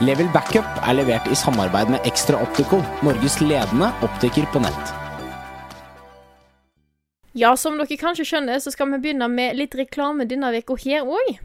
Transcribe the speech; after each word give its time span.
Level 0.00 0.30
Backup 0.32 0.78
er 0.80 0.94
levert 0.96 1.26
i 1.28 1.36
samarbeid 1.36 1.90
med 1.92 2.06
Extra 2.08 2.38
Optical, 2.40 2.80
Norges 3.04 3.34
ledende 3.42 3.90
optiker 4.00 4.46
på 4.48 4.62
nett. 4.64 4.92
Ja, 7.36 7.50
som 7.60 7.76
dere 7.76 7.98
kanskje 8.00 8.24
skjønner, 8.30 8.62
så 8.64 8.72
skal 8.72 8.88
vi 8.94 9.00
begynne 9.02 9.28
med 9.28 9.58
litt 9.58 9.76
reklame 9.76 10.24
denne 10.24 10.54
uka 10.56 10.78
her 10.80 11.04
òg. 11.04 11.36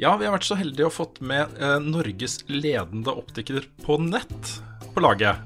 Ja, 0.00 0.14
vi 0.16 0.24
har 0.24 0.32
vært 0.32 0.48
så 0.48 0.56
heldige 0.56 0.88
å 0.88 0.94
fått 0.94 1.20
med 1.20 1.60
eh, 1.60 1.76
Norges 1.84 2.40
ledende 2.48 3.12
optiker 3.12 3.68
på 3.84 4.00
nett 4.00 4.54
på 4.94 5.04
laget. 5.04 5.36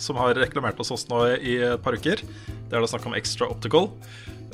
Som 0.00 0.16
har 0.16 0.32
reklamert 0.32 0.80
hos 0.80 0.94
oss 0.96 1.04
nå 1.12 1.26
i 1.36 1.60
et 1.74 1.84
par 1.84 1.92
uker. 1.92 2.24
Det 2.24 2.72
er 2.72 2.80
da 2.80 2.88
snakk 2.88 3.04
om 3.12 3.20
Extra 3.20 3.52
Optical. 3.52 3.92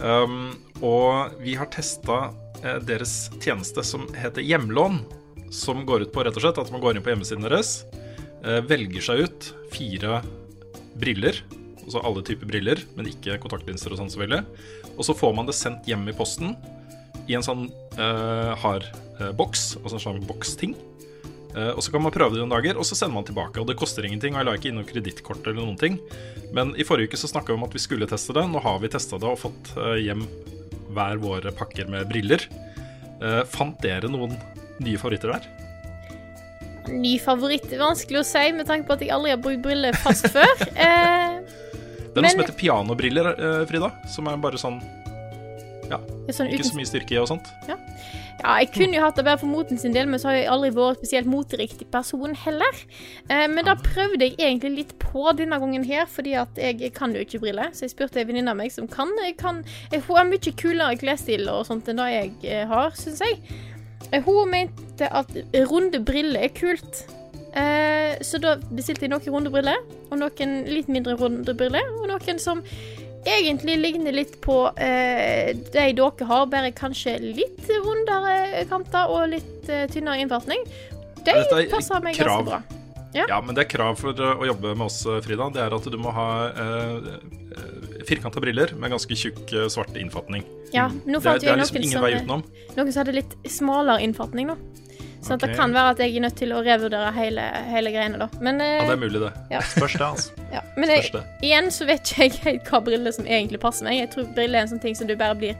Um, 0.02 0.56
og 0.83 1.39
vi 1.39 1.55
har 1.55 1.70
testa 1.70 2.33
eh, 2.64 2.83
deres 2.83 3.28
tjeneste 3.39 3.86
som 3.86 4.11
heter 4.19 4.42
Hjemlån. 4.42 5.05
Som 5.52 5.84
går 5.87 6.06
ut 6.06 6.12
på 6.15 6.24
rett 6.24 6.37
og 6.38 6.45
slett 6.45 6.61
at 6.62 6.70
man 6.73 6.80
går 6.80 6.97
inn 6.97 7.05
på 7.05 7.12
hjemmesiden 7.12 7.45
deres, 7.45 7.83
eh, 8.42 8.62
velger 8.65 9.05
seg 9.05 9.27
ut 9.27 9.51
fire 9.72 10.22
briller. 10.97 11.42
Altså 11.83 12.00
alle 12.00 12.22
typer 12.25 12.48
briller, 12.48 12.81
men 12.97 13.11
ikke 13.11 13.41
kontaktlinser 13.42 13.92
og 13.92 14.00
sånn 14.00 14.12
selvfølgelig. 14.12 14.47
Og 14.97 15.05
så 15.05 15.17
får 15.17 15.34
man 15.36 15.48
det 15.48 15.56
sendt 15.58 15.89
hjem 15.89 16.06
i 16.08 16.17
posten 16.17 16.56
i 17.30 17.36
en 17.36 17.45
sånn 17.45 17.67
uh, 17.98 18.55
hard 18.58 18.86
uh, 19.20 19.30
boks, 19.36 19.77
altså 19.83 19.98
en 19.98 20.05
sånn 20.06 20.25
boksting. 20.28 20.77
Uh, 21.53 21.75
og 21.75 21.83
så 21.84 21.92
kan 21.92 22.03
man 22.05 22.14
prøve 22.14 22.36
det 22.36 22.42
noen 22.42 22.55
dager, 22.55 22.78
og 22.78 22.86
så 22.86 22.97
sender 22.98 23.19
man 23.19 23.27
tilbake. 23.28 23.61
Og 23.61 23.69
det 23.69 23.77
koster 23.78 24.06
ingenting, 24.06 24.34
og 24.34 24.42
jeg 24.42 24.48
la 24.48 24.55
ikke 24.58 24.70
inn 24.70 24.78
noe 24.80 24.89
kredittkort 24.89 25.45
eller 25.45 25.61
noen 25.61 25.78
ting. 25.80 25.98
Men 26.55 26.73
i 26.78 26.86
forrige 26.86 27.12
uke 27.12 27.20
så 27.20 27.30
snakka 27.30 27.53
vi 27.53 27.58
om 27.58 27.67
at 27.67 27.77
vi 27.77 27.83
skulle 27.83 28.08
teste 28.11 28.34
det. 28.36 28.47
Nå 28.50 28.62
har 28.62 28.80
vi 28.83 28.91
testa 28.92 29.20
det 29.20 29.28
og 29.28 29.41
fått 29.42 29.75
hjem 30.00 30.25
hver 30.92 31.20
våre 31.23 31.53
pakker 31.56 31.89
med 31.92 32.08
briller. 32.11 32.45
Fant 33.48 33.78
dere 33.80 34.11
noen 34.11 34.34
nye 34.81 34.98
favoritter 34.98 35.34
der? 35.34 35.48
Ny 36.92 37.19
favoritt 37.23 37.69
vanskelig 37.78 38.23
å 38.23 38.25
si, 38.27 38.47
med 38.56 38.67
tanke 38.67 38.89
på 38.89 38.97
at 38.97 39.05
jeg 39.05 39.12
aldri 39.14 39.31
har 39.34 39.42
brukt 39.42 39.62
briller 39.62 39.97
fast 40.03 40.29
før. 40.33 40.51
Eh, 40.73 41.39
Det 42.12 42.19
er 42.19 42.20
noe 42.20 42.23
Men- 42.27 42.31
som 42.34 42.41
heter 42.42 42.59
pianobriller, 42.59 43.29
eh, 43.39 43.62
Frida. 43.67 43.89
Som 44.09 44.27
er 44.29 44.37
bare 44.37 44.59
sånn 44.61 44.83
sånn 46.33 46.48
ikke 46.48 46.62
uten 46.62 46.70
så 46.70 46.77
mye 46.79 46.89
styrke 46.89 47.20
og 47.20 47.29
sånt. 47.29 47.48
Ja, 47.69 47.77
jeg 48.59 48.70
kunne 48.75 48.97
jo 48.97 49.03
hatt 49.05 49.17
det 49.19 49.25
bare 49.27 49.39
for 49.39 49.51
moten 49.51 49.79
sin 49.79 49.92
del, 49.95 50.06
men 50.11 50.19
så 50.20 50.31
har 50.31 50.37
jeg 50.39 50.48
aldri 50.51 50.70
vært 50.75 50.98
spesielt 51.01 51.29
moteriktig 51.31 51.89
person 51.92 52.34
heller. 52.34 52.79
Eh, 53.29 53.47
men 53.53 53.64
da 53.67 53.75
prøvde 53.79 54.25
jeg 54.27 54.36
egentlig 54.39 54.73
litt 54.77 54.95
på 55.03 55.29
denne 55.39 55.59
gangen 55.62 55.84
her, 55.86 56.07
fordi 56.11 56.34
at 56.41 56.57
jeg 56.59 56.92
kan 56.97 57.14
jo 57.14 57.20
ikke 57.25 57.41
briller. 57.42 57.70
Så 57.77 57.86
jeg 57.86 57.95
spurte 57.95 58.23
en 58.23 58.27
venninne 58.31 58.51
av 58.51 58.59
meg 58.59 58.73
som 58.75 58.89
kan. 58.91 59.12
Jeg 59.25 59.36
kan 59.41 59.62
jeg, 59.92 60.03
hun 60.09 60.17
har 60.17 60.31
mye 60.31 60.55
kulere 60.59 60.97
klesstil 61.01 61.47
og 61.53 61.67
sånt 61.69 61.89
enn 61.92 62.01
det 62.03 62.09
jeg 62.12 62.33
eh, 62.51 62.64
har, 62.70 62.91
syns 62.98 63.23
jeg. 63.23 63.39
Eh, 64.11 64.22
hun 64.27 64.50
mente 64.50 65.08
at 65.08 65.31
runde 65.70 66.00
briller 66.05 66.48
er 66.48 66.55
kult. 66.56 67.05
Eh, 67.53 68.17
så 68.25 68.41
da 68.41 68.56
bestilte 68.72 69.06
jeg 69.06 69.12
noen 69.12 69.36
runde 69.36 69.53
briller, 69.53 69.78
og 70.11 70.19
noen 70.22 70.58
litt 70.70 70.89
mindre 70.92 71.17
runde 71.20 71.55
briller, 71.56 71.89
og 72.00 72.08
noen 72.11 72.41
som 72.41 72.64
egentlig 73.28 73.77
ligner 73.79 74.14
litt 74.17 74.39
på 74.42 74.57
eh, 74.83 75.52
de 75.55 75.89
dere 75.95 76.29
har, 76.29 76.46
bare 76.51 76.73
kanskje 76.74 77.18
litt 77.23 77.68
rundere 77.85 78.64
kanter 78.70 79.13
og 79.13 79.29
litt 79.36 79.70
eh, 79.70 79.86
tynnere 79.92 80.24
innfatning. 80.24 80.64
De 81.23 81.36
er 81.36 81.69
passer 81.70 82.02
meg 82.02 82.19
ganske 82.19 82.48
bra. 82.48 82.63
Ja. 83.12 83.27
Ja, 83.28 83.39
men 83.45 83.56
det 83.56 83.67
er 83.67 83.70
krav 83.74 83.98
for 84.00 84.17
uh, 84.17 84.40
å 84.40 84.48
jobbe 84.48 84.74
med 84.74 84.86
oss, 84.86 85.02
uh, 85.06 85.18
Frida. 85.24 85.50
Det 85.52 85.61
er 85.64 85.74
at 85.77 85.89
du 85.92 85.98
må 86.00 86.12
ha 86.17 86.28
eh, 86.48 87.11
firkanta 88.08 88.40
briller 88.40 88.73
med 88.80 88.95
ganske 88.95 89.17
tjukk 89.17 89.52
svart 89.70 89.96
innfatning. 90.00 90.46
Ja, 90.73 90.89
nå 91.05 91.20
Det, 91.20 91.34
vi 91.36 91.45
det 91.45 91.52
er 91.52 91.61
liksom 91.61 91.77
noen 91.77 91.84
ingen 91.84 91.98
som, 91.98 92.06
vei 92.06 92.14
utenom. 92.17 92.46
noen 92.78 92.92
som 92.92 93.02
hadde 93.05 93.17
litt 93.18 93.36
smalere 93.52 94.01
innfatning, 94.06 94.55
da. 94.55 94.56
Så 95.22 95.36
at 95.36 95.40
det 95.45 95.52
kan 95.55 95.70
være 95.70 95.92
at 95.95 96.01
jeg 96.02 96.17
er 96.17 96.24
nødt 96.24 96.34
til 96.40 96.51
å 96.51 96.61
revurdere 96.67 97.11
hele, 97.14 97.45
hele 97.70 97.92
greiene, 97.95 98.18
da. 98.18 98.27
Men, 98.42 98.61
eh, 98.61 98.80
Ja, 98.80 98.86
det 98.89 98.96
er 98.96 99.02
mulig, 99.05 99.20
det. 99.22 99.30
Ja. 99.52 99.61
Spørs 99.77 99.92
det, 99.95 100.06
altså. 100.08 100.46
ja. 100.51 100.62
Men 100.77 100.90
jeg, 100.90 101.22
igjen 101.46 101.70
så 101.70 101.86
vet 101.86 102.02
ikke 102.11 102.27
jeg 102.27 102.40
helt 102.42 102.70
hva 102.72 102.80
briller 102.83 103.14
som 103.14 103.28
egentlig 103.28 103.61
passer 103.62 103.86
meg. 103.86 104.01
Jeg 104.01 104.11
tror 104.17 104.33
briller 104.34 104.58
er 104.58 104.67
en 104.67 104.72
sånn 104.72 104.83
ting 104.83 104.98
som 104.98 105.06
du 105.06 105.14
bare 105.14 105.39
blir 105.39 105.55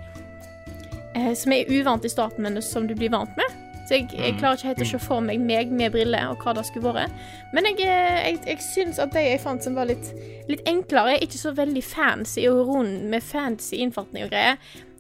eh, 1.14 1.30
Som 1.38 1.54
er 1.54 1.70
uvant 1.70 2.04
i 2.04 2.10
starten, 2.10 2.42
men 2.42 2.58
som 2.64 2.91
du 2.91 2.96
blir 2.98 3.12
vant 3.14 3.38
med. 3.38 3.61
Så 3.88 3.97
jeg, 3.97 4.09
jeg 4.15 4.32
Mm. 4.34 4.38
klarer 4.38 4.56
ikke 4.60 4.69
helt 4.70 4.82
å 4.84 4.91
se 4.93 4.98
for 5.03 5.20
meg 5.20 5.41
meg 5.41 5.70
med 5.75 5.93
briller 5.93 6.28
og 6.31 6.38
hva 6.44 6.54
det 6.54 6.65
skulle 6.69 6.93
vært. 6.94 7.10
Men 7.53 7.65
jeg, 7.65 7.81
eh, 7.81 8.31
jeg, 8.31 8.38
jeg 8.47 8.59
syns 8.62 8.98
at 9.03 9.12
de 9.12 9.25
jeg 9.25 9.41
fant 9.43 9.62
som 9.65 9.75
var 9.75 9.87
litt, 9.91 10.12
litt 10.48 10.62
enklere, 10.70 11.16
er 11.16 11.25
ikke 11.26 11.41
så 11.41 11.53
veldig 11.56 11.82
fancy 11.84 12.47
og 12.48 12.66
rund 12.69 13.03
med 13.10 13.22
fancy 13.22 13.76
innfatning 13.82 14.25
og 14.25 14.31
greier. 14.31 14.56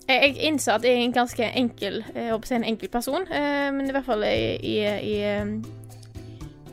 Jeg, 0.08 0.34
innser 0.42 0.74
at 0.74 0.82
jeg 0.82 0.96
er 0.98 1.04
en 1.06 1.12
ganske 1.14 1.46
enkel 1.54 2.00
jeg 2.14 2.32
håper 2.32 2.44
å 2.44 2.48
si 2.50 2.54
en 2.58 2.64
enkel 2.66 2.88
person, 2.90 3.22
eh, 3.30 3.70
men 3.70 3.86
i 3.88 3.92
hvert 3.94 4.04
fall 4.04 4.24
i, 4.26 4.58
i, 4.58 4.76
i 4.82 5.14
eh, 5.22 5.54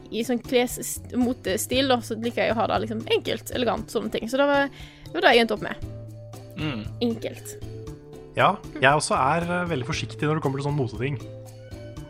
i 0.09 0.23
sånn 0.25 0.39
klesmotestil, 0.41 1.87
da, 1.91 1.99
så 2.01 2.15
liker 2.17 2.47
jeg 2.47 2.53
å 2.55 2.57
ha 2.57 2.65
det 2.71 2.79
liksom 2.87 3.03
enkelt, 3.13 3.51
elegant, 3.53 3.91
sånne 3.93 4.09
ting. 4.09 4.25
Så 4.27 4.39
det 4.41 4.47
var, 4.49 4.69
det 5.05 5.13
var 5.13 5.21
det 5.27 5.33
jeg 5.35 5.43
endte 5.45 5.53
opp 5.53 5.61
med. 5.67 5.83
Mm. 6.57 6.79
Enkelt. 7.11 7.51
Ja, 8.35 8.55
jeg 8.81 8.89
også 8.89 9.13
er 9.19 9.45
eh, 9.45 9.67
veldig 9.69 9.85
forsiktig 9.85 10.25
når 10.25 10.39
det 10.39 10.43
kommer 10.47 10.57
til 10.57 10.65
sånne 10.65 10.81
moteting. 10.81 11.19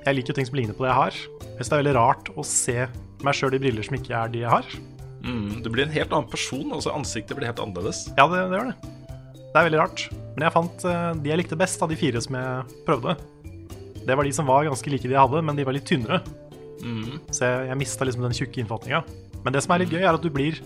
Jeg 0.09 0.17
liker 0.17 0.33
ting 0.33 0.47
som 0.47 0.57
ligner 0.57 0.73
på 0.73 0.81
det 0.81 0.89
jeg 0.89 0.97
har. 0.97 1.17
Jeg 1.43 1.51
synes 1.59 1.67
det 1.69 1.75
er 1.75 1.81
veldig 1.83 1.97
rart 1.99 2.29
å 2.33 2.45
se 2.47 2.77
meg 3.21 3.35
sjøl 3.37 3.53
i 3.53 3.59
briller 3.61 3.85
som 3.85 3.97
ikke 3.99 4.15
er 4.17 4.31
de 4.33 4.41
jeg 4.41 4.49
har. 4.49 4.65
Mm. 5.21 5.59
Du 5.61 5.69
blir 5.69 5.85
en 5.85 5.93
helt 5.93 6.15
annen 6.15 6.29
person. 6.31 6.65
altså 6.73 6.95
Ansiktet 6.95 7.37
blir 7.37 7.45
helt 7.51 7.61
annerledes. 7.61 8.07
Ja, 8.17 8.25
det, 8.31 8.41
det 8.49 8.57
gjør 8.57 8.71
det. 8.71 8.93
Det 9.37 9.61
er 9.61 9.67
veldig 9.67 9.81
rart. 9.83 10.05
Men 10.33 10.47
jeg 10.47 10.55
fant 10.55 10.87
eh, 10.89 11.11
de 11.21 11.31
jeg 11.31 11.41
likte 11.43 11.59
best 11.59 11.85
av 11.85 11.93
de 11.93 11.99
fire 11.99 12.23
som 12.25 12.39
jeg 12.39 12.81
prøvde. 12.89 13.15
Det 14.01 14.17
var 14.17 14.25
de 14.25 14.33
som 14.33 14.49
var 14.49 14.65
ganske 14.65 14.95
like 14.95 15.05
de 15.05 15.13
jeg 15.13 15.21
hadde, 15.21 15.45
men 15.45 15.59
de 15.59 15.67
var 15.67 15.77
litt 15.77 15.85
tynnere. 15.89 16.23
Mm. 16.81 17.19
Så 17.29 17.45
jeg, 17.45 17.69
jeg 17.69 17.81
mista 17.83 18.09
liksom 18.09 18.25
den 18.25 18.37
tjukke 18.39 18.63
innfatninga. 18.63 19.03
Men 19.45 19.53
det 19.53 19.61
som 19.61 19.75
er 19.75 19.83
litt 19.83 19.93
gøy, 19.93 20.01
er 20.01 20.15
at 20.15 20.25
du 20.25 20.31
blir 20.33 20.57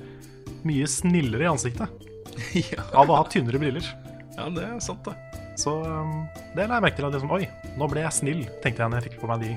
mye 0.64 0.88
snillere 0.88 1.44
i 1.44 1.52
ansiktet 1.52 2.08
ja. 2.72 2.88
av 2.96 3.12
å 3.12 3.20
ha 3.20 3.28
tynnere 3.28 3.60
briller. 3.60 3.92
ja, 4.38 4.48
det 4.56 4.70
er 4.70 4.80
sant, 4.84 5.04
det. 5.10 5.43
Så 5.56 5.74
um, 5.86 6.28
det 6.56 6.68
la 6.68 6.80
jeg 6.80 6.86
merke 6.88 6.98
til. 6.98 7.06
At 7.06 7.14
liksom, 7.18 7.32
Oi, 7.32 7.48
nå 7.78 7.88
ble 7.92 8.02
jeg 8.06 8.14
snill, 8.20 8.44
tenkte 8.64 8.82
jeg 8.84 8.90
når 8.94 9.02
jeg 9.02 9.12
fikk 9.12 9.20
på 9.22 9.28
meg 9.30 9.44
de 9.46 9.52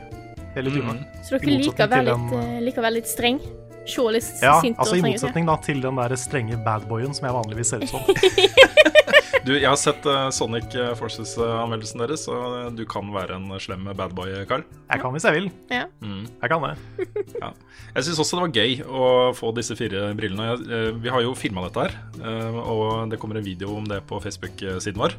hele 0.57 0.73
tynne. 0.75 0.97
Mm. 0.99 1.23
Så 1.25 1.37
dere 1.39 1.55
liker 1.57 1.87
å 1.87 1.89
motsetning 1.89 1.91
være 1.91 2.05
til 2.05 2.11
litt, 2.11 2.31
den- 2.33 2.57
eh, 2.57 2.61
liker 2.67 2.81
å 2.83 2.87
være 2.87 2.97
litt 2.99 3.09
streng? 3.13 3.41
Se 3.87 4.03
litt 4.11 4.43
Ja, 4.43 4.57
sint 4.61 4.77
altså 4.83 4.97
i 4.97 4.99
streng 4.99 5.07
ut? 5.07 5.07
ja. 5.07 5.21
motsetning 5.21 5.47
da 5.47 5.57
til 5.63 5.81
den 5.81 5.97
der 6.01 6.17
strenge 6.19 6.57
badboyen 6.65 7.15
som 7.15 7.29
jeg 7.29 7.35
vanligvis 7.37 7.69
ser 7.71 7.85
ut 7.85 7.89
som. 7.89 8.03
Du, 9.47 9.53
jeg 9.55 9.69
har 9.71 9.77
sett 9.79 10.03
uh, 10.11 10.27
Sonic 10.35 10.73
Forces-anmeldelsen 10.99 12.01
deres, 12.03 12.25
og 12.27 12.73
du 12.75 12.83
kan 12.91 13.13
være 13.15 13.37
en 13.39 13.53
slem 13.63 13.85
badboy, 13.95 14.33
Carl. 14.51 14.65
Jeg 14.91 15.03
kan 15.05 15.15
hvis 15.15 15.27
jeg 15.29 15.37
vil. 15.37 15.47
Ja. 15.71 15.85
Mm. 16.03 16.25
Jeg 16.43 16.51
kan 16.51 16.67
det. 16.67 16.75
Ja. 17.37 17.51
Jeg 17.97 18.07
syns 18.07 18.19
også 18.23 18.37
det 18.39 18.43
var 18.47 18.53
gøy 18.57 18.73
å 18.89 19.07
få 19.37 19.51
disse 19.57 19.75
fire 19.77 20.09
brillene. 20.17 20.47
Jeg, 20.49 20.67
eh, 20.73 20.89
vi 21.05 21.11
har 21.13 21.21
jo 21.23 21.35
filma 21.37 21.63
dette 21.67 21.83
her, 21.85 21.95
eh, 22.19 22.57
og 22.63 23.11
det 23.13 23.19
kommer 23.21 23.39
en 23.39 23.45
video 23.45 23.75
om 23.77 23.85
det 23.89 23.99
på 24.09 24.19
Facebook-siden 24.25 24.99
vår. 25.01 25.15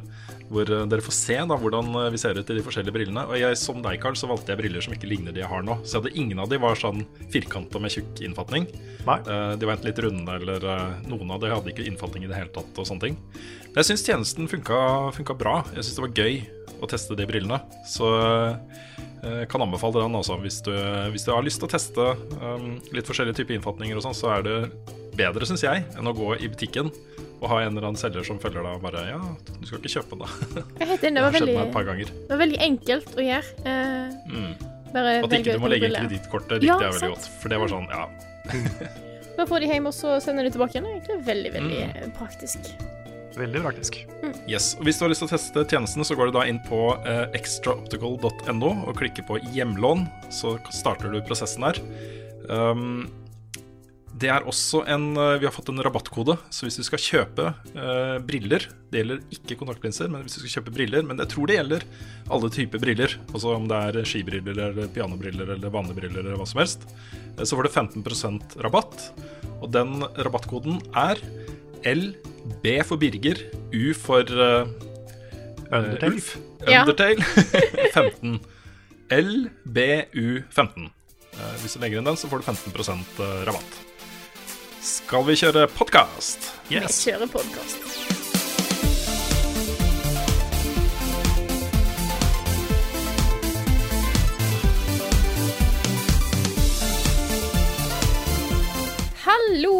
Hvor 0.50 0.70
eh, 0.74 0.84
dere 0.90 1.04
får 1.04 1.14
se 1.16 1.36
da 1.38 1.58
hvordan 1.62 1.90
eh, 2.02 2.08
vi 2.14 2.20
ser 2.20 2.38
ut 2.40 2.50
i 2.52 2.56
de 2.58 2.64
forskjellige 2.66 2.94
brillene. 2.96 3.24
Og 3.30 3.38
jeg, 3.38 3.58
som 3.60 3.80
deg, 3.84 4.00
Carl, 4.02 4.18
så 4.18 4.28
valgte 4.30 4.52
jeg 4.54 4.60
briller 4.60 4.84
som 4.84 4.96
ikke 4.96 5.10
ligner 5.10 5.34
de 5.36 5.44
jeg 5.44 5.50
har 5.50 5.62
nå. 5.66 5.78
Så 5.84 5.96
jeg 5.96 6.02
hadde 6.04 6.14
ingen 6.24 6.42
av 6.42 6.50
de 6.52 6.60
var 6.62 6.78
sånn 6.80 7.04
firkanta 7.32 7.80
med 7.82 7.94
tjukk 7.94 8.22
innfatning. 8.28 8.66
Nei. 9.08 9.18
Eh, 9.24 9.52
De 9.62 9.68
var 9.70 9.76
enten 9.78 9.90
litt 9.92 10.02
runde, 10.04 10.38
eller 10.42 10.68
eh, 10.74 10.98
noen 11.10 11.34
av 11.36 11.42
de 11.44 11.54
hadde 11.54 11.72
ikke 11.74 11.86
innfatning 11.88 12.26
i 12.26 12.30
det 12.32 12.38
hele 12.42 12.52
tatt. 12.54 12.74
og 12.76 12.90
sånne 12.90 13.08
ting 13.08 13.18
Men 13.68 13.82
jeg 13.82 13.90
syns 13.92 14.04
tjenesten 14.06 14.48
funka, 14.50 14.78
funka 15.16 15.34
bra. 15.38 15.58
Jeg 15.76 15.84
syns 15.86 15.98
det 15.98 16.04
var 16.06 16.14
gøy 16.18 16.38
å 16.82 16.88
teste 16.90 17.16
de 17.18 17.26
brillene. 17.28 17.58
Så 17.86 18.08
jeg 19.22 19.48
kan 19.50 19.62
anbefale 19.64 20.02
den 20.04 20.14
også. 20.18 20.38
Hvis 20.42 20.60
du, 20.66 20.72
hvis 21.12 21.24
du 21.26 21.32
har 21.34 21.42
lyst 21.46 21.60
til 21.62 21.68
å 21.68 21.72
teste 21.72 22.04
um, 22.40 22.78
litt 22.94 23.08
forskjellige 23.08 23.40
typer 23.40 23.56
innfatninger 23.58 23.98
og 23.98 24.04
sånn, 24.06 24.14
så 24.16 24.30
er 24.36 24.44
det 24.46 24.56
bedre, 25.18 25.46
syns 25.48 25.64
jeg, 25.66 25.84
enn 25.98 26.06
å 26.06 26.14
gå 26.14 26.36
i 26.38 26.48
butikken 26.50 26.90
og 27.38 27.46
ha 27.52 27.60
en 27.62 27.70
eller 27.76 27.88
annen 27.90 27.98
selger 27.98 28.24
som 28.26 28.38
følger 28.42 28.64
deg 28.66 28.78
og 28.78 28.82
bare 28.82 29.02
Ja, 29.12 29.18
du 29.60 29.66
skal 29.66 29.78
ikke 29.78 29.92
kjøpe 29.98 30.16
den, 30.16 30.24
da. 30.24 30.62
Jeg 30.80 30.98
Det 31.02 31.10
det 31.14 31.22
var 31.22 31.34
veldig, 31.34 31.54
meg 31.54 31.68
et 31.68 31.74
par 31.74 31.84
ganger. 31.86 32.08
det 32.10 32.30
var 32.32 32.40
veldig 32.40 32.60
enkelt 32.66 33.12
å 33.14 33.26
gjøre. 33.26 33.52
Eh, 33.62 34.16
Mm. 34.28 34.54
bare 34.94 35.12
At 35.22 35.34
ikke 35.38 35.54
du 35.54 35.62
må 35.62 35.70
legge 35.70 35.86
inn 35.90 35.94
kredittkortet, 36.00 36.62
likte 36.62 36.66
Ja, 36.66 36.78
jeg 36.82 36.96
veldig 36.96 37.10
godt. 37.14 37.28
For 37.42 37.48
det 37.52 37.58
var 37.62 37.68
sånn, 37.74 37.86
ja. 37.94 38.08
Da 39.38 39.46
får 39.46 39.60
de 39.62 39.66
hjem, 39.70 39.86
og 39.86 39.94
så 39.94 40.16
sender 40.22 40.48
de 40.48 40.50
tilbake 40.56 40.74
igjen. 40.78 40.88
Egentlig 40.90 41.18
veldig, 41.26 41.52
veldig 41.54 41.78
Mm. 41.78 41.94
eh, 41.94 42.08
praktisk. 42.18 42.70
Veldig 43.36 43.62
praktisk. 43.62 44.00
Yes, 44.48 44.72
og 44.78 44.86
Hvis 44.88 44.98
du 44.98 45.04
har 45.04 45.12
lyst 45.12 45.22
til 45.22 45.28
å 45.28 45.34
teste 45.34 45.64
tjenestene, 45.68 46.06
så 46.06 46.16
går 46.18 46.30
du 46.30 46.38
da 46.38 46.46
inn 46.48 46.60
på 46.66 46.80
eh, 47.04 47.26
extraoptical.no 47.38 48.72
og 48.88 48.98
klikker 48.98 49.26
på 49.28 49.38
hjemlån. 49.54 50.06
Så 50.34 50.56
starter 50.74 51.12
du 51.12 51.20
prosessen 51.26 51.66
der. 51.68 51.80
Um, 52.48 53.06
det 54.18 54.30
er 54.32 54.46
også 54.48 54.80
en 54.88 55.12
eh, 55.20 55.36
Vi 55.38 55.46
har 55.46 55.52
fått 55.54 55.68
en 55.70 55.82
rabattkode, 55.84 56.38
så 56.50 56.66
hvis 56.66 56.78
du 56.80 56.84
skal 56.86 57.02
kjøpe 57.02 57.50
eh, 57.76 58.16
briller 58.24 58.64
Det 58.90 59.02
gjelder 59.02 59.20
ikke 59.36 59.58
kontaktlinser, 59.60 60.08
men 60.10 60.24
hvis 60.24 60.38
du 60.38 60.40
skal 60.42 60.54
kjøpe 60.58 60.74
briller 60.74 61.04
Men 61.06 61.20
jeg 61.22 61.30
tror 61.34 61.50
det 61.50 61.58
gjelder 61.58 61.84
alle 62.34 62.50
typer 62.52 62.82
briller. 62.82 63.14
Altså 63.30 63.54
om 63.54 63.68
det 63.70 63.78
er 63.88 64.08
skibriller 64.08 64.58
eller 64.64 64.90
pianobriller 64.92 65.54
eller 65.54 65.72
vanlige 65.72 66.00
briller 66.00 66.24
eller 66.24 66.40
hva 66.40 66.48
som 66.48 66.62
helst. 66.62 66.88
eh, 67.36 67.44
Så 67.44 67.54
får 67.56 67.68
du 67.68 67.74
15% 67.76 68.58
rabatt. 68.64 69.10
Og 69.60 69.70
den 69.74 70.00
rabattkoden 70.18 70.80
er 70.96 71.22
LB 72.48 72.84
for 72.84 72.96
Birger, 72.96 73.38
U 73.72 73.94
for 73.94 74.24
uh, 74.32 74.68
Undertale. 75.70 76.12
Ulf. 76.12 76.36
Ja. 76.66 76.82
Undertale 76.82 77.22
15. 77.94 78.40
LBU15. 79.08 80.88
Uh, 81.38 81.54
hvis 81.62 81.76
du 81.76 81.82
legger 81.82 82.00
inn 82.00 82.08
den, 82.08 82.16
så 82.18 82.30
får 82.30 82.42
du 82.42 82.50
15% 82.50 83.22
rabatt. 83.48 83.82
Skal 84.82 85.26
vi 85.28 85.36
kjøre 85.38 85.66
podkast? 85.76 86.52
Vi 86.70 86.80
kjører 86.80 87.28
podkast. 87.30 88.17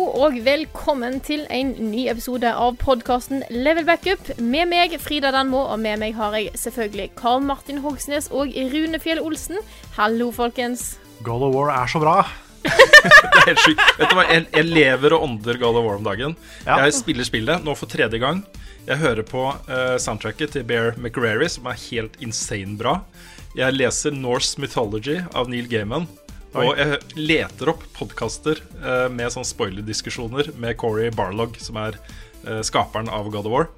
Og 0.08 0.38
velkommen 0.44 1.18
til 1.24 1.42
en 1.52 1.74
ny 1.90 2.06
episode 2.08 2.48
av 2.48 2.76
podkasten 2.80 3.42
Level 3.52 3.84
Backup. 3.84 4.30
Med 4.40 4.70
meg 4.70 4.94
Frida 5.02 5.30
Danmo, 5.34 5.60
og 5.68 5.80
med 5.82 6.00
meg 6.00 6.14
har 6.16 6.36
jeg 6.38 6.54
selvfølgelig 6.56 7.10
Karl 7.18 7.42
Martin 7.44 7.80
Hogsnes 7.84 8.30
og 8.32 8.54
Rune 8.72 9.00
Fjell 9.02 9.20
Olsen. 9.20 9.58
Hallo, 9.98 10.30
folkens. 10.32 10.96
God 11.26 11.44
of 11.48 11.54
War 11.56 11.72
er 11.74 11.90
så 11.92 12.00
bra. 12.00 12.22
Det 12.64 13.42
er 13.42 13.50
helt 13.50 13.64
sykt. 13.66 13.82
Vet 13.98 14.10
du 14.10 14.16
hva, 14.16 14.24
jeg, 14.30 14.46
jeg 14.54 14.68
lever 14.70 15.16
og 15.16 15.26
ånder 15.28 15.60
God 15.60 15.80
of 15.80 15.88
War 15.88 16.00
om 16.00 16.08
dagen. 16.08 16.36
Ja. 16.64 16.80
Jeg 16.86 16.96
spiller 16.96 17.28
spillet 17.28 17.66
nå 17.66 17.76
for 17.78 17.90
tredje 17.90 18.22
gang. 18.22 18.40
Jeg 18.88 19.02
hører 19.02 19.26
på 19.28 19.44
uh, 19.52 19.96
soundtracket 20.00 20.56
til 20.56 20.64
Bear 20.68 20.96
McRary, 20.96 21.50
som 21.52 21.68
er 21.68 21.76
helt 21.90 22.16
insane 22.24 22.78
bra. 22.80 23.02
Jeg 23.58 23.76
leser 23.76 24.16
Norse 24.16 24.60
Mythology 24.62 25.20
av 25.36 25.52
Neil 25.52 25.68
Gaiman. 25.68 26.08
Og 26.56 26.78
jeg 26.78 26.98
leter 27.18 27.70
opp 27.74 27.82
podkaster 27.96 28.60
eh, 28.80 29.06
med 29.12 29.32
sånn 29.34 29.44
spoiler-diskusjoner 29.46 30.52
med 30.56 30.78
Corey 30.80 31.10
Barlog, 31.14 31.58
som 31.60 31.76
er 31.80 31.98
eh, 32.46 32.62
skaperen 32.64 33.10
av 33.12 33.28
God 33.30 33.46
of 33.46 33.52
War. 33.52 33.68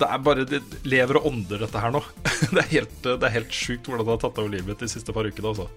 Det 0.00 0.08
er 0.08 0.20
bare, 0.24 0.44
det 0.48 0.60
lever 0.88 1.18
og 1.20 1.30
ånder, 1.32 1.62
dette 1.64 1.80
her 1.80 1.94
nå. 1.94 2.02
det, 2.52 2.60
er 2.60 2.68
helt, 2.74 2.98
det 3.04 3.24
er 3.26 3.34
helt 3.38 3.54
sjukt 3.56 3.88
hvordan 3.88 4.04
det 4.06 4.14
har 4.16 4.22
tatt 4.26 4.40
over 4.42 4.52
livet 4.52 4.68
mitt 4.68 4.84
de 4.84 4.88
siste 4.92 5.14
par 5.16 5.28
ukene. 5.28 5.54
Også. 5.54 5.68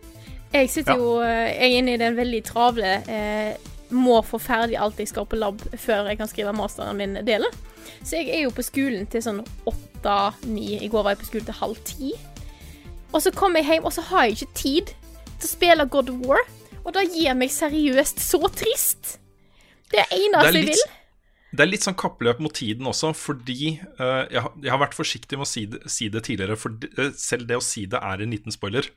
Jeg 0.54 0.70
sitter 0.70 0.94
Ja. 0.94 1.00
jo 1.00 1.14
eh, 1.24 1.46
jeg 1.54 1.70
er 1.70 1.78
inne 1.80 1.96
i 1.96 2.02
den 2.02 2.20
veldig 2.20 2.42
travle 2.52 2.98
eh, 3.10 3.70
må 3.94 4.20
få 4.26 4.40
ferdig 4.42 4.76
alt 4.82 5.00
jeg 5.00 5.10
skal 5.12 5.26
på 5.30 5.38
lab 5.40 5.62
før 5.80 6.08
jeg 6.12 6.18
kan 6.20 6.30
skrive 6.30 6.54
masteren 6.58 6.98
min 7.00 7.20
dele. 7.28 7.48
Så 8.04 8.20
jeg 8.20 8.30
er 8.36 8.44
jo 8.46 8.52
på 8.56 8.64
skolen 8.66 9.08
til 9.12 9.24
sånn 9.24 9.42
åtte-ni. 9.70 10.80
I 10.84 10.90
går 10.92 11.06
var 11.06 11.16
jeg 11.16 11.24
på 11.24 11.30
skolen 11.32 11.48
til 11.48 11.58
halv 11.60 11.82
ti. 11.88 12.12
Og 13.14 13.22
så 13.22 13.32
kommer 13.36 13.62
jeg 13.62 13.70
hjem, 13.78 13.88
og 13.88 13.94
så 13.96 14.04
har 14.10 14.26
jeg 14.28 14.38
ikke 14.40 14.58
tid 14.58 14.94
til 15.40 15.48
å 15.50 15.54
spille 15.54 15.86
God 15.94 16.10
of 16.14 16.26
War. 16.28 16.44
Og 16.84 16.92
det 16.98 17.06
gir 17.14 17.36
meg 17.40 17.52
seriøst 17.54 18.20
så 18.20 18.42
trist. 18.52 19.18
Det 19.94 20.02
er 20.04 20.10
det 20.12 20.20
eneste 20.26 20.52
jeg 20.60 20.68
vil. 20.74 20.84
Det 21.54 21.62
er 21.62 21.70
litt 21.70 21.84
sånn 21.86 21.94
kappløp 22.02 22.40
mot 22.42 22.54
tiden 22.58 22.88
også, 22.90 23.12
fordi 23.14 23.76
uh, 24.00 24.26
jeg, 24.26 24.42
har- 24.42 24.56
jeg 24.64 24.72
har 24.74 24.80
vært 24.82 24.96
forsiktig 24.98 25.38
med 25.38 25.46
å 25.46 25.52
si 25.52 25.68
det, 25.70 25.84
si 25.94 26.08
det 26.10 26.24
tidligere, 26.26 26.58
for 26.58 26.74
de, 26.82 26.90
eh, 26.98 27.12
selv 27.14 27.46
det 27.52 27.60
å 27.60 27.62
si 27.62 27.84
det 27.86 28.00
er 28.02 28.24
en 28.26 28.34
liten 28.34 28.52
spoiler. 28.56 28.88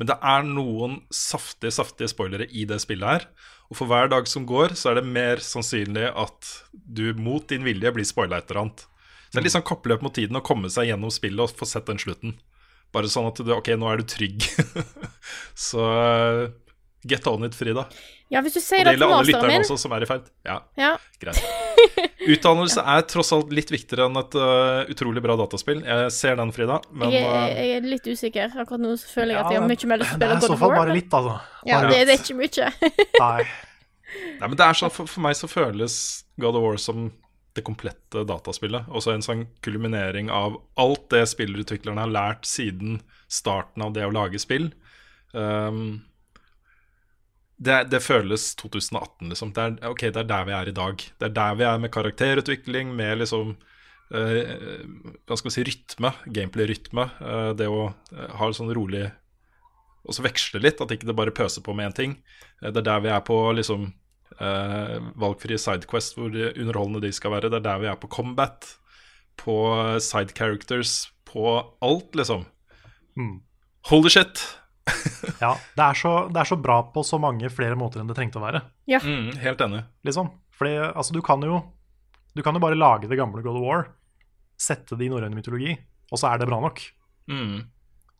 Men 0.00 0.08
det 0.10 0.16
er 0.32 0.42
noen 0.48 0.96
saftige, 1.14 1.70
saftige 1.76 2.10
spoilere 2.10 2.48
i 2.50 2.64
det 2.66 2.80
spillet 2.82 3.06
her. 3.12 3.26
Og 3.70 3.78
for 3.78 3.86
hver 3.86 4.10
dag 4.10 4.26
som 4.26 4.42
går, 4.48 4.74
så 4.74 4.90
er 4.90 4.98
det 4.98 5.06
mer 5.06 5.36
sannsynlig 5.44 6.08
at 6.18 6.50
du 6.72 7.12
mot 7.14 7.46
din 7.46 7.62
vilje 7.68 7.92
blir 7.94 8.08
spoila 8.08 8.40
et 8.42 8.50
eller 8.50 8.64
annet. 8.64 8.86
Så 9.30 9.36
det 9.36 9.42
er 9.44 9.46
litt 9.46 9.54
sånn 9.54 9.68
kappløp 9.70 10.02
mot 10.02 10.16
tiden 10.16 10.34
å 10.40 10.42
komme 10.42 10.66
seg 10.72 10.88
gjennom 10.90 11.12
spillet 11.14 11.44
og 11.46 11.54
få 11.62 11.68
sett 11.68 11.86
den 11.86 12.00
slutten. 12.02 12.34
Bare 12.94 13.10
sånn 13.10 13.28
at 13.30 13.38
du, 13.38 13.52
ok, 13.54 13.68
nå 13.78 13.86
er 13.92 14.00
du 14.02 14.08
trygg. 14.10 14.46
så 15.68 15.84
eh, 15.94 16.46
get 17.06 17.26
on 17.30 17.46
it, 17.46 17.54
Frida. 17.54 17.86
Ja, 18.30 18.42
hvis 18.46 18.54
du 18.54 18.60
sier 18.62 18.86
det 18.86 18.94
gjelder 18.94 19.10
alle 19.16 19.26
lytterne 19.26 19.60
også 19.64 19.76
som 19.82 19.94
er 19.96 20.04
i 20.04 20.08
ferd. 20.10 20.26
Ja, 20.46 20.60
ja. 20.78 20.92
greit. 21.22 21.40
Utdannelse 22.30 22.82
er 22.92 23.06
tross 23.10 23.32
alt 23.34 23.50
litt 23.56 23.70
viktigere 23.72 24.06
enn 24.06 24.18
et 24.20 24.36
uh, 24.38 24.82
utrolig 24.92 25.22
bra 25.24 25.34
dataspill. 25.40 25.80
Jeg 25.86 26.12
ser 26.14 26.36
den, 26.38 26.52
Frida, 26.54 26.76
men 26.92 27.10
jeg, 27.14 27.24
er- 27.26 27.54
jeg 27.56 27.72
er 27.78 27.88
litt 27.88 28.06
usikker. 28.06 28.52
Akkurat 28.60 28.82
nå 28.84 28.92
så 29.00 29.08
føler 29.10 29.34
jeg 29.34 29.40
at 29.42 29.54
jeg 29.54 29.62
har 29.62 29.70
mye 29.70 29.90
mer 29.90 30.02
lyst 30.02 30.12
til 30.14 30.18
å 30.18 30.22
Det 30.22 30.28
er 30.28 30.36
i 30.36 30.50
så 30.50 30.58
fall 30.60 30.76
bare 30.76 30.94
litt, 30.94 31.16
altså. 31.18 31.38
Ja, 31.66 31.80
det, 31.88 32.04
det 32.10 32.14
er 32.14 32.22
ikke 32.22 32.38
mye. 32.38 32.70
Nei. 33.18 33.48
Nei, 34.40 34.46
men 34.46 34.58
det 34.58 34.66
er 34.66 34.78
sånn, 34.78 34.92
for, 34.94 35.10
for 35.10 35.22
meg 35.26 35.38
så 35.38 35.50
føles 35.50 35.96
God 36.42 36.58
of 36.58 36.64
War 36.66 36.78
som 36.82 37.08
det 37.56 37.64
komplette 37.66 38.24
dataspillet. 38.28 38.88
Også 38.88 39.14
en 39.14 39.24
sånn 39.24 39.46
kulminering 39.64 40.30
av 40.30 40.60
alt 40.80 41.08
det 41.12 41.24
spillerutviklerne 41.32 42.04
har 42.04 42.12
lært 42.12 42.46
siden 42.48 43.00
starten 43.30 43.82
av 43.86 43.94
det 43.96 44.06
å 44.06 44.14
lage 44.14 44.40
spill. 44.42 44.70
Um, 45.32 46.02
det, 47.60 47.82
det 47.92 48.00
føles 48.00 48.54
2018, 48.56 49.28
liksom. 49.28 49.52
Det 49.56 49.64
er, 49.64 49.74
ok, 49.90 50.06
det 50.08 50.22
er 50.22 50.28
der 50.30 50.46
vi 50.48 50.54
er 50.56 50.70
i 50.70 50.76
dag. 50.76 51.02
Det 51.20 51.28
er 51.28 51.34
der 51.36 51.58
vi 51.58 51.66
er 51.68 51.82
med 51.82 51.92
karakterutvikling, 51.92 52.94
med 52.96 53.20
liksom 53.20 53.52
eh, 54.16 54.54
Hva 55.28 55.36
skal 55.36 55.50
vi 55.50 55.56
si 55.58 55.64
rytme, 55.68 56.14
gameplay-rytme. 56.24 57.04
eh, 57.20 57.50
det 57.60 57.68
å 57.68 57.90
eh, 57.90 58.30
ha 58.40 58.48
sånn 58.56 58.72
rolig 58.76 59.10
Og 60.08 60.16
så 60.16 60.24
veksle 60.24 60.62
litt, 60.64 60.80
at 60.80 60.94
ikke 60.94 61.10
det 61.10 61.18
bare 61.18 61.36
pøser 61.36 61.60
på 61.66 61.74
med 61.76 61.90
én 61.90 61.98
ting. 61.98 62.16
Eh, 62.62 62.70
det 62.70 62.80
er 62.80 62.88
der 62.88 63.04
vi 63.04 63.12
er 63.12 63.20
på 63.28 63.36
liksom 63.52 63.90
eh, 64.38 64.96
valgfrie 65.20 65.58
sidequest, 65.60 66.14
hvor 66.18 66.30
underholdende 66.30 67.00
de 67.06 67.12
skal 67.16 67.32
være. 67.34 67.50
Det 67.50 67.60
er 67.60 67.66
der 67.66 67.82
vi 67.82 67.90
er 67.90 67.98
på 68.00 68.08
combat, 68.12 68.66
på 69.40 69.54
side 70.04 70.34
characters, 70.36 71.10
på 71.24 71.44
alt, 71.82 72.14
liksom. 72.18 72.44
Mm. 73.16 73.40
Holy 73.90 74.10
shit! 74.12 74.42
Ja, 75.40 75.54
det 75.76 75.84
er, 75.84 75.94
så, 75.94 76.12
det 76.32 76.40
er 76.42 76.48
så 76.48 76.56
bra 76.58 76.80
på 76.92 77.02
så 77.06 77.18
mange 77.22 77.48
flere 77.52 77.76
måter 77.78 78.00
enn 78.02 78.08
det 78.10 78.16
trengte 78.18 78.40
å 78.40 78.44
være, 78.44 78.62
Mm, 79.04 79.36
helt 79.38 79.60
enig. 79.62 79.84
liksom. 80.04 80.32
Fordi 80.58 80.72
altså, 80.90 81.14
du 81.14 81.22
kan 81.22 81.40
jo 81.46 81.60
Du 82.36 82.42
kan 82.42 82.54
jo 82.54 82.60
bare 82.62 82.76
lage 82.78 83.08
det 83.08 83.16
gamle 83.18 83.42
God 83.42 83.56
of 83.58 83.62
War, 83.64 83.84
sette 84.60 84.94
det 84.98 85.06
i 85.06 85.08
norrøn 85.10 85.34
mytologi, 85.34 85.72
og 86.12 86.18
så 86.20 86.28
er 86.32 86.38
det 86.38 86.46
bra 86.50 86.60
nok. 86.60 86.80
Mm, 87.30 87.64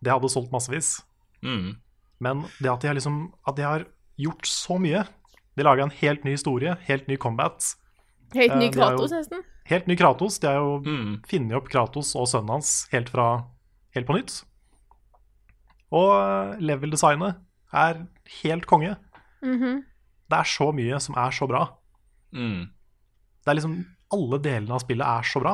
Det 0.02 0.10
hadde 0.12 0.30
solgt 0.30 0.50
massevis. 0.52 1.00
mm. 1.42 1.76
Men 2.20 2.42
det 2.60 2.70
at 2.70 2.80
de 2.82 2.86
har 2.88 2.94
liksom 2.94 3.32
At 3.48 3.56
de 3.56 3.62
har 3.62 3.84
gjort 4.18 4.46
så 4.46 4.78
mye 4.78 5.04
De 5.60 5.66
laga 5.66 5.84
en 5.84 5.92
helt 6.00 6.24
ny 6.24 6.32
historie, 6.38 6.72
helt 6.88 7.08
ny 7.10 7.18
combat. 7.20 7.60
Helt 8.32 8.54
ny 8.56 8.68
Eh, 8.70 8.72
Kratos, 8.72 9.12
nesten. 9.12 9.42
Helt 9.68 9.86
ny 9.90 9.96
Kratos. 10.00 10.38
De 10.40 10.46
har 10.48 10.56
jo 10.62 10.78
Mm. 10.86 11.18
funnet 11.28 11.56
opp 11.58 11.68
Kratos 11.68 12.14
og 12.16 12.26
sønnen 12.30 12.48
hans 12.56 12.88
helt, 12.92 13.10
fra, 13.12 13.26
helt 13.94 14.06
på 14.08 14.16
nytt. 14.16 14.38
Og 15.92 16.10
eh, 16.16 16.60
level-designet 16.62 17.40
er 17.74 18.04
helt 18.42 18.66
konge. 18.70 18.96
Mhm. 19.42 19.82
Det 20.30 20.38
er 20.38 20.46
så 20.46 20.68
mye 20.74 21.00
som 21.02 21.16
er 21.18 21.32
så 21.34 21.48
bra. 21.50 21.64
Mm. 22.32 22.68
Det 23.42 23.50
er 23.50 23.56
liksom 23.58 23.80
Alle 24.12 24.38
delene 24.42 24.74
av 24.74 24.80
spillet 24.82 25.06
er 25.06 25.22
så 25.26 25.38
bra. 25.42 25.52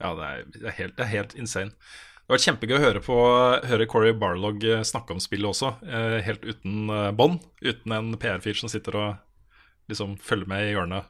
Ja, 0.00 0.10
det 0.14 0.24
er, 0.28 0.42
det, 0.52 0.62
er 0.68 0.74
helt, 0.76 0.96
det 0.98 1.04
er 1.06 1.12
helt 1.12 1.34
insane. 1.40 1.70
Det 2.24 2.32
var 2.34 2.40
kjempegøy 2.42 2.74
å 2.76 2.82
høre, 2.82 3.00
på, 3.04 3.16
høre 3.68 3.86
Corey 3.88 4.12
Barlog 4.12 4.64
eh, 4.64 4.82
snakke 4.84 5.12
om 5.14 5.20
spillet 5.24 5.48
også, 5.48 5.70
eh, 5.88 6.18
helt 6.26 6.44
uten 6.44 6.88
bånd. 7.16 7.40
Uten 7.64 7.92
en 7.96 8.10
PR-fyr 8.20 8.56
som 8.60 8.68
sitter 8.68 8.96
og 9.00 9.16
liksom 9.90 10.16
følge 10.22 10.48
med 10.50 10.66
i 10.66 10.72
hjørnet 10.72 11.08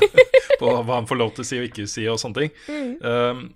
på 0.60 0.68
hva 0.70 0.98
han 0.98 1.08
får 1.08 1.20
lov 1.20 1.32
til 1.34 1.44
å 1.44 1.48
si 1.48 1.60
og 1.60 1.68
ikke 1.70 1.88
si 1.88 2.04
og 2.10 2.20
sånne 2.20 2.44
ting. 2.44 2.52
Um, 3.00 3.48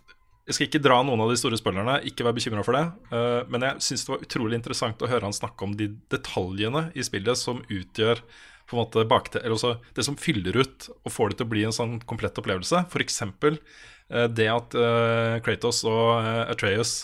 jeg 0.44 0.56
skal 0.56 0.68
ikke 0.68 0.82
dra 0.84 0.98
noen 1.04 1.22
av 1.24 1.30
de 1.32 1.38
store 1.40 1.56
spillerne, 1.56 1.98
ikke 2.08 2.26
vær 2.26 2.36
bekymra 2.36 2.64
for 2.66 2.76
det. 2.76 2.84
Uh, 3.12 3.44
men 3.52 3.64
jeg 3.68 3.86
syns 3.86 4.06
det 4.06 4.12
var 4.14 4.26
utrolig 4.26 4.58
interessant 4.60 5.04
å 5.04 5.10
høre 5.10 5.28
han 5.28 5.36
snakke 5.36 5.68
om 5.68 5.76
de 5.78 5.90
detaljene 6.12 6.88
i 6.96 7.04
spillet 7.06 7.40
som 7.40 7.62
utgjør 7.64 8.20
på 8.64 8.76
en 8.76 8.80
måte 8.80 9.04
bakte, 9.08 9.42
eller 9.42 9.58
også 9.58 9.74
det 9.96 10.06
som 10.06 10.16
fyller 10.16 10.56
ut 10.56 10.88
og 10.94 11.12
får 11.12 11.32
det 11.32 11.40
til 11.40 11.48
å 11.48 11.52
bli 11.52 11.64
en 11.68 11.76
sånn 11.76 11.98
komplett 12.08 12.40
opplevelse. 12.40 12.86
F.eks. 12.88 13.22
Uh, 13.24 14.28
det 14.32 14.50
at 14.52 14.76
uh, 14.76 15.40
Kratos 15.44 15.84
og 15.88 16.20
uh, 16.24 16.44
Atreus 16.48 17.02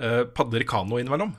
uh, 0.00 0.24
padler 0.32 0.64
kano 0.68 1.00
innimellom. 1.00 1.36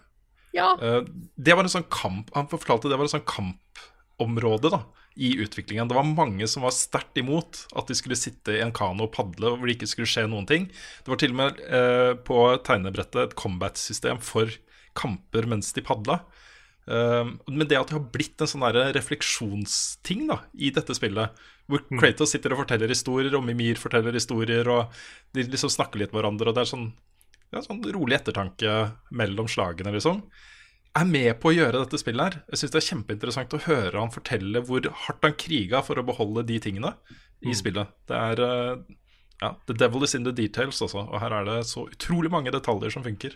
Ja. 0.56 0.78
Eh, 0.82 1.02
det 1.36 1.56
var 1.56 1.66
en 1.66 1.72
sånn 1.72 1.88
kamp 1.92 2.32
Han 2.36 2.48
fortalte 2.52 2.88
det 2.88 2.96
var 2.96 3.10
en 3.10 3.16
sånn 3.18 3.28
kampområde 3.28 4.72
da 4.72 4.86
i 5.16 5.32
utviklingen. 5.40 5.88
Det 5.88 5.96
var 5.96 6.08
mange 6.08 6.48
som 6.52 6.66
var 6.66 6.76
sterkt 6.76 7.18
imot 7.20 7.66
at 7.76 7.88
de 7.88 7.96
skulle 7.96 8.18
sitte 8.20 8.58
i 8.58 8.62
en 8.64 8.74
kano 8.76 9.08
og 9.08 9.14
padle, 9.16 9.54
hvor 9.56 9.68
det 9.68 9.78
ikke 9.78 9.90
skulle 9.92 10.12
skje 10.12 10.26
noen 10.32 10.48
ting. 10.50 10.68
Det 10.68 11.12
var 11.14 11.22
til 11.22 11.36
og 11.36 11.40
med 11.40 11.62
eh, 11.66 12.14
på 12.28 12.40
tegnebrettet 12.68 13.22
et 13.24 13.38
combat-system 13.40 14.20
for 14.24 14.52
kamper 14.96 15.48
mens 15.52 15.72
de 15.76 15.84
padla. 15.86 16.22
Um, 16.86 17.40
men 17.50 17.66
det 17.66 17.80
at 17.80 17.90
det 17.90 17.96
har 17.98 18.10
blitt 18.14 18.42
en 18.44 18.50
sånn 18.50 18.66
refleksjonsting 18.94 20.28
da, 20.30 20.38
i 20.54 20.70
dette 20.74 20.94
spillet, 20.94 21.46
hvor 21.66 21.82
Kratos 21.90 22.36
sitter 22.36 22.54
og 22.54 22.62
forteller 22.62 22.92
historier, 22.94 23.34
og 23.34 23.46
Mimir 23.48 23.80
forteller 23.82 24.14
historier, 24.14 24.70
og 24.70 24.94
de 25.34 25.48
liksom 25.48 25.72
snakker 25.74 26.04
litt 26.04 26.14
med 26.14 26.22
hverandre, 26.22 26.52
og 26.52 26.58
det 26.58 26.62
er 26.62 26.70
sånn, 26.70 26.92
ja, 27.56 27.64
sånn 27.66 27.82
rolig 27.96 28.20
ettertanke 28.20 28.76
mellom 29.18 29.50
slagene, 29.50 29.96
liksom, 29.98 30.22
er 30.96 31.08
med 31.10 31.32
på 31.42 31.52
å 31.52 31.56
gjøre 31.56 31.82
dette 31.84 32.00
spillet 32.00 32.24
her. 32.24 32.38
Jeg 32.52 32.62
syns 32.62 32.74
det 32.74 32.82
er 32.82 32.88
kjempeinteressant 32.90 33.56
å 33.58 33.62
høre 33.68 34.00
han 34.00 34.14
fortelle 34.14 34.62
hvor 34.68 34.86
hardt 35.06 35.28
han 35.28 35.36
kriga 35.40 35.82
for 35.86 36.00
å 36.00 36.06
beholde 36.08 36.46
de 36.48 36.60
tingene 36.64 36.94
i 37.46 37.56
spillet. 37.58 37.92
Det 38.10 38.16
er 38.16 38.42
uh, 38.42 38.84
ja, 39.42 39.52
The 39.68 39.76
devil 39.78 40.06
is 40.08 40.16
in 40.16 40.26
the 40.28 40.34
details, 40.36 40.82
altså. 40.82 41.04
Og 41.04 41.20
her 41.22 41.36
er 41.36 41.48
det 41.50 41.60
så 41.70 41.86
utrolig 41.92 42.32
mange 42.32 42.54
detaljer 42.56 42.96
som 42.96 43.06
funker. 43.06 43.36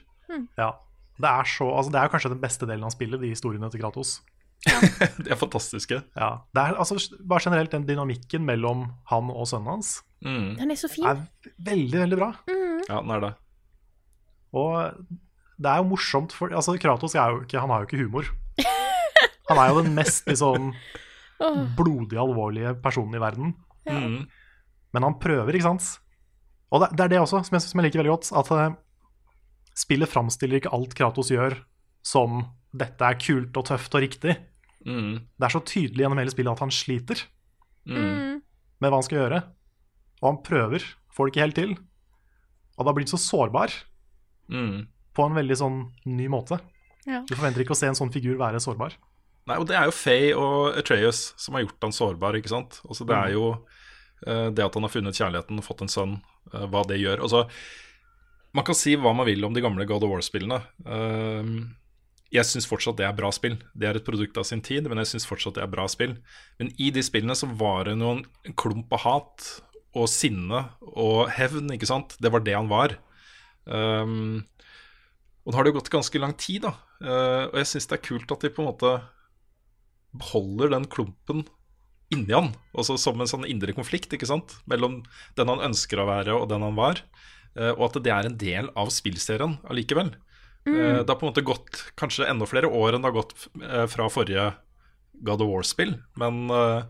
Ja. 0.58 0.74
Det 1.20 1.28
er, 1.28 1.48
så, 1.52 1.68
altså 1.76 1.92
det 1.92 2.00
er 2.00 2.12
kanskje 2.14 2.32
den 2.32 2.42
beste 2.42 2.68
delen 2.70 2.86
av 2.88 2.94
spillet, 2.96 3.20
de 3.20 3.34
historiene 3.34 3.68
til 3.74 3.82
Kratos. 3.84 4.20
De 5.24 5.32
er 5.32 5.40
fantastiske. 5.40 6.02
Ja. 6.20 6.30
Det 6.56 6.64
er 6.64 6.80
altså 6.80 6.98
bare 7.28 7.44
generelt 7.46 7.72
den 7.72 7.86
dynamikken 7.88 8.44
mellom 8.48 8.90
han 9.12 9.32
og 9.32 9.48
sønnen 9.52 9.78
hans 9.78 10.00
Mm. 10.20 10.58
Den 10.58 10.72
er 10.74 10.76
så 10.76 10.90
fin. 10.92 11.06
er 11.08 11.22
veldig, 11.64 12.00
veldig 12.02 12.18
bra. 12.20 12.26
Ja, 12.90 12.98
den 13.00 13.12
er 13.16 13.22
det. 13.24 13.30
Og 14.52 15.06
det 15.60 15.70
er 15.72 15.82
jo 15.82 15.90
morsomt, 15.92 16.32
for 16.36 16.54
altså 16.56 16.78
Kratos 16.80 17.16
er 17.20 17.34
jo 17.34 17.42
ikke, 17.44 17.60
han 17.60 17.70
har 17.74 17.84
jo 17.84 17.90
ikke 17.90 18.00
humor. 18.04 18.28
Han 19.50 19.58
er 19.60 19.72
jo 19.74 19.82
den 19.84 19.96
mest 19.98 20.28
liksom 20.30 20.70
blodig 21.80 22.20
alvorlige 22.22 22.76
personen 22.84 23.18
i 23.18 23.22
verden. 23.24 23.56
Mm. 23.90 24.22
Men 24.94 25.06
han 25.06 25.18
prøver, 25.22 25.56
ikke 25.58 25.68
sant? 25.68 25.88
Og 26.72 26.84
det, 26.84 26.92
det 26.98 27.04
er 27.08 27.12
det 27.16 27.20
også, 27.24 27.42
som 27.48 27.58
jeg, 27.58 27.66
som 27.66 27.80
jeg 27.82 27.88
liker 27.90 28.04
veldig 28.04 28.14
godt, 28.14 28.30
at 28.40 28.52
uh, 28.54 28.78
spillet 29.78 30.12
framstiller 30.12 30.60
ikke 30.62 30.72
alt 30.76 30.94
Kratos 30.98 31.32
gjør 31.34 31.58
som 32.06 32.44
dette 32.78 33.02
er 33.06 33.18
kult 33.20 33.58
og 33.58 33.66
tøft 33.72 33.96
og 33.98 34.04
riktig. 34.06 34.36
Mm. 34.86 35.16
Det 35.36 35.48
er 35.48 35.54
så 35.56 35.62
tydelig 35.66 36.04
gjennom 36.06 36.22
hele 36.22 36.34
spillet 36.34 36.56
at 36.56 36.66
han 36.68 36.74
sliter 36.74 37.26
Mm. 37.90 38.38
med 38.84 38.92
hva 38.92 38.98
han 39.00 39.06
skal 39.08 39.18
gjøre. 39.18 39.38
Og 40.22 40.26
han 40.28 40.38
prøver, 40.46 40.84
får 41.16 41.26
det 41.26 41.32
ikke 41.34 41.42
helt 41.42 41.56
til. 41.58 41.72
Og 42.78 42.86
da 42.86 42.94
blir 42.94 43.08
han 43.08 43.12
så 43.16 43.20
sårbar 43.24 43.74
Mm. 44.50 44.84
På 45.20 45.28
en 45.28 45.36
veldig 45.36 45.58
sånn 45.60 45.80
ny 46.08 46.30
måte. 46.32 46.62
Ja. 47.04 47.22
Du 47.28 47.36
forventer 47.36 47.64
ikke 47.64 47.76
å 47.76 47.80
se 47.80 47.90
en 47.90 47.98
sånn 47.98 48.14
figur 48.14 48.40
være 48.40 48.62
sårbar. 48.64 48.96
Nei, 49.50 49.58
og 49.58 49.66
det 49.70 49.76
er 49.76 49.90
jo 49.90 49.96
Faye 49.96 50.32
og 50.38 50.78
Atreus 50.78 51.32
som 51.40 51.56
har 51.58 51.66
gjort 51.66 51.88
han 51.88 51.96
sårbar, 51.96 52.38
ikke 52.38 52.52
sant. 52.52 52.80
Altså, 52.86 53.08
det 53.10 53.18
er 53.18 53.34
jo 53.34 53.46
uh, 53.56 54.48
det 54.54 54.66
at 54.66 54.76
han 54.78 54.86
har 54.86 54.94
funnet 54.94 55.18
kjærligheten 55.18 55.60
og 55.60 55.66
fått 55.66 55.84
en 55.86 55.92
sønn, 55.92 56.20
uh, 56.54 56.66
hva 56.70 56.84
det 56.88 57.00
gjør. 57.02 57.24
Altså, 57.26 57.48
man 58.56 58.66
kan 58.68 58.78
si 58.78 58.96
hva 59.00 59.14
man 59.16 59.28
vil 59.30 59.46
om 59.46 59.56
de 59.56 59.64
gamle 59.66 59.88
God 59.90 60.06
of 60.06 60.14
War-spillene. 60.14 60.62
Uh, 60.86 61.66
jeg 62.30 62.46
syns 62.46 62.70
fortsatt 62.70 63.00
det 63.00 63.08
er 63.08 63.18
bra 63.18 63.32
spill. 63.34 63.58
Det 63.74 63.90
er 63.90 63.98
et 63.98 64.06
produkt 64.06 64.38
av 64.38 64.46
sin 64.46 64.62
tid, 64.66 64.86
men 64.90 65.02
jeg 65.02 65.16
syns 65.16 65.26
fortsatt 65.30 65.58
det 65.58 65.66
er 65.66 65.72
bra 65.72 65.88
spill. 65.90 66.14
Men 66.62 66.70
i 66.78 66.92
de 66.94 67.02
spillene 67.06 67.38
så 67.38 67.50
var 67.58 67.90
det 67.90 67.98
noen 67.98 68.22
klump 68.60 68.94
av 69.00 69.06
hat 69.08 69.50
og 69.98 70.06
sinne 70.12 70.68
og 70.86 71.32
hevn, 71.34 71.74
ikke 71.74 71.90
sant. 71.90 72.14
Det 72.22 72.30
var 72.30 72.46
det 72.46 72.54
han 72.54 72.70
var. 72.70 72.94
Um, 73.66 74.46
og 75.50 75.54
da 75.54 75.58
har 75.58 75.66
det 75.66 75.72
jo 75.72 75.80
gått 75.80 75.90
ganske 75.90 76.20
lang 76.22 76.36
tid, 76.38 76.68
da. 76.68 76.76
Eh, 77.02 77.46
og 77.48 77.56
jeg 77.58 77.70
syns 77.72 77.90
det 77.90 77.96
er 77.98 78.06
kult 78.06 78.34
at 78.36 78.44
de 78.46 78.52
på 78.54 78.62
en 78.62 78.70
måte 78.70 78.92
beholder 80.14 80.76
den 80.76 80.86
klumpen 80.86 81.42
inni 82.14 82.36
han. 82.36 82.52
Også 82.78 83.00
som 83.02 83.18
en 83.18 83.30
sånn 83.30 83.48
indre 83.50 83.74
konflikt 83.74 84.14
ikke 84.14 84.30
sant? 84.30 84.60
mellom 84.70 85.02
den 85.40 85.50
han 85.50 85.64
ønsker 85.72 86.02
å 86.02 86.06
være 86.06 86.38
og 86.38 86.46
den 86.54 86.66
han 86.68 86.78
var. 86.78 87.02
Eh, 87.58 87.74
og 87.74 87.88
at 87.90 87.98
det 88.06 88.14
er 88.14 88.30
en 88.30 88.38
del 88.38 88.70
av 88.78 88.94
spillserien 88.94 89.58
allikevel. 89.66 90.14
Mm. 90.68 90.76
det 90.76 91.08
har 91.08 91.16
på 91.18 91.24
en 91.24 91.32
måte 91.32 91.42
gått 91.48 91.78
kanskje 91.98 92.28
enda 92.28 92.46
flere 92.46 92.68
år 92.68 92.94
enn 92.94 93.02
det 93.02 93.08
har 93.10 93.16
gått 93.16 93.46
eh, 93.64 93.86
fra 93.90 94.10
forrige 94.12 94.52
God 95.26 95.42
of 95.42 95.50
War-spill. 95.50 95.96
Men 96.20 96.46
eh, 96.54 96.84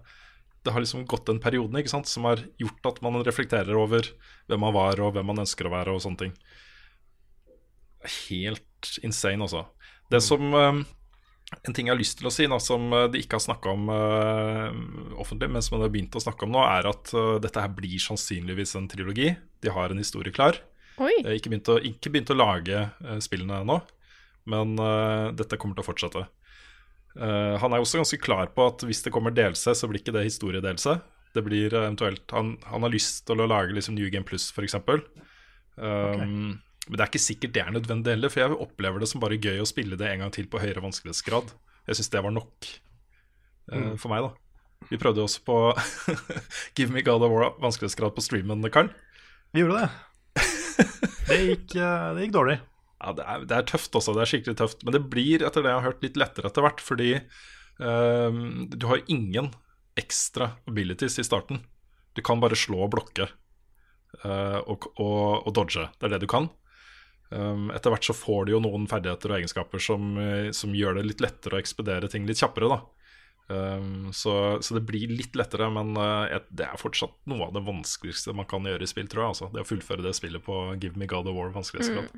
det 0.67 0.73
har 0.75 0.83
liksom 0.83 1.07
gått 1.07 1.29
den 1.29 1.39
perioden 1.39 1.79
ikke 1.79 1.95
sant? 1.95 2.11
som 2.11 2.27
har 2.27 2.43
gjort 2.59 2.91
at 2.91 2.99
man 3.05 3.21
reflekterer 3.23 3.77
over 3.79 4.11
hvem 4.49 4.67
man 4.67 4.75
var 4.75 4.99
og 4.99 5.15
hvem 5.15 5.31
man 5.31 5.45
ønsker 5.45 5.69
å 5.69 5.77
være 5.77 5.95
og 5.95 6.03
sånne 6.03 6.25
ting. 6.25 6.35
Helt 8.07 8.95
insane, 9.03 9.43
altså. 9.43 9.65
Det 10.09 10.21
som 10.23 10.53
eh, 10.55 10.79
En 11.67 11.75
ting 11.75 11.89
jeg 11.89 11.93
har 11.93 11.99
lyst 11.99 12.19
til 12.19 12.29
å 12.29 12.33
si, 12.33 12.47
da, 12.49 12.59
som 12.63 12.87
eh, 12.95 13.07
de 13.13 13.21
ikke 13.23 13.37
har 13.37 13.45
snakka 13.45 13.75
om 13.75 13.91
eh, 13.93 14.79
offentlig, 15.21 15.51
men 15.51 15.65
som 15.65 15.77
de 15.77 15.85
har 15.87 15.93
begynt 15.93 16.17
å 16.17 16.23
snakke 16.23 16.47
om 16.47 16.55
nå, 16.55 16.63
er 16.63 16.89
at 16.89 17.13
dette 17.43 17.63
her 17.63 17.71
blir 17.75 17.99
sannsynligvis 18.01 18.75
en 18.79 18.89
trilogi. 18.91 19.33
De 19.63 19.73
har 19.73 19.91
en 19.91 20.01
historie 20.01 20.33
klar. 20.35 20.61
Oi. 20.99 21.13
Ikke 21.35 21.51
begynt 21.51 21.71
å, 21.71 21.79
ikke 21.79 22.11
begynt 22.11 22.33
å 22.33 22.37
lage 22.37 22.89
spillene 23.23 23.61
ennå, 23.63 23.77
men 24.51 24.73
dette 25.39 25.55
kommer 25.55 25.77
til 25.77 25.85
å 25.85 25.87
fortsette. 25.87 26.25
Uh, 27.17 27.55
han 27.59 27.73
er 27.73 27.81
også 27.81 27.99
ganske 27.99 28.19
klar 28.21 28.51
på 28.53 28.67
at 28.69 28.83
hvis 28.85 29.01
det 29.05 29.13
kommer 29.15 29.33
delelse, 29.33 29.73
så 29.75 29.87
blir 29.89 30.03
ikke 30.03 30.13
det 30.15 30.27
historiedelse. 30.27 30.97
Det 31.35 31.43
blir 31.45 31.73
eventuelt 31.73 32.31
Han, 32.33 32.55
han 32.65 32.85
har 32.85 32.91
lyst 32.93 33.25
til 33.27 33.41
å 33.41 33.47
lage 33.49 33.75
liksom 33.75 33.95
New 33.95 34.09
Game 34.11 34.27
Plus, 34.27 34.49
f.eks. 34.51 34.75
Um, 35.79 36.59
Men 36.89 36.97
det 36.97 37.05
er 37.05 37.11
ikke 37.11 37.21
sikkert 37.21 37.55
det 37.55 37.61
er 37.61 37.73
nødvendig 37.73 38.15
heller, 38.15 38.33
for 38.33 38.41
jeg 38.41 38.59
opplever 38.65 39.01
det 39.01 39.09
som 39.11 39.21
bare 39.21 39.37
gøy 39.37 39.61
å 39.61 39.69
spille 39.69 39.97
det 39.99 40.09
en 40.09 40.23
gang 40.25 40.31
til 40.33 40.49
på 40.49 40.61
høyere 40.61 40.81
vanskelighetsgrad. 40.81 41.53
Jeg 41.85 41.99
syns 41.99 42.09
det 42.15 42.23
var 42.25 42.33
nok 42.33 42.69
eh, 43.71 43.93
for 44.01 44.09
meg, 44.11 44.25
da. 44.25 44.89
Vi 44.89 44.97
prøvde 44.97 45.21
også 45.21 45.43
på 45.45 45.57
Give 46.77 46.89
Me 46.95 47.03
God 47.05 47.25
of 47.27 47.33
War 47.33 47.53
vanskelighetsgrad 47.61 48.15
på 48.17 48.25
streamen, 48.25 48.65
Karl. 48.73 48.89
Vi 49.53 49.61
gjorde 49.61 49.83
det. 49.83 49.89
Det 51.29 51.37
gikk, 51.43 51.75
eh, 51.77 52.09
det 52.15 52.25
gikk 52.25 52.35
dårlig. 52.39 52.59
Ja, 52.99 53.13
det 53.15 53.23
er, 53.31 53.43
det 53.47 53.55
er 53.55 53.63
tøft 53.63 53.93
også, 53.95 54.11
det 54.11 54.25
er 54.25 54.27
skikkelig 54.27 54.57
tøft. 54.59 54.81
Men 54.83 54.91
det 54.91 54.99
blir, 55.07 55.45
etter 55.47 55.63
det 55.63 55.69
jeg 55.71 55.79
har 55.79 55.85
hørt, 55.85 56.01
litt 56.03 56.17
lettere 56.19 56.49
etter 56.49 56.65
hvert. 56.65 56.81
Fordi 56.83 57.13
um, 57.79 58.65
du 58.75 58.89
har 58.89 59.05
ingen 59.07 59.53
ekstra 59.95 60.49
abilities 60.67 61.15
i 61.15 61.23
starten. 61.23 61.61
Du 62.11 62.19
kan 62.27 62.43
bare 62.43 62.59
slå 62.59 62.81
og 62.83 62.91
blokke 62.97 63.29
uh, 64.25 64.59
og, 64.65 64.89
og, 64.99 65.47
og 65.47 65.55
dodge. 65.55 65.85
Det 65.95 66.09
er 66.09 66.17
det 66.17 66.25
du 66.25 66.27
kan. 66.27 66.49
Um, 67.31 67.69
etter 67.71 67.91
hvert 67.93 68.03
så 68.07 68.13
får 68.17 68.45
du 68.47 68.51
jo 68.55 68.59
noen 68.63 68.87
ferdigheter 68.89 69.29
og 69.29 69.37
egenskaper 69.39 69.79
som, 69.83 70.17
eh, 70.17 70.47
som 70.51 70.71
gjør 70.73 70.95
det 70.97 71.05
litt 71.05 71.21
lettere 71.21 71.59
å 71.59 71.61
ekspedere 71.61 72.09
ting 72.09 72.25
litt 72.29 72.41
kjappere. 72.41 72.69
da 72.69 72.79
Um, 73.49 74.11
så, 74.13 74.61
så 74.61 74.75
det 74.75 74.83
blir 74.85 75.09
litt 75.09 75.33
lettere, 75.33 75.71
men 75.73 75.97
uh, 75.97 76.27
et- 76.29 76.45
det 76.53 76.67
er 76.67 76.77
fortsatt 76.77 77.15
noe 77.25 77.47
av 77.47 77.53
det 77.55 77.63
vanskeligste 77.65 78.29
man 78.37 78.45
kan 78.45 78.61
gjøre 78.61 78.85
i 78.85 78.89
spill, 78.91 79.07
tror 79.09 79.23
jeg. 79.23 79.29
Altså. 79.33 79.47
Det 79.55 79.63
å 79.63 79.65
fullføre 79.65 80.03
det 80.05 80.11
spillet 80.13 80.43
på 80.45 80.57
Give 80.79 80.93
Me 81.01 81.07
God 81.09 81.25
of 81.25 81.33
War 81.33 81.49
vanskelighetsgrad. 81.55 82.11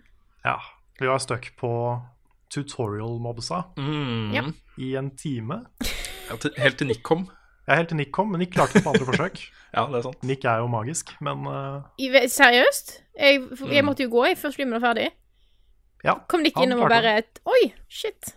Ja, 0.43 0.57
vi 0.99 1.07
var 1.07 1.19
stuck 1.23 1.47
på 1.55 1.71
tutorial-mobsa 2.51 3.63
Mm. 3.77 4.53
I 4.77 4.95
en 4.99 5.11
time. 5.15 5.61
Ja, 6.29 6.35
til, 6.35 6.51
helt 6.57 6.77
til 6.79 6.87
Nick 6.91 7.03
kom. 7.03 7.29
Jeg 7.71 7.77
er 7.77 7.79
helt 7.85 7.91
til 7.93 7.99
Nick 8.01 8.09
kom, 8.11 8.27
men 8.33 8.41
Nick 8.43 8.51
klarte 8.51 8.75
det 8.75 8.83
på 8.83 8.91
andre 8.91 9.05
forsøk. 9.07 9.37
Ja, 9.71 9.85
det 9.87 10.01
er 10.01 10.03
sant. 10.03 10.23
Nick 10.27 10.43
er 10.43 10.57
jo 10.59 10.65
magisk, 10.67 11.13
men 11.23 11.45
uh... 11.47 11.77
I, 11.95 12.09
seriøst? 12.27 12.89
Jeg, 13.15 13.37
jeg 13.71 13.79
Mm. 13.79 13.85
måtte 13.87 14.03
jo 14.03 14.09
gå 14.11 14.25
i 14.27 14.33
før 14.35 14.51
streamen 14.51 14.75
var 14.75 14.81
ferdig. 14.89 15.05
ja. 16.03 16.17
Kom 16.27 16.43
Nick 16.43 16.59
innom 16.59 16.81
og 16.83 16.89
bare 16.91 17.13
et, 17.21 17.39
Oi, 17.47 17.69
shit. 17.87 18.33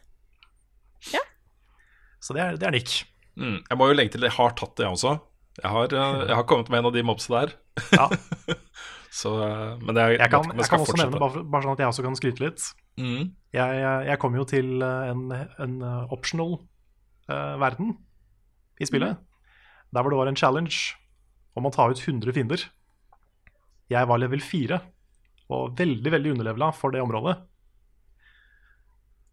Så 2.24 2.32
det 2.32 2.40
er, 2.40 2.54
det 2.56 2.68
er 2.68 2.72
Nick. 2.72 2.92
Mm. 3.36 3.58
Jeg 3.68 3.76
må 3.76 3.88
jo 3.90 3.96
legge 3.98 4.14
til, 4.14 4.22
jeg 4.24 4.32
har 4.38 4.54
tatt 4.56 4.76
det, 4.78 4.86
jeg 4.86 4.94
også. 4.94 5.16
Jeg 5.58 5.70
har, 5.74 5.90
eh, 5.98 6.22
jeg 6.30 6.36
har 6.38 6.46
kommet 6.48 6.70
med 6.72 6.78
en 6.80 6.88
av 6.88 6.94
de 6.94 7.02
mobsa 7.04 7.34
der. 7.34 7.56
Ja. 7.92 8.06
Så, 9.14 9.34
eh, 9.44 9.74
men 9.82 9.94
det 9.98 10.02
er, 10.06 10.14
Jeg 10.22 10.30
kan, 10.30 10.48
jeg 10.54 10.70
kan 10.70 10.80
også 10.86 10.96
nevne, 11.02 11.18
bare, 11.20 11.42
bare 11.50 11.66
sånn 11.66 11.74
at 11.76 11.82
jeg 11.84 11.90
også 11.90 12.06
kan 12.06 12.16
skryte 12.22 12.46
litt 12.46 12.70
Mm. 12.94 13.32
Jeg, 13.50 13.78
jeg 14.06 14.18
kom 14.22 14.36
jo 14.38 14.44
til 14.46 14.78
en, 14.86 15.22
en 15.34 15.72
optional 16.14 16.52
uh, 17.26 17.56
verden 17.58 17.88
i 18.80 18.86
spillet. 18.88 19.18
Der 19.94 20.02
hvor 20.02 20.10
det 20.10 20.18
var 20.18 20.30
en 20.30 20.38
challenge 20.38 20.94
om 21.54 21.66
å 21.68 21.72
ta 21.74 21.86
ut 21.90 22.00
100 22.02 22.32
fiender. 22.34 22.64
Jeg 23.92 24.08
var 24.10 24.18
level 24.18 24.40
4 24.42 24.80
og 25.54 25.74
veldig 25.78 26.10
veldig 26.14 26.32
underlevela 26.34 26.70
for 26.74 26.90
det 26.94 27.02
området. 27.04 27.36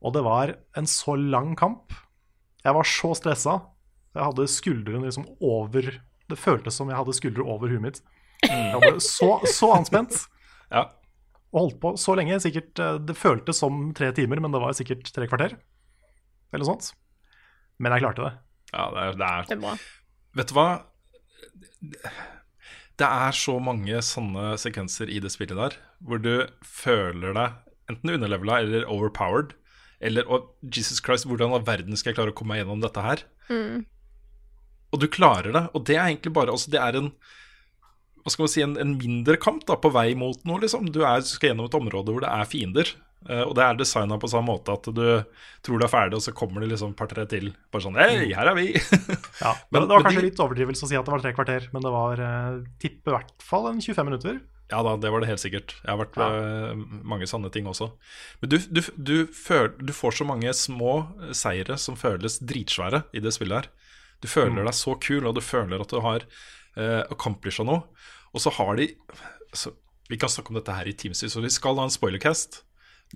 Og 0.01 0.13
det 0.15 0.24
var 0.25 0.55
en 0.77 0.88
så 0.89 1.15
lang 1.17 1.53
kamp. 1.57 1.93
Jeg 2.65 2.75
var 2.77 2.88
så 2.88 3.13
stressa. 3.17 3.57
Jeg 4.15 4.25
hadde 4.27 4.48
skuldrene 4.51 5.05
liksom 5.07 5.24
over 5.39 5.86
Det 6.31 6.38
føltes 6.39 6.75
som 6.79 6.88
jeg 6.88 6.95
hadde 6.95 7.13
skuldre 7.17 7.43
over 7.43 7.67
huet 7.71 7.83
mitt. 7.83 7.98
Jeg 8.45 8.79
ble 8.81 9.00
så, 9.03 9.33
så 9.51 9.67
anspent 9.75 10.15
Ja. 10.71 10.86
og 11.51 11.57
holdt 11.60 11.79
på 11.81 11.91
så 12.00 12.15
lenge. 12.15 12.38
Sikkert, 12.39 12.79
eh, 12.79 13.00
det 13.03 13.17
føltes 13.19 13.60
som 13.60 13.89
tre 13.93 14.13
timer, 14.15 14.39
men 14.39 14.53
det 14.53 14.62
var 14.63 14.71
sikkert 14.77 15.12
tre 15.12 15.27
kvarter. 15.27 15.57
Eller 16.53 16.63
noe 16.63 16.69
sånt. 16.71 16.93
Men 17.83 17.91
jeg 17.91 18.05
klarte 18.05 18.24
det. 18.24 18.31
Ja, 18.71 18.85
det 18.93 19.03
er, 19.03 19.17
det 19.19 19.27
er 19.27 19.47
Det 19.49 19.57
er 19.57 19.63
bra. 19.63 19.75
Vet 20.39 20.51
du 20.51 20.55
hva? 20.57 20.67
Det 23.01 23.07
er 23.07 23.35
så 23.35 23.57
mange 23.63 24.01
sånne 24.05 24.53
sekvenser 24.61 25.09
i 25.11 25.19
det 25.23 25.31
spillet 25.33 25.57
der, 25.57 25.77
hvor 26.05 26.21
du 26.21 26.33
føler 26.63 27.35
deg 27.37 27.57
enten 27.91 28.13
underlevela 28.15 28.61
eller 28.63 28.87
overpowered. 28.87 29.55
Eller 30.01 30.25
oh, 30.31 30.47
Jesus 30.63 31.01
Christ, 31.03 31.27
hvordan 31.29 31.53
av 31.57 31.67
verden 31.67 31.97
skal 31.97 32.11
jeg 32.11 32.19
klare 32.19 32.33
å 32.33 32.37
komme 32.37 32.55
meg 32.55 32.63
gjennom 32.63 32.81
dette 32.83 33.03
her? 33.05 33.23
Og 34.91 35.01
du 35.01 35.07
klarer 35.11 35.53
det. 35.55 35.63
Og 35.77 35.85
det 35.87 35.97
er 35.97 36.07
egentlig 36.07 36.33
bare 36.35 36.53
altså 36.53 36.71
Det 36.73 36.81
er 36.81 36.97
en 36.99 37.13
hva 38.21 38.29
skal 38.29 38.45
man 38.45 38.51
si, 38.53 38.61
en, 38.61 38.75
en 38.77 38.97
mindre 38.99 39.33
kamp 39.41 39.63
da, 39.65 39.79
på 39.81 39.89
vei 39.93 40.11
mot 40.13 40.43
noe. 40.45 40.61
liksom 40.61 40.91
Du 40.93 40.99
er, 41.01 41.23
skal 41.25 41.51
gjennom 41.51 41.65
et 41.65 41.77
område 41.77 42.13
hvor 42.13 42.21
det 42.21 42.29
er 42.29 42.49
fiender. 42.49 42.91
Eh, 43.29 43.43
og 43.45 43.51
det 43.57 43.61
er 43.65 43.75
designa 43.77 44.17
på 44.17 44.29
samme 44.31 44.49
måte 44.49 44.73
at 44.73 44.87
du 44.89 45.01
tror 45.61 45.77
du 45.81 45.85
er 45.85 45.91
ferdig, 45.91 46.17
og 46.17 46.23
så 46.25 46.33
kommer 46.33 46.63
det 46.63 46.71
liksom 46.71 46.93
et 46.95 46.97
par-tre 46.97 47.25
til. 47.29 47.51
Bare 47.71 47.83
sånn 47.85 47.99
Hei, 47.99 48.31
her 48.33 48.49
er 48.49 48.55
vi! 48.57 48.71
Ja, 49.43 49.51
Men- 49.69 49.81
men, 49.81 49.89
det 49.89 49.93
var 49.97 50.07
kanskje 50.07 50.23
litt 50.25 50.41
overdrivelse 50.41 50.85
å 50.87 50.89
si 50.89 50.97
at 50.97 51.05
det 51.05 51.13
var 51.13 51.21
tre 51.25 51.33
kvarter, 51.37 51.67
men 51.73 51.85
det 51.85 51.91
var 51.93 52.23
eh, 52.25 52.57
tippe 52.81 53.11
i 53.11 53.15
hvert 53.17 53.45
fall 53.45 53.67
en 53.69 53.81
25 53.83 54.09
minutter. 54.09 54.39
Ja 54.71 54.79
da, 54.87 54.93
det 54.95 55.09
var 55.11 55.19
det 55.19 55.27
helt 55.27 55.41
sikkert. 55.43 55.73
Jeg 55.83 55.89
har 55.91 55.99
vært 55.99 56.15
ved 56.15 56.83
mange 57.03 57.27
sanne 57.27 57.49
ting 57.51 57.65
også. 57.67 57.89
Men 58.39 58.53
du, 58.53 58.57
du, 58.71 58.79
du, 58.95 59.15
føl, 59.35 59.67
du 59.83 59.91
får 59.91 60.15
så 60.21 60.27
mange 60.29 60.53
små 60.55 60.93
seire 61.35 61.75
som 61.77 61.97
føles 61.99 62.37
dritsvære 62.39 63.01
i 63.11 63.19
det 63.19 63.33
spillet 63.35 63.65
her. 63.65 63.67
Du 64.23 64.29
føler 64.31 64.63
deg 64.63 64.77
så 64.77 64.93
kul, 65.03 65.27
og 65.27 65.35
du 65.35 65.41
føler 65.43 65.81
at 65.83 65.91
du 65.91 65.99
har 66.05 66.23
eh, 66.79 67.01
accomplisha 67.11 67.65
noe. 67.67 67.83
Og 68.31 68.39
så 68.45 68.53
har 68.55 68.77
de 68.79 68.87
så, 69.51 69.73
Vi 70.07 70.15
kan 70.21 70.31
snakke 70.31 70.53
om 70.53 70.61
dette 70.61 70.71
her 70.77 70.87
i 70.87 70.95
Teamsys, 70.95 71.35
og 71.35 71.43
vi 71.43 71.51
skal 71.51 71.75
ha 71.75 71.83
en 71.89 71.91
spoilercast. 71.91 72.61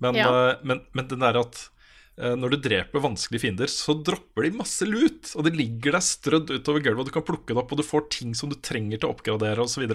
Men, 0.01 0.15
Ja. 0.19 0.27
eh, 0.51 0.59
men, 0.63 0.81
men 0.93 1.07
den 1.07 1.19
der 1.23 1.37
at 1.39 1.69
eh, 2.17 2.35
når 2.35 2.55
du 2.55 2.57
dreper 2.69 3.03
vanskelige 3.03 3.43
fiender, 3.45 3.67
så 3.71 3.95
dropper 4.03 4.43
de 4.47 4.51
masse 4.57 4.85
lut. 4.87 5.31
Og 5.35 5.43
det 5.47 5.55
ligger 5.55 5.95
der 5.97 6.03
strødd 6.03 6.51
utover 6.51 6.83
gulvet, 6.83 7.05
og 7.05 7.09
du 7.11 7.15
kan 7.15 7.25
plukke 7.27 7.53
det 7.53 7.61
opp, 7.61 7.71
og 7.71 7.79
du 7.79 7.83
får 7.87 8.09
ting 8.09 8.33
som 8.35 8.49
du 8.51 8.55
trenger 8.59 8.99
til 8.99 9.09
å 9.09 9.13
oppgradere 9.15 9.63
osv. 9.63 9.85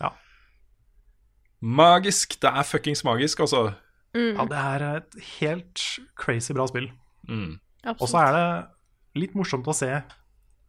Ja. 0.00 0.10
Magisk. 1.62 2.38
Det 2.42 2.50
er 2.50 2.66
fuckings 2.66 3.04
magisk, 3.06 3.40
altså. 3.44 3.74
Ja, 4.12 4.44
det 4.44 4.58
er 4.60 4.82
et 4.98 5.14
helt 5.38 5.82
crazy 6.20 6.52
bra 6.56 6.66
spill. 6.68 6.90
Mm. 7.28 7.54
Og 7.96 8.06
så 8.10 8.18
er 8.26 8.32
det 8.36 9.22
litt 9.22 9.36
morsomt 9.38 9.68
å 9.70 9.74
se 9.76 9.88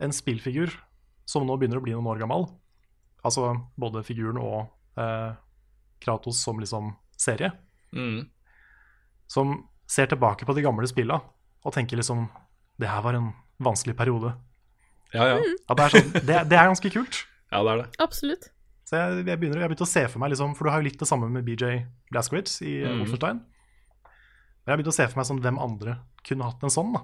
en 0.03 0.13
spillfigur 0.15 0.71
som 1.27 1.45
nå 1.47 1.55
begynner 1.59 1.79
å 1.79 1.83
bli 1.83 1.95
noen 1.95 2.07
år 2.13 2.21
gammel. 2.23 2.45
Altså 3.23 3.53
både 3.79 4.03
figuren 4.03 4.39
og 4.41 4.69
eh, 4.99 5.33
Kratos 6.03 6.41
som 6.43 6.59
liksom 6.59 6.91
serie. 7.19 7.51
Mm. 7.95 8.25
Som 9.33 9.63
ser 9.89 10.09
tilbake 10.11 10.45
på 10.45 10.55
de 10.57 10.63
gamle 10.65 10.87
spilla 10.89 11.19
og 11.63 11.73
tenker 11.75 11.99
liksom 11.99 12.27
Det 12.79 12.89
her 12.89 13.03
var 13.05 13.17
en 13.17 13.31
vanskelig 13.63 13.95
periode. 13.97 14.33
Ja, 15.13 15.27
ja. 15.29 15.37
Ja, 15.37 15.75
det, 15.77 15.83
er 15.83 15.93
sånn, 15.93 16.11
det, 16.25 16.37
det 16.49 16.57
er 16.57 16.69
ganske 16.71 16.89
kult. 16.93 17.19
ja, 17.53 17.61
det 17.61 17.73
er 17.73 17.81
det. 17.83 17.87
Absolutt. 18.01 18.47
Så 18.89 18.97
jeg, 18.97 19.23
jeg, 19.29 19.39
begynner, 19.39 19.61
jeg 19.61 19.71
begynner 19.71 19.85
å 19.85 19.89
se 19.93 20.03
for 20.11 20.19
meg 20.19 20.33
liksom, 20.33 20.55
For 20.57 20.67
du 20.67 20.73
har 20.73 20.81
jo 20.81 20.87
litt 20.89 20.99
det 20.99 21.07
samme 21.07 21.29
med 21.31 21.45
BJ 21.47 21.83
Blazkowicz 22.11 22.57
i 22.65 22.79
mm. 22.81 23.03
Wolfenstein. 23.03 23.43
Men 23.43 24.71
jeg 24.71 24.73
har 24.73 24.81
begynt 24.81 24.93
å 24.93 24.95
se 24.95 25.07
for 25.11 25.21
meg 25.21 25.29
sånn, 25.29 25.43
hvem 25.43 25.59
andre 25.61 25.97
kunne 26.27 26.49
hatt 26.49 26.65
en 26.65 26.73
sånn. 26.73 26.93
da 26.95 27.03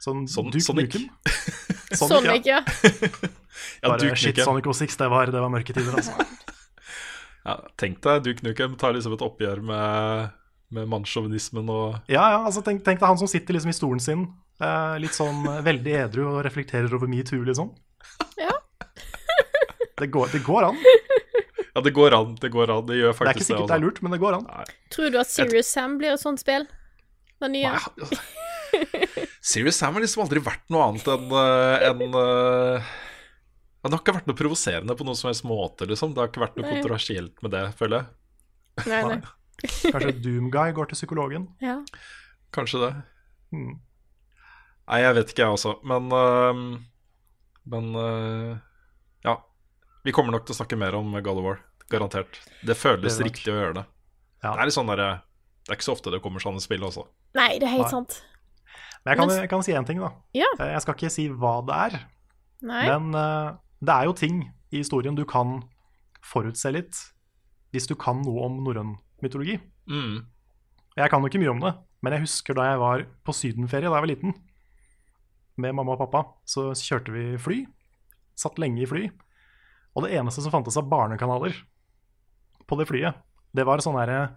Sånn 0.00 0.24
Sånn- 0.30 0.50
Duke 0.52 0.64
Sonic. 0.64 0.96
Nukem. 0.96 1.08
Sonic, 2.00 2.48
ja. 2.50 2.62
Ja, 3.84 3.92
Bare 3.92 4.00
Duke 4.02 4.16
shit, 4.18 4.34
Nukem. 4.34 4.48
Sonic 4.48 4.66
06, 4.66 4.96
det 4.98 5.10
var, 5.12 5.30
det 5.30 5.40
var 5.44 5.52
mørke 5.52 5.74
tider, 5.76 5.94
altså. 5.94 6.14
Ja, 7.44 7.58
tenk 7.80 8.00
deg 8.02 8.24
Duke 8.24 8.46
Nukem 8.46 8.74
tar 8.80 8.96
liksom 8.96 9.14
et 9.14 9.22
oppgjør 9.22 9.60
med, 9.66 10.32
med 10.74 10.88
mannssjåvinismen 10.90 11.70
og 11.72 12.10
Ja, 12.10 12.24
ja, 12.34 12.40
altså 12.44 12.62
tenk, 12.66 12.82
tenk 12.86 13.00
deg 13.00 13.08
han 13.08 13.20
som 13.20 13.30
sitter 13.30 13.56
liksom 13.56 13.72
i 13.72 13.76
stolen 13.76 14.02
sin, 14.02 14.26
eh, 14.60 14.94
litt 15.02 15.16
sånn 15.16 15.44
eh, 15.50 15.62
veldig 15.66 15.94
edru 16.04 16.24
og 16.32 16.42
reflekterer 16.46 16.92
over 16.96 17.10
metoo, 17.10 17.42
liksom. 17.46 17.72
Ja. 18.40 18.52
Det 19.94 20.08
går, 20.10 20.32
det 20.34 20.40
går 20.42 20.64
an. 20.66 20.78
Ja, 21.74 21.80
det 21.86 21.92
går 21.94 22.14
an. 22.16 22.32
Det 22.42 22.48
går 22.50 22.70
an. 22.70 22.86
Det 22.86 22.96
gjør 22.98 23.12
Det 23.14 23.28
er 23.30 23.36
ikke 23.36 23.46
sikkert 23.46 23.70
det 23.70 23.76
er 23.76 23.82
lurt, 23.84 24.00
men 24.02 24.14
det 24.14 24.18
går 24.22 24.36
an. 24.40 24.48
Nei. 24.50 24.64
Tror 24.90 25.12
du 25.14 25.18
at 25.20 25.30
Serious 25.30 25.70
Sam 25.70 25.94
blir 26.00 26.14
et 26.14 26.22
sånt 26.22 26.42
spill? 26.42 26.66
Det 27.42 27.50
nye? 27.50 27.70
Nei, 27.70 27.78
altså. 28.02 28.18
Serious 29.44 29.78
Sam 29.78 29.94
har 29.94 30.02
liksom 30.02 30.24
aldri 30.24 30.42
vært 30.42 30.66
noe 30.74 30.88
annet 30.88 31.08
enn 31.14 31.30
eh, 31.38 31.86
en, 31.90 32.02
eh, 32.20 32.90
Det 33.84 33.92
har 33.92 34.02
ikke 34.02 34.16
vært 34.18 34.28
noe 34.30 34.38
provoserende 34.38 34.98
på 34.98 35.06
noen 35.06 35.18
som 35.18 35.30
helst 35.30 35.46
måte, 35.46 35.86
liksom. 35.90 36.14
Det 36.14 36.22
har 36.24 36.30
ikke 36.32 36.42
vært 36.42 36.58
noe 36.58 36.66
Nei. 36.66 36.74
kontroversielt 36.78 37.42
med 37.46 37.54
det, 37.54 37.64
føler 37.78 38.02
jeg. 38.02 38.86
Nei, 38.90 39.02
nei. 39.14 39.18
Kanskje 39.62 40.12
Doomguy 40.24 40.72
går 40.76 40.90
til 40.90 40.98
psykologen. 40.98 41.48
Ja. 41.64 41.78
Kanskje 42.54 42.80
det. 42.82 42.92
Hmm. 43.54 43.78
Nei, 44.84 44.98
jeg 45.00 45.16
vet 45.16 45.30
ikke, 45.32 45.46
jeg 45.46 45.56
også. 45.56 45.76
Men 45.88 46.10
uh, 46.12 46.80
Men 47.64 47.94
uh, 47.96 48.56
ja. 49.24 49.38
Vi 50.04 50.12
kommer 50.12 50.34
nok 50.36 50.44
til 50.44 50.52
å 50.52 50.58
snakke 50.58 50.76
mer 50.76 50.96
om 50.98 51.14
God 51.16 51.38
of 51.40 51.46
War. 51.46 51.62
Garantert. 51.92 52.40
Det 52.64 52.76
føles 52.76 53.16
Det 53.18 53.28
riktig 53.28 53.52
å 53.52 53.56
gjøre 53.56 53.78
det. 53.80 53.84
Ja. 54.44 54.52
Det 54.52 54.60
er 54.60 54.68
litt 54.68 54.76
sånn 54.76 54.90
der, 54.92 55.02
Det 55.64 55.72
er 55.72 55.78
ikke 55.78 55.86
så 55.86 55.94
ofte 55.96 56.12
det 56.12 56.20
kommer 56.24 56.42
sånne 56.44 56.60
spill, 56.60 56.84
også. 56.84 57.06
Nei, 57.36 57.54
det 57.60 57.68
er 57.68 57.72
helt 57.78 57.86
Nei. 57.88 57.92
sant. 57.92 58.18
Men 59.04 59.12
jeg 59.12 59.20
kan, 59.20 59.32
jeg 59.44 59.50
kan 59.52 59.64
si 59.64 59.72
én 59.76 59.86
ting, 59.88 60.00
da. 60.00 60.10
Ja. 60.36 60.48
Eh, 60.58 60.70
Jeg 60.74 60.82
skal 60.84 60.96
ikke 60.96 61.12
si 61.12 61.24
hva 61.28 61.54
det 61.68 61.78
er, 61.86 61.96
Nei. 62.64 62.84
men 62.88 63.16
uh, 63.16 63.56
det 63.84 63.92
er 63.96 64.08
jo 64.08 64.14
ting 64.16 64.38
i 64.72 64.80
historien 64.80 65.16
du 65.16 65.24
kan 65.28 65.58
forutse 66.24 66.72
litt 66.72 67.00
hvis 67.74 67.88
du 67.90 67.92
kan 68.00 68.22
noe 68.24 68.46
om 68.46 68.60
norrøn 68.64 68.94
mytologi. 69.24 69.58
Mm. 69.90 70.22
Jeg 70.94 71.10
kan 71.10 71.22
jo 71.22 71.30
ikke 71.30 71.40
mye 71.42 71.52
om 71.54 71.62
det, 71.64 71.72
men 72.04 72.14
jeg 72.14 72.26
husker 72.26 72.56
da 72.56 72.68
jeg 72.70 72.82
var 72.82 73.04
på 73.26 73.34
sydenferie 73.34 73.88
da 73.88 73.96
jeg 73.96 74.04
var 74.04 74.10
liten, 74.12 74.34
med 75.60 75.74
mamma 75.76 75.94
og 75.94 76.02
pappa, 76.02 76.24
så 76.48 76.72
kjørte 76.74 77.14
vi 77.14 77.24
fly. 77.40 77.60
Satt 78.38 78.58
lenge 78.58 78.82
i 78.82 78.88
fly. 78.90 79.04
Og 79.94 80.04
det 80.04 80.16
eneste 80.18 80.42
som 80.42 80.54
fantes 80.54 80.76
av 80.78 80.88
barnekanaler 80.90 81.54
på 82.66 82.78
det 82.80 82.88
flyet, 82.90 83.20
det 83.54 83.66
var 83.66 83.82
sånn 83.84 83.98
herre 84.00 84.34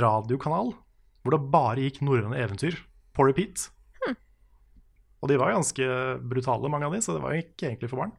radiokanal 0.00 0.74
hvor 1.20 1.34
det 1.34 1.52
bare 1.52 1.84
gikk 1.84 2.00
norrøne 2.04 2.38
eventyr 2.40 2.76
på 3.16 3.26
repeat. 3.28 3.68
Og 5.20 5.28
de 5.28 5.36
var 5.40 5.52
ganske 5.52 5.86
brutale, 6.32 6.70
mange 6.72 6.88
av 6.88 6.94
de, 6.96 7.02
så 7.04 7.16
det 7.16 7.22
var 7.24 7.34
jo 7.36 7.42
ikke 7.44 7.68
egentlig 7.68 7.90
for 7.92 8.02
barn. 8.02 8.14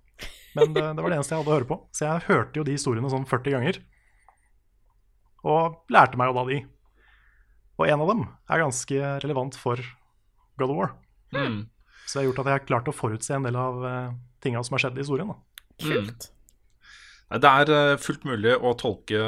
Men 0.58 0.76
det, 0.76 0.84
det 0.84 1.02
var 1.02 1.10
det 1.10 1.18
eneste 1.18 1.34
jeg 1.34 1.42
hadde 1.42 1.54
å 1.54 1.56
høre 1.56 1.70
på. 1.70 1.78
Så 1.96 2.06
jeg 2.06 2.26
hørte 2.28 2.60
jo 2.60 2.66
de 2.68 2.76
historiene 2.76 3.10
sånn 3.10 3.26
40 3.30 3.56
ganger. 3.56 3.80
Og 5.48 5.82
lærte 5.94 6.20
meg 6.20 6.32
jo 6.32 6.38
da 6.38 6.46
de. 6.50 6.60
Og 7.80 7.88
en 7.88 8.04
av 8.04 8.12
dem 8.12 8.26
er 8.28 8.62
ganske 8.62 9.14
relevant 9.24 9.58
for 9.58 9.82
God 10.62 10.74
of 10.74 10.78
War. 10.78 10.92
Mm. 11.34 11.64
Så 12.06 12.18
det 12.18 12.22
har 12.22 12.28
gjort 12.30 12.44
at 12.44 12.50
jeg 12.52 12.60
har 12.60 12.68
klart 12.68 12.92
å 12.92 12.96
forutse 12.96 13.34
en 13.34 13.48
del 13.48 13.58
av 13.58 13.82
uh, 13.82 14.14
tinga 14.44 14.62
som 14.66 14.76
har 14.76 14.86
skjedd 14.86 15.00
i 15.00 15.04
historien. 15.06 15.32
Da. 15.32 15.66
Kult. 15.82 16.28
Mm. 16.30 16.38
Det 17.42 17.48
er 17.48 17.72
eh, 17.72 17.98
fullt 18.02 18.26
mulig 18.28 18.58
å 18.60 18.74
tolke, 18.76 19.20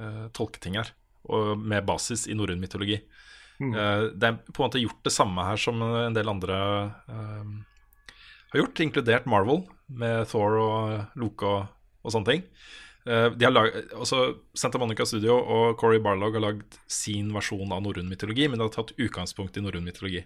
eh, 0.00 0.22
tolke 0.32 0.62
ting 0.62 0.78
her, 0.78 0.94
med 1.60 1.84
basis 1.84 2.24
i 2.24 2.36
norrøn 2.36 2.62
mytologi. 2.62 2.96
Mm. 3.60 3.74
Eh, 3.76 4.04
det 4.16 4.30
er 4.30 4.38
på 4.48 4.62
en 4.62 4.70
måte 4.70 4.80
gjort 4.80 5.02
det 5.04 5.12
samme 5.12 5.44
her 5.46 5.60
som 5.60 5.82
en 5.84 6.16
del 6.16 6.32
andre 6.32 6.56
eh, 7.12 7.52
har 8.54 8.62
gjort, 8.62 8.80
inkludert 8.84 9.28
Marvel, 9.28 9.66
med 9.92 10.24
Thor 10.30 10.56
og 10.62 11.18
Loke 11.20 11.50
og, 11.50 11.68
og 12.02 12.14
sånne 12.14 12.30
ting. 12.30 12.46
Eh, 13.06 13.30
de 13.30 13.44
har 13.44 13.52
lag, 13.52 13.72
også 13.98 14.20
Santa 14.54 14.78
Monica 14.78 15.04
Studio 15.06 15.34
og 15.40 15.74
Corey 15.80 15.98
Barlog 16.02 16.36
har 16.38 16.44
lagd 16.44 16.76
sin 16.90 17.32
versjon 17.34 17.72
av 17.74 17.82
norrøn 17.82 18.10
mytologi, 18.10 18.46
men 18.46 18.60
det 18.60 18.68
har 18.68 18.76
tatt 18.76 18.94
utgangspunkt 18.94 19.58
i 19.58 19.64
norrøn 19.64 19.86
mytologi. 19.86 20.22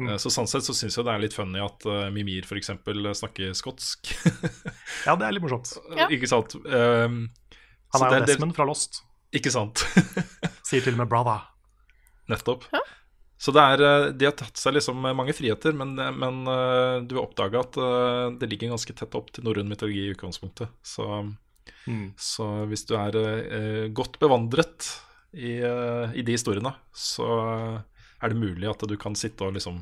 Mm. 0.00 0.08
Eh, 0.08 0.18
Så 0.18 0.32
sånn 0.34 0.50
sett 0.50 0.66
så 0.66 0.74
syns 0.74 0.98
jeg 0.98 1.06
det 1.06 1.14
er 1.14 1.22
litt 1.22 1.36
funny 1.36 1.62
at 1.62 1.86
uh, 1.86 2.08
Mimir 2.14 2.48
f.eks. 2.48 2.72
snakker 3.20 3.54
skotsk. 3.54 4.14
Ja, 5.06 5.14
det 5.18 5.28
er 5.28 5.36
litt 5.36 5.44
morsomt. 5.44 5.76
Ja. 5.98 6.08
Ikke 6.10 6.30
sant? 6.30 6.56
Um, 6.66 7.28
Han 7.94 8.06
er 8.08 8.20
jo 8.20 8.26
Desmond 8.32 8.56
fra 8.56 8.66
Lost. 8.66 9.02
Ikke 9.34 9.52
sant? 9.52 9.84
Sier 10.68 10.82
til 10.82 10.96
og 10.96 11.04
med 11.04 11.10
'brother'. 11.10 11.46
Nettopp. 12.32 12.66
Så 13.42 13.50
det 13.50 13.62
er, 13.62 14.12
de 14.14 14.26
har 14.28 14.34
tatt 14.38 14.58
seg 14.58 14.76
liksom 14.76 15.00
mange 15.02 15.34
friheter, 15.34 15.74
men, 15.74 15.96
men 15.98 16.44
du 17.02 17.16
vil 17.16 17.24
oppdage 17.24 17.58
at 17.58 17.74
det 18.38 18.46
ligger 18.46 18.70
ganske 18.70 18.94
tett 18.94 19.16
opp 19.18 19.32
til 19.34 19.42
norrøn 19.42 19.66
mytologi 19.66 20.04
i 20.04 20.12
utgangspunktet. 20.14 20.70
Så, 20.86 21.02
Mm. 21.86 22.12
så 22.14 22.46
hvis 22.70 22.84
du 22.86 22.94
er 22.94 23.16
eh, 23.18 23.86
godt 23.90 24.20
bevandret 24.22 24.86
i, 25.34 25.56
eh, 25.58 26.12
i 26.14 26.22
de 26.22 26.36
historiene, 26.36 26.74
så 26.94 27.26
er 28.22 28.30
det 28.30 28.38
mulig 28.38 28.68
at 28.70 28.84
du 28.86 28.94
kan 29.00 29.16
sitte 29.18 29.46
og 29.46 29.56
liksom 29.56 29.80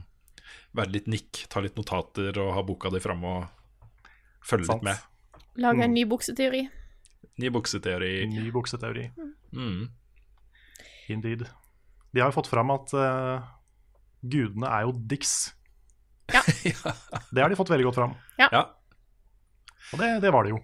være 0.77 0.95
litt 0.95 1.09
nikk, 1.11 1.45
ta 1.53 1.63
litt 1.63 1.77
notater 1.79 2.37
og 2.41 2.53
ha 2.57 2.65
boka 2.67 2.93
di 2.95 3.03
framme 3.03 3.37
og 3.41 3.97
følge 4.47 4.71
Sans. 4.71 4.79
litt 4.79 4.89
med. 4.89 5.07
Lage 5.61 5.85
en 5.85 5.95
ny 5.97 6.05
bukseteori. 6.09 6.63
Ny 7.41 7.51
bukseteori. 7.53 8.13
Ny 8.31 8.51
bukseteori. 8.55 9.09
Mm. 9.53 9.89
Indeed. 11.11 11.47
De 12.15 12.23
har 12.23 12.31
jo 12.31 12.37
fått 12.39 12.51
fram 12.51 12.71
at 12.75 12.93
uh, 12.95 13.43
gudene 14.23 14.71
er 14.71 14.87
jo 14.89 14.95
dicks. 14.97 15.39
Ja. 16.31 16.45
Det 17.35 17.43
har 17.43 17.51
de 17.51 17.57
fått 17.59 17.73
veldig 17.73 17.89
godt 17.89 17.97
fram. 17.99 18.13
Ja. 18.39 18.61
Og 19.91 19.99
det, 19.99 20.11
det 20.23 20.31
var 20.31 20.47
det 20.47 20.53
jo. 20.53 20.61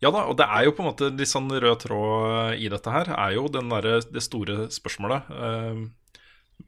Ja 0.00 0.08
da, 0.14 0.22
og 0.30 0.36
det 0.40 0.46
er 0.48 0.64
jo 0.64 0.72
på 0.72 0.80
en 0.80 0.88
måte 0.88 1.10
litt 1.12 1.28
sånn 1.28 1.50
rød 1.52 1.82
tråd 1.82 2.54
i 2.56 2.70
dette 2.72 2.92
her, 2.94 3.10
er 3.12 3.34
jo 3.36 3.48
derre- 3.52 4.00
det 4.08 4.22
store 4.24 4.70
spørsmålet 4.72 5.28
eh, 5.36 5.82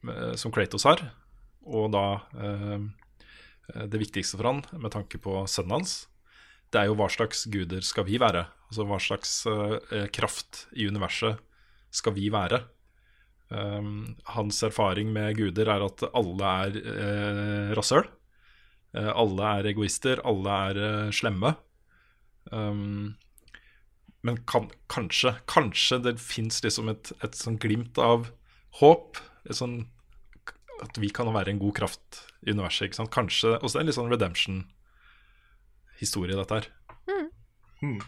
eh, 0.04 0.34
som 0.36 0.52
Kratos 0.52 0.84
har, 0.84 1.00
og 1.64 1.88
da 1.94 2.04
eh, 2.36 2.84
det 3.88 4.00
viktigste 4.02 4.36
for 4.36 4.50
han 4.50 4.60
med 4.76 4.92
tanke 4.92 5.16
på 5.22 5.46
sønnen 5.48 5.78
hans, 5.78 5.94
det 6.72 6.82
er 6.82 6.90
jo 6.90 6.98
hva 7.00 7.08
slags 7.12 7.46
guder 7.52 7.80
skal 7.84 8.04
vi 8.08 8.20
være? 8.20 8.44
Altså 8.68 8.84
hva 8.88 9.00
slags 9.00 9.32
eh, 9.48 10.06
kraft 10.12 10.66
i 10.76 10.86
universet 10.88 11.40
skal 11.92 12.14
vi 12.16 12.28
være? 12.32 12.62
Um, 13.52 14.14
hans 14.32 14.62
erfaring 14.64 15.10
med 15.12 15.36
guder 15.36 15.68
er 15.68 15.82
at 15.84 16.00
alle 16.16 16.52
er 16.64 16.78
eh, 16.80 17.72
rasshøl. 17.76 18.06
Eh, 18.96 19.10
alle 19.12 19.50
er 19.58 19.68
egoister, 19.74 20.22
alle 20.24 20.54
er 20.70 21.12
slemme. 21.12 21.52
Um, 22.50 23.14
men 24.22 24.36
kan, 24.46 24.70
kanskje, 24.92 25.34
kanskje 25.50 25.98
det 26.04 26.20
fins 26.22 26.62
liksom 26.64 26.88
et, 26.92 27.12
et 27.22 27.34
sånn 27.36 27.58
glimt 27.62 27.98
av 27.98 28.26
håp. 28.80 29.16
Et 29.48 29.56
sånn, 29.58 29.86
at 30.82 30.98
vi 31.02 31.08
kan 31.14 31.34
være 31.34 31.50
en 31.54 31.62
god 31.62 31.74
kraft 31.82 32.08
i 32.46 32.50
universet. 32.54 32.84
ikke 32.88 33.00
sant? 33.00 33.14
Kanskje 33.14 33.48
det 33.58 33.78
en 33.78 33.86
litt 33.88 33.98
sånn 33.98 34.12
redemption-historie, 34.12 36.38
dette 36.38 36.58
her. 36.60 36.66
Mm. 37.82 38.00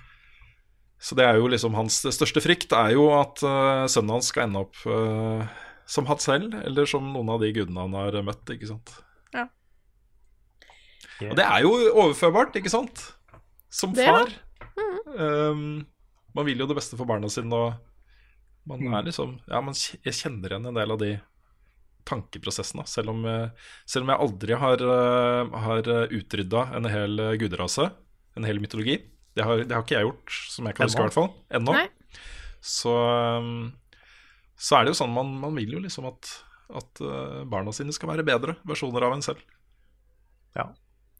Så 1.02 1.12
det 1.18 1.24
er 1.26 1.34
jo 1.36 1.50
liksom 1.50 1.74
hans 1.76 1.94
største 2.14 2.40
frykt 2.40 2.72
er 2.76 2.90
jo 2.94 3.04
at 3.16 3.42
uh, 3.44 3.86
sønnen 3.90 4.14
hans 4.16 4.28
skal 4.30 4.44
ende 4.46 4.62
opp 4.64 4.76
uh, 4.86 5.42
som 5.90 6.06
han 6.08 6.20
selv, 6.22 6.54
eller 6.64 6.84
som 6.88 7.12
noen 7.12 7.30
av 7.34 7.40
de 7.42 7.52
gudene 7.52 7.82
han 7.82 7.94
har 7.98 8.12
møtt, 8.24 8.50
ikke 8.54 8.70
sant. 8.70 8.88
Ja. 9.34 9.44
Og 11.28 11.36
det 11.38 11.44
er 11.44 11.60
jo 11.66 11.72
overførbart, 11.92 12.56
ikke 12.58 12.72
sant? 12.72 12.96
Som 13.74 13.94
Det 13.96 14.06
far. 14.06 14.30
Um, 15.18 15.84
man 16.34 16.46
vil 16.46 16.62
jo 16.62 16.66
det 16.70 16.76
beste 16.78 16.98
for 16.98 17.08
barna 17.10 17.30
sine, 17.30 17.50
og 17.54 17.74
man 18.66 18.80
Mm. 18.80 18.94
er 18.98 19.02
liksom 19.08 19.40
Ja, 19.48 19.60
man, 19.60 19.74
jeg 19.74 20.14
kjenner 20.14 20.50
igjen 20.52 20.66
en 20.70 20.74
del 20.78 20.90
av 20.94 20.98
de 20.98 21.20
tankeprosessene, 22.06 22.86
selv 22.86 23.10
om, 23.10 23.24
eh, 23.24 23.50
selv 23.86 24.04
om 24.04 24.10
jeg 24.12 24.20
aldri 24.20 24.58
har, 24.60 24.82
uh, 24.82 25.58
har 25.58 25.82
utrydda 26.12 26.74
en 26.76 26.84
hel 26.84 27.18
eh, 27.20 27.36
guderase, 27.40 27.90
en 28.36 28.44
hel 28.44 28.60
mytologi. 28.60 28.98
Det 29.34 29.42
har, 29.44 29.64
det 29.64 29.72
har 29.72 29.82
ikke 29.82 29.96
jeg 29.96 30.06
gjort, 30.06 30.30
som 30.52 30.66
jeg 30.66 30.76
kan 30.76 30.86
huske, 30.86 31.00
i 31.00 31.06
hvert 31.08 31.16
fall. 31.16 31.30
Ennå. 31.50 31.88
Så, 32.60 32.92
um, 33.40 33.72
så 34.56 34.78
er 34.78 34.84
det 34.84 34.94
jo 34.94 35.00
sånn 35.00 35.14
man, 35.14 35.32
man 35.40 35.54
vil 35.56 35.72
jo 35.72 35.80
liksom 35.80 36.06
at, 36.06 36.30
at 36.74 37.02
barna 37.50 37.72
sine 37.72 37.92
skal 37.92 38.12
være 38.12 38.24
bedre 38.24 38.56
versjoner 38.68 39.02
av 39.02 39.16
en 39.16 39.24
selv. 39.24 39.40
Ja. 40.54 40.68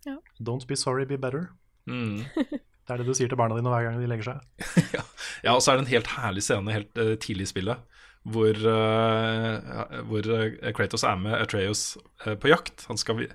Ja. 0.06 0.18
Don't 0.40 0.66
be 0.68 0.76
sorry, 0.76 1.04
be 1.08 1.16
better. 1.16 1.48
Mm. 1.90 2.22
Det 2.84 2.92
er 2.92 3.00
det 3.00 3.08
du 3.08 3.16
sier 3.16 3.30
til 3.32 3.38
barna 3.40 3.56
dine 3.56 3.70
hver 3.72 3.86
gang 3.86 3.94
de 3.96 4.08
legger 4.10 4.26
seg. 4.34 4.72
Ja, 5.44 5.54
og 5.54 5.62
så 5.64 5.72
er 5.72 5.78
det 5.78 5.86
en 5.86 5.92
helt 5.94 6.08
herlig 6.18 6.42
scene 6.44 6.72
helt 6.72 7.00
uh, 7.00 7.14
tidlig 7.20 7.46
i 7.48 7.52
spillet 7.54 8.00
hvor, 8.24 8.56
uh, 8.56 9.96
hvor 10.08 10.28
eh, 10.32 10.70
Kratos 10.72 11.02
er 11.04 11.18
med 11.20 11.34
Atreus 11.36 11.98
uh, 12.24 12.32
på 12.40 12.48
jakt. 12.48 12.86
Han 12.88 12.96
skal, 12.96 13.26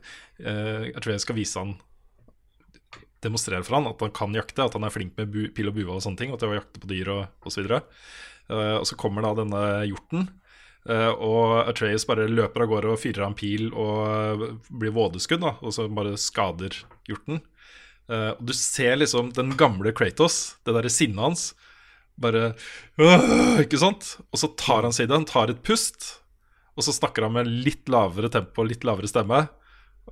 Atreus 0.42 1.28
skal 1.28 1.38
vise 1.38 1.62
han 1.62 1.76
demonstrere 3.22 3.62
for 3.68 3.78
han 3.78 3.90
at 3.90 4.02
han 4.02 4.16
kan 4.16 4.34
jakte, 4.38 4.66
at 4.66 4.74
han 4.74 4.88
er 4.88 4.94
flink 4.94 5.14
med 5.20 5.30
bu, 5.34 5.44
pil 5.54 5.70
og 5.70 5.78
bue 5.78 5.94
og 5.94 6.04
sånne 6.04 6.22
ting, 6.22 6.34
og 6.34 6.42
til 6.42 6.54
å 6.54 6.58
jakte 6.58 6.82
på 6.82 6.90
dyr 6.90 7.12
og 7.14 7.50
osv. 7.50 7.70
Uh, 8.50 8.80
og 8.80 8.86
så 8.90 8.98
kommer 9.00 9.26
da 9.26 9.38
denne 9.44 9.66
hjorten, 9.90 10.30
Uh, 10.88 11.12
og 11.22 11.68
Atreus 11.70 12.06
bare 12.08 12.24
løper 12.32 12.64
av 12.64 12.70
gårde 12.72 12.94
og 12.94 13.02
fyrer 13.02 13.26
av 13.26 13.34
en 13.34 13.38
pil 13.38 13.68
og 13.78 14.62
blir 14.72 14.94
vådeskudd, 14.96 15.42
da, 15.44 15.52
og 15.60 15.74
så 15.76 15.86
bare 15.92 16.16
skader 16.18 16.78
hjorten. 17.06 17.42
Og 18.10 18.40
du 18.42 18.54
ser 18.58 18.96
liksom 18.98 19.28
den 19.36 19.52
gamle 19.58 19.92
Kratos, 19.94 20.56
det 20.66 20.74
derre 20.74 20.90
sinnet 20.90 21.22
hans, 21.22 21.44
bare 22.20 22.54
«Åh!» 22.98 23.62
Ikke 23.64 23.80
sant? 23.82 24.16
Og 24.34 24.42
så 24.42 24.50
tar 24.60 24.88
han 24.88 24.96
seg 24.96 25.08
i 25.08 25.12
det, 25.12 25.20
han 25.20 25.30
tar 25.30 25.54
et 25.54 25.62
pust, 25.66 26.10
og 26.76 26.86
så 26.86 26.96
snakker 26.96 27.28
han 27.28 27.36
med 27.36 27.50
litt 27.68 27.90
lavere 27.92 28.32
tempo, 28.32 28.66
litt 28.68 28.86
lavere 28.88 29.10
stemme, 29.12 29.46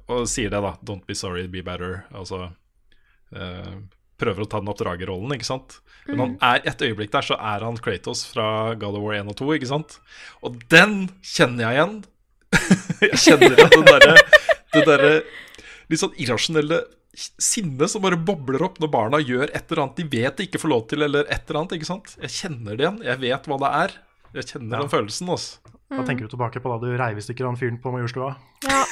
og 0.07 0.27
sier 0.29 0.51
det, 0.53 0.61
da. 0.63 0.75
Don't 0.85 1.07
be 1.07 1.15
sorry, 1.17 1.47
be 1.51 1.63
better. 1.65 2.03
Altså 2.15 2.49
uh, 2.51 3.75
prøver 4.19 4.43
å 4.43 4.49
ta 4.49 4.61
den 4.61 4.71
oppdragerrollen, 4.71 5.33
ikke 5.37 5.47
sant. 5.47 5.79
Men 6.07 6.21
han 6.21 6.35
er 6.49 6.67
et 6.71 6.83
øyeblikk 6.83 7.11
der, 7.15 7.25
så 7.25 7.37
er 7.39 7.65
han 7.65 7.79
Kratos 7.83 8.23
fra 8.29 8.75
God 8.79 8.99
of 8.99 9.03
War 9.03 9.17
1 9.19 9.31
og 9.31 9.39
2, 9.39 9.49
ikke 9.57 9.71
sant. 9.71 9.97
Og 10.45 10.59
den 10.71 11.07
kjenner 11.25 11.67
jeg 11.67 11.79
igjen. 11.79 11.97
jeg 13.03 13.21
kjenner 13.25 13.57
igjen 13.57 13.73
den 13.73 13.89
derre 13.89 14.13
der, 14.87 15.03
litt 15.89 16.01
sånn 16.01 16.15
irrasjonelle 16.19 16.83
sinnet 17.17 17.89
som 17.89 18.03
bare 18.03 18.17
bobler 18.21 18.61
opp 18.67 18.77
når 18.81 18.91
barna 18.93 19.17
gjør 19.23 19.49
et 19.49 19.71
eller 19.71 19.83
annet 19.87 19.97
de 19.97 20.03
vet 20.11 20.37
de 20.37 20.45
ikke 20.45 20.59
får 20.61 20.69
lov 20.69 20.83
til, 20.91 21.01
eller 21.07 21.25
et 21.33 21.47
eller 21.49 21.61
annet, 21.63 21.73
ikke 21.79 21.89
sant. 21.89 22.13
Jeg 22.21 22.29
kjenner 22.35 22.77
det 22.77 22.85
igjen. 22.85 22.99
Jeg 23.07 23.21
vet 23.23 23.49
hva 23.49 23.57
det 23.63 23.71
er. 23.81 23.95
Jeg 24.37 24.45
kjenner 24.51 24.77
Ja. 24.77 24.81
den 24.85 24.91
følelsen, 24.93 25.29
altså. 25.33 25.57
Da 25.89 26.03
tenker 26.03 26.27
du 26.27 26.33
tilbake 26.35 26.59
på 26.61 26.67
da 26.73 26.77
du 26.83 26.97
reiv 26.99 27.17
i 27.17 27.23
stykker 27.23 27.45
han 27.47 27.55
fyren 27.57 27.79
på 27.81 27.91
Majorstua. 27.95 28.35
Ja. 28.67 28.83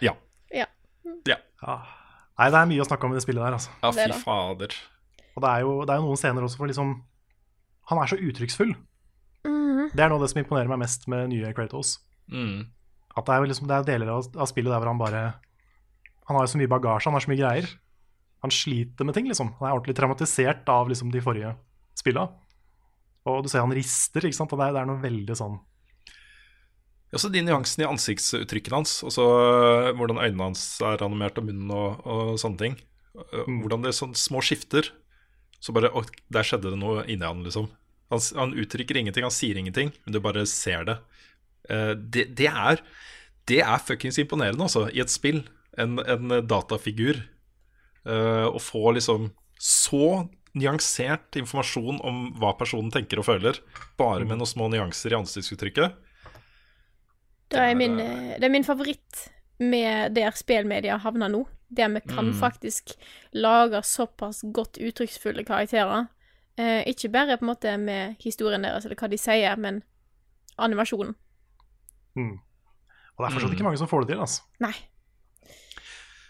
Ja. 0.00 0.14
Ja. 0.54 0.66
Ja, 1.26 1.36
Ja. 1.62 1.76
Nei, 2.38 2.48
det 2.50 2.58
er 2.58 2.66
mye 2.66 2.82
å 2.82 2.86
snakke 2.88 3.06
om 3.06 3.12
i 3.14 3.18
det 3.18 3.22
spillet 3.24 3.42
der, 3.44 3.54
altså. 3.54 3.70
ja 3.82 3.90
fy 3.94 4.16
fader. 4.24 4.72
Og 5.36 5.42
det 5.44 5.50
er 5.50 5.60
jo, 5.62 5.74
det 5.86 5.92
er 5.94 6.00
jo 6.00 6.06
noen 6.08 6.18
scener 6.18 6.42
også 6.46 6.58
for 6.60 6.70
liksom 6.70 6.90
Han 7.90 7.98
er 8.00 8.06
så 8.10 8.16
uttrykksfull. 8.16 8.72
Mm. 9.44 9.90
Det 9.92 10.00
er 10.00 10.08
noe 10.08 10.16
av 10.16 10.22
det 10.24 10.30
som 10.32 10.40
imponerer 10.40 10.70
meg 10.72 10.78
mest 10.80 11.04
med 11.10 11.28
nye 11.34 11.50
Kratos. 11.52 11.98
Mm. 12.32 12.64
At 13.14 13.26
det 13.26 13.34
er 13.34 13.48
liksom, 13.48 13.68
det 13.70 13.76
er 13.76 13.88
deler 13.88 14.12
av, 14.16 14.28
av 14.34 14.50
spillet 14.50 14.72
der 14.72 14.80
hvor 14.82 14.90
han 14.90 15.00
bare 15.00 15.24
Han 16.28 16.38
har 16.38 16.48
så 16.48 16.58
mye 16.58 16.70
bagasje, 16.70 17.10
han 17.10 17.16
har 17.18 17.24
så 17.24 17.30
mye 17.30 17.40
greier. 17.40 17.68
Han 18.44 18.52
sliter 18.52 19.04
med 19.04 19.16
ting, 19.16 19.28
liksom. 19.28 19.52
Han 19.58 19.68
er 19.68 19.74
ordentlig 19.76 19.96
traumatisert 19.96 20.68
av 20.72 20.88
liksom 20.88 21.12
de 21.12 21.20
forrige 21.24 21.52
spilla. 21.96 22.26
Og 23.28 23.44
du 23.44 23.48
ser 23.48 23.64
han 23.64 23.72
rister, 23.76 24.24
ikke 24.24 24.36
sant. 24.36 24.52
Og 24.52 24.60
det 24.60 24.66
er, 24.66 24.74
det 24.76 24.82
er 24.82 24.90
noe 24.90 25.00
veldig 25.04 25.36
sånn 25.38 25.54
Også 27.14 27.30
de 27.32 27.44
nyansene 27.44 27.86
i 27.86 27.88
ansiktsuttrykket 27.88 28.74
hans, 28.74 28.96
og 29.06 29.14
så 29.14 29.24
hvordan 29.96 30.20
øynene 30.20 30.50
hans 30.50 30.64
er 30.84 31.04
animert, 31.06 31.38
og 31.40 31.48
munnen 31.48 31.72
og, 31.72 32.02
og 32.04 32.34
sånne 32.42 32.60
ting. 32.60 32.76
Uh, 33.14 33.44
Hvordan 33.46 33.84
det 33.84 33.92
er 33.92 34.00
sånn 34.00 34.16
små 34.18 34.42
skifter. 34.42 34.90
Så 35.62 35.72
bare 35.76 35.92
Å, 35.94 36.02
der 36.34 36.44
skjedde 36.44 36.72
det 36.72 36.80
noe 36.80 37.04
inni 37.08 37.24
han, 37.24 37.44
liksom. 37.46 37.70
Han, 38.12 38.20
han 38.36 38.56
uttrykker 38.60 38.98
ingenting, 39.00 39.24
han 39.24 39.32
sier 39.32 39.56
ingenting, 39.56 39.92
men 40.04 40.16
du 40.16 40.20
bare 40.24 40.44
ser 40.50 40.84
det. 40.88 40.98
Uh, 41.70 41.94
det, 41.96 42.28
det 42.36 42.48
er 42.50 42.80
Det 43.48 43.60
er 43.60 43.78
fuckings 43.78 44.18
imponerende, 44.18 44.62
altså, 44.64 44.86
i 44.88 45.00
et 45.00 45.12
spill. 45.12 45.42
En, 45.78 45.98
en 45.98 46.28
datafigur. 46.48 47.18
Uh, 48.06 48.48
å 48.48 48.60
få 48.60 48.92
liksom 48.96 49.30
så 49.60 50.28
nyansert 50.54 51.36
informasjon 51.36 51.98
om 52.06 52.18
hva 52.38 52.52
personen 52.56 52.92
tenker 52.94 53.18
og 53.18 53.26
føler, 53.26 53.58
bare 53.98 54.24
med 54.24 54.38
noen 54.38 54.46
små 54.48 54.68
nyanser 54.70 55.12
i 55.12 55.18
ansiktsuttrykket. 55.18 55.96
Det 57.50 57.60
er 57.60 57.74
min, 57.78 57.98
eh, 58.00 58.36
det 58.38 58.46
er 58.46 58.52
min 58.54 58.66
favoritt 58.66 59.28
med 59.58 60.14
der 60.14 60.30
spillmedia 60.38 60.98
havner 61.02 61.28
nå. 61.30 61.44
Der 61.74 61.88
vi 61.88 62.00
kan 62.00 62.30
Mm. 62.30 62.38
faktisk 62.38 62.94
lage 63.32 63.82
såpass 63.82 64.44
godt 64.52 64.78
uttrykksfulle 64.78 65.44
karakterer. 65.44 66.08
Eh, 66.56 66.84
ikke 66.86 67.10
bare 67.10 67.36
på 67.36 67.42
en 67.42 67.50
måte 67.54 67.78
med 67.78 68.16
historien 68.20 68.62
deres 68.62 68.84
eller 68.84 68.96
hva 68.96 69.10
de 69.10 69.18
sier, 69.18 69.56
men 69.56 69.82
animasjonen. 70.56 71.14
Mm. 72.16 72.34
Og 73.14 73.22
det 73.22 73.26
er 73.28 73.34
fortsatt 73.36 73.50
Mm. 73.50 73.54
ikke 73.56 73.64
mange 73.68 73.78
som 73.78 73.86
får 73.90 74.00
det 74.06 74.08
til, 74.14 74.20
altså. 74.24 74.42
Nei. 74.60 74.72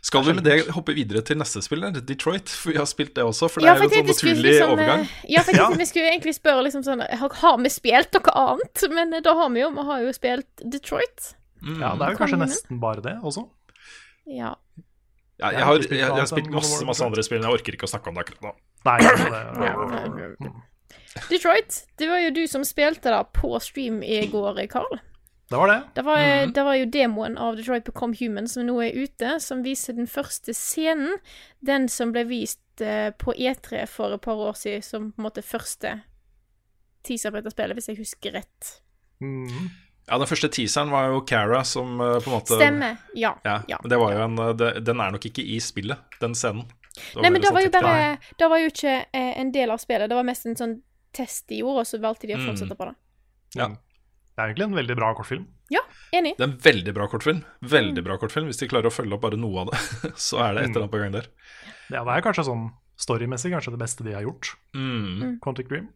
Skal 0.04 0.20
vi 0.26 0.34
med 0.36 0.44
det 0.44 0.66
hoppe 0.76 0.92
videre 0.92 1.22
til 1.24 1.38
neste 1.40 1.62
spill? 1.64 1.80
Detroit? 2.04 2.50
For 2.52 2.74
vi 2.74 2.76
har 2.76 2.84
spilt 2.84 3.14
det 3.16 3.24
også, 3.24 3.48
for 3.48 3.60
det 3.64 3.70
Ja, 3.70 3.72
er 3.72 3.78
jo 3.78 3.84
en 3.88 3.94
sånn 3.94 4.10
naturlig 4.10 4.50
liksom, 4.50 4.72
overgang. 4.74 5.00
eh, 5.00 5.30
Ja, 5.32 5.40
for 5.46 5.56
Ja. 5.60 5.68
vi 5.80 5.86
skulle 5.88 6.10
egentlig 6.12 6.34
spørre 6.36 6.62
liksom 6.66 6.82
sånn 6.84 7.00
Har 7.08 7.32
har 7.40 7.56
vi 7.62 7.70
spilt 7.72 8.12
noe 8.12 8.34
annet? 8.36 8.84
Men 8.92 9.14
eh, 9.14 9.20
da 9.24 9.32
har 9.34 9.48
vi 9.54 9.60
jo 9.62 9.70
Vi 9.72 9.86
har 9.88 10.02
jo 10.04 10.12
spilt 10.12 10.46
Detroit. 10.70 11.30
Mm. 11.64 11.80
Ja, 11.80 11.94
det 11.96 12.02
er 12.04 12.10
jo 12.12 12.18
kanskje 12.20 12.36
Kongen. 12.36 12.48
nesten 12.52 12.80
bare 12.80 13.00
det 13.00 13.14
også. 13.24 13.48
Ja. 14.26 14.52
Ja, 15.40 15.50
Jeg 15.50 15.64
har 15.64 15.78
jeg, 15.80 15.88
jeg 15.90 16.04
har 16.12 16.26
spilt 16.26 16.50
masse, 16.52 16.84
masse 16.84 17.02
andre 17.02 17.22
spill, 17.24 17.40
men 17.40 17.48
jeg 17.50 17.58
orker 17.60 17.72
ikke 17.72 17.88
å 17.88 17.92
snakke 17.96 18.08
om 18.12 18.14
det 18.14 18.26
akkurat 18.26 18.42
nå. 18.44 18.52
Nei, 18.84 18.98
det, 19.00 19.08
Ja. 20.44 20.52
Detroit, 21.30 21.80
det 21.96 22.08
var 22.10 22.18
jo 22.20 22.30
du 22.30 22.46
som 22.46 22.62
spilte 22.62 23.08
da 23.08 23.22
på 23.24 23.56
stream 23.62 24.02
i 24.04 24.20
går, 24.28 24.66
Carl. 24.68 25.00
Det 25.54 25.60
var 25.60 25.70
det. 25.70 25.76
Det 25.94 26.02
var, 26.04 26.18
Mhm. 26.18 26.52
det 26.56 26.64
var 26.66 26.74
jo 26.80 26.86
demoen 26.90 27.38
av 27.38 27.56
Detroit 27.56 27.84
Become 27.86 28.16
Human 28.18 28.48
som 28.50 28.66
nå 28.66 28.74
er 28.82 28.96
ute, 29.04 29.36
som 29.40 29.62
viser 29.62 29.94
den 29.94 30.06
første 30.10 30.50
scenen. 30.54 31.14
Den 31.62 31.86
som 31.88 32.10
ble 32.12 32.24
vist 32.26 32.58
eh, 32.82 33.10
på 33.14 33.32
E3 33.38 33.86
for 33.86 34.14
et 34.16 34.20
par 34.24 34.34
år 34.34 34.56
siden 34.58 34.82
som 34.82 35.12
på 35.12 35.22
en 35.22 35.28
måte 35.28 35.44
første 35.46 36.00
teaser 37.04 37.30
på 37.30 37.38
dette 37.40 37.52
spillet, 37.54 37.76
hvis 37.78 37.88
jeg 37.92 37.98
husker 38.00 38.32
rett. 38.40 38.70
Mm. 39.22 39.70
Ja, 40.08 40.18
Den 40.18 40.26
første 40.28 40.48
teaseren 40.52 40.90
var 40.92 41.06
jo 41.12 41.20
Cara 41.24 41.62
som 41.64 42.00
eh, 42.00 42.18
på 42.20 42.28
en 42.28 42.34
måte 42.38 42.58
Stemmer. 42.58 42.98
Ja. 43.16 43.34
Ja, 43.44 43.62
ja. 43.68 43.78
men 43.82 43.90
det 43.90 43.98
var 43.98 44.12
jo 44.12 44.24
en 44.26 44.38
eh, 44.38 44.52
det, 44.60 44.72
Den 44.84 45.00
er 45.00 45.14
nok 45.14 45.24
ikke 45.30 45.44
i 45.54 45.60
spillet, 45.64 45.98
den 46.20 46.34
scenen. 46.34 46.66
Det 46.94 47.22
Nei, 47.22 47.30
men 47.30 47.40
mer 47.40 47.40
det 47.46 47.52
var 47.54 47.62
jo 47.64 47.70
bare. 47.74 48.18
Det 48.38 48.48
var 48.50 48.58
jo 48.60 48.66
ikke 48.70 48.92
eh, 49.12 49.32
en 49.40 49.50
del 49.54 49.70
av 49.70 49.78
spillet. 49.82 50.08
Det 50.10 50.14
var 50.18 50.26
mest 50.28 50.46
en 50.46 50.56
sånn 50.58 50.74
test 51.14 51.46
de 51.48 51.60
gjorde, 51.62 51.80
og 51.82 51.86
så 51.88 51.98
valgte 52.02 52.26
de 52.28 52.34
å 52.34 52.38
Mm. 52.42 52.46
fortsette 52.50 52.76
på 52.76 52.84
det. 52.90 52.94
Ja. 53.56 53.68
Det 54.34 54.42
er 54.42 54.48
egentlig 54.50 54.66
en 54.66 54.74
veldig 54.80 54.96
bra 54.98 55.08
kortfilm. 55.14 55.44
Ja, 55.70 55.80
enig. 56.12 56.32
Det 56.36 56.42
er 56.42 56.48
en 56.50 56.58
veldig 56.64 56.94
bra 56.96 57.06
kortfilm. 57.08 57.42
Veldig 57.62 58.02
Mm. 58.02 58.06
bra 58.08 58.16
kortfilm. 58.18 58.46
Hvis 58.50 58.58
de 58.58 58.66
klarer 58.68 58.90
å 58.90 58.94
følge 58.94 59.14
opp 59.14 59.22
bare 59.22 59.38
noe 59.38 59.60
av 59.62 59.70
det, 59.70 59.78
så 60.28 60.40
er 60.42 60.54
det 60.54 60.64
et 60.64 60.70
eller 60.72 60.82
annet 60.84 60.90
på 60.94 60.98
gang 61.02 61.12
der. 61.14 61.28
Ja, 61.92 62.02
det 62.04 62.16
er 62.16 62.24
kanskje 62.26 62.44
sånn 62.48 62.64
storymessig 62.98 63.52
kanskje 63.54 63.74
det 63.74 63.78
beste 63.84 64.04
de 64.06 64.12
har 64.16 64.22
gjort. 64.26 64.54
Mm. 64.74 65.38
Quantic 65.42 65.68
Dream. 65.70 65.88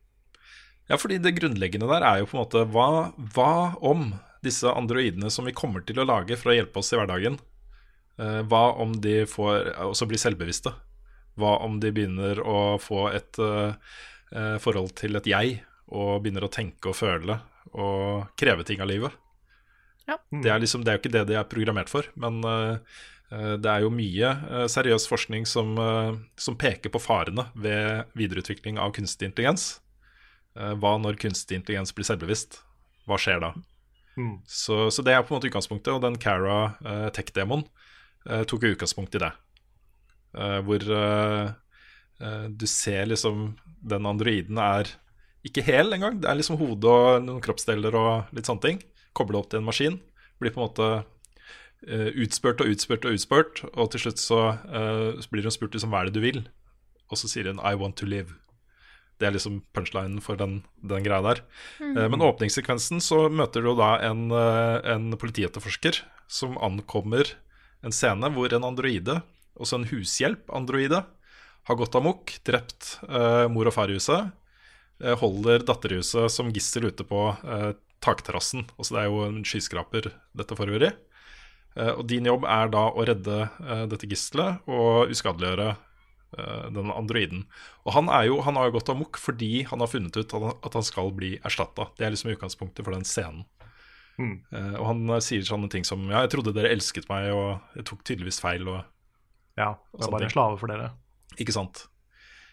Ja, 0.88 0.96
fordi 0.96 1.18
det 1.20 1.35
grunnleggende 1.37 1.88
der 1.90 2.03
er 2.07 2.18
jo 2.22 2.27
på 2.31 2.38
en 2.38 2.42
måte 2.44 2.62
hva, 2.72 3.12
hva 3.35 3.51
om 3.85 4.14
disse 4.42 4.70
androidene 4.70 5.31
som 5.35 5.44
vi 5.44 5.53
kommer 5.53 5.83
til 5.85 5.98
å 6.01 6.07
lage 6.07 6.37
for 6.38 6.53
å 6.53 6.57
hjelpe 6.57 6.79
oss 6.81 6.92
i 6.94 6.96
hverdagen, 6.96 7.37
eh, 8.18 8.42
hva 8.48 8.62
om 8.81 8.94
de 9.03 9.24
får 9.29 9.74
også 9.90 10.07
blir 10.09 10.22
selvbevisste? 10.22 10.72
Hva 11.38 11.59
om 11.66 11.77
de 11.83 11.90
begynner 11.94 12.38
å 12.40 12.79
få 12.83 13.09
et 13.14 13.38
eh, 13.38 13.74
eh, 14.33 14.57
forhold 14.62 14.94
til 14.98 15.18
et 15.18 15.27
jeg, 15.29 15.61
og 15.90 16.22
begynner 16.24 16.46
å 16.46 16.53
tenke 16.53 16.90
og 16.90 16.96
føle 16.98 17.40
og 17.72 18.28
kreve 18.40 18.64
ting 18.66 18.81
av 18.85 18.90
livet? 18.90 19.14
Ja. 20.09 20.16
Det 20.31 20.50
er 20.50 20.61
liksom, 20.62 20.85
det 20.85 20.92
er 20.92 20.98
jo 20.98 21.02
ikke 21.02 21.16
det 21.18 21.26
de 21.28 21.37
er 21.37 21.48
programmert 21.48 21.90
for, 21.92 22.07
men 22.16 22.40
eh, 22.48 22.98
Eh, 23.31 23.54
Det 23.61 23.70
er 23.70 23.85
jo 23.85 23.92
mye 23.92 24.31
eh, 24.48 24.66
seriøs 24.70 25.09
forskning 25.11 25.46
som, 25.48 25.76
som 26.40 26.57
peker 26.59 26.92
på 26.92 27.02
farene 27.02 27.48
ved 27.54 28.09
videreutvikling 28.18 28.81
av 28.81 28.94
kunstig 28.96 29.31
intelligens. 29.31 29.81
Eh, 30.57 30.74
Hva 30.81 30.96
når 31.00 31.20
kunstig 31.20 31.61
intelligens 31.61 31.94
blir 31.94 32.09
selvbevisst? 32.09 32.62
Hva 33.09 33.20
skjer 33.20 33.42
da? 33.44 33.52
Mm. 34.18 34.40
Så, 34.48 34.88
så 34.90 35.04
det 35.04 35.14
er 35.14 35.22
på 35.22 35.33
en 35.33 35.38
måte 35.38 35.50
utgangspunktet, 35.50 35.92
og 35.94 36.02
den 36.02 36.16
Cara 36.18 36.74
uh, 36.83 37.07
tech-demoen 37.14 37.62
uh, 38.26 38.42
tok 38.50 38.64
jo 38.66 38.72
utgangspunkt 38.74 39.14
i 39.14 39.20
det. 39.22 39.31
Uh, 40.35 40.59
hvor 40.66 40.83
du 42.50 42.64
ser 42.66 43.07
liksom 43.07 43.52
den 43.78 44.09
androiden 44.11 44.59
er 44.59 44.90
ikke 45.46 45.62
hel 45.66 45.94
engang. 45.94 46.18
Det 46.22 46.29
er 46.31 46.38
liksom 46.38 46.59
hode 46.61 46.90
og 46.90 47.22
noen 47.24 47.42
kroppsdeler 47.44 47.94
og 47.98 48.35
litt 48.35 48.48
sånne 48.48 48.64
ting. 48.64 48.83
Koble 49.16 49.38
opp 49.40 49.51
til 49.53 49.62
en 49.62 49.68
maskin. 49.68 50.01
Blir 50.42 50.55
på 50.55 50.61
en 50.61 50.66
måte 50.66 50.88
uh, 50.98 52.11
utspurt 52.18 52.62
og 52.64 52.74
utspurt 52.74 53.07
og 53.07 53.16
utspurt, 53.16 53.62
og 53.74 53.92
til 53.92 54.07
slutt 54.07 54.22
så, 54.22 54.42
uh, 54.66 55.14
så 55.18 55.33
blir 55.33 55.46
hun 55.46 55.55
spurt 55.55 55.77
liksom 55.77 55.94
hva 55.94 56.03
er 56.03 56.11
det 56.11 56.18
du 56.18 56.24
vil, 56.24 56.44
og 57.09 57.20
så 57.20 57.31
sier 57.31 57.51
hun 57.51 57.62
'I 57.62 57.79
want 57.79 57.98
to 57.98 58.07
live'. 58.07 58.37
Det 59.18 59.27
er 59.27 59.35
liksom 59.35 59.64
punchlinen 59.74 60.20
for 60.22 60.38
den, 60.38 60.62
den 60.79 61.03
greia 61.03 61.18
der. 61.18 61.40
Eh, 61.83 62.07
Men 62.07 62.22
åpningssekvensen 62.22 63.01
så 63.03 63.27
møter 63.27 63.64
du 63.66 63.74
da 63.74 63.98
en, 64.07 64.31
en 64.31 65.11
politietterforsker 65.18 66.05
som 66.31 66.55
ankommer 66.62 67.35
en 67.83 67.90
scene 67.90 68.31
hvor 68.31 68.55
en 68.55 68.62
androide, 68.62 69.22
også 69.59 69.81
en 69.81 69.88
hushjelp-androide, 69.90 71.03
har 71.66 71.74
gått 71.74 71.98
amok, 71.98 72.31
drept 72.46 73.01
mor 73.51 73.66
og 73.66 73.74
far 73.74 73.90
i 73.90 73.98
huset, 73.98 74.31
holder 74.99 75.63
datterhuset 75.63 76.33
som 76.35 76.49
gissel 76.55 76.89
ute 76.91 77.05
på 77.07 77.21
eh, 77.47 77.71
takterrassen. 78.05 78.67
Altså 78.77 78.97
det 78.97 79.03
er 79.03 79.11
jo 79.11 79.27
en 79.27 79.45
skyskraper 79.47 80.11
dette 80.39 80.57
foregår 80.59 80.89
i. 80.89 80.95
Eh, 81.79 81.93
og 81.95 82.07
din 82.11 82.29
jobb 82.29 82.47
er 82.49 82.73
da 82.73 82.89
å 82.91 83.05
redde 83.07 83.43
eh, 83.47 83.85
dette 83.91 84.09
gisselet 84.11 84.65
og 84.71 85.13
uskadeliggjøre 85.15 85.69
eh, 85.75 86.67
den 86.75 86.93
androiden. 86.95 87.45
Og 87.87 87.95
han, 87.97 88.11
er 88.15 88.29
jo, 88.31 88.41
han 88.47 88.59
har 88.59 88.69
jo 88.69 88.79
gått 88.79 88.93
amok 88.95 89.21
fordi 89.23 89.65
han 89.69 89.85
har 89.85 89.91
funnet 89.93 90.19
ut 90.19 90.27
at 90.27 90.39
han, 90.39 90.59
at 90.67 90.79
han 90.79 90.87
skal 90.87 91.13
bli 91.15 91.37
erstatta. 91.43 91.91
Det 91.99 92.07
er 92.07 92.15
liksom 92.15 92.33
utgangspunktet 92.35 92.87
for 92.87 92.97
den 92.97 93.07
scenen. 93.09 93.47
Mm. 94.19 94.41
Eh, 94.51 94.75
og 94.81 94.87
han 94.91 95.05
eh, 95.15 95.23
sier 95.23 95.45
sånne 95.47 95.71
ting 95.71 95.87
som 95.87 96.09
Ja, 96.11 96.25
jeg 96.25 96.35
trodde 96.35 96.55
dere 96.57 96.73
elsket 96.75 97.07
meg, 97.11 97.31
og 97.35 97.79
jeg 97.79 97.87
tok 97.91 98.03
tydeligvis 98.07 98.43
feil, 98.43 98.67
og 98.67 98.83
Ja, 99.59 99.77
det 99.95 100.07
var 100.07 100.17
bare 100.17 100.31
en 100.31 100.35
slave 100.35 100.59
for 100.59 100.71
dere. 100.71 100.91
Ikke 101.39 101.55
sant? 101.55 101.87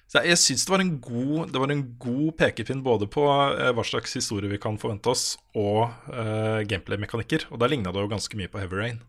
Så 0.06 0.22
jeg, 0.22 0.38
syns 0.38 0.65
det 0.68 0.72
var 0.72 0.82
en 0.84 0.91
god 1.02 1.50
Det 1.50 1.62
var 1.62 1.72
en 1.74 1.82
god 2.00 2.36
pekepinn 2.38 2.84
både 2.86 3.08
på 3.10 3.24
eh, 3.26 3.72
hva 3.74 3.86
slags 3.88 4.13
historie 4.15 4.52
vi 4.52 4.60
kan 4.62 4.78
forvente 4.82 5.10
oss, 5.10 5.24
og 5.58 5.89
uh, 6.12 6.62
gameplay-mekanikker. 6.70 7.48
Og 7.50 7.60
der 7.62 7.74
ligna 7.74 7.94
det 7.94 8.04
jo 8.04 8.12
ganske 8.12 8.38
mye 8.38 8.52
på 8.52 8.62
Heavy 8.62 8.78
Rain. 8.80 9.02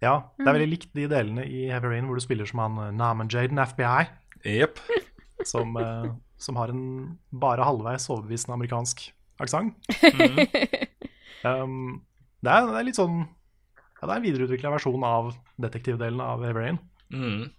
Ja, 0.00 0.14
det 0.38 0.46
er 0.46 0.56
veldig 0.56 0.70
likt 0.70 0.94
de 0.96 1.08
delene 1.10 1.44
i 1.44 1.66
Heavy 1.68 1.90
Rain 1.92 2.06
hvor 2.08 2.16
du 2.16 2.24
spiller 2.24 2.48
som 2.48 2.62
han 2.62 2.78
eh, 2.80 2.94
Naman 2.96 3.28
Jaden 3.32 3.60
FBI, 3.60 4.08
Yep. 4.48 4.78
som, 5.50 5.76
uh, 5.76 6.08
som 6.40 6.56
har 6.56 6.72
en 6.72 7.18
bare 7.28 7.66
halvveis 7.66 8.08
overbevisende 8.08 8.56
amerikansk 8.56 9.10
aksent. 9.40 9.76
um, 11.44 12.00
det, 12.40 12.54
er, 12.54 12.70
det 12.70 12.78
er 12.78 12.86
litt 12.86 12.98
sånn 12.98 13.22
ja, 13.24 14.06
Det 14.06 14.10
er 14.10 14.16
en 14.16 14.24
videreutvikla 14.24 14.72
versjon 14.72 15.04
av 15.04 15.34
detektivdelen 15.60 16.22
av 16.24 16.46
Heavy 16.46 16.64
Rain. 16.64 16.80
Mm. 17.12 17.50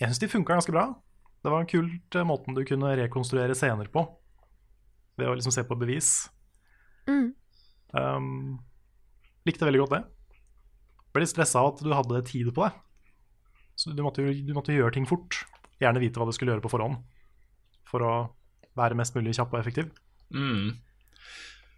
Jeg 0.00 0.10
syns 0.10 0.20
de 0.20 0.28
funka 0.34 0.58
ganske 0.58 0.74
bra. 0.74 0.90
Det 1.40 1.52
var 1.52 1.62
en 1.62 1.70
kult 1.70 2.16
eh, 2.16 2.26
måten 2.26 2.56
du 2.56 2.64
kunne 2.68 2.94
rekonstruere 2.98 3.56
scener 3.56 3.88
på. 3.92 4.04
Ved 5.20 5.28
å 5.30 5.36
liksom 5.36 5.54
se 5.54 5.64
på 5.68 5.78
bevis. 5.80 6.28
Mm. 7.08 7.30
Um, 7.96 8.58
likte 9.48 9.66
veldig 9.66 9.82
godt 9.84 9.94
det. 9.96 10.02
Ble 11.10 11.24
litt 11.24 11.32
stressa 11.32 11.62
av 11.62 11.72
at 11.72 11.82
du 11.84 11.90
hadde 11.94 12.22
tid 12.28 12.52
på 12.54 12.66
det. 12.66 12.72
Så 13.80 13.94
du 13.96 14.02
måtte, 14.04 14.22
du 14.22 14.52
måtte 14.56 14.76
gjøre 14.76 14.94
ting 14.94 15.08
fort. 15.08 15.42
Gjerne 15.80 16.02
vite 16.02 16.20
hva 16.20 16.28
du 16.28 16.36
skulle 16.36 16.52
gjøre 16.52 16.64
på 16.64 16.72
forhånd. 16.72 17.00
For 17.88 18.04
å 18.04 18.12
være 18.78 18.98
mest 18.98 19.16
mulig 19.16 19.34
kjapp 19.38 19.54
og 19.54 19.62
effektiv. 19.62 19.88
Mm. 20.36 20.76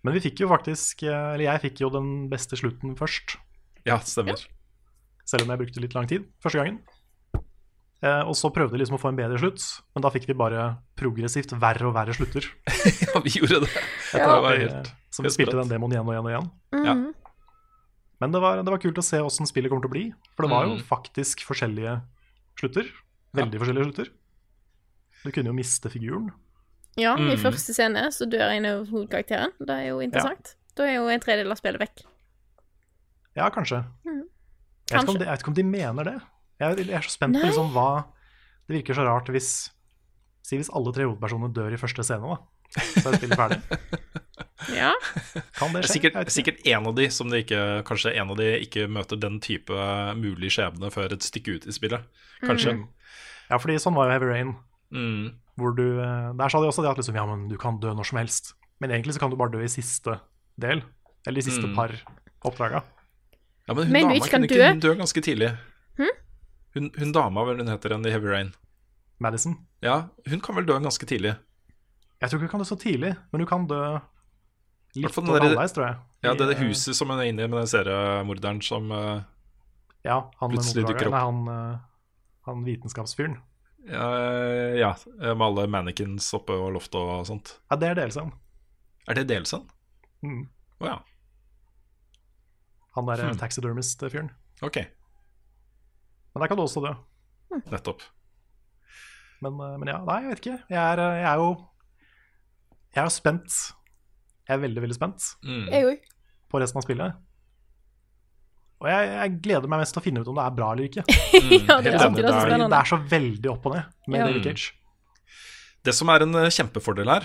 Men 0.02 0.16
vi 0.16 0.24
fikk 0.24 0.42
jo 0.42 0.48
faktisk 0.50 1.04
eh, 1.06 1.28
Eller 1.32 1.46
jeg 1.46 1.62
fikk 1.62 1.80
jo 1.84 1.92
den 1.94 2.10
beste 2.32 2.58
slutten 2.58 2.96
først. 2.98 3.36
Ja, 3.86 4.00
stemmer. 4.02 4.42
Selv 5.26 5.46
om 5.46 5.54
jeg 5.54 5.62
brukte 5.62 5.82
litt 5.82 5.94
lang 5.96 6.10
tid 6.10 6.26
første 6.42 6.60
gangen. 6.60 6.82
Eh, 8.02 8.22
og 8.26 8.34
så 8.34 8.50
prøvde 8.50 8.72
vi 8.74 8.80
liksom 8.82 8.96
å 8.96 9.00
få 9.00 9.12
en 9.12 9.18
bedre 9.20 9.38
slutt, 9.38 9.62
men 9.94 10.02
da 10.02 10.10
fikk 10.10 10.24
vi 10.26 10.34
bare 10.34 10.62
progressivt 10.98 11.52
verre 11.62 11.86
og 11.86 11.94
verre 11.94 12.14
slutter. 12.16 12.48
Ja, 13.06 13.20
vi 13.22 13.30
gjorde 13.38 13.60
det. 13.62 13.70
Ja. 14.12 14.26
det 14.26 14.42
var 14.42 14.56
helt 14.58 14.88
så 15.12 15.22
vi 15.22 15.28
helt 15.28 15.36
spilte 15.36 15.54
den 15.60 15.68
demoen 15.70 15.92
igjen 15.94 16.08
og 16.08 16.14
igjen 16.14 16.26
og 16.26 16.32
igjen. 16.32 16.48
Ja. 16.88 16.94
Men 18.22 18.32
det 18.34 18.40
var, 18.42 18.62
det 18.62 18.70
var 18.74 18.78
kult 18.82 18.98
å 18.98 19.04
se 19.06 19.18
åssen 19.22 19.46
spillet 19.46 19.70
kommer 19.70 19.82
til 19.86 19.90
å 19.90 19.94
bli. 19.94 20.04
For 20.36 20.46
det 20.46 20.50
var 20.54 20.66
jo 20.66 20.74
Mm. 20.78 20.82
faktisk 20.88 21.42
forskjellige 21.46 21.94
slutter. 22.58 22.90
Veldig 23.34 23.58
forskjellige 23.62 23.86
slutter. 23.88 24.10
Du 25.24 25.30
kunne 25.34 25.50
jo 25.50 25.56
miste 25.56 25.90
figuren. 25.90 26.30
Ja, 26.98 27.14
i 27.16 27.22
Mm. 27.34 27.38
første 27.40 27.72
scene 27.74 28.02
så 28.12 28.26
dør 28.30 28.50
en 28.52 28.66
av 28.66 28.86
hovedkarakterene. 28.90 29.52
Det 29.58 29.70
er 29.78 29.86
jo 29.90 30.00
interessant. 30.00 30.54
Da 30.76 30.84
er 30.86 30.94
jo 30.98 31.06
en 31.08 31.20
tredjedel 31.20 31.50
av 31.54 31.58
spillet 31.58 31.80
vekk. 31.80 32.02
Ja, 33.36 33.48
kanskje. 33.50 33.84
Mm. 34.06 34.22
Jeg, 34.22 34.26
vet 34.90 34.98
Kanskje. 34.98 35.18
de, 35.18 35.24
jeg 35.24 35.32
vet 35.32 35.40
ikke 35.44 35.48
om 35.54 35.54
de 35.54 35.62
mener 35.64 36.04
det. 36.04 36.18
Jeg, 36.62 36.86
jeg 36.86 36.96
er 36.98 37.04
så 37.06 37.12
spent 37.16 37.34
Nei. 37.36 37.42
på 37.42 37.48
liksom 37.50 37.70
hva 37.74 37.86
Det 38.68 38.76
virker 38.78 38.94
så 38.98 39.04
rart 39.08 39.28
hvis 39.34 39.48
Si 40.46 40.58
hvis 40.58 40.70
alle 40.74 40.90
tre 40.94 41.04
hovedpersonene 41.06 41.52
dør 41.54 41.74
i 41.74 41.78
første 41.78 42.02
scene, 42.06 42.26
da. 42.26 42.38
Så 42.82 43.04
er 43.12 43.18
spillet 43.20 43.38
ferdig. 43.38 43.60
Ja. 44.72 44.92
Kan 45.58 45.72
det 45.74 45.80
er 45.82 45.86
skje? 45.88 45.92
sikkert, 45.96 46.28
sikkert 46.30 46.60
en 46.70 46.86
av 46.86 46.94
de 46.94 47.08
som 47.10 47.26
det 47.30 47.40
ikke 47.44 47.58
Kanskje 47.88 48.12
en 48.20 48.30
av 48.30 48.36
de 48.38 48.46
ikke 48.62 48.84
møter 48.90 49.18
den 49.18 49.40
type 49.42 49.74
mulig 50.18 50.52
skjebne 50.54 50.86
før 50.94 51.14
et 51.16 51.24
stykke 51.26 51.56
ut 51.58 51.66
i 51.66 51.74
spillet. 51.74 52.04
Kanskje. 52.46 52.76
Mm. 52.78 52.84
Ja, 53.50 53.58
fordi 53.58 53.76
sånn 53.82 53.96
var 53.98 54.06
jo 54.06 54.14
Heavy 54.14 54.28
Rain. 54.30 54.52
Mm. 54.94 55.32
Hvor 55.58 55.74
du, 55.76 55.82
der 55.98 56.52
sa 56.54 56.62
de 56.62 56.70
også 56.70 56.84
det 56.86 56.92
at 56.92 57.00
liksom, 57.02 57.18
ja, 57.18 57.24
men 57.26 57.48
du 57.50 57.56
kan 57.60 57.80
dø 57.82 57.90
når 57.98 58.06
som 58.12 58.20
helst. 58.22 58.52
Men 58.80 58.94
egentlig 58.94 59.16
så 59.18 59.24
kan 59.24 59.34
du 59.34 59.36
bare 59.40 59.52
dø 59.56 59.62
i 59.66 59.70
siste 59.72 60.14
del. 60.62 60.84
Eller 61.26 61.42
i 61.42 61.46
siste 61.48 61.66
Mm. 61.66 61.74
par 61.76 61.92
oppdraga. 62.46 62.84
Ja, 63.66 63.74
men 63.74 63.84
hun 63.90 63.92
Men 63.98 64.08
dama 64.14 64.26
kan 64.26 64.40
kunne 64.42 64.48
ikke 64.50 64.62
dø? 64.62 64.88
dø 64.88 64.94
ganske 65.02 65.22
tidlig. 65.26 65.50
Hm? 65.98 66.14
Hun, 66.74 66.90
hun 66.98 67.12
dama, 67.12 67.44
vel 67.44 67.60
hun 67.60 67.68
heter 67.68 67.94
den 67.94 68.06
i 68.08 68.12
Heavy 68.14 68.30
Rain. 68.32 68.52
Madison. 69.22 69.56
Ja, 69.84 70.08
hun 70.28 70.40
kan 70.40 70.56
vel 70.56 70.66
dø 70.66 70.78
ganske 70.80 71.06
tidlig. 71.06 71.34
Jeg 72.22 72.30
tror 72.30 72.38
ikke 72.38 72.48
hun 72.48 72.54
kan 72.54 72.64
dø 72.64 72.68
så 72.70 72.78
tidlig, 72.80 73.12
men 73.30 73.44
hun 73.44 73.50
kan 73.50 73.68
dø 73.70 73.82
litt 74.96 75.18
over 75.18 75.44
halvveis, 75.44 75.74
tror 75.76 75.88
jeg. 75.88 76.00
Ja, 76.22 76.34
det 76.34 76.46
er 76.46 76.52
det 76.52 76.58
eh, 76.58 76.66
huset 76.68 76.96
som 76.96 77.10
hun 77.10 77.20
er 77.20 77.30
inne 77.30 77.46
i 77.46 77.50
med 77.50 77.62
den 77.62 77.70
seriemorderen 77.70 78.60
som 78.64 78.92
uh, 78.94 79.24
Ja, 80.06 80.20
han 80.40 80.52
plutselig 80.52 80.86
dukker 80.86 81.10
opp. 81.10 81.16
Nei, 81.16 81.22
han, 81.26 81.40
eh, 81.50 82.20
han 82.48 82.66
vitenskapsfyren. 82.66 83.40
ja, 83.90 84.08
ja, 84.78 84.92
med 85.18 85.42
alle 85.42 85.66
mannequins 85.66 86.28
oppe 86.38 86.54
og 86.54 86.76
loftet 86.76 87.00
og 87.02 87.26
sånt. 87.26 87.56
Ja, 87.70 87.78
det 87.82 87.88
er 87.90 87.98
delelsen. 88.04 88.30
Er 89.10 89.18
det 89.18 89.26
delelsen? 89.30 89.66
Mm. 90.22 90.44
oh, 90.78 90.86
ja. 90.86 91.00
Han 92.94 93.08
derre 93.08 93.32
hmm. 93.32 93.40
taxidermist-fyren. 93.40 94.30
Ok, 94.62 94.78
Men 96.32 96.40
der 96.44 96.48
kan 96.48 96.56
du 96.56 96.62
også 96.64 96.82
dø. 96.84 96.92
nettopp. 97.70 98.00
Men, 99.42 99.58
eh, 99.60 99.76
men 99.78 99.88
ja, 99.90 99.98
nei, 100.06 100.20
jeg 100.22 100.30
vet 100.32 100.40
ikke. 100.46 100.58
Jeg 100.70 100.78
er, 100.80 100.98
eh, 101.02 101.18
jeg 101.22 101.28
er 101.32 101.36
jo 101.42 101.50
Jeg 102.94 103.00
er 103.02 103.06
jo 103.08 103.12
spent. 103.14 103.58
Jeg 104.48 104.54
er 104.56 104.62
veldig, 104.66 104.82
veldig 104.84 104.94
spent 104.98 105.28
Mm. 105.44 105.98
På 106.52 106.60
resten 106.60 106.76
av 106.78 106.84
spillet. 106.84 107.14
Og 108.82 108.88
jeg, 108.90 109.08
jeg 109.14 109.34
gleder 109.44 109.68
meg 109.70 109.78
mest 109.80 109.94
til 109.94 110.00
å 110.02 110.04
finne 110.04 110.20
ut 110.20 110.28
om 110.28 110.34
det 110.36 110.44
er 110.44 110.56
bra 110.56 110.72
eller 110.74 110.88
ikke. 110.88 111.04
Mm, 111.06 111.52
Ja, 111.70 111.76
det 111.80 111.92
er 111.94 111.98
alltid 112.02 112.24
det 112.26 112.32
er 112.34 112.68
Det 112.68 112.78
er- 112.80 112.90
så 112.90 112.98
veldig 113.08 113.50
opp 113.52 113.66
og 113.70 113.76
ned 113.76 113.84
med 114.08 114.18
Ja. 114.20 114.26
David 114.26 114.42
Cage. 114.48 114.72
Det 115.84 115.94
som 115.94 116.08
er 116.10 116.22
en 116.26 116.34
eh, 116.34 116.50
kjempefordel 116.50 117.08
her, 117.10 117.24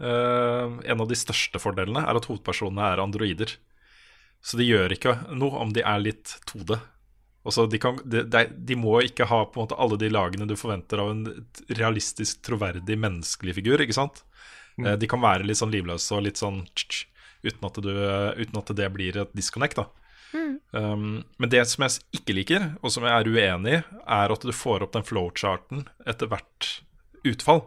uh, 0.00 0.80
en 0.84 1.00
av 1.00 1.08
de 1.08 1.14
største 1.16 1.56
fordelene, 1.60 2.02
er 2.04 2.16
at 2.18 2.26
hovedpersonene 2.28 2.90
er 2.92 3.00
androider. 3.00 3.54
Så 4.44 4.56
de 4.58 4.66
gjør 4.68 4.92
ikke 4.92 5.14
noe 5.36 5.56
om 5.62 5.70
de 5.72 5.80
er 5.80 5.98
litt 6.02 6.34
2D. 6.50 6.76
Altså, 7.46 7.66
de, 7.70 7.78
kan, 7.82 7.98
de, 8.04 8.24
de, 8.26 8.44
de 8.68 8.78
må 8.78 8.98
ikke 9.06 9.28
ha 9.30 9.44
på 9.46 9.60
en 9.60 9.66
måte 9.66 9.78
alle 9.78 9.98
de 10.00 10.10
lagene 10.10 10.48
du 10.50 10.56
forventer 10.58 11.02
av 11.02 11.12
en 11.12 11.26
realistisk, 11.78 12.40
troverdig 12.46 12.98
menneskelig 12.98 13.54
figur. 13.60 13.82
ikke 13.84 13.96
sant? 13.96 14.24
Mm. 14.76 14.96
De 15.00 15.08
kan 15.08 15.22
være 15.22 15.46
litt 15.46 15.60
sånn 15.60 15.72
livløse 15.72 16.16
og 16.16 16.26
litt 16.26 16.40
sånn 16.40 16.64
tsk, 16.74 16.90
tsk, 16.90 17.12
uten, 17.46 17.68
at 17.68 17.78
du, 17.84 17.92
uten 18.42 18.58
at 18.60 18.74
det 18.76 18.90
blir 18.92 19.20
et 19.22 19.36
disconnect. 19.36 19.78
da. 19.78 19.86
Um, 20.70 21.24
men 21.38 21.50
det 21.52 21.62
som 21.70 21.86
jeg 21.86 22.02
ikke 22.18 22.34
liker, 22.36 22.66
og 22.82 22.92
som 22.92 23.06
jeg 23.06 23.14
er 23.14 23.30
uenig 23.30 23.78
i, 23.78 23.82
er 24.18 24.34
at 24.34 24.44
du 24.44 24.52
får 24.54 24.84
opp 24.84 24.94
den 24.96 25.06
flowcharten 25.06 25.86
etter 26.08 26.30
hvert 26.30 26.70
utfall. 27.26 27.64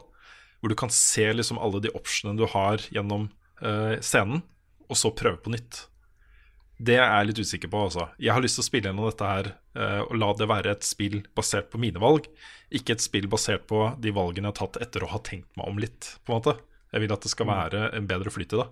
Hvor 0.59 0.71
du 0.71 0.77
kan 0.77 0.91
se 0.93 1.29
liksom 1.33 1.59
alle 1.61 1.81
de 1.83 1.93
optionene 1.95 2.39
du 2.39 2.45
har 2.51 2.83
gjennom 2.91 3.29
uh, 3.63 3.95
scenen, 4.03 4.43
og 4.89 4.99
så 4.99 5.13
prøve 5.15 5.39
på 5.43 5.53
nytt. 5.53 5.85
Det 6.79 6.95
er 6.95 7.09
jeg 7.09 7.27
litt 7.27 7.41
usikker 7.43 7.71
på. 7.71 7.81
Altså. 7.89 8.07
Jeg 8.23 8.31
har 8.31 8.43
lyst 8.43 8.55
til 8.55 8.63
å 8.63 8.67
spille 8.69 8.87
gjennom 8.87 9.09
dette 9.09 9.27
her 9.27 9.51
eh, 9.51 10.01
og 10.05 10.13
la 10.15 10.29
det 10.39 10.47
være 10.47 10.75
et 10.77 10.87
spill 10.87 11.19
basert 11.35 11.67
på 11.73 11.81
mine 11.81 11.99
valg, 11.99 12.29
ikke 12.71 12.95
et 12.95 13.03
spill 13.03 13.27
basert 13.31 13.65
på 13.67 13.83
de 13.99 14.13
valgene 14.15 14.47
jeg 14.47 14.55
har 14.55 14.59
tatt 14.61 14.79
etter 14.85 15.03
å 15.03 15.11
ha 15.11 15.19
tenkt 15.25 15.49
meg 15.59 15.67
om 15.67 15.81
litt. 15.81 16.13
på 16.23 16.31
en 16.31 16.39
måte. 16.39 16.55
Jeg 16.93 17.03
vil 17.03 17.13
at 17.13 17.25
det 17.25 17.31
skal 17.33 17.49
være 17.49 17.89
en 17.97 18.07
bedre 18.09 18.31
flyt 18.33 18.55
i 18.55 18.61
det. 18.61 18.69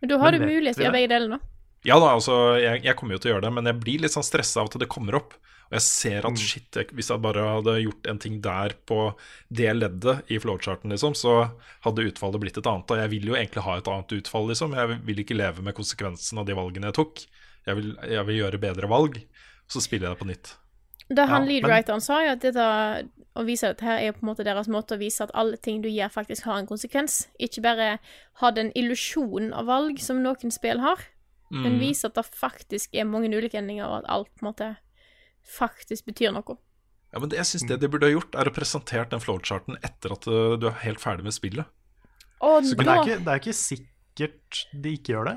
Men 0.00 0.10
da 0.10 0.20
har 0.22 0.32
Men 0.32 0.40
du 0.40 0.54
mulighet 0.54 0.78
til 0.78 0.86
å 0.86 0.88
gjøre 0.88 0.96
begge 0.96 1.12
deler 1.12 1.34
nå. 1.36 1.40
Ja 1.84 1.98
da, 2.00 2.14
altså, 2.16 2.56
jeg, 2.56 2.80
jeg 2.86 2.96
kommer 2.96 3.14
jo 3.14 3.20
til 3.20 3.30
å 3.30 3.34
gjøre 3.34 3.44
det, 3.44 3.52
men 3.58 3.68
jeg 3.68 3.80
blir 3.82 4.04
litt 4.04 4.14
sånn 4.14 4.24
stressa 4.24 4.62
av 4.62 4.70
at 4.70 4.80
det 4.80 4.88
kommer 4.90 5.20
opp. 5.20 5.36
Og 5.70 5.76
jeg 5.78 5.84
ser 5.86 6.26
at 6.28 6.40
shit, 6.40 6.68
jeg, 6.76 6.90
hvis 6.94 7.08
jeg 7.10 7.22
bare 7.24 7.44
hadde 7.56 7.76
gjort 7.82 8.10
en 8.10 8.20
ting 8.22 8.40
der 8.44 8.74
på 8.86 8.98
det 9.48 9.70
leddet 9.74 10.32
i 10.32 10.40
flowcharten, 10.42 10.92
liksom, 10.92 11.16
så 11.18 11.36
hadde 11.86 12.08
utfallet 12.10 12.42
blitt 12.42 12.60
et 12.60 12.68
annet. 12.70 12.90
Og 12.90 13.00
jeg 13.00 13.12
vil 13.14 13.30
jo 13.32 13.38
egentlig 13.38 13.64
ha 13.66 13.78
et 13.80 13.88
annet 13.90 14.18
utfall, 14.18 14.50
liksom. 14.52 14.76
Jeg 14.76 15.00
vil 15.08 15.24
ikke 15.24 15.38
leve 15.38 15.64
med 15.64 15.76
konsekvensen 15.76 16.42
av 16.42 16.46
de 16.48 16.58
valgene 16.58 16.92
jeg 16.92 16.98
tok. 17.00 17.24
Jeg 17.64 17.80
vil, 17.80 17.94
jeg 18.12 18.28
vil 18.28 18.42
gjøre 18.42 18.60
bedre 18.62 18.90
valg. 18.92 19.18
Så 19.70 19.80
spiller 19.80 20.10
jeg 20.10 20.16
det 20.16 20.20
på 20.20 20.28
nytt. 20.28 20.54
Da 21.08 21.26
han 21.28 21.44
Ja, 21.44 21.48
leadwriteren 21.48 22.00
sa, 22.00 22.20
jo 22.24 22.32
at 22.32 22.44
dette, 22.44 23.08
å 23.36 23.44
vise 23.44 23.68
dette 23.72 23.84
her 23.84 24.00
er 24.00 24.14
på 24.16 24.24
en 24.24 24.30
måte 24.30 24.44
deres 24.46 24.70
måte 24.72 24.96
å 24.96 25.00
vise 25.00 25.24
at 25.24 25.32
alle 25.36 25.58
ting 25.60 25.82
du 25.84 25.88
gjør, 25.90 26.12
faktisk 26.12 26.46
har 26.48 26.60
en 26.60 26.68
konsekvens. 26.68 27.26
Ikke 27.36 27.64
bare 27.64 27.88
ha 28.40 28.50
den 28.56 28.70
illusjonen 28.76 29.52
av 29.52 29.68
valg 29.68 30.00
som 30.00 30.22
noen 30.24 30.54
spill 30.54 30.80
har, 30.84 31.02
men 31.54 31.76
vise 31.78 32.08
at 32.08 32.16
det 32.16 32.24
faktisk 32.34 32.96
er 32.96 33.04
mange 33.06 33.28
ulike 33.30 33.60
endinger, 33.60 33.86
og 33.86 34.02
at 34.02 34.08
alt 34.10 34.30
på 34.32 34.42
en 34.42 34.48
måte 34.48 34.70
faktisk 35.44 36.06
betyr 36.08 36.32
noe. 36.34 36.56
Ja, 37.14 37.20
men 37.22 37.30
det, 37.30 37.38
jeg 37.38 37.46
synes 37.46 37.68
det 37.70 37.80
de 37.80 37.88
burde 37.88 38.08
ha 38.08 38.12
gjort, 38.14 38.34
er 38.34 38.48
å 38.50 38.52
presentert 38.54 39.12
den 39.12 39.22
flowcharten 39.22 39.76
etter 39.86 40.14
at 40.16 40.26
uh, 40.26 40.56
du 40.58 40.66
er 40.66 40.78
helt 40.82 40.98
ferdig 41.02 41.22
med 41.28 41.34
spillet. 41.36 41.68
Og 42.42 42.64
Men 42.74 42.86
det 42.88 42.94
er, 42.94 43.02
ikke, 43.04 43.18
det 43.24 43.32
er 43.34 43.42
ikke 43.42 43.54
sikkert 43.56 44.62
de 44.82 44.94
ikke 44.98 45.14
gjør 45.14 45.28
det. 45.30 45.36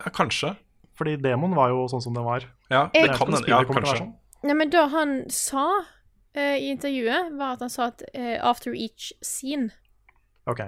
Ja, 0.00 0.10
kanskje. 0.16 0.54
Fordi 0.98 1.16
demoen 1.20 1.54
var 1.58 1.68
jo 1.74 1.84
sånn 1.90 2.02
som 2.02 2.14
den 2.16 2.24
var. 2.24 2.46
Ja, 2.70 2.88
Jeg- 2.94 3.10
det 3.10 3.18
kan 3.18 3.30
den. 3.34 3.44
Ja, 3.50 3.60
å 3.60 3.68
kanskje. 3.68 3.98
sånn. 3.98 4.14
Nei, 4.44 4.54
men 4.54 4.70
da 4.70 4.86
han 4.88 5.12
sa 5.30 5.66
uh, 5.84 6.56
i 6.56 6.70
intervjuet, 6.72 7.36
var 7.38 7.54
at 7.58 7.60
han 7.66 7.70
sa 7.70 7.90
at 7.92 8.02
uh, 8.14 8.38
'after 8.40 8.72
each 8.74 9.12
scene'. 9.22 9.70
Ok. 10.46 10.60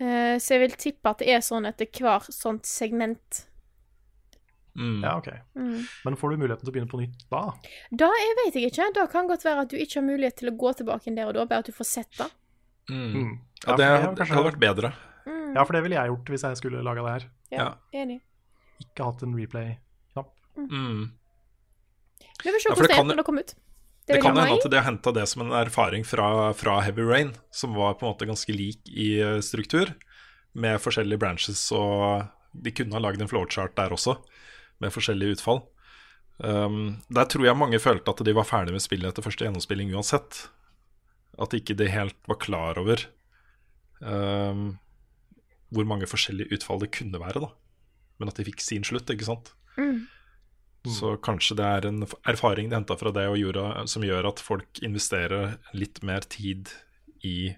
Uh, 0.00 0.36
så 0.36 0.56
jeg 0.56 0.60
vil 0.60 0.76
tippe 0.76 1.08
at 1.08 1.18
det 1.24 1.28
er 1.32 1.40
sånn 1.44 1.66
etter 1.68 1.86
hver 1.88 2.26
sånt 2.32 2.66
segment. 2.68 3.46
Mm. 4.76 4.98
Ja, 5.04 5.14
ok. 5.18 5.28
Mm. 5.56 5.78
Men 6.04 6.16
får 6.20 6.30
du 6.34 6.36
muligheten 6.42 6.66
til 6.66 6.70
å 6.72 6.74
begynne 6.74 6.90
på 6.92 7.00
nytt 7.00 7.22
da? 7.32 7.42
Da 8.04 8.08
jeg 8.20 8.34
vet 8.42 8.58
jeg 8.60 8.70
ikke. 8.70 8.88
Da 8.98 9.06
kan 9.12 9.28
godt 9.30 9.44
være 9.46 9.64
at 9.64 9.72
du 9.72 9.76
ikke 9.80 10.00
har 10.02 10.06
mulighet 10.08 10.36
til 10.42 10.50
å 10.52 10.56
gå 10.60 10.72
tilbake 10.80 11.14
der 11.16 11.30
og 11.30 11.34
da, 11.38 11.46
bare 11.48 11.64
at 11.64 11.70
du 11.70 11.74
får 11.76 11.88
sett 11.88 12.12
det. 12.20 12.28
Mm. 12.92 13.12
Mm. 13.16 13.34
Ja, 13.64 13.76
det, 13.80 13.86
det 14.20 14.28
hadde 14.30 14.46
vært 14.50 14.60
bedre. 14.62 14.92
Mm. 15.26 15.54
Ja, 15.56 15.64
for 15.64 15.72
det 15.74 15.82
ville 15.86 15.96
jeg 15.98 16.12
gjort 16.12 16.32
hvis 16.34 16.44
jeg 16.46 16.60
skulle 16.60 16.82
laga 16.86 17.02
det 17.06 17.14
her. 17.16 17.28
Ja, 17.50 17.58
Ja. 17.62 17.68
enig. 18.02 18.20
Ikke 18.84 19.06
hatt 19.08 19.22
en 19.24 19.32
replay-knapp. 19.38 20.34
Mm. 20.60 21.06
Vi 22.44 22.52
får 22.52 22.60
se 22.62 22.68
hvordan 22.74 22.84
det 22.84 22.92
det 22.92 22.98
er 23.00 23.08
når 23.08 23.16
det 23.22 23.24
kommer 23.26 23.46
ut. 23.46 23.54
Det 24.06 24.14
det 24.14 24.22
kan 24.22 24.36
hende 24.38 24.54
at 24.60 24.70
de 24.70 24.76
har 24.78 24.84
henta 24.86 25.10
det 25.16 25.24
som 25.26 25.42
en 25.42 25.52
erfaring 25.58 26.04
fra, 26.06 26.52
fra 26.54 26.76
Heavy 26.84 27.02
Rain, 27.02 27.32
som 27.50 27.72
var 27.74 27.96
på 27.98 28.06
en 28.06 28.12
måte 28.12 28.28
ganske 28.28 28.54
lik 28.54 28.86
i 28.86 29.16
eh, 29.18 29.40
struktur, 29.42 29.90
med 30.54 30.78
forskjellige 30.78 31.18
branches, 31.18 31.64
og 31.74 32.28
de 32.54 32.70
kunne 32.70 32.94
ha 32.94 33.00
lagd 33.02 33.20
en 33.24 33.28
flowchart 33.28 33.74
der 33.76 33.90
også, 33.96 34.14
med 34.82 34.94
forskjellige 34.94 35.38
utfall. 35.38 35.62
Um, 36.36 36.98
der 37.08 37.28
tror 37.32 37.46
jeg 37.46 37.56
mange 37.56 37.80
følte 37.80 38.12
at 38.12 38.20
de 38.28 38.34
var 38.36 38.48
ferdig 38.48 38.74
med 38.74 38.84
spillet 38.84 39.08
etter 39.08 39.24
første 39.24 39.46
gjennomspilling 39.46 39.94
uansett. 39.96 40.46
At 41.40 41.56
ikke 41.56 41.76
de 41.78 41.88
helt 41.92 42.18
var 42.28 42.40
klar 42.40 42.80
over 42.80 43.06
um, 44.00 44.76
hvor 45.72 45.88
mange 45.88 46.08
forskjellige 46.08 46.52
utfall 46.56 46.82
det 46.82 46.92
kunne 46.96 47.20
være, 47.20 47.42
da. 47.42 47.50
Men 48.20 48.30
at 48.30 48.38
de 48.38 48.46
fikk 48.48 48.62
sin 48.64 48.84
slutt, 48.86 49.10
ikke 49.12 49.28
sant. 49.28 49.52
Mm. 49.76 50.06
Så 50.86 51.16
kanskje 51.24 51.56
det 51.58 51.66
er 51.66 51.88
en 51.88 52.04
erfaring 52.28 52.70
de 52.70 52.78
henta 52.78 52.96
fra 52.98 53.10
det 53.14 53.26
og 53.28 53.38
gjorde, 53.40 53.64
som 53.90 54.04
gjør 54.06 54.30
at 54.30 54.42
folk 54.42 54.80
investerer 54.86 55.56
litt 55.74 55.98
mer 56.06 56.24
tid 56.30 56.70
i 57.26 57.50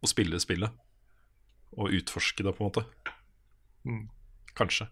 å 0.00 0.08
spille 0.08 0.38
spillet. 0.40 0.70
Og 1.76 1.92
utforske 1.98 2.46
det, 2.46 2.54
på 2.54 2.62
en 2.62 2.70
måte. 2.70 2.86
Mm. 3.86 4.06
Kanskje. 4.58 4.86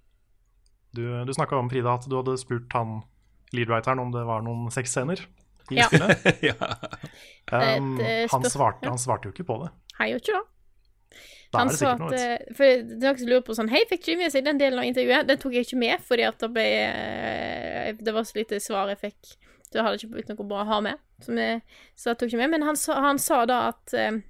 Du, 0.99 1.07
du 1.25 1.33
snakka 1.37 1.57
om, 1.61 1.71
Frida, 1.71 1.95
at 1.95 2.07
du 2.11 2.17
hadde 2.19 2.35
spurt 2.41 2.75
han 2.75 3.01
leadwriteren 3.55 4.03
om 4.03 4.11
det 4.13 4.25
var 4.29 4.43
noen 4.45 4.69
sexscener 4.75 5.23
i 5.71 5.79
Ja. 5.79 5.87
spillet. 5.89 6.29
ja. 6.51 6.57
Um, 7.53 7.99
eh, 8.01 8.27
han, 8.33 8.45
svarte, 8.45 8.89
han 8.89 8.99
svarte 9.01 9.29
jo 9.31 9.35
ikke 9.37 9.47
på 9.49 9.61
det. 9.63 9.73
Han 10.01 10.11
gjorde 10.13 10.25
ikke 10.27 10.39
det. 10.39 10.47
Da 11.49 11.63
Han 11.63 11.71
er 11.71 11.73
sa 11.73 11.79
sikkert 11.79 12.03
at 12.03 12.13
noe. 12.13 12.55
For 12.59 12.65
det 12.85 12.97
er 12.99 13.05
noen 13.07 13.21
som 13.21 13.29
lurer 13.31 13.45
på 13.47 13.55
sånn 13.57 13.71
Hei, 13.73 13.81
fikk 13.89 14.11
med 14.21 14.33
seg 14.35 14.45
den 14.45 14.59
delen 14.61 14.83
av 14.83 14.85
intervjuet? 14.85 15.29
Den 15.31 15.39
tok 15.41 15.55
jeg 15.57 15.65
ikke 15.65 15.79
med, 15.81 16.03
fordi 16.05 16.27
at 16.29 16.43
det 16.43 16.51
ble 16.53 16.65
eh, 16.69 17.93
Det 17.97 18.13
var 18.13 18.27
så 18.29 18.37
lite 18.37 18.59
svar 18.61 18.93
jeg 18.93 19.01
fikk. 19.07 19.31
Så 19.69 19.79
jeg 19.79 19.87
hadde 19.87 20.01
ikke 20.01 20.13
blitt 20.13 20.33
noe 20.33 20.49
bra 20.49 20.65
å 20.65 20.69
ha 20.69 20.81
med. 20.85 21.01
Jeg, 21.25 21.63
så 21.97 22.11
jeg 22.13 22.21
tok 22.21 22.31
ikke 22.31 22.43
med. 22.43 22.53
Men 22.57 22.67
han 22.69 22.77
sa, 22.81 22.99
han 23.05 23.21
sa 23.21 23.41
da 23.49 23.63
at 23.71 23.97
eh, 23.97 24.21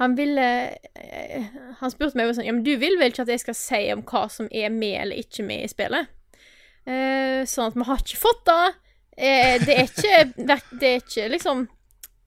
han 0.00 0.16
ville 0.18 0.44
eh, 0.98 1.44
Han 1.80 1.92
spurte 1.92 2.18
meg 2.18 2.32
sånn 2.34 2.46
Ja, 2.48 2.54
men 2.56 2.64
du 2.66 2.72
vil 2.80 2.96
vel 2.98 3.12
ikke 3.12 3.22
at 3.22 3.30
jeg 3.30 3.42
skal 3.44 3.54
si 3.58 3.80
om 3.94 4.02
hva 4.08 4.24
som 4.32 4.48
er 4.50 4.72
med 4.74 4.96
eller 5.04 5.20
ikke 5.22 5.44
med 5.46 5.62
i 5.66 5.70
spillet? 5.70 6.10
Eh, 6.84 7.44
sånn 7.48 7.70
at 7.70 7.78
vi 7.78 7.86
har 7.88 8.02
ikke 8.02 8.18
fått 8.20 8.42
det. 8.48 8.74
Eh, 9.16 9.54
det 9.62 9.76
er 9.78 9.86
ikke 9.86 10.18
Det 10.80 10.88
er 10.90 10.98
ikke 11.00 11.28
liksom 11.36 11.62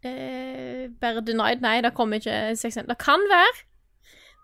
eh, 0.07 0.87
bare 1.01 1.21
denied. 1.27 1.61
Nei, 1.65 1.75
det 1.83 1.93
kommer 1.97 2.21
ikke 2.23 2.55
sexscene. 2.57 2.87
Det 2.87 2.97
kan 3.03 3.23
være. 3.31 3.65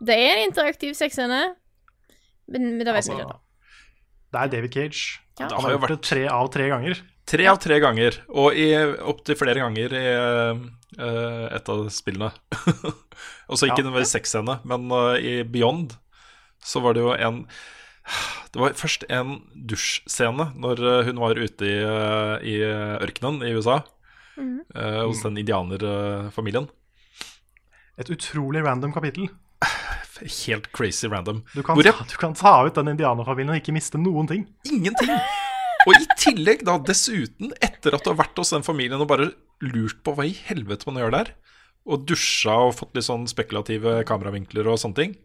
Det 0.03 0.19
er 0.19 0.33
en 0.35 0.49
interaktiv 0.49 0.93
sexscene, 0.99 1.41
men, 2.51 2.69
men 2.75 2.83
det 2.83 2.91
vet 2.91 3.05
Altså, 3.05 3.15
ikke. 3.15 3.29
da. 3.31 3.39
Det 4.33 4.41
er 4.41 4.51
David 4.57 4.73
Cage. 4.75 5.22
Ja. 5.39 5.47
Det 5.49 5.55
har 5.55 5.61
har 5.65 5.71
jo 5.75 5.81
vært 5.81 6.03
tre 6.05 6.23
av 6.29 6.49
tre 6.53 6.67
ganger. 6.69 6.99
tre 7.25 7.47
av 7.49 7.57
tre 7.63 7.79
ganger, 7.81 8.19
og 8.29 8.53
opptil 9.09 9.35
flere 9.39 9.59
ganger 9.63 9.95
i 9.97 10.03
uh, 10.99 11.47
et 11.55 11.69
av 11.73 11.87
spillene. 11.89 12.29
Og 13.49 13.57
så 13.57 13.65
ikke 13.67 13.81
Ja. 13.81 13.87
nødvendigvis 13.87 14.13
sexscene, 14.13 14.59
men 14.63 14.91
uh, 14.91 15.15
i 15.17 15.43
Beyond 15.43 15.95
så 16.63 16.79
var 16.83 16.93
det 16.93 17.01
jo 17.03 17.13
en 17.15 17.47
Det 18.53 18.59
var 18.61 18.75
først 18.77 19.05
en 19.09 19.41
dusjscene 19.55 20.51
når 20.59 20.81
eh, 20.83 21.05
hun 21.07 21.19
var 21.23 21.39
ute 21.39 21.65
i, 21.65 21.77
uh, 21.81 22.35
i 22.43 22.59
ørkenen 23.01 23.41
i 23.47 23.53
USA. 23.55 23.79
Mm. 24.37 24.61
eh, 24.75 25.01
hos 25.05 25.21
den 25.21 25.37
indianerfamilien. 25.37 26.67
Et 28.01 28.09
utrolig 28.09 28.63
random 28.65 28.91
kapittel. 28.93 29.29
Helt 30.21 30.69
crazy 30.75 31.09
random. 31.09 31.41
Du 31.55 31.63
kan, 31.65 31.79
jeg 31.81 31.95
ta, 31.95 32.05
du 32.05 32.17
kan 32.21 32.35
ta 32.37 32.53
ut 32.67 32.77
den 32.77 32.91
indianerfamilien 32.93 33.55
og 33.55 33.61
ikke 33.61 33.73
miste 33.75 34.01
noen 34.01 34.29
ting. 34.29 34.45
Ingenting. 34.69 35.09
Og 35.83 35.95
i 35.97 36.05
tillegg, 36.19 36.61
da, 36.67 36.77
dessuten, 36.85 37.51
etter 37.63 37.95
at 37.95 38.05
du 38.05 38.11
har 38.11 38.19
vært 38.21 38.37
hos 38.39 38.53
den 38.53 38.65
familien 38.65 39.01
og 39.03 39.09
bare 39.09 39.31
lurt 39.63 39.99
på 40.05 40.13
hva 40.15 40.27
i 40.27 40.35
helvete 40.47 40.87
man 40.87 41.01
gjør 41.01 41.15
der, 41.15 41.33
og 41.83 42.05
dusja 42.07 42.55
og 42.69 42.75
fått 42.77 42.93
litt 42.95 43.07
sånn 43.09 43.25
spekulative 43.27 44.01
kameravinkler 44.07 44.69
og 44.71 44.79
sånne 44.79 44.99
ting, 45.01 45.17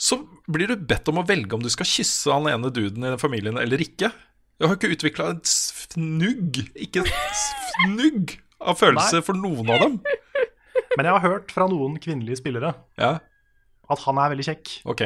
så 0.00 0.22
blir 0.50 0.70
du 0.70 0.78
bedt 0.80 1.10
om 1.12 1.20
å 1.20 1.26
velge 1.26 1.54
om 1.54 1.62
du 1.62 1.70
skal 1.72 1.86
kysse 1.86 2.32
han 2.32 2.48
ene 2.50 2.72
duden 2.74 3.04
i 3.04 3.12
den 3.12 3.20
familien 3.20 3.60
eller 3.60 3.82
ikke. 3.82 4.10
Jeg 4.58 4.70
har 4.70 4.78
ikke 4.78 4.94
utvikla 4.94 5.28
et 5.34 5.50
fnugg, 5.50 6.62
ikke 6.86 7.04
et 7.04 7.44
fnugg 7.82 8.34
av 8.64 8.78
følelser 8.80 9.22
for 9.26 9.38
noen 9.38 9.70
av 9.74 9.84
dem. 9.84 10.00
Men 10.96 11.08
jeg 11.08 11.14
har 11.16 11.24
hørt 11.26 11.54
fra 11.54 11.66
noen 11.70 11.98
kvinnelige 12.02 12.38
spillere 12.38 12.72
Ja, 13.00 13.18
at 13.90 14.04
han 14.06 14.20
er 14.20 14.34
veldig 14.34 14.48
kjekk. 14.50 14.74
ok. 14.90 15.04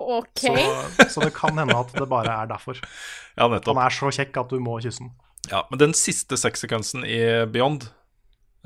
OK. 0.00 0.40
Så, 0.40 1.08
så 1.12 1.20
det 1.20 1.34
kan 1.36 1.58
hende 1.58 1.76
at 1.76 1.92
det 1.92 2.06
bare 2.08 2.32
er 2.42 2.48
derfor. 2.48 2.78
Ja, 3.36 3.48
nettopp. 3.52 3.74
Han 3.76 3.82
er 3.84 3.94
så 3.94 4.08
kjekk 4.14 4.38
at 4.40 4.52
du 4.52 4.60
må 4.62 4.78
kysse 4.80 5.04
den. 5.04 5.10
Ja, 5.50 5.64
men 5.70 5.80
den 5.80 5.92
siste 5.96 6.36
sexsekvensen 6.40 7.04
i 7.08 7.20
Beyond 7.48 7.86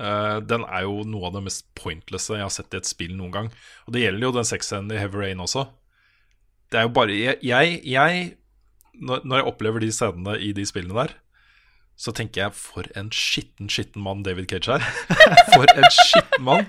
uh, 0.01 0.41
Den 0.43 0.65
er 0.67 0.83
jo 0.83 1.05
noe 1.07 1.29
av 1.29 1.37
det 1.37 1.45
mest 1.45 1.67
pointlesse 1.77 2.35
jeg 2.35 2.43
har 2.43 2.53
sett 2.53 2.75
i 2.75 2.81
et 2.81 2.87
spill 2.89 3.15
noen 3.17 3.33
gang. 3.35 3.51
Og 3.87 3.95
det 3.95 4.05
gjelder 4.05 4.27
jo 4.27 4.33
den 4.37 4.47
sexscenen 4.47 4.95
i 4.95 4.99
Heavy 4.99 5.21
Rain 5.23 5.43
også. 5.43 5.67
Det 6.71 6.81
er 6.81 6.87
jo 6.87 6.95
bare 6.95 7.15
Jeg, 7.15 7.39
jeg, 7.45 7.79
jeg 7.83 8.25
når, 8.95 9.27
når 9.27 9.41
jeg 9.41 9.51
opplever 9.51 9.83
de 9.83 9.91
scenene 9.91 10.39
i 10.39 10.51
de 10.55 10.65
spillene 10.67 10.97
der, 11.03 11.15
så 11.95 12.11
tenker 12.11 12.45
jeg 12.45 12.55
for 12.59 12.87
en 12.99 13.09
skitten, 13.15 13.69
skitten 13.71 14.03
mann 14.03 14.23
David 14.23 14.49
Cage 14.51 14.75
er. 14.75 14.83
For 15.55 15.63
en 15.63 15.87
skitten 15.95 16.43
mann. 16.43 16.67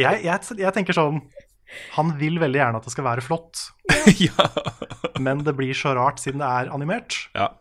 Jeg, 0.00 0.24
jeg, 0.24 0.58
jeg 0.64 0.72
tenker 0.76 0.96
sånn 0.96 1.20
Han 1.94 2.14
vil 2.18 2.40
veldig 2.42 2.58
gjerne 2.58 2.80
at 2.80 2.86
det 2.88 2.92
skal 2.96 3.06
være 3.06 3.22
flott, 3.22 3.60
ja. 4.26 4.46
men 5.22 5.44
det 5.46 5.52
blir 5.58 5.76
så 5.78 5.92
rart 5.94 6.18
siden 6.22 6.42
det 6.42 6.48
er 6.50 6.70
animert. 6.74 7.26
ja. 7.38 7.52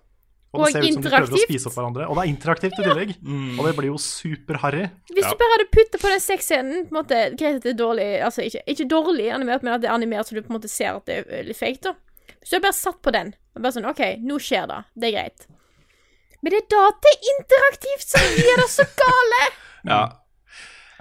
Og 0.50 0.64
det 0.64 0.66
Og 0.66 0.72
ser 0.74 0.82
ut 0.82 0.96
som 0.96 1.04
de 1.06 1.10
prøver 1.14 1.34
å 1.38 1.40
spise 1.44 1.70
opp 1.70 1.76
hverandre. 1.78 2.06
Og 2.10 2.16
det 2.18 2.22
er 2.24 2.30
interaktivt 2.32 2.78
i 2.82 2.82
tillegg. 2.88 3.12
Og 3.22 3.68
det 3.68 3.74
blir 3.78 3.92
jo 3.92 4.00
superharry. 4.02 4.88
Hvis 5.12 5.28
Ja. 5.28 5.30
du 5.36 5.38
bare 5.44 5.54
hadde 5.54 5.68
puttet 5.76 6.02
på 6.02 6.10
den 6.10 6.24
sexscenen 6.26 6.88
på 6.88 6.90
en 6.90 6.98
måte, 6.98 7.20
Greit 7.38 7.60
at 7.60 7.68
det 7.68 7.76
er 7.76 7.78
dårlig 7.78 8.08
Altså 8.26 8.42
ikke, 8.48 8.64
ikke 8.74 8.88
dårlig 8.90 9.28
animert, 9.36 9.62
men 9.62 9.76
at 9.76 9.84
det 9.84 9.92
er 9.92 9.94
animert 9.94 10.26
så 10.26 10.34
du 10.34 10.42
på 10.42 10.50
en 10.50 10.58
måte 10.58 10.72
ser 10.74 10.98
at 10.98 11.06
det 11.06 11.20
er 11.30 11.46
litt 11.46 11.60
fake, 11.60 11.84
da. 11.86 11.94
Hvis 12.40 12.50
du 12.50 12.56
hadde 12.58 12.66
bare 12.66 12.80
satt 12.80 12.98
på 13.06 13.14
den 13.14 13.30
og 13.54 13.62
bare 13.62 13.76
sånn 13.78 13.86
OK, 13.92 14.02
nå 14.26 14.40
skjer 14.42 14.66
det. 14.74 14.80
Det 14.98 15.12
er 15.12 15.16
greit. 15.20 15.46
Men 16.42 16.56
det 16.56 16.64
er 16.64 16.68
da 16.74 16.82
det 17.06 17.14
er 17.14 17.30
interaktivt 17.36 18.10
som 18.10 18.34
gjør 18.42 18.62
det 18.66 18.70
så 18.74 18.88
gale! 19.06 19.42
ja. 19.86 20.02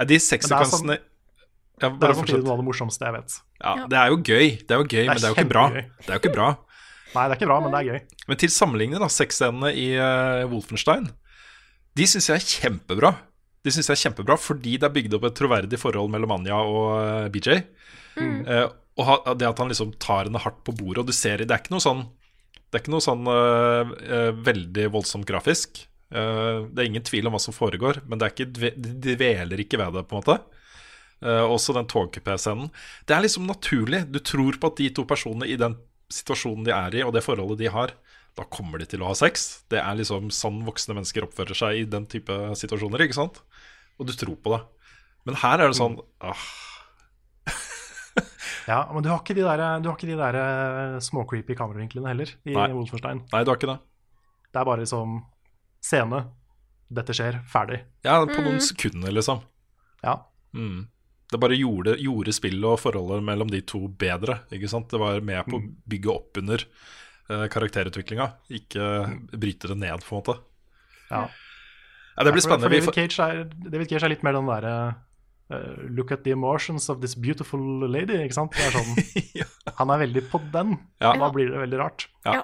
De 0.04 0.20
sexsekvensene 0.28 0.92
sexsekvensene 0.92 1.00
ja, 1.82 1.90
Det 1.90 2.08
er 2.08 2.16
samtidig 2.18 2.42
noe 2.44 2.56
av 2.56 2.62
det 2.62 2.66
morsomste 2.66 3.06
jeg 3.06 3.16
vet. 3.16 3.36
Ja, 3.62 3.74
det 3.90 4.00
er 4.00 4.12
jo 4.12 4.18
gøy, 4.18 4.46
det 4.62 4.74
er 4.74 4.82
jo 4.82 4.88
gøy, 4.88 5.04
men 5.06 5.20
det 5.20 5.28
er 5.28 5.32
jo 5.32 5.36
ikke 5.38 5.52
bra. 5.52 5.64
Det 5.74 6.08
er 6.08 6.16
jo 6.16 6.22
ikke 6.22 6.34
bra. 6.34 6.48
Nei, 7.14 7.22
det 7.22 7.30
er 7.30 7.38
ikke 7.38 7.48
bra, 7.48 7.60
men 7.64 7.72
det 7.72 7.78
er 7.78 7.88
gøy. 7.88 8.18
Men 8.28 8.40
til 8.42 8.52
sammenligning, 8.52 9.00
da, 9.00 9.08
sexscenene 9.12 9.72
i 9.72 9.86
uh, 9.96 10.44
Wolfenstein, 10.50 11.08
de 11.98 12.08
syns 12.10 12.28
jeg 12.28 12.40
er 12.40 12.48
kjempebra. 12.50 13.14
De 13.64 13.72
synes 13.74 13.88
jeg 13.88 13.96
er 13.96 14.02
kjempebra 14.06 14.36
fordi 14.38 14.76
det 14.78 14.86
er 14.86 14.94
bygd 14.94 15.16
opp 15.18 15.24
et 15.30 15.38
troverdig 15.38 15.80
forhold 15.80 16.12
mellom 16.12 16.36
Anja 16.36 16.60
og 16.62 16.92
uh, 16.98 17.30
BJ. 17.32 17.62
Eh, 18.18 18.66
og 18.98 19.06
ha, 19.06 19.18
det 19.38 19.46
at 19.46 19.60
han 19.62 19.70
liksom 19.70 19.94
tar 20.02 20.26
henne 20.26 20.42
hardt 20.42 20.64
på 20.66 20.74
bordet, 20.74 21.04
og 21.04 21.10
du 21.10 21.14
ser 21.16 21.44
det 21.44 21.54
er 21.54 21.62
ikke 21.62 21.76
noe 21.76 21.84
sånn 21.84 22.06
Det 22.68 22.78
er 22.78 22.82
ikke 22.82 22.94
noe 22.96 23.04
sånn 23.04 23.28
eh, 23.32 23.92
eh, 24.12 24.30
veldig 24.44 24.88
voldsomt 24.92 25.28
grafisk. 25.28 25.78
Eh, 26.12 26.66
det 26.68 26.82
er 26.82 26.88
ingen 26.90 27.06
tvil 27.06 27.28
om 27.28 27.36
hva 27.36 27.40
som 27.40 27.56
foregår, 27.56 28.02
men 28.08 28.20
det 28.20 28.26
er 28.26 28.34
ikke, 28.34 28.72
de 28.76 29.14
dveler 29.14 29.62
ikke 29.64 29.80
ved 29.80 29.96
det, 29.96 30.02
på 30.10 30.18
en 30.18 30.20
måte. 30.20 30.36
Eh, 31.18 31.44
også 31.50 31.74
den 31.74 31.88
togkupé-scenen. 31.90 32.70
Det 33.06 33.16
er 33.16 33.24
liksom 33.24 33.48
naturlig. 33.48 34.04
Du 34.12 34.20
tror 34.22 34.58
på 34.60 34.70
at 34.70 34.78
de 34.78 34.90
to 34.94 35.04
personene 35.08 35.48
i 35.50 35.56
den 35.58 35.74
situasjonen 36.12 36.66
de 36.66 36.72
er 36.74 37.00
i, 37.00 37.02
og 37.04 37.12
det 37.16 37.24
forholdet 37.26 37.58
de 37.60 37.72
har, 37.74 37.92
da 38.38 38.46
kommer 38.46 38.78
de 38.78 38.86
til 38.86 39.02
å 39.02 39.10
ha 39.10 39.16
sex. 39.18 39.64
Det 39.70 39.80
er 39.82 39.98
liksom 39.98 40.30
sånn 40.34 40.62
voksne 40.66 40.94
mennesker 40.94 41.26
oppfører 41.26 41.58
seg 41.58 41.80
i 41.80 41.86
den 41.90 42.06
type 42.10 42.34
situasjoner, 42.60 43.02
ikke 43.04 43.18
sant? 43.18 43.42
Og 43.98 44.06
du 44.08 44.14
tror 44.14 44.38
på 44.38 44.54
det. 44.54 44.60
Men 45.26 45.40
her 45.42 45.58
er 45.58 45.72
det 45.72 45.76
sånn 45.76 45.98
ah, 46.24 46.44
Ja, 48.70 48.78
men 48.94 49.02
du 49.02 49.10
har 49.10 49.18
ikke 49.20 49.34
de 49.36 49.42
der, 49.42 49.62
du 49.82 49.88
har 49.90 49.96
ikke 49.98 50.08
de 50.08 50.16
der 50.16 50.38
små 51.02 51.24
småcreepy 51.24 51.56
kameravinklene 51.58 52.12
heller 52.12 52.30
i 52.46 52.54
Nei. 52.54 52.68
Wolfenstein. 52.76 53.24
Nei, 53.32 53.42
du 53.42 53.50
har 53.50 53.58
ikke 53.58 53.72
det. 53.72 53.78
Det 54.48 54.60
er 54.62 54.68
bare 54.68 54.84
liksom 54.84 55.18
scene. 55.84 56.22
Dette 56.88 57.16
skjer. 57.16 57.40
Ferdig. 57.50 57.82
Ja, 58.06 58.22
på 58.22 58.38
noen 58.38 58.62
sekunder, 58.64 59.12
liksom. 59.12 59.42
Ja. 60.04 60.14
Mm. 60.56 60.86
Det 61.28 61.38
bare 61.42 61.56
gjorde, 61.58 61.96
gjorde 62.00 62.32
spillet 62.32 62.64
og 62.64 62.78
forholdet 62.80 63.22
mellom 63.26 63.50
de 63.52 63.60
to 63.68 63.82
bedre. 64.00 64.38
Ikke 64.54 64.68
sant? 64.72 64.88
Det 64.88 65.00
var 65.02 65.20
med 65.20 65.44
på 65.50 65.58
å 65.58 65.64
bygge 65.92 66.08
opp 66.14 66.38
under 66.40 66.62
uh, 67.28 67.44
karakterutviklinga, 67.52 68.30
ikke 68.60 68.86
bryte 69.36 69.68
det 69.68 69.76
ned, 69.82 70.00
på 70.06 70.16
en 70.16 70.22
måte. 70.22 70.38
ja. 71.10 71.26
Ja, 72.18 72.24
det 72.26 72.32
blir 72.34 72.42
For- 72.42 72.50
for 72.50 72.58
spennende. 72.58 72.80
David 72.80 72.94
Cage, 72.96 73.20
er, 73.22 73.44
David 73.70 73.88
Cage 73.92 74.02
er 74.08 74.10
litt 74.10 74.22
mer 74.26 74.32
den 74.34 74.48
derre 74.50 74.72
uh, 75.54 75.84
Look 75.94 76.10
at 76.10 76.24
the 76.24 76.32
emotions 76.34 76.88
of 76.90 76.98
this 77.00 77.14
beautiful 77.14 77.60
lady. 77.86 78.16
Ikke 78.24 78.34
sant? 78.34 78.56
Det 78.58 78.64
er 78.66 78.74
sånn, 78.74 78.96
Ja. 79.38 79.46
han 79.78 79.92
er 79.94 80.00
veldig 80.02 80.24
på 80.32 80.40
den. 80.50 80.72
Ja. 80.98 81.12
Da 81.14 81.28
blir 81.30 81.52
det 81.52 81.60
veldig 81.62 81.78
rart. 81.78 82.08
Ja. 82.26 82.40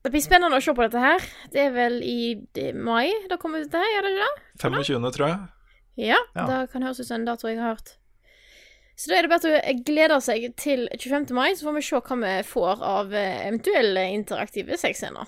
Det 0.00 0.14
blir 0.14 0.22
spennende 0.24 0.56
å 0.56 0.64
se 0.64 0.72
på 0.72 0.80
dette 0.86 1.02
her. 1.02 1.26
Det 1.52 1.60
er 1.66 1.74
vel 1.76 1.98
i 2.00 2.16
eh, 2.56 2.70
mai 2.72 3.10
da 3.28 3.36
kommer 3.36 3.60
dette 3.66 3.76
her, 3.82 3.90
gjør 3.98 4.06
det 4.08 4.14
ikke 4.14 4.30
det? 4.30 4.40
25., 4.64 5.10
tror 5.18 5.26
jeg. 5.28 5.38
Ja, 5.96 6.16
Ja. 6.34 6.46
det 6.46 6.72
kan 6.72 6.82
høres 6.82 7.00
ut 7.00 7.06
som 7.06 7.20
en 7.20 7.24
dato 7.26 7.48
jeg 7.48 7.58
har 7.58 7.74
hørt. 7.74 7.96
Så 8.96 9.08
da 9.08 9.16
er 9.16 9.22
det 9.24 9.30
bare 9.32 9.56
at 9.56 9.64
å 9.64 9.84
glede 9.84 10.20
seg 10.20 10.56
til 10.60 10.88
25. 10.92 11.30
mai, 11.32 11.54
så 11.56 11.64
får 11.64 11.74
vi 11.78 11.82
se 11.86 12.00
hva 12.04 12.16
vi 12.20 12.42
får 12.44 12.82
av 12.84 13.14
eh, 13.14 13.46
eventuelle 13.48 14.02
interaktive 14.12 14.76
sexscener. 14.76 15.24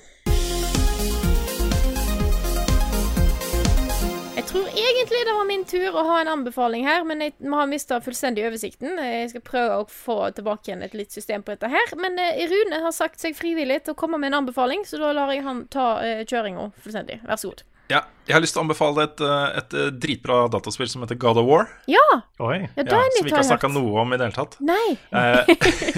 Jeg 4.32 4.44
tror 4.48 4.68
egentlig 4.68 5.20
det 5.24 5.32
var 5.36 5.46
min 5.48 5.64
tur 5.68 5.96
å 5.96 6.02
ha 6.08 6.20
en 6.20 6.28
anbefaling 6.32 6.84
her, 6.84 7.04
men 7.08 7.20
jeg 7.24 7.34
må 7.48 7.60
ha 7.60 7.66
mista 7.68 7.98
fullstendig 8.04 8.44
oversikten. 8.48 8.96
Jeg 9.00 9.30
skal 9.32 9.44
prøve 9.44 9.80
å 9.80 9.88
få 9.88 10.16
tilbake 10.36 10.68
igjen 10.68 10.84
et 10.84 10.96
litt 10.98 11.12
system 11.14 11.44
på 11.44 11.54
dette 11.54 11.70
her. 11.72 11.94
Men 12.00 12.18
eh, 12.20 12.42
Rune 12.50 12.80
har 12.84 12.92
sagt 12.96 13.20
seg 13.22 13.36
frivillig 13.38 13.82
til 13.86 13.94
å 13.94 13.98
komme 13.98 14.18
med 14.20 14.32
en 14.32 14.42
anbefaling, 14.42 14.84
så 14.88 15.00
da 15.00 15.12
lar 15.16 15.32
jeg 15.32 15.44
han 15.46 15.64
ta 15.72 15.86
uh, 16.02 16.24
kjøringa 16.28 16.68
fullstendig. 16.82 17.20
Vær 17.28 17.40
så 17.40 17.52
god. 17.52 17.62
Ja, 17.92 18.00
jeg 18.24 18.36
har 18.36 18.40
lyst 18.40 18.54
til 18.56 18.62
å 18.62 18.64
anbefale 18.64 19.04
et, 19.04 19.20
eh, 19.20 19.46
et 19.60 19.74
eh, 19.76 19.88
dritbra 20.00 20.46
dataspill 20.52 20.88
som 20.88 21.02
heter 21.04 21.18
God 21.20 21.40
of 21.42 21.48
War. 21.48 21.66
Ja! 21.90 22.04
Oi. 22.40 22.62
Ja, 22.78 22.84
Ja, 22.86 23.00
som 23.04 23.26
vi 23.26 23.32
ikke 23.32 23.40
har 23.42 23.48
snakka 23.50 23.68
noe 23.72 24.04
om 24.04 24.14
i 24.14 24.18
det 24.20 24.28
hele 24.30 24.38
tatt. 24.38 24.56
Nei. 24.64 24.94
Eh, 25.12 25.50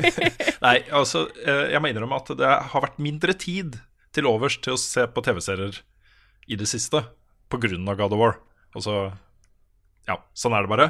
Nei, 0.65 0.79
altså, 0.91 1.27
jeg 1.45 1.83
må 1.83 1.91
innrømme 1.93 2.19
at 2.19 2.33
det 2.39 2.55
har 2.73 2.85
vært 2.87 2.99
mindre 3.03 3.37
tid 3.39 3.79
til 4.17 4.27
overs 4.31 4.57
til 4.65 4.75
å 4.75 4.81
se 4.81 5.05
på 5.11 5.23
TV-serier 5.27 5.79
i 6.51 6.59
det 6.59 6.67
siste 6.71 7.05
av 7.55 7.61
God 8.01 8.17
of 8.17 8.19
War. 8.19 8.39
Altså, 8.75 9.13
ja, 10.09 10.19
sånn 10.35 10.57
er 10.57 10.65
det 10.65 10.73
bare. 10.73 10.89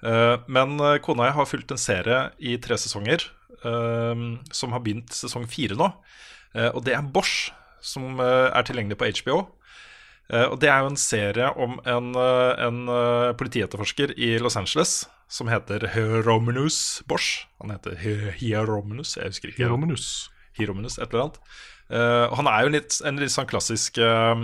Eh, 0.00 0.36
men 0.48 0.78
kona 1.04 1.26
og 1.26 1.28
jeg 1.28 1.38
har 1.42 1.50
fulgt 1.52 1.74
en 1.74 1.82
serie 1.82 2.22
i 2.38 2.56
tre 2.62 2.78
sesonger 2.80 3.28
som 3.58 4.70
har 4.70 4.82
begynt 4.84 5.10
sesong 5.10 5.48
fire 5.50 5.74
nå. 5.74 5.88
Eh, 6.54 6.68
og 6.70 6.84
det 6.86 6.92
er 6.94 7.02
Bosch, 7.02 7.48
som 7.82 8.20
er 8.22 8.62
tilgjengelig 8.66 8.98
på 9.00 9.08
HBO. 9.18 9.40
Eh, 10.28 10.44
og 10.44 10.58
Det 10.60 10.68
er 10.68 10.82
jo 10.84 10.90
en 10.92 11.00
serie 11.00 11.48
om 11.56 11.78
en, 11.88 12.10
eh, 12.16 12.66
en 12.66 12.82
eh, 12.92 13.32
politietterforsker 13.38 14.12
i 14.18 14.36
Los 14.38 14.58
Angeles 14.60 15.06
som 15.28 15.48
heter 15.48 15.88
Hieromenus 15.94 17.02
Bosch. 17.08 17.46
Han 17.60 17.72
heter 17.72 17.96
Hieromenus, 17.96 19.16
jeg 19.16 19.32
husker 19.32 19.52
ikke. 19.52 19.64
Hieromenus. 19.64 20.28
Hieromenus, 20.56 20.98
et 20.98 21.12
eller 21.12 21.28
annet. 21.28 21.42
Uh, 21.88 22.28
han 22.36 22.48
er 22.48 22.64
jo 22.64 22.72
litt, 22.72 22.96
en 23.04 23.20
litt 23.20 23.32
sånn 23.32 23.48
klassisk 23.48 23.96
uh, 24.00 24.40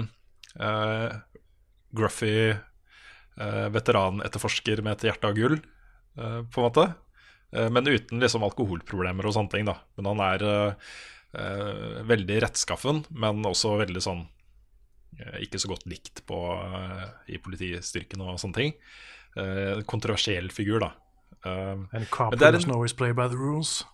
gruffy 1.93 2.53
uh, 2.53 3.67
veteranetterforsker 3.73 4.81
med 4.85 4.95
et 4.97 5.09
hjerte 5.11 5.29
av 5.29 5.37
gull, 5.37 5.59
på 6.15 6.61
en 6.61 6.65
måte. 6.69 6.85
Men 7.51 7.89
uten 7.89 8.23
liksom 8.23 8.45
alkoholproblemer 8.47 9.27
og 9.27 9.35
sånne 9.35 9.51
ting, 9.51 9.67
da. 9.67 9.75
Men 9.99 10.13
han 10.13 10.21
er 10.23 12.05
veldig 12.07 12.37
rettskaffen, 12.45 13.03
men 13.11 13.43
også 13.49 13.73
veldig 13.81 14.03
sånn 14.05 14.23
ikke 15.43 15.61
så 15.63 15.71
godt 15.71 15.87
likt 15.91 16.25
på, 16.29 16.39
eh, 16.59 17.07
i 17.35 17.41
politistyrken 17.43 18.25
og 18.25 18.39
sånne 18.43 18.59
ting. 18.59 18.75
Eh, 19.37 19.83
kontroversiell 19.91 20.51
figur, 20.55 20.83
da. 20.83 20.93
Eh, 21.45 22.07
cop 22.11 22.35
er 22.35 22.39
who 22.39 22.53
doesn't 22.57 22.73
always 22.73 22.93
play 22.97 23.13
by 23.13 23.29
the 23.29 23.39
rules. 23.39 23.85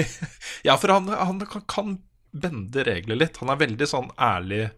ja, 0.66 0.76
for 0.76 0.94
han, 0.94 1.08
han 1.08 1.42
kan, 1.46 1.66
kan 1.66 1.98
bende 2.30 2.84
regler 2.86 3.18
litt. 3.18 3.40
Han 3.42 3.52
er 3.52 3.60
veldig 3.60 3.88
sånn 3.90 4.10
ærlig 4.20 4.68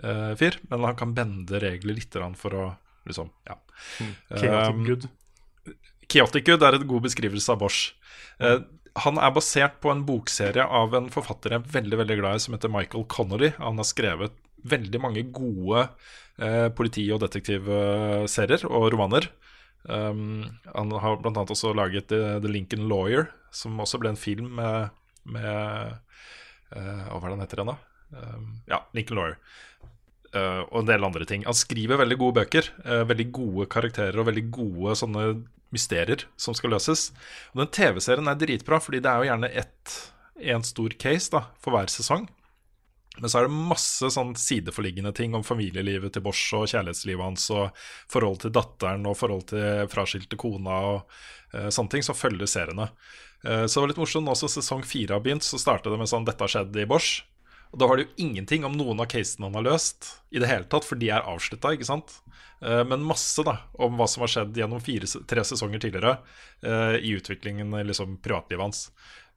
uh, 0.00 0.32
fyr, 0.40 0.56
men 0.70 0.86
han 0.88 0.96
kan 0.96 1.12
bende 1.16 1.60
regler 1.60 1.98
litt 1.98 2.16
for 2.40 2.56
å 2.56 2.66
liksom 3.08 3.32
Ja. 3.48 3.58
Chaotic 4.32 4.74
Um, 4.74 4.84
good. 4.86 5.08
Chaotic 6.08 6.46
Good 6.46 6.64
er 6.64 6.78
en 6.78 6.88
god 6.88 7.04
beskrivelse 7.04 7.52
av 7.52 7.60
Bosch. 7.60 7.92
Uh, 8.40 8.64
han 9.04 9.20
er 9.20 9.34
basert 9.36 9.78
på 9.82 9.92
en 9.92 10.06
bokserie 10.08 10.64
av 10.64 10.96
en 10.96 11.10
forfatter 11.12 11.54
jeg 11.54 11.60
er 11.60 11.74
veldig 11.76 11.98
veldig 12.00 12.16
glad 12.18 12.38
i, 12.38 12.42
som 12.42 12.56
heter 12.56 12.72
Michael 12.72 13.04
Connery. 13.12 13.52
Han 13.58 13.78
har 13.78 13.86
skrevet 13.86 14.34
veldig 14.66 15.00
mange 15.02 15.24
gode 15.34 15.84
eh, 16.40 16.68
politi- 16.74 17.10
og 17.14 17.22
detektivserier 17.24 18.66
og 18.68 18.88
romaner. 18.94 19.30
Um, 19.88 20.42
han 20.74 20.90
har 21.00 21.22
annet 21.22 21.52
også 21.54 21.70
laget 21.76 22.10
The, 22.10 22.38
The 22.42 22.50
Lincoln 22.50 22.88
Lawyer, 22.90 23.30
som 23.54 23.78
også 23.80 24.00
ble 24.02 24.12
en 24.12 24.20
film 24.20 24.50
med, 24.58 24.90
med 25.24 25.94
uh, 26.74 27.04
Hva 27.08 27.20
er 27.22 27.28
det 27.28 27.32
den 27.36 27.44
heter 27.44 27.62
igjen, 27.62 27.72
da? 27.72 27.78
Um, 28.18 28.50
ja, 28.68 28.82
Lincoln 28.96 29.20
Lawyer. 29.20 29.38
Uh, 30.34 30.66
og 30.68 30.82
en 30.82 30.90
del 30.90 31.06
andre 31.06 31.28
ting. 31.28 31.46
Han 31.48 31.56
skriver 31.56 32.02
veldig 32.02 32.18
gode 32.20 32.40
bøker. 32.42 32.68
Uh, 32.84 33.06
veldig 33.08 33.30
gode 33.32 33.68
karakterer 33.72 34.18
og 34.20 34.28
veldig 34.28 34.44
gode 34.52 34.98
sånne 35.00 35.24
mysterier 35.74 36.26
som 36.40 36.56
skal 36.56 36.74
løses. 36.74 37.10
Og 37.54 37.62
den 37.62 37.72
TV-serien 37.72 38.28
er 38.28 38.40
dritbra, 38.40 38.80
fordi 38.82 39.00
det 39.04 39.12
er 39.12 39.22
jo 39.22 39.30
gjerne 39.30 39.52
ett 39.62 39.96
en 40.38 40.62
stor 40.62 40.92
case 41.00 41.32
da, 41.32 41.48
for 41.62 41.74
hver 41.74 41.90
sesong. 41.90 42.28
Men 43.20 43.30
så 43.30 43.40
er 43.40 43.48
det 43.48 43.60
masse 43.70 44.10
sånn 44.14 44.34
sideforliggende 44.38 45.12
ting 45.16 45.34
om 45.34 45.44
familielivet 45.46 46.14
til 46.14 46.24
Bosch 46.24 46.52
og 46.56 46.68
kjærlighetslivet 46.70 47.24
hans 47.24 47.48
og 47.54 47.80
forhold 48.10 48.42
til 48.44 48.54
datteren 48.54 49.06
og 49.10 49.18
forhold 49.18 49.48
til 49.52 49.88
fraskilte 49.90 50.38
kona 50.38 50.76
og 50.92 51.16
uh, 51.54 51.66
sånne 51.74 51.96
ting 51.96 52.06
som 52.06 52.18
følger 52.18 52.50
seriene. 52.50 52.90
Uh, 53.42 53.66
så 53.66 53.78
det 53.78 53.82
var 53.82 53.92
litt 53.92 54.02
morsomt. 54.04 54.30
Også 54.30 54.50
sesong 54.52 54.84
fire 54.86 55.16
har 55.16 55.24
begynt, 55.24 55.46
så 55.46 55.60
startet 55.60 55.90
det 55.92 55.98
med 55.98 56.10
sånn 56.10 56.28
'Dette 56.28 56.46
har 56.46 56.54
skjedd 56.54 56.78
i 56.78 56.86
Bosch'. 56.88 57.24
Og 57.68 57.82
da 57.82 57.88
har 57.90 57.98
det 57.98 58.06
jo 58.06 58.24
ingenting 58.24 58.64
om 58.64 58.78
noen 58.78 59.02
av 59.02 59.10
casene 59.12 59.50
han 59.50 59.58
har 59.58 59.66
løst 59.66 60.14
i 60.32 60.40
det 60.40 60.48
hele 60.48 60.64
tatt, 60.64 60.86
for 60.88 60.96
de 60.96 61.10
er 61.12 61.26
avslutta, 61.26 61.74
ikke 61.76 61.84
sant? 61.90 62.14
Eh, 62.64 62.80
Men 62.88 63.04
masse 63.04 63.44
da 63.44 63.58
om 63.76 63.98
hva 63.98 64.06
som 64.08 64.24
har 64.24 64.32
skjedd 64.32 64.56
gjennom 64.56 64.80
fire, 64.80 65.04
tre 65.28 65.44
sesonger 65.44 65.82
tidligere 65.82 66.16
i 67.04 67.12
utviklingen 67.12 67.76
i 67.76 67.84
liksom, 67.84 68.16
privatlivet 68.24 68.64
hans. 68.64 68.80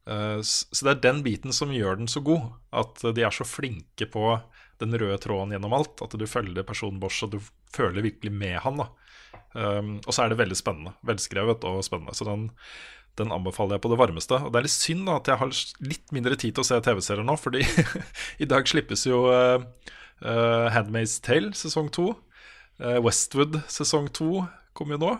Eh, 0.07 0.39
Så 0.41 0.85
det 0.85 0.91
er 0.95 1.03
den 1.05 1.21
biten 1.23 1.53
som 1.53 1.73
gjør 1.73 1.97
den 2.01 2.07
så 2.11 2.23
god. 2.23 2.51
At 2.73 3.01
de 3.01 3.23
er 3.25 3.31
så 3.35 3.47
flinke 3.47 4.07
på 4.09 4.39
den 4.81 4.97
røde 4.97 5.19
tråden 5.21 5.53
gjennom 5.53 5.73
alt. 5.77 6.01
At 6.01 6.17
du 6.17 6.25
følger 6.27 6.65
personen 6.65 6.99
Bosch, 6.99 7.23
og 7.23 7.35
du 7.35 7.39
føler 7.73 8.01
virkelig 8.01 8.33
med 8.33 8.59
han. 8.65 8.77
da 8.85 8.89
Um, 9.53 9.97
og 10.07 10.13
så 10.15 10.23
er 10.23 10.31
det 10.31 10.39
veldig 10.39 10.55
spennende. 10.55 10.93
Velskrevet 11.07 11.63
og 11.67 11.83
spennende. 11.83 12.15
Så 12.15 12.23
den, 12.27 12.45
den 13.19 13.31
anbefaler 13.35 13.75
jeg 13.75 13.83
på 13.83 13.91
det 13.91 13.99
varmeste. 13.99 14.37
Og 14.39 14.51
det 14.51 14.59
er 14.61 14.65
litt 14.67 14.75
synd 14.75 15.03
da 15.07 15.17
at 15.19 15.27
jeg 15.27 15.39
har 15.41 15.51
litt 15.87 16.13
mindre 16.15 16.37
tid 16.39 16.55
til 16.55 16.63
å 16.63 16.67
se 16.67 16.79
TV-serier 16.83 17.27
nå, 17.27 17.35
fordi 17.39 17.65
i 18.43 18.47
dag 18.47 18.67
slippes 18.67 19.03
jo 19.07 19.25
uh, 19.27 19.63
uh, 20.23 20.67
Handmaid's 20.71 21.17
Tale 21.23 21.51
sesong 21.57 21.91
to. 21.95 22.13
Uh, 22.79 22.99
Westwood 23.03 23.59
sesong 23.71 24.07
to 24.15 24.45
kommer 24.77 24.95
jo 24.95 25.03
nå. 25.03 25.13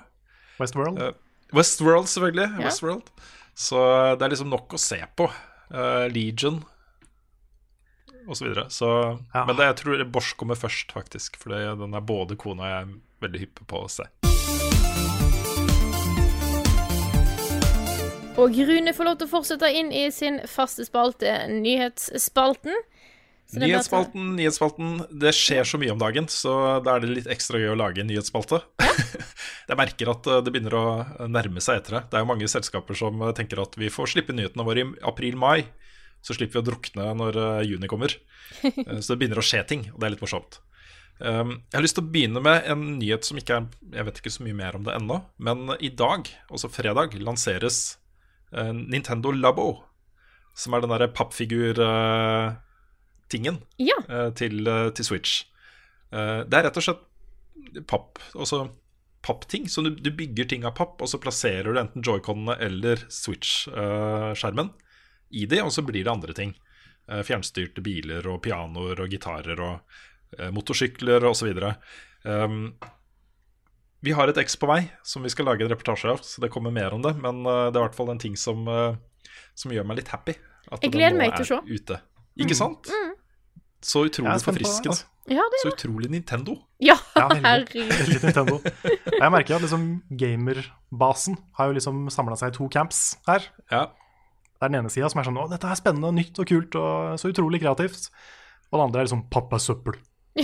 Westworld. 0.61 1.03
Westworld, 1.51 2.07
selvfølgelig. 2.11 2.47
Yeah. 2.55 2.65
Westworld. 2.69 3.11
Så 3.56 3.80
det 4.18 4.26
er 4.26 4.34
liksom 4.34 4.52
nok 4.52 4.74
å 4.76 4.82
se 4.82 4.99
på. 5.16 5.28
Uh, 5.72 6.08
Legion 6.12 6.62
og 8.28 8.38
så 8.38 8.45
videre. 8.45 8.70
Så, 8.70 9.20
Ja. 9.34 9.45
Men 9.45 9.56
det, 9.56 9.66
jeg 9.66 9.76
tror 9.82 10.04
Bosch 10.06 10.36
kommer 10.38 10.56
først, 10.56 10.91
faktisk. 10.91 11.38
For 11.41 11.54
den 11.54 11.93
er 11.93 12.02
både 12.06 12.36
kona 12.36 12.64
og 12.64 12.70
jeg 12.70 12.82
er 12.82 12.93
veldig 13.26 13.39
hyppe 13.45 13.66
på 13.68 13.86
å 13.86 13.89
se. 13.91 14.08
Og 18.41 18.56
Rune 18.56 18.93
får 18.95 19.06
lov 19.06 19.18
til 19.20 19.28
å 19.28 19.32
fortsette 19.32 19.68
inn 19.76 19.91
i 19.91 20.06
sin 20.14 20.39
faste 20.47 20.86
spalte, 20.88 21.34
Nyhetsspalten. 21.52 22.74
Nyhetsspalten, 23.52 24.36
nyhetsspalten. 24.38 24.91
Det 25.12 25.34
skjer 25.36 25.68
så 25.68 25.80
mye 25.82 25.91
om 25.91 25.99
dagen, 25.99 26.28
så 26.32 26.54
da 26.86 26.95
er 26.95 27.04
det 27.04 27.12
litt 27.12 27.30
ekstra 27.32 27.60
gøy 27.60 27.74
å 27.74 27.80
lage 27.80 27.99
en 28.04 28.08
nyhetsspalte. 28.08 28.62
jeg 29.70 29.80
merker 29.80 30.12
at 30.14 30.30
eh, 30.30 30.39
det 30.45 30.54
begynner 30.54 30.78
å 30.78 30.86
nærme 31.28 31.64
seg 31.64 31.82
etter 31.82 31.97
det. 31.97 32.04
Det 32.12 32.20
er 32.20 32.24
jo 32.24 32.30
mange 32.32 32.47
selskaper 32.52 32.97
som 32.97 33.20
eh, 33.20 33.34
tenker 33.36 33.60
at 33.64 33.76
vi 33.80 33.91
får 33.91 34.14
slippe 34.14 34.36
nyhetene 34.38 34.68
våre 34.68 34.86
i 34.86 34.88
april-mai. 35.12 35.66
Så 36.24 36.38
slipper 36.38 36.60
vi 36.60 36.64
å 36.64 36.68
drukne 36.70 37.10
når 37.20 37.41
eh, 37.43 37.62
juni 37.74 37.91
kommer. 37.91 38.16
Så 39.04 39.12
det 39.12 39.20
begynner 39.20 39.43
å 39.43 39.45
skje 39.45 39.66
ting, 39.68 39.88
og 39.91 39.99
det 39.99 40.08
er 40.08 40.16
litt 40.16 40.24
morsomt. 40.24 40.62
Um, 41.22 41.58
jeg 41.70 41.76
har 41.76 41.84
lyst 41.84 41.99
til 41.99 42.08
å 42.08 42.10
begynne 42.10 42.41
med 42.41 42.66
en 42.72 42.86
nyhet 42.97 43.28
som 43.28 43.38
ikke 43.38 43.60
er 43.60 43.66
Jeg 43.93 44.06
vet 44.08 44.20
ikke 44.24 44.32
så 44.34 44.41
mye 44.41 44.56
mer 44.58 44.74
om 44.74 44.88
det 44.88 44.95
ennå, 44.95 45.20
men 45.38 45.76
i 45.78 45.91
dag, 45.93 46.26
altså 46.49 46.72
fredag, 46.72 47.14
lanseres 47.22 47.99
Nintendo 48.52 49.30
Labo. 49.36 49.68
Som 50.58 50.74
er 50.74 50.82
den 50.84 50.91
derre 50.91 51.12
pappfigur-tingen 53.32 53.61
Ja. 53.77 54.32
til, 54.32 54.67
eh, 54.67 54.89
til 54.91 55.05
Switch. 55.05 55.45
Eh, 56.11 56.43
det 56.43 56.53
er 56.53 56.63
rett 56.63 56.77
og 56.77 56.84
slett 56.84 57.88
papp, 57.88 58.19
altså 58.36 58.71
pappting. 59.21 59.67
Så 59.67 59.84
du, 59.84 59.95
du 59.95 60.11
bygger 60.11 60.47
ting 60.49 60.65
av 60.65 60.75
papp, 60.75 61.01
og 61.01 61.07
så 61.07 61.19
plasserer 61.19 61.71
du 61.73 61.79
enten 61.79 62.01
joyconene 62.03 62.57
eller 62.59 62.97
Switch-skjermen 63.07 64.71
i 65.32 65.45
de, 65.45 65.61
og 65.61 65.71
så 65.71 65.82
blir 65.86 66.03
det 66.03 66.11
andre 66.11 66.34
ting. 66.34 66.55
Eh, 67.07 67.21
Fjernstyrte 67.23 67.82
biler 67.82 68.25
og 68.27 68.41
pianoer 68.43 68.99
og 68.99 69.09
gitarer 69.09 69.59
og 69.59 69.79
eh, 70.38 70.51
motorsykler 70.51 71.23
osv. 71.23 71.53
Um, 72.23 72.75
vi 74.01 74.11
har 74.11 74.27
et 74.27 74.38
X 74.38 74.55
på 74.57 74.67
vei 74.69 74.91
som 75.03 75.23
vi 75.23 75.29
skal 75.29 75.45
lage 75.45 75.63
en 75.63 75.69
reportasje 75.69 76.09
av, 76.09 76.21
så 76.25 76.41
det 76.41 76.49
kommer 76.53 76.71
mer 76.73 76.93
om 76.93 77.01
det. 77.01 77.15
Men 77.21 77.45
eh, 77.45 77.69
det 77.71 77.77
er 77.77 77.84
i 77.84 77.88
hvert 77.88 77.97
fall 77.97 78.11
en 78.11 78.21
ting 78.21 78.36
som, 78.36 78.67
eh, 78.67 78.97
som 79.55 79.71
gjør 79.71 79.86
meg 79.88 80.01
litt 80.01 80.11
happy. 80.11 80.36
At 80.71 80.84
Jeg 80.86 80.93
gleder 80.93 81.17
meg 81.17 81.36
til 81.38 81.45
å 81.45 81.49
se. 81.49 81.61
Ute. 81.67 82.01
Ikke 82.39 82.55
sant? 82.55 82.88
Så 83.82 84.05
utrolig 84.07 84.32
altså. 84.32 85.05
Ja, 85.32 85.43
det 85.53 85.59
Så 85.61 85.71
utrolig 85.71 86.09
Nintendo. 86.09 86.57
Ja, 86.82 86.95
Ja, 87.15 87.27
herregud. 87.29 87.89
Veldig 87.89 88.19
Nintendo. 88.23 88.59
Jeg 88.86 89.32
merker 89.34 89.55
at 89.57 89.65
liksom 89.65 89.88
gamerbasen 90.17 91.38
har 91.57 91.69
jo 91.69 91.77
liksom 91.77 92.05
samla 92.13 92.38
seg 92.39 92.53
i 92.53 92.57
to 92.57 92.69
camps 92.73 93.17
her. 93.27 93.45
Ja. 93.71 93.88
Det 94.61 94.67
er 94.67 94.69
den 94.69 94.79
ene 94.84 94.93
sida 94.93 95.09
som 95.09 95.21
er 95.21 95.25
sånn 95.29 95.39
'Å, 95.41 95.49
dette 95.49 95.69
er 95.69 95.77
spennende, 95.79 96.13
nytt 96.13 96.38
og 96.41 96.49
kult 96.49 96.75
og 96.77 97.19
så 97.21 97.32
utrolig 97.34 97.61
kreativt'. 97.63 98.09
Og 98.71 98.77
den 98.77 98.86
andre 98.88 99.01
er 99.01 99.05
liksom 99.09 99.25
'pappa 99.29 99.57
søppel'. 99.61 99.97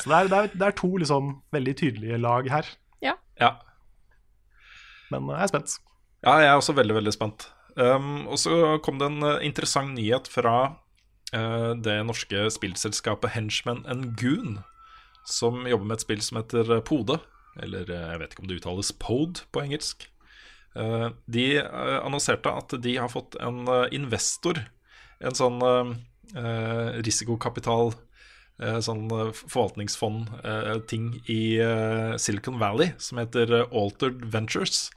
så 0.00 0.06
det 0.08 0.16
er, 0.16 0.28
det, 0.28 0.38
er, 0.38 0.48
det 0.54 0.66
er 0.66 0.76
to 0.76 0.90
liksom 0.96 1.42
veldig 1.52 1.74
tydelige 1.76 2.18
lag 2.20 2.48
her. 2.50 2.66
ja. 3.40 3.56
Men 5.10 5.28
jeg 5.32 5.42
er 5.42 5.50
spent. 5.52 5.78
Ja, 6.24 6.36
jeg 6.38 6.50
er 6.50 6.58
også 6.60 6.74
veldig, 6.76 6.94
veldig 7.00 7.12
spent. 7.14 7.48
Um, 7.76 8.26
og 8.28 8.38
så 8.38 8.78
kom 8.84 8.98
det 9.00 9.06
en 9.08 9.22
eh, 9.24 9.44
interessant 9.46 9.94
nyhet 9.96 10.28
fra 10.28 10.54
eh, 10.66 10.74
det 11.30 11.94
norske 12.08 12.48
spillselskapet 12.50 13.36
Henchman 13.36 13.84
and 13.86 14.16
Goon, 14.18 14.58
som 15.24 15.66
jobber 15.68 15.86
med 15.86 15.98
et 15.98 16.04
spill 16.04 16.22
som 16.24 16.40
heter 16.40 16.70
eh, 16.76 16.84
Pode. 16.84 17.20
Eller 17.60 17.88
eh, 17.90 18.06
jeg 18.12 18.22
vet 18.22 18.34
ikke 18.34 18.44
om 18.44 18.50
det 18.50 18.60
uttales 18.60 18.92
Pode 19.02 19.46
på 19.52 19.64
engelsk. 19.64 20.06
Eh, 20.78 21.08
de 21.26 21.46
eh, 21.62 21.96
annonserte 22.02 22.52
at 22.62 22.76
de 22.82 22.96
har 22.98 23.10
fått 23.12 23.38
en 23.42 23.64
eh, 23.68 23.88
investor, 23.96 24.62
en 25.20 25.36
sånn 25.36 25.58
eh, 25.66 25.90
eh, 26.38 27.00
risikokapital 27.04 27.92
eh, 28.62 28.78
Sånn 28.84 29.10
eh, 29.12 29.32
forvaltningsfond-ting 29.34 31.10
i 31.32 31.42
eh, 31.60 32.14
Silicon 32.22 32.60
Valley 32.62 32.94
som 33.02 33.20
heter 33.20 33.52
eh, 33.58 33.76
Altered 33.76 34.24
Ventures 34.32 34.88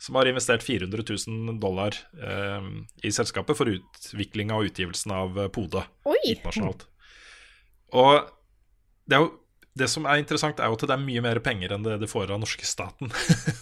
som 0.00 0.16
har 0.16 0.28
investert 0.30 0.64
400 0.64 1.04
000 1.28 1.58
dollar 1.60 1.96
eh, 2.22 2.68
i 3.04 3.12
selskapet 3.12 3.58
for 3.58 3.68
utviklinga 3.68 4.56
og 4.56 4.70
utgivelsen 4.70 5.12
av 5.12 5.36
eh, 5.36 5.50
Pode 5.52 5.84
internasjonalt. 6.24 6.86
Og 8.00 8.30
det, 9.04 9.18
er 9.18 9.24
jo, 9.26 9.28
det 9.76 9.90
som 9.92 10.08
er 10.08 10.22
interessant, 10.22 10.62
er 10.62 10.70
jo 10.70 10.78
at 10.78 10.86
det 10.88 10.94
er 10.96 11.02
mye 11.04 11.24
mer 11.26 11.42
penger 11.44 11.74
enn 11.76 11.84
det 11.84 11.98
de 12.00 12.08
får 12.08 12.32
av 12.32 12.40
norske 12.40 12.64
staten. 12.64 13.12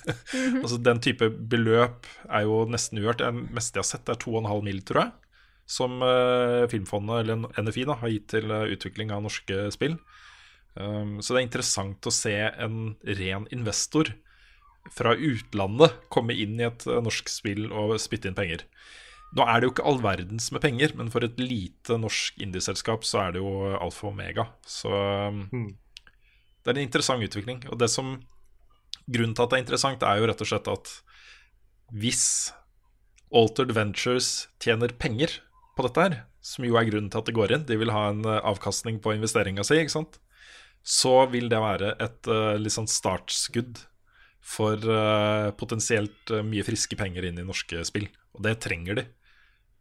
altså 0.63 0.79
Den 0.79 1.03
type 1.03 1.27
beløp 1.27 2.07
er 2.29 2.47
jo 2.47 2.63
nesten 2.71 3.03
uhørt. 3.03 3.25
Det 3.25 3.33
meste 3.57 3.81
jeg 3.81 3.87
har 3.87 3.91
sett, 3.91 4.13
er 4.13 4.23
2,5 4.23 4.63
mill., 4.69 4.81
tror 4.87 5.07
jeg. 5.07 5.35
Som 5.69 5.99
eh, 6.07 6.69
Filmfondet, 6.71 7.25
eller 7.25 7.67
NFI, 7.67 7.89
da, 7.91 7.99
har 7.99 8.15
gitt 8.15 8.31
til 8.37 8.55
eh, 8.55 8.71
utvikling 8.77 9.11
av 9.11 9.27
norske 9.27 9.67
spill. 9.75 9.99
Um, 10.79 11.19
så 11.19 11.35
det 11.35 11.41
er 11.41 11.49
interessant 11.49 12.07
å 12.07 12.15
se 12.15 12.37
en 12.47 12.93
ren 13.19 13.49
investor 13.51 14.13
fra 14.93 15.15
utlandet 15.15 15.97
komme 16.13 16.37
inn 16.37 16.59
i 16.61 16.67
et 16.69 16.87
eh, 16.89 17.03
norsk 17.05 17.31
spill 17.33 17.69
og 17.69 17.97
spytte 18.03 18.31
inn 18.31 18.39
penger. 18.39 18.65
Nå 19.37 19.45
er 19.45 19.61
det 19.61 19.69
jo 19.69 19.75
ikke 19.75 19.89
all 19.91 20.01
verdens 20.01 20.49
med 20.55 20.63
penger, 20.65 20.95
men 20.97 21.11
for 21.13 21.25
et 21.25 21.37
lite 21.41 21.99
norsk 22.01 22.39
indieselskap 22.41 23.05
så 23.05 23.27
er 23.27 23.35
det 23.37 23.43
jo 23.43 23.75
alfa 23.77 24.07
og 24.09 24.15
omega. 24.15 24.47
Så 24.65 24.89
mm. 24.89 25.67
det 26.65 26.73
er 26.73 26.79
en 26.79 26.87
interessant 26.87 27.25
utvikling. 27.25 27.61
Og 27.69 27.77
det 27.81 27.91
som 27.93 28.15
grunnen 29.09 29.35
til 29.37 29.45
at 29.45 29.53
det 29.53 29.59
er 29.59 29.65
interessant, 29.67 30.07
er 30.07 30.21
jo 30.21 30.31
rett 30.31 30.45
og 30.45 30.49
slett 30.49 30.73
at 30.73 30.95
hvis 31.93 32.25
Altered 33.29 33.75
Ventures 33.77 34.49
tjener 34.65 34.95
penger 34.97 35.43
på 35.77 35.85
dette 35.85 36.07
her, 36.07 36.17
som 36.41 36.65
jo 36.65 36.79
er 36.81 36.89
grunnen 36.89 37.11
til 37.13 37.21
at 37.21 37.29
det 37.29 37.37
går 37.37 37.53
inn, 37.53 37.69
de 37.69 37.77
vil 37.81 37.93
ha 37.93 38.09
en 38.13 38.25
eh, 38.25 38.41
avkastning 38.49 39.03
på 39.05 39.13
investeringa 39.17 39.65
si, 39.67 39.77
ikke 39.83 39.99
sant, 39.99 40.17
så 40.81 41.27
vil 41.29 41.51
det 41.53 41.61
være 41.61 41.93
et 42.01 42.29
uh, 42.31 42.55
litt 42.57 42.73
sånn 42.73 42.89
startskudd 42.89 43.83
for 44.49 44.81
eh, 44.81 45.51
potensielt 45.61 46.33
eh, 46.33 46.45
mye 46.47 46.65
friske 46.65 46.97
penger 46.99 47.29
inn 47.29 47.41
i 47.41 47.47
norske 47.47 47.83
spill. 47.87 48.09
Og 48.37 48.45
det 48.47 48.59
trenger 48.65 49.01
de. 49.01 49.07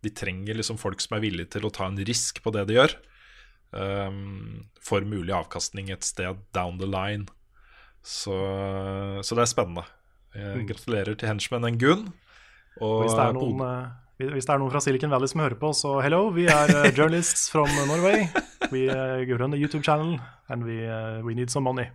De 0.04 0.12
trenger 0.14 0.60
liksom 0.60 0.80
folk 0.82 1.02
som 1.04 1.18
er 1.18 1.24
villige 1.24 1.54
til 1.56 1.68
å 1.68 1.74
ta 1.74 1.88
en 1.88 2.00
risk 2.08 2.42
på 2.44 2.52
det 2.54 2.68
de 2.70 2.76
gjør, 2.78 2.92
um, 3.74 4.68
for 4.84 5.02
mulig 5.08 5.34
avkastning 5.34 5.90
et 5.90 6.06
sted 6.06 6.44
down 6.54 6.78
the 6.78 6.86
line. 6.86 7.26
Så, 8.06 8.36
så 9.26 9.36
det 9.36 9.44
er 9.44 9.50
spennende. 9.50 9.84
Jeg 10.38 10.68
gratulerer 10.70 11.18
til 11.18 11.32
henchman 11.32 11.66
Engun. 11.66 12.06
Og 12.78 13.08
Hvis 13.08 13.18
det, 13.18 13.26
er 13.26 13.34
noen, 13.40 13.64
eh, 13.66 14.30
hvis 14.36 14.46
det 14.46 14.54
er 14.54 14.62
noen 14.62 14.72
fra 14.76 14.84
Silicon 14.86 15.12
Valley 15.12 15.32
som 15.32 15.42
hører 15.42 15.58
på, 15.60 15.74
så 15.76 15.98
hello, 16.06 16.28
we 16.36 16.46
are 16.52 16.70
uh, 16.70 16.92
journalists 16.92 17.48
from 17.50 17.72
Norway. 17.90 18.28
We 18.72 18.90
run 18.92 19.54
a 19.54 19.58
YouTube 19.58 19.86
channel, 19.86 20.20
and 20.50 20.66
we, 20.66 20.76
we 21.24 21.34
need 21.34 21.50
some 21.50 21.64
money. 21.64 21.88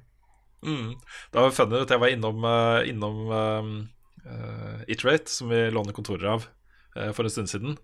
Mm. 0.62 0.94
Det 1.32 1.42
var 1.42 1.54
funny 1.56 1.80
at 1.82 1.90
jeg 1.90 2.02
var 2.02 2.12
innom, 2.14 2.44
eh, 2.46 2.88
innom 2.92 3.22
uh, 3.34 4.82
Iterate, 4.86 5.30
som 5.30 5.50
vi 5.50 5.64
låner 5.74 5.96
kontorer 5.96 6.36
av 6.36 6.46
uh, 6.96 7.10
for 7.16 7.26
en 7.26 7.34
stund 7.34 7.50
siden, 7.50 7.78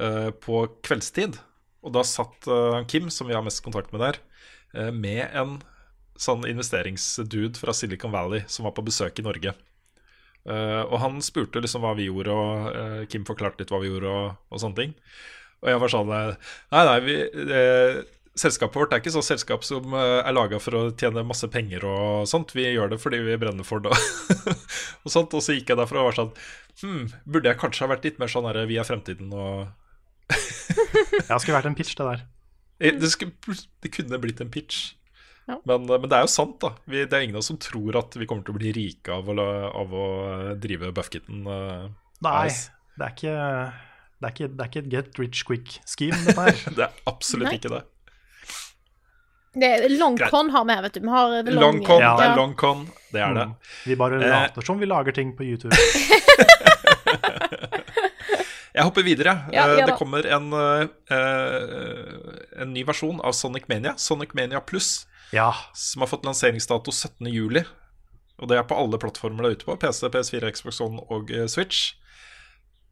uh, 0.00 0.30
på 0.34 0.64
kveldstid. 0.82 1.38
Og 1.86 1.94
da 1.94 2.02
satt 2.06 2.48
han 2.50 2.88
Kim, 2.90 3.06
som 3.10 3.28
vi 3.30 3.36
har 3.36 3.44
mest 3.46 3.62
kontakt 3.64 3.92
med 3.94 4.02
der, 4.02 4.16
eh, 4.74 4.90
med 4.90 5.28
en 5.32 5.60
sånn 6.18 6.42
investeringsdude 6.50 7.58
fra 7.58 7.72
Silicon 7.72 8.12
Valley 8.12 8.42
som 8.50 8.66
var 8.66 8.74
på 8.76 8.84
besøk 8.84 9.18
i 9.18 9.26
Norge. 9.26 9.54
Eh, 10.48 10.82
og 10.82 10.98
han 11.02 11.20
spurte 11.22 11.62
liksom 11.62 11.84
hva 11.84 11.94
vi 11.98 12.08
gjorde, 12.08 12.34
og 12.34 12.68
eh, 12.74 13.02
Kim 13.10 13.26
forklarte 13.28 13.62
litt 13.62 13.72
hva 13.72 13.80
vi 13.82 13.90
gjorde, 13.92 14.10
og, 14.10 14.38
og 14.50 14.62
sånne 14.62 14.80
ting. 14.80 14.94
Og 15.62 15.70
jeg 15.72 15.82
var 15.82 15.92
sånn 15.92 16.12
eh, 16.14 16.52
Nei, 16.74 16.84
nei, 16.88 16.98
vi, 17.06 17.16
eh, 17.58 18.00
selskapet 18.38 18.78
vårt 18.78 18.94
er 18.94 19.02
ikke 19.02 19.12
sånn 19.14 19.26
selskap 19.26 19.66
som 19.66 19.94
eh, 19.96 20.20
er 20.22 20.34
laga 20.36 20.60
for 20.62 20.76
å 20.78 20.82
tjene 20.98 21.24
masse 21.26 21.48
penger 21.52 21.84
og 21.88 22.28
sånt. 22.30 22.54
Vi 22.56 22.66
gjør 22.66 22.92
det 22.92 23.00
fordi 23.02 23.20
vi 23.26 23.36
brenner 23.40 23.66
for 23.66 23.82
det. 23.84 23.92
og 23.94 25.12
sånt 25.14 25.34
Og 25.36 25.44
så 25.44 25.56
gikk 25.56 25.72
jeg 25.72 25.80
derfra 25.80 26.02
og 26.02 26.10
var 26.10 26.18
sånn 26.22 26.32
Hm, 26.78 27.08
burde 27.26 27.50
jeg 27.50 27.58
kanskje 27.58 27.82
ha 27.82 27.90
vært 27.90 28.04
litt 28.06 28.20
mer 28.22 28.30
sånn 28.30 28.46
her 28.46 28.60
Vi 28.70 28.76
er 28.78 28.86
fremtiden 28.86 29.32
og 29.34 29.66
Ja, 31.28 31.38
skulle 31.40 31.56
vært 31.56 31.72
en 31.72 31.78
pitch, 31.78 31.96
det 31.98 32.06
der. 32.06 32.22
Eh, 32.78 32.94
det, 32.94 33.10
skulle, 33.10 33.58
det 33.82 33.90
kunne 33.94 34.20
blitt 34.22 34.40
en 34.44 34.52
pitch. 34.52 34.92
Ja. 35.48 35.56
Men, 35.64 35.88
eh, 35.88 35.98
men 35.98 36.06
det 36.06 36.18
er 36.18 36.26
jo 36.26 36.30
sant, 36.30 36.58
da. 36.62 36.74
Vi, 36.86 37.02
det 37.02 37.16
er 37.16 37.26
ingen 37.26 37.38
av 37.38 37.42
oss 37.42 37.50
som 37.50 37.58
tror 37.60 37.98
at 37.98 38.16
vi 38.20 38.28
kommer 38.28 38.46
til 38.46 38.54
å 38.54 38.60
bli 38.60 38.72
rike 38.76 39.18
av 39.18 39.30
å, 39.32 39.48
av 39.82 39.94
å 39.96 40.06
drive 40.60 40.92
Buffkitten. 40.94 41.42
Uh, 41.48 41.88
Nei, 42.24 42.48
det 42.98 43.08
er 43.08 43.14
ikke 43.16 43.36
det 44.18 44.26
er, 44.26 44.32
ikke, 44.34 44.48
det 44.50 44.64
er 44.64 44.70
ikke 44.70 44.80
et 44.82 44.90
get 44.90 45.18
rich 45.22 45.44
quick-scheme, 45.46 46.18
dette 46.26 46.42
her. 46.42 46.62
Det 46.76 46.84
er 46.88 47.02
absolutt 47.06 47.52
Nei. 47.52 47.58
ikke 47.60 47.70
det. 47.70 47.84
Det 49.58 49.68
er 49.74 49.88
long 49.98 50.16
Greit. 50.18 50.30
con 50.30 50.50
har 50.54 50.64
vi 50.68 50.72
her, 50.76 50.82
vet 50.86 50.94
du. 50.94 51.00
Vi 51.00 51.08
har 51.08 51.42
long, 51.42 51.60
Long 51.60 51.78
con, 51.86 52.00
Ja. 52.00 52.12
det 52.16 52.26
er 52.28 52.36
long 52.36 52.54
con. 52.54 52.84
Det 53.12 53.20
er 53.24 53.34
det. 53.34 53.46
Mm. 53.48 53.54
Vi 53.86 53.96
bare 53.96 54.14
Eh. 54.22 54.28
later 54.30 54.62
som 54.62 54.78
vi 54.78 54.86
lager 54.86 55.12
ting 55.16 55.32
på 55.36 55.42
YouTube. 55.44 55.74
Jeg 58.74 58.84
hopper 58.86 59.02
videre. 59.02 59.32
Ja, 59.52 59.64
Eh, 59.66 59.78
ja 59.80 59.86
det 59.88 59.96
kommer 59.98 60.26
en, 60.26 60.52
eh, 60.52 60.86
en 62.62 62.72
ny 62.74 62.84
versjon 62.86 63.20
av 63.24 63.32
Sonic 63.34 63.66
Mania, 63.68 63.94
Sonic 63.96 64.34
Mania 64.34 64.60
Pluss, 64.60 65.06
Ja, 65.32 65.52
som 65.74 66.00
har 66.02 66.08
fått 66.08 66.24
lanseringsdato 66.24 66.90
17.07. 66.94 67.64
Og 68.38 68.48
det 68.48 68.56
er 68.58 68.62
på 68.64 68.76
alle 68.78 68.98
plattformer 69.02 69.42
det 69.42 69.50
er 69.50 69.56
ute 69.58 69.66
på. 69.66 69.74
PC, 69.82 70.06
PS4, 70.14 70.52
Xbox 70.54 70.80
One 70.80 71.02
og 71.10 71.28
Switch. 71.50 71.94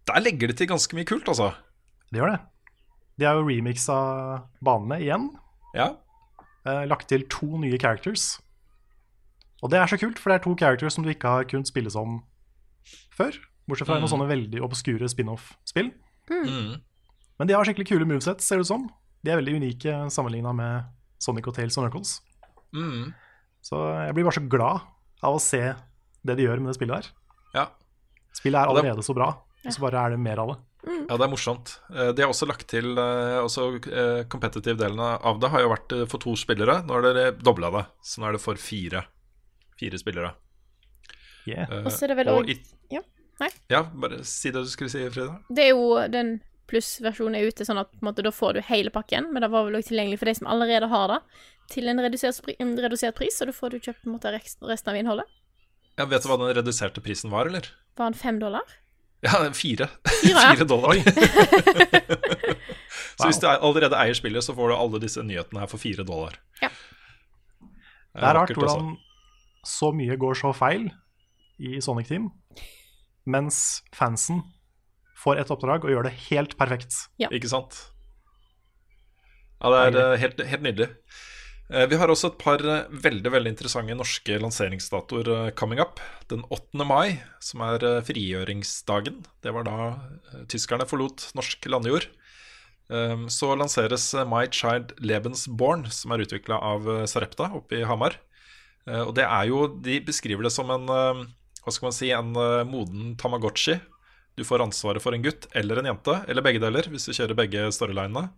Der 0.07 0.21
legger 0.21 0.49
de 0.51 0.53
til 0.59 0.67
ganske 0.69 0.93
mye 0.99 1.07
kult, 1.07 1.29
altså. 1.29 1.53
det 2.13 2.21
gjør 2.21 2.33
det. 2.35 2.41
De 3.19 3.25
har 3.25 3.35
jo 3.39 3.47
remixa 3.49 3.97
banene 4.63 4.99
igjen. 5.01 5.31
Ja. 5.75 5.93
Eh, 6.67 6.83
lagt 6.91 7.09
til 7.13 7.23
to 7.31 7.47
nye 7.63 7.79
characters. 7.79 8.41
Og 9.63 9.71
det 9.73 9.79
er 9.79 9.91
så 9.91 9.99
kult, 10.01 10.19
for 10.19 10.33
det 10.33 10.41
er 10.41 10.45
to 10.45 10.55
characters 10.59 10.97
som 10.97 11.07
du 11.07 11.13
ikke 11.13 11.31
har 11.31 11.47
kunnet 11.49 11.71
spille 11.71 11.91
som 11.93 12.21
før. 13.15 13.39
Bortsett 13.67 13.89
fra 13.89 13.99
noen 13.99 14.11
sånne 14.11 14.29
veldig 14.31 14.61
obskure 14.63 15.09
spin-off-spill. 15.11 15.91
Mm. 16.31 16.77
Men 17.39 17.49
de 17.49 17.55
har 17.57 17.67
skikkelig 17.67 17.89
kule 17.89 18.09
movesets, 18.09 18.47
ser 18.47 18.61
det 18.61 18.67
ut 18.67 18.71
som. 18.71 18.85
De 19.27 19.33
er 19.33 19.41
veldig 19.41 19.57
unike 19.59 19.95
sammenligna 20.13 20.53
med 20.55 20.91
Sonic 21.23 21.49
og 21.51 21.57
Tales 21.57 21.79
og 21.79 21.87
Knuckles. 21.87 22.19
Mm. 22.77 23.15
Så 23.65 23.81
jeg 24.07 24.15
blir 24.15 24.27
bare 24.29 24.39
så 24.39 24.45
glad 24.47 24.87
av 25.27 25.39
å 25.39 25.43
se 25.43 25.63
det 26.27 26.37
de 26.39 26.47
gjør 26.47 26.63
med 26.63 26.71
det 26.71 26.79
spillet 26.79 27.01
her. 27.01 27.11
ja. 27.57 27.67
Spillet 28.37 28.61
er 28.61 28.69
allerede 28.69 29.01
så 29.01 29.15
bra, 29.17 29.31
og 29.65 29.73
så 29.73 29.81
bare 29.81 29.97
er 29.97 30.13
det 30.13 30.19
mer 30.21 30.43
av 30.43 30.51
det. 30.51 30.57
Ja, 30.87 31.17
det 31.19 31.25
er 31.27 31.31
morsomt. 31.33 31.73
Eh, 31.91 32.13
De 32.15 32.23
har 32.23 32.31
også 32.31 32.47
lagt 32.47 32.67
til 32.71 32.93
eh, 32.99 33.37
også 33.43 33.67
eh, 33.91 34.25
competitive-delen 34.31 35.01
av 35.03 35.41
det 35.43 35.51
har 35.51 35.65
jo 35.65 35.71
vært 35.75 35.95
for 36.13 36.23
to 36.23 36.37
spillere. 36.39 36.81
Nå 36.87 36.95
har 36.95 37.03
dere 37.09 37.33
dobla 37.37 37.71
det, 37.75 37.85
så 38.07 38.23
nå 38.23 38.29
er 38.29 38.37
det 38.39 38.43
for 38.45 38.55
fire. 38.61 39.03
Fire 39.81 39.99
spillere. 39.99 40.31
Yeah. 41.47 41.71
Og 41.85 41.91
så 41.95 42.07
er 42.07 42.13
det 42.15 42.17
vel 42.23 42.31
òg 42.33 42.51
i- 42.51 42.63
Ja. 42.91 43.03
Ja, 43.69 43.83
bare 43.83 44.23
si 44.25 44.51
det 44.51 44.63
du 44.65 44.71
skulle 44.71 44.89
si, 44.91 45.03
Frida. 45.11 45.41
Det 45.53 45.65
er 45.67 45.75
jo 45.75 46.09
den 46.09 46.41
plussversjonen 46.67 47.37
er 47.37 47.47
ute, 47.51 47.65
sånn 47.67 47.79
at 47.79 47.91
på 47.93 48.01
en 48.03 48.09
måte, 48.09 48.23
da 48.25 48.31
får 48.31 48.55
du 48.55 48.61
hele 48.63 48.91
pakken. 48.91 49.33
Men 49.33 49.43
det 49.43 49.51
var 49.51 49.65
vel 49.67 49.75
også 49.77 49.93
tilgjengelig 49.93 50.19
for 50.19 50.27
de 50.31 50.35
som 50.35 50.47
allerede 50.51 50.89
har 50.89 51.09
det, 51.09 51.19
til 51.71 51.87
en 51.89 51.99
redusert, 52.01 52.41
en 52.59 52.77
redusert 52.79 53.15
pris. 53.15 53.37
Og 53.43 53.47
da 53.51 53.53
får 53.53 53.71
du 53.71 53.79
kjøpt 53.81 54.03
på 54.03 54.07
en 54.09 54.17
måte 54.17 54.33
resten 54.33 54.89
av 54.91 54.97
innholdet. 54.97 55.27
Ja, 55.99 56.07
vet 56.07 56.23
du 56.23 56.29
hva 56.29 56.39
den 56.39 56.57
reduserte 56.57 57.03
prisen 57.05 57.31
var, 57.31 57.47
eller? 57.47 57.69
Var 57.97 58.11
den 58.11 58.19
fem 58.19 58.39
dollar? 58.41 58.63
Ja, 59.27 59.41
fire. 59.57 59.89
Fire, 60.07 60.33
ja. 60.33 60.53
Fire 60.55 60.67
dollar. 60.71 60.99
så 63.19 63.29
hvis 63.29 63.41
du 63.43 63.47
er- 63.51 63.63
allerede 63.65 63.99
eier 63.99 64.17
spillet, 64.19 64.45
så 64.45 64.55
får 64.57 64.71
du 64.71 64.77
alle 64.77 65.01
disse 65.03 65.25
nyhetene 65.27 65.63
her 65.65 65.71
for 65.71 65.83
fire 65.83 66.05
dollar. 66.07 66.39
Ja. 66.63 66.71
Det 68.17 68.23
er 68.25 68.39
rart 68.39 68.53
altså. 68.55 68.61
hvordan 68.63 68.95
så 69.67 69.91
mye 69.93 70.17
går 70.21 70.39
så 70.39 70.53
feil 70.57 70.87
i 71.59 71.81
Sonic 71.85 72.09
Team, 72.09 72.31
mens 73.27 73.83
fansen 73.97 74.43
får 75.19 75.41
et 75.43 75.51
oppdrag 75.53 75.85
og 75.85 75.91
gjør 75.93 76.07
det 76.07 76.15
helt 76.29 76.57
perfekt. 76.61 76.95
Ja. 77.21 77.29
Ikke 77.35 77.51
sant? 77.51 77.79
Ja, 79.63 79.73
det 79.73 79.81
er 79.81 80.13
eh, 80.13 80.19
helt, 80.21 80.43
helt 80.53 80.65
nydelig. 80.67 80.89
Eh, 81.69 81.87
Vi 81.91 81.99
har 81.99 82.11
også 82.11 82.31
et 82.31 82.39
par 82.39 82.63
eh, 82.63 82.87
veldig 82.91 83.33
veldig 83.35 83.53
interessante 83.53 83.97
norske 83.99 84.39
lanseringsdatoer 84.39 85.31
eh, 85.35 85.49
coming 85.59 85.81
up. 85.83 85.99
Den 86.31 86.45
8. 86.51 86.87
mai, 86.87 87.19
som 87.43 87.65
er 87.67 87.83
frigjøringsdagen. 88.07 89.25
Det 89.43 89.55
var 89.55 89.67
da 89.67 89.79
tyskerne 90.51 90.87
forlot 90.87 91.31
norsk 91.39 91.67
landjord. 91.71 92.09
Så 92.87 93.49
lanseres 93.59 94.05
My 94.31 94.45
Child 94.55 94.93
Lebensborn, 95.03 95.89
som 95.91 96.13
er 96.15 96.23
utvikla 96.23 96.55
av 96.63 96.85
Sarepta 97.11 97.49
oppe 97.59 97.81
i 97.81 97.87
Hamar. 97.87 98.15
Og 98.87 99.11
det 99.19 99.25
er 99.27 99.49
jo 99.51 99.65
De 99.83 99.97
beskriver 100.07 100.47
det 100.47 100.53
som 100.55 100.71
en 100.71 100.87
Hva 100.87 101.75
skal 101.75 101.89
man 101.89 101.97
si 101.97 102.13
En 102.15 102.31
moden 102.71 103.17
Tamagotchi. 103.19 103.75
Du 104.37 104.45
får 104.45 104.63
ansvaret 104.67 105.01
for 105.03 105.17
en 105.17 105.25
gutt 105.25 105.47
eller 105.57 105.81
en 105.81 105.89
jente, 105.93 106.19
eller 106.29 106.45
begge 106.45 106.61
deler, 106.61 106.89
hvis 106.93 107.09
du 107.09 107.15
kjører 107.17 107.39
begge 107.39 107.71
storylinene. 107.73 108.29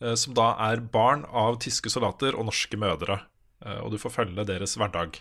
eh, 0.00 0.14
Som 0.14 0.34
da 0.34 0.52
er 0.70 0.80
barn 0.80 1.24
av 1.26 1.58
tyske 1.58 1.90
soldater 1.90 2.38
og 2.38 2.46
norske 2.46 2.78
mødre. 2.78 3.20
Eh, 3.64 3.80
Og 3.82 3.90
du 3.90 3.98
får 3.98 4.14
følge 4.14 4.46
deres 4.46 4.76
hverdag. 4.78 5.20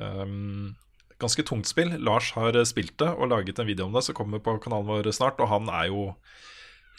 Um, 0.00 0.76
ganske 1.20 1.42
tungt 1.44 1.68
spill. 1.68 1.90
Lars 2.00 2.30
har 2.32 2.52
spilt 2.64 2.96
det 2.98 3.08
og 3.08 3.28
laget 3.28 3.58
en 3.58 3.66
video 3.68 3.84
om 3.86 3.92
det 3.92 4.04
som 4.06 4.14
kommer 4.16 4.40
på 4.40 4.58
kanalen 4.62 4.88
vår 4.88 5.10
snart, 5.12 5.40
og 5.40 5.48
han 5.48 5.68
er 5.68 5.90
jo 5.90 6.14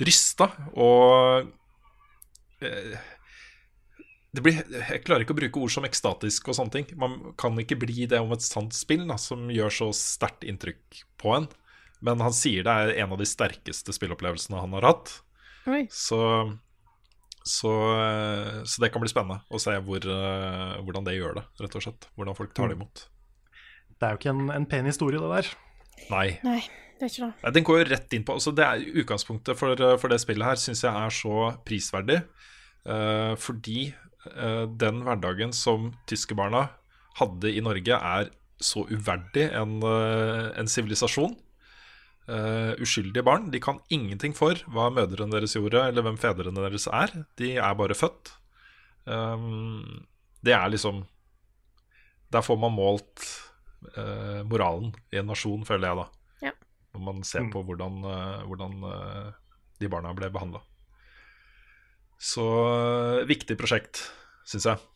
rysta. 0.02 0.52
Og 0.76 1.48
eh, 2.62 3.00
blir, 4.38 4.62
Jeg 4.70 5.04
klarer 5.06 5.26
ikke 5.26 5.34
å 5.34 5.40
bruke 5.42 5.64
ord 5.64 5.74
som 5.74 5.88
ekstatisk 5.88 6.50
og 6.50 6.58
sånne 6.58 6.76
ting. 6.78 6.92
Man 6.98 7.34
kan 7.38 7.58
ikke 7.60 7.80
bli 7.82 8.06
det 8.06 8.22
om 8.22 8.32
et 8.36 8.46
sant 8.46 8.74
spill 8.74 9.08
da, 9.10 9.18
som 9.18 9.50
gjør 9.50 9.74
så 9.74 9.90
sterkt 9.96 10.46
inntrykk 10.48 11.04
på 11.22 11.36
en. 11.38 11.50
Men 12.06 12.22
han 12.24 12.34
sier 12.36 12.66
det 12.66 12.74
er 12.74 12.92
en 13.04 13.14
av 13.14 13.22
de 13.22 13.28
sterkeste 13.30 13.94
spillopplevelsene 13.96 14.60
han 14.60 14.76
har 14.80 14.88
hatt. 14.90 15.14
Så, 15.94 16.20
så, 17.46 17.72
så 18.66 18.82
det 18.82 18.90
kan 18.94 19.04
bli 19.04 19.12
spennende 19.12 19.44
å 19.54 19.62
se 19.62 19.76
hvor, 19.86 20.06
eh, 20.10 20.78
hvordan 20.82 21.06
det 21.06 21.18
gjør 21.20 21.38
det, 21.38 21.46
rett 21.62 21.78
og 21.78 21.86
slett. 21.86 22.08
Hvordan 22.18 22.38
folk 22.38 22.56
tar 22.58 22.72
det 22.72 22.80
imot. 22.80 23.06
Det 24.02 24.08
er 24.08 24.16
jo 24.16 24.22
ikke 24.22 24.34
en, 24.34 24.48
en 24.56 24.66
pen 24.70 24.90
historie, 24.90 25.22
det 25.22 25.30
der. 25.30 25.52
Nei. 26.10 26.28
Nei, 26.42 26.60
det 26.98 27.06
er 27.06 27.14
ikke 27.14 27.28
det. 27.28 27.34
Nei, 27.44 27.54
Den 27.60 27.68
går 27.70 27.82
jo 27.82 27.90
rett 27.92 28.16
inn 28.18 28.26
på 28.26 28.34
altså 28.40 28.54
det 28.58 28.66
er 28.66 29.02
Utgangspunktet 29.04 29.60
for, 29.60 29.78
eh, 29.78 29.98
for 30.02 30.14
det 30.14 30.22
spillet 30.24 30.50
her 30.50 30.62
syns 30.62 30.82
jeg 30.88 30.92
er 30.92 31.18
så 31.22 31.52
prisverdig. 31.68 32.24
Uh, 32.82 33.38
fordi 33.38 33.92
uh, 34.26 34.66
den 34.66 35.04
hverdagen 35.06 35.52
som 35.54 35.92
tyskerbarna 36.10 36.64
hadde 37.20 37.52
i 37.54 37.62
Norge, 37.62 37.94
er 37.94 38.32
så 38.62 38.84
uverdig 38.90 39.48
en 39.58 39.80
eh, 39.84 40.52
en 40.60 40.70
sivilisasjon. 40.70 41.34
Eh, 42.30 42.74
uskyldige 42.82 43.24
barn. 43.26 43.50
De 43.52 43.60
kan 43.60 43.82
ingenting 43.90 44.36
for 44.38 44.60
hva 44.72 44.90
mødrene 44.94 45.34
deres 45.34 45.56
gjorde, 45.58 45.82
eller 45.90 46.06
hvem 46.06 46.20
fedrene 46.22 46.64
deres 46.68 46.86
er. 46.88 47.14
De 47.40 47.56
er 47.58 47.78
bare 47.78 47.98
født. 47.98 48.36
Um, 49.06 50.06
det 50.46 50.54
er 50.54 50.68
liksom 50.70 51.00
Der 52.32 52.44
får 52.46 52.58
man 52.62 52.76
målt 52.76 53.24
uh, 53.98 54.46
moralen 54.46 54.94
i 55.12 55.18
en 55.18 55.26
nasjon, 55.26 55.66
føler 55.66 55.90
jeg, 55.90 55.98
da. 55.98 56.46
Ja. 56.46 56.54
Når 56.94 57.04
man 57.08 57.24
ser 57.28 57.50
på 57.52 57.64
hvordan, 57.66 57.98
uh, 58.06 58.46
hvordan 58.46 58.86
de 59.82 59.90
barna 59.90 60.14
ble 60.16 60.30
behandla. 60.32 60.62
Så 62.22 62.46
viktig 63.28 63.58
prosjekt, 63.58 64.06
syns 64.46 64.70
jeg. 64.70 64.91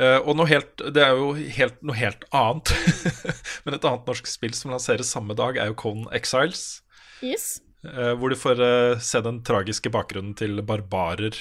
Eh, 0.00 0.18
og 0.24 0.36
noe 0.38 0.48
helt, 0.48 0.70
det 0.94 1.02
er 1.04 1.18
jo 1.18 1.32
helt, 1.36 1.80
noe 1.84 1.98
helt 1.98 2.24
annet. 2.32 2.72
Men 3.66 3.76
et 3.76 3.88
annet 3.88 4.06
norsk 4.08 4.30
spill 4.30 4.54
som 4.56 4.72
lanseres 4.72 5.10
samme 5.12 5.36
dag, 5.36 5.58
er 5.60 5.72
jo 5.72 5.78
Conan 5.82 6.08
Exiles. 6.16 6.82
Yes. 7.20 7.58
eh, 7.84 8.14
hvor 8.16 8.32
du 8.32 8.38
får 8.40 8.62
eh, 8.64 9.00
se 9.04 9.20
den 9.24 9.42
tragiske 9.44 9.92
bakgrunnen 9.92 10.32
til 10.38 10.62
barbarer 10.64 11.36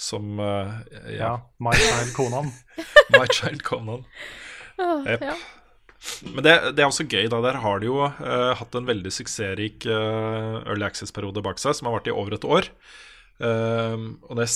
som 0.00 0.38
Ja. 0.40 1.12
Ja, 1.12 1.30
My 1.60 1.74
Child 1.76 2.12
Conan. 2.16 2.52
My 3.12 3.26
Child 3.28 3.64
Conan. 3.66 4.04
Jep. 5.04 5.24
ja. 5.24 5.34
Men 6.24 6.44
det, 6.44 6.54
det 6.76 6.80
er 6.80 6.88
også 6.88 7.04
gøy. 7.04 7.26
da 7.28 7.42
Der 7.44 7.58
har 7.60 7.82
de 7.82 7.90
jo 7.90 7.98
uh, 8.06 8.52
hatt 8.56 8.76
en 8.78 8.88
veldig 8.88 9.12
suksessrik 9.12 9.84
uh, 9.84 10.62
Early 10.64 10.86
Access-periode 10.86 11.42
bak 11.44 11.60
seg, 11.60 11.76
som 11.76 11.90
har 11.90 11.98
vart 11.98 12.08
i 12.08 12.14
over 12.14 12.38
et 12.38 12.46
år. 12.48 12.70
Ehm, 13.40 14.06
og 14.28 14.36
det, 14.36 14.46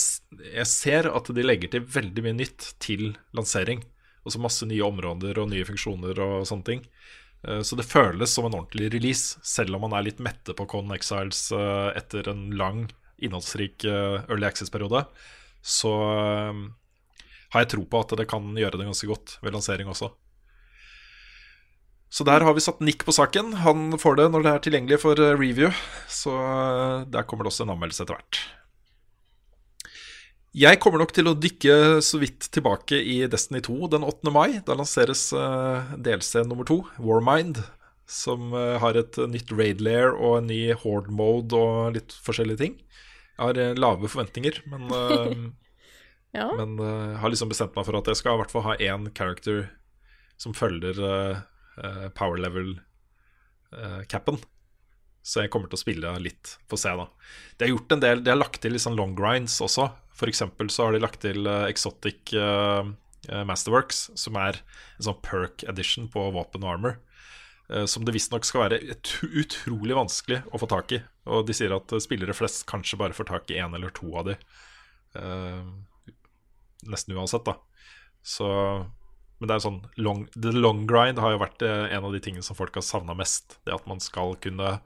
jeg 0.44 0.68
ser 0.68 1.08
at 1.08 1.28
de 1.32 1.44
legger 1.44 1.72
til 1.72 1.84
veldig 1.88 2.24
mye 2.26 2.36
nytt 2.36 2.72
til 2.84 3.14
lansering. 3.36 3.84
Også 4.24 4.40
masse 4.40 4.68
nye 4.68 4.84
områder 4.84 5.40
og 5.40 5.50
nye 5.52 5.66
funksjoner 5.68 6.20
og 6.20 6.48
sånne 6.48 6.68
ting. 6.68 6.82
Eh, 7.46 7.62
så 7.64 7.78
det 7.80 7.88
føles 7.88 8.32
som 8.32 8.48
en 8.48 8.58
ordentlig 8.60 8.90
release, 8.94 9.40
selv 9.44 9.76
om 9.76 9.86
man 9.86 9.96
er 9.96 10.08
litt 10.08 10.20
mette 10.24 10.56
på 10.56 10.68
Con 10.70 10.92
Exiles 10.96 11.46
eh, 11.56 11.90
etter 11.96 12.28
en 12.32 12.50
lang, 12.58 12.86
innholdsrik 13.24 13.86
eh, 13.88 14.20
Early 14.26 14.48
Access-periode. 14.48 15.06
Så 15.64 15.94
eh, 16.10 16.60
har 17.54 17.64
jeg 17.64 17.72
tro 17.72 17.86
på 17.88 18.04
at 18.04 18.12
det 18.20 18.28
kan 18.28 18.52
gjøre 18.58 18.80
det 18.80 18.90
ganske 18.90 19.08
godt 19.08 19.38
ved 19.40 19.56
lansering 19.56 19.88
også. 19.88 20.12
Så 22.14 22.22
der 22.22 22.44
har 22.46 22.54
vi 22.54 22.62
satt 22.62 22.82
Nick 22.84 23.02
på 23.02 23.10
saken. 23.10 23.56
Han 23.64 23.96
får 23.98 24.20
det 24.20 24.26
når 24.30 24.44
det 24.44 24.50
er 24.52 24.60
tilgjengelig 24.62 25.00
for 25.02 25.18
review. 25.18 25.72
Så 26.06 26.30
der 27.10 27.26
kommer 27.26 27.42
det 27.42 27.50
også 27.50 27.64
en 27.64 27.72
anmeldelse 27.74 28.04
etter 28.04 28.14
hvert. 28.20 28.38
Jeg 30.54 30.78
kommer 30.78 31.00
nok 31.02 31.10
til 31.16 31.26
å 31.26 31.34
dykke 31.34 31.98
så 32.04 32.20
vidt 32.22 32.46
tilbake 32.54 32.94
i 32.94 33.16
Destiny 33.30 33.58
2 33.66 33.88
den 33.96 34.04
8. 34.06 34.30
mai. 34.30 34.60
Da 34.62 34.76
lanseres 34.78 35.32
eh, 35.34 35.88
DLC 35.98 36.44
nummer 36.46 36.66
to, 36.68 36.76
Warmind, 37.02 37.58
som 38.06 38.54
eh, 38.54 38.76
har 38.78 38.94
et 39.00 39.18
nytt 39.32 39.50
raid 39.50 39.82
lair 39.82 40.14
og 40.14 40.36
en 40.38 40.46
ny 40.52 40.60
horde 40.78 41.10
mode 41.10 41.58
og 41.58 41.96
litt 41.96 42.14
forskjellige 42.22 42.60
ting. 42.62 42.76
Jeg 43.34 43.42
har 43.48 43.58
eh, 43.58 43.74
lave 43.74 44.06
forventninger, 44.12 44.62
men, 44.70 44.86
Ja. 46.38 46.48
men 46.58 46.78
har 47.18 47.30
liksom 47.30 47.50
bestemt 47.50 47.74
meg 47.78 47.86
for 47.86 47.94
at 47.98 48.08
jeg 48.10 48.18
skal 48.18 48.34
i 48.34 48.40
hvert 48.40 48.50
fall 48.50 48.64
ha 48.66 48.72
én 48.82 49.04
character 49.14 49.68
som 50.38 50.54
følger 50.54 50.94
power 52.18 52.38
level-capen. 52.42 54.38
så 55.22 55.40
jeg 55.44 55.50
kommer 55.54 55.70
til 55.70 55.78
å 55.78 55.82
spille 55.82 56.10
litt, 56.22 56.56
få 56.70 56.76
se, 56.78 56.90
da. 56.98 57.06
De 57.54 57.64
har 57.66 57.70
gjort 57.70 57.94
en 57.94 58.02
del, 58.02 58.22
de 58.26 58.30
har 58.34 58.38
lagt 58.40 58.58
til 58.62 58.74
litt 58.74 58.82
sånn 58.82 58.98
long 58.98 59.14
grinds 59.18 59.60
også. 59.62 59.86
For 60.14 60.30
eksempel 60.30 60.70
så 60.70 60.86
har 60.86 60.94
de 60.94 61.02
lagt 61.02 61.22
til 61.24 61.46
eh, 61.50 61.66
Exotic 61.70 62.34
eh, 62.38 62.90
eh, 63.28 63.44
Masterworks, 63.48 64.06
som 64.18 64.38
er 64.40 64.60
en 64.60 65.08
sånn 65.08 65.20
perk 65.26 65.66
edition 65.70 66.06
på 66.10 66.28
våpen 66.36 66.66
og 66.66 66.76
armor. 66.76 67.00
som 67.88 68.04
det 68.04 68.12
visstnok 68.12 68.44
skal 68.44 68.60
være 68.60 68.76
ut 68.90 69.10
utrolig 69.40 69.94
vanskelig 69.96 70.42
å 70.52 70.58
få 70.60 70.66
tak 70.68 70.92
i. 70.92 70.98
Og 71.32 71.46
de 71.48 71.54
sier 71.56 71.72
at 71.72 71.94
spillere 72.04 72.34
flest 72.36 72.66
kanskje 72.68 72.98
bare 73.00 73.16
får 73.16 73.24
tak 73.30 73.48
i 73.50 73.56
én 73.56 73.72
eller 73.74 73.88
to 73.96 74.10
av 74.20 74.26
de. 74.28 74.34
Nesten 76.84 77.16
uansett, 77.16 77.48
da. 77.48 77.56
Så 78.20 78.50
Men 79.38 79.48
det 79.48 79.56
er 79.56 79.64
sånn 79.64 79.80
long, 79.96 80.26
The 80.36 80.52
long 80.52 80.84
grind 80.86 81.18
har 81.18 81.32
jo 81.32 81.40
vært 81.40 81.64
en 81.64 82.04
av 82.04 82.12
de 82.12 82.20
tingene 82.20 82.44
som 82.44 82.56
folk 82.56 82.76
har 82.76 82.84
savna 82.84 83.16
mest. 83.16 83.56
Det 83.64 83.72
at 83.72 83.88
man 83.88 84.04
skal 84.04 84.36
kunne 84.44 84.76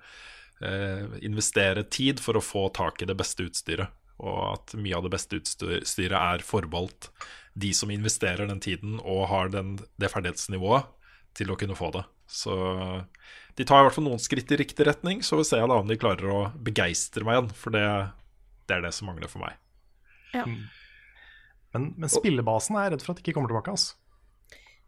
eh, 0.63 1.19
investere 1.27 1.83
tid 1.83 2.23
for 2.23 2.39
å 2.39 2.45
få 2.45 2.69
tak 2.75 3.03
i 3.03 3.11
det 3.11 3.19
beste 3.19 3.47
utstyret. 3.47 3.91
Og 4.19 4.39
at 4.53 4.75
mye 4.79 4.97
av 4.99 5.05
det 5.07 5.13
beste 5.15 5.39
utstyret 5.39 6.17
er 6.19 6.45
forbeholdt 6.47 7.11
de 7.59 7.73
som 7.75 7.91
investerer 7.91 8.47
den 8.51 8.61
tiden 8.63 8.99
og 9.03 9.29
har 9.33 9.51
den, 9.55 9.77
det 9.99 10.11
ferdighetsnivået 10.13 10.89
til 11.39 11.51
å 11.53 11.59
kunne 11.59 11.77
få 11.79 11.91
det. 11.95 12.05
Så 12.31 12.55
de 13.59 13.67
tar 13.67 13.83
i 13.83 13.87
hvert 13.87 13.97
fall 13.97 14.07
noen 14.07 14.23
skritt 14.23 14.51
i 14.55 14.59
riktig 14.61 14.87
retning, 14.87 15.23
så 15.27 15.41
ser 15.47 15.63
jeg 15.63 15.71
da 15.71 15.79
om 15.81 15.89
de 15.89 15.97
klarer 15.99 16.31
å 16.31 16.43
begeistre 16.55 17.27
meg 17.27 17.39
igjen. 17.39 17.49
For 17.59 17.75
det, 17.75 17.87
det 18.71 18.77
er 18.77 18.85
det 18.85 18.93
som 18.95 19.11
mangler 19.11 19.31
for 19.31 19.43
meg. 19.43 19.57
Ja. 20.35 20.45
Men, 21.75 21.89
men 21.97 22.13
spillebasen 22.13 22.77
er 22.79 22.89
jeg 22.89 22.97
redd 22.97 23.07
for 23.07 23.15
at 23.15 23.23
ikke 23.23 23.35
kommer 23.39 23.53
tilbake. 23.53 23.75
Altså. 23.75 23.97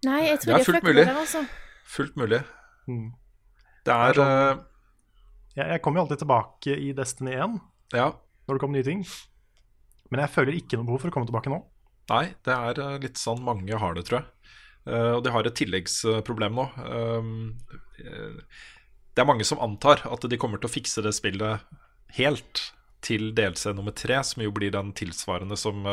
Nei, 0.07 0.21
jeg 0.29 0.41
tror 0.43 0.53
Det 0.53 0.61
er 0.61 0.69
fullt 0.69 0.87
mulig. 0.87 1.05
med 1.07 1.21
altså. 1.23 1.43
Fullt 1.91 2.21
mulig. 2.21 2.41
Mm. 2.89 3.07
Det 3.85 3.95
er 3.97 4.21
er 4.21 4.23
eh, 4.25 4.61
Jeg, 5.57 5.67
jeg 5.67 5.83
kommer 5.83 6.01
jo 6.01 6.05
alltid 6.07 6.23
tilbake 6.23 6.77
i 6.77 6.93
Destiny 6.97 7.35
1 7.37 7.59
Ja. 7.97 8.11
Når 8.51 8.59
det 8.59 8.65
kommer 8.65 8.81
nye 8.81 8.87
ting. 8.87 9.05
Men 10.11 10.25
jeg 10.25 10.35
føler 10.35 10.59
ikke 10.59 10.79
noe 10.81 10.89
behov 10.89 11.05
for 11.05 11.13
å 11.13 11.15
komme 11.15 11.31
tilbake 11.31 11.53
nå. 11.53 11.61
Nei, 12.11 12.25
det 12.47 12.57
er 12.57 12.83
eh, 12.83 12.99
litt 13.05 13.21
sånn 13.21 13.45
mange 13.47 13.79
har 13.79 13.95
det, 13.95 14.05
tror 14.09 14.21
jeg. 14.21 14.57
Eh, 14.91 15.13
og 15.15 15.23
de 15.23 15.33
har 15.35 15.47
et 15.47 15.57
tilleggsproblem 15.61 16.59
nå. 16.59 16.67
Eh, 16.83 17.23
det 19.15 19.23
er 19.23 19.29
mange 19.29 19.47
som 19.47 19.63
antar 19.63 20.03
at 20.09 20.27
de 20.27 20.39
kommer 20.41 20.59
til 20.59 20.71
å 20.71 20.73
fikse 20.75 21.05
det 21.07 21.15
spillet 21.15 21.63
helt 22.17 22.65
til 23.05 23.31
DLC 23.37 23.71
nummer 23.73 23.95
tre, 23.97 24.19
som 24.27 24.43
jo 24.43 24.51
blir 24.55 24.75
den 24.75 24.91
tilsvarende 24.97 25.57
som 25.57 25.87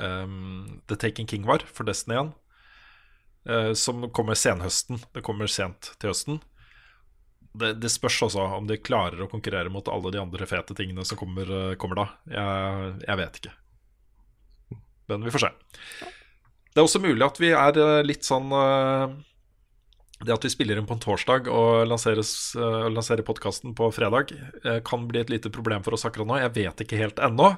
The 0.00 0.96
Taking 0.96 1.26
King 1.28 1.44
var 1.44 1.64
for 1.66 1.84
Destiny 1.84 2.16
1. 2.16 2.32
eh, 3.48 3.72
som 3.74 4.10
kommer 4.10 4.34
senhøsten. 4.34 5.02
Det 5.14 5.24
kommer 5.26 5.50
sent 5.50 5.92
til 5.98 6.12
høsten. 6.12 6.40
Det, 7.50 7.72
det 7.82 7.90
spørs 7.90 8.20
også 8.28 8.44
om 8.60 8.66
de 8.68 8.78
klarer 8.78 9.24
å 9.24 9.30
konkurrere 9.30 9.72
mot 9.72 9.88
alle 9.90 10.12
de 10.14 10.20
andre 10.22 10.46
fete 10.46 10.76
tingene 10.78 11.02
som 11.06 11.18
kommer, 11.18 11.48
eh, 11.50 11.74
kommer 11.80 11.98
da. 11.98 12.06
Jeg, 12.30 12.92
jeg 13.08 13.20
vet 13.20 13.40
ikke. 13.40 13.54
Men 15.10 15.26
vi 15.26 15.32
får 15.34 15.44
se. 15.46 15.50
Det 16.70 16.78
er 16.78 16.86
også 16.86 17.02
mulig 17.02 17.26
at 17.26 17.40
vi 17.42 17.50
er 17.50 17.80
eh, 17.82 18.04
litt 18.06 18.28
sånn 18.28 18.54
eh, 18.54 19.16
Det 20.22 20.36
at 20.36 20.46
vi 20.46 20.52
spiller 20.52 20.78
inn 20.78 20.86
på 20.86 20.94
en 20.94 21.02
torsdag 21.02 21.50
og 21.50 21.88
lanseres, 21.90 22.52
lanserer 22.92 23.24
podkasten 23.26 23.72
på 23.74 23.88
fredag, 23.96 24.34
kan 24.84 25.06
bli 25.08 25.22
et 25.22 25.30
lite 25.32 25.48
problem 25.48 25.80
for 25.82 25.96
oss 25.96 26.04
akkurat 26.04 26.28
nå. 26.28 26.36
Jeg 26.42 26.52
vet 26.58 26.82
ikke 26.84 26.98
helt 27.00 27.22
ennå. 27.24 27.54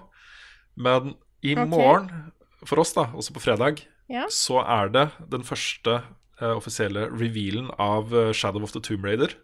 Men 0.78 1.16
i 1.42 1.56
okay. 1.56 1.66
morgen, 1.66 2.30
for 2.62 2.78
oss, 2.78 2.94
da, 2.94 3.08
også 3.18 3.34
på 3.34 3.42
fredag, 3.42 3.82
Ja. 4.06 4.28
så 4.30 4.62
er 4.62 4.94
det 4.94 5.08
den 5.34 5.42
første 5.42 6.04
offisielle 6.38 7.08
revealen 7.10 7.72
av 7.82 8.14
Shadow 8.30 8.62
of 8.62 8.70
the 8.76 8.80
Tomb 8.80 9.10
Raider. 9.10 9.34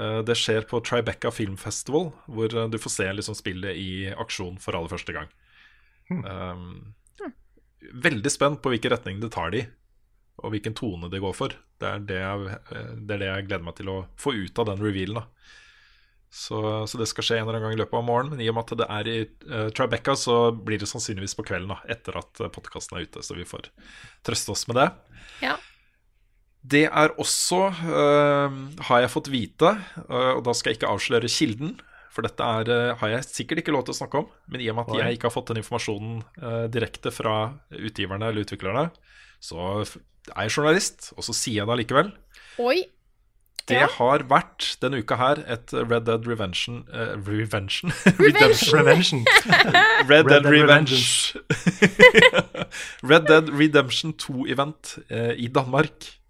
Eh, 0.00 0.18
det 0.24 0.36
skjer 0.38 0.66
på 0.68 0.80
Tribeca 0.84 1.30
Film 1.34 1.58
Festival, 1.60 2.10
hvor 2.26 2.54
eh, 2.56 2.68
du 2.72 2.78
får 2.80 2.94
se 2.96 3.08
liksom, 3.12 3.36
spillet 3.36 3.76
i 3.76 3.92
aksjon 4.12 4.58
for 4.62 4.76
aller 4.78 4.92
første 4.92 5.16
gang. 5.16 5.32
Um, 6.12 6.92
veldig 8.04 8.30
spent 8.32 8.60
på 8.60 8.72
hvilken 8.72 8.92
retning 8.92 9.20
det 9.22 9.32
tar 9.32 9.52
de, 9.54 9.62
og 10.42 10.52
hvilken 10.52 10.76
tone 10.76 11.08
de 11.12 11.20
går 11.22 11.34
for. 11.36 11.56
Det 11.80 11.88
er 11.88 12.06
det 12.08 12.20
jeg, 12.20 12.60
eh, 12.72 12.94
det 13.00 13.16
er 13.16 13.24
det 13.24 13.32
jeg 13.32 13.48
gleder 13.50 13.66
meg 13.68 13.76
til 13.80 13.92
å 13.92 13.98
få 14.20 14.34
ut 14.36 14.62
av 14.62 14.72
den 14.72 14.84
revealen. 14.84 15.22
da 15.22 15.28
så, 16.32 16.86
så 16.88 16.96
det 16.96 17.10
skal 17.10 17.24
skje 17.26 17.36
en 17.36 17.42
eller 17.42 17.58
annen 17.58 17.66
gang 17.66 17.74
i 17.76 17.80
løpet 17.82 17.98
av 17.98 18.04
morgenen. 18.08 18.32
Men 18.32 18.40
i 18.40 18.46
og 18.48 18.54
med 18.56 18.64
at 18.64 18.78
det 18.80 18.86
er 18.88 19.08
i 19.10 19.16
uh, 19.52 19.66
Tribeca, 19.76 20.14
så 20.16 20.36
blir 20.56 20.80
det 20.80 20.88
sannsynligvis 20.88 21.36
på 21.36 21.44
kvelden, 21.44 21.74
da, 21.74 21.82
etter 21.92 22.16
at 22.16 22.40
podkasten 22.54 22.96
er 22.96 23.04
ute. 23.04 23.20
Så 23.20 23.36
vi 23.36 23.44
får 23.44 23.68
trøste 24.24 24.54
oss 24.54 24.64
med 24.70 24.80
det. 24.80 24.86
Ja. 25.44 25.58
Det 26.62 26.84
er 26.86 27.08
også, 27.18 27.72
øh, 27.90 28.52
har 28.86 29.00
jeg 29.02 29.10
fått 29.10 29.30
vite, 29.32 29.72
øh, 30.08 30.36
og 30.36 30.44
da 30.46 30.52
skal 30.54 30.70
jeg 30.70 30.78
ikke 30.80 30.92
avsløre 30.92 31.28
kilden, 31.28 31.80
for 32.12 32.22
dette 32.22 32.44
er, 32.44 32.68
øh, 32.70 32.96
har 33.00 33.08
jeg 33.08 33.24
sikkert 33.24 33.58
ikke 33.62 33.72
lov 33.74 33.84
til 33.84 33.94
å 33.96 33.98
snakke 33.98 34.18
om, 34.22 34.26
men 34.48 34.60
i 34.60 34.68
og 34.70 34.76
med 34.78 34.84
at 34.86 34.94
Oi. 34.94 35.00
jeg 35.02 35.12
ikke 35.18 35.26
har 35.30 35.34
fått 35.34 35.48
den 35.50 35.62
informasjonen 35.62 36.22
direkte 36.70 37.10
fra 37.10 37.54
utgiverne 37.72 38.28
eller 38.30 38.44
utviklerne, 38.46 38.90
så 39.42 39.82
er 40.36 40.42
jeg 40.46 40.54
journalist, 40.56 41.12
og 41.16 41.24
så 41.26 41.34
sier 41.34 41.62
jeg 41.62 41.66
det 41.66 41.74
allikevel. 41.78 42.12
Oi. 42.62 42.82
Det 43.68 43.76
Ja. 43.78 43.86
har 43.86 44.24
vært 44.26 44.76
denne 44.82 44.98
uka 44.98 45.14
her 45.16 45.38
et 45.46 45.70
Red 45.72 46.04
Dead 46.06 46.26
Revention 46.26 46.82
uh, 46.92 47.14
Revention? 47.26 47.92
Revention. 48.18 48.70
Prevention. 48.74 49.24
Red 50.08 50.08
Red 50.10 50.28
Dead 50.28 50.42
Dead 50.42 50.52
Revenge. 50.52 51.34
Red 53.10 53.28
Dead 53.28 53.48
Redemption 53.50 54.14
2-event 54.18 54.98
uh, 55.10 55.32
i 55.38 55.46
Danmark. 55.48 56.21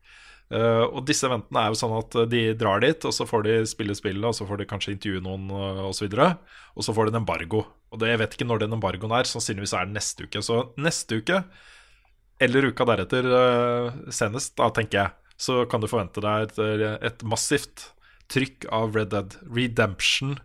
Eh, 0.53 0.85
og 0.85 1.07
disse 1.09 1.25
eventene 1.29 1.63
er 1.63 1.73
jo 1.73 1.79
sånn 1.81 1.95
at 1.97 2.17
eh, 2.21 2.27
de 2.29 2.41
drar 2.61 2.83
dit, 2.85 3.05
og 3.09 3.15
så 3.17 3.25
får 3.29 3.47
de 3.47 3.55
spille 3.71 3.95
spillet, 3.97 4.27
og 4.29 4.35
så 4.37 4.45
får 4.49 4.61
de 4.61 4.67
kanskje 4.69 4.93
intervjue 4.97 5.23
noen, 5.25 5.47
uh, 5.49 5.87
osv. 5.89 6.11
Og, 6.13 6.59
og 6.77 6.85
så 6.85 6.93
får 6.97 7.09
de 7.09 7.15
en 7.15 7.21
embargo. 7.23 7.63
Og 7.93 8.01
det, 8.03 8.11
jeg 8.13 8.21
vet 8.21 8.37
ikke 8.37 8.49
når 8.51 8.65
den 8.65 8.77
embargoen 8.77 9.15
er, 9.17 9.29
sannsynligvis 9.29 9.73
er 9.79 9.89
det 9.89 9.97
neste 9.97 10.27
uke. 10.29 10.43
Så 10.45 10.61
neste 10.81 11.21
uke, 11.23 11.41
eller 12.43 12.69
uka 12.73 12.85
deretter 12.89 13.27
eh, 13.39 13.99
senest, 14.13 14.55
da 14.59 14.69
tenker 14.75 14.99
jeg, 14.99 15.35
så 15.43 15.63
kan 15.71 15.83
du 15.83 15.89
forvente 15.91 16.23
deg 16.25 16.49
et, 16.49 16.59
eh, 16.63 16.97
et 17.11 17.25
massivt 17.29 17.89
trykk 18.33 18.67
av 18.73 18.97
Red 18.97 19.13
Dead 19.13 19.37
Redemption 19.53 20.39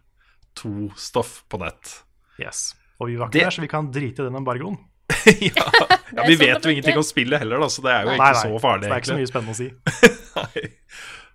2-stoff 0.59 1.41
på 1.49 1.59
nett. 1.61 2.01
Yes. 2.41 2.71
Og 2.99 3.11
vi 3.11 3.15
var 3.19 3.29
Det- 3.31 3.39
ikke 3.41 3.45
der, 3.49 3.55
så 3.57 3.61
vi 3.61 3.71
kan 3.71 3.91
drite 3.91 4.21
i 4.21 4.27
den 4.27 4.35
embargoen. 4.35 4.77
ja. 5.39 5.67
ja, 6.15 6.25
Vi 6.27 6.35
vet 6.35 6.65
jo 6.65 6.71
ingenting 6.73 6.97
om 6.99 7.05
spillet 7.05 7.39
heller, 7.39 7.61
da, 7.63 7.69
så 7.71 7.83
det 7.85 7.93
er 7.93 8.03
jo 8.03 8.11
Nei, 8.11 8.17
ikke 8.17 8.27
nei, 8.27 8.41
så 8.41 8.61
farlig. 8.63 8.83
så 8.83 8.89
det 8.89 8.95
er 8.95 9.03
ikke 9.03 9.11
så 9.11 9.19
mye 9.21 9.31
spennende 9.31 9.55
å 9.55 9.59
si. 9.61 9.69
Nei. 10.37 10.67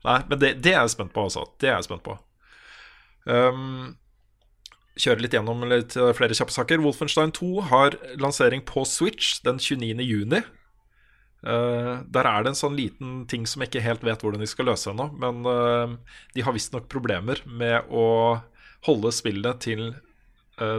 Nei, 0.02 0.20
men 0.28 0.42
det, 0.42 0.52
det 0.64 0.74
er 0.74 0.80
jeg 0.80 0.94
spent 0.96 1.12
på 1.14 1.26
også. 1.28 1.46
Det 1.62 1.70
er 1.70 1.76
jeg 1.78 1.88
spent 1.88 2.04
på. 2.06 2.16
Um, 3.30 3.92
kjøre 4.98 5.24
litt 5.24 5.36
gjennom 5.36 5.62
litt 5.70 5.94
eh, 5.96 6.10
flere 6.16 6.36
kjappe 6.36 6.54
saker. 6.54 6.82
Wolfenstein 6.84 7.32
2 7.36 7.52
har 7.70 7.96
lansering 8.20 8.64
på 8.68 8.84
Switch 8.88 9.38
den 9.46 9.60
29. 9.62 10.02
juni. 10.04 10.42
Eh, 11.42 11.92
der 12.14 12.28
er 12.28 12.44
det 12.44 12.52
en 12.52 12.58
sånn 12.58 12.78
liten 12.78 13.22
ting 13.30 13.46
som 13.50 13.62
jeg 13.62 13.72
ikke 13.72 13.86
helt 13.86 14.04
vet 14.06 14.22
hvordan 14.22 14.42
de 14.42 14.50
skal 14.50 14.68
løse 14.70 14.90
ennå. 14.92 15.08
Men 15.22 15.46
uh, 15.46 15.94
de 16.36 16.44
har 16.44 16.54
visstnok 16.54 16.90
problemer 16.92 17.42
med 17.46 17.88
å 17.90 18.06
holde 18.86 19.14
spillet 19.14 19.62
til 19.64 19.92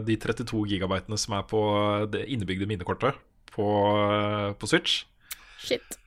de 0.06 0.16
32 0.20 0.64
gigabytene 0.72 1.18
som 1.20 1.36
er 1.38 1.44
på 1.50 1.60
det 2.14 2.26
innebygde 2.32 2.68
minnekortet 2.70 3.18
på, 3.54 3.66
eh, 4.14 4.54
på 4.58 4.70
Switch. 4.70 5.04
Shit. 5.64 6.00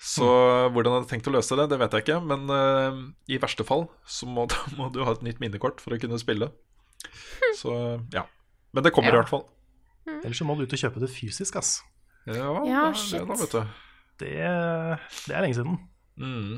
Så 0.00 0.24
hvordan 0.72 0.94
han 0.94 1.02
har 1.04 1.08
tenkt 1.10 1.28
å 1.28 1.32
løse 1.34 1.56
det, 1.58 1.66
det 1.72 1.78
vet 1.82 1.92
jeg 1.92 2.04
ikke. 2.06 2.18
Men 2.24 2.46
uh, 2.48 3.00
i 3.28 3.36
verste 3.42 3.66
fall 3.68 3.82
så 4.08 4.24
må, 4.28 4.46
da 4.48 4.56
må 4.78 4.88
du 4.94 5.02
ha 5.04 5.12
et 5.12 5.24
nytt 5.26 5.40
minnekort 5.42 5.82
for 5.84 5.92
å 5.92 6.00
kunne 6.00 6.16
spille. 6.20 6.48
Så 7.58 7.74
ja. 8.14 8.24
Men 8.72 8.86
det 8.86 8.92
kommer 8.96 9.10
Ja. 9.12 9.18
i 9.18 9.20
hvert 9.20 9.32
fall. 9.32 9.44
Ellers 10.08 10.40
så 10.40 10.46
må 10.48 10.56
du 10.56 10.64
ut 10.64 10.72
og 10.72 10.80
kjøpe 10.80 11.02
det 11.02 11.10
fysisk, 11.12 11.56
ass. 11.60 11.82
Ja, 12.28 12.48
Ja, 12.64 12.86
det 12.90 13.00
shit. 13.00 13.20
det 13.20 13.28
da, 13.28 13.36
vet 13.40 13.52
du. 13.52 13.60
Det, 14.20 14.32
det 15.26 15.34
er 15.36 15.44
lenge 15.44 15.56
siden. 15.58 15.76
Mm. 16.20 16.56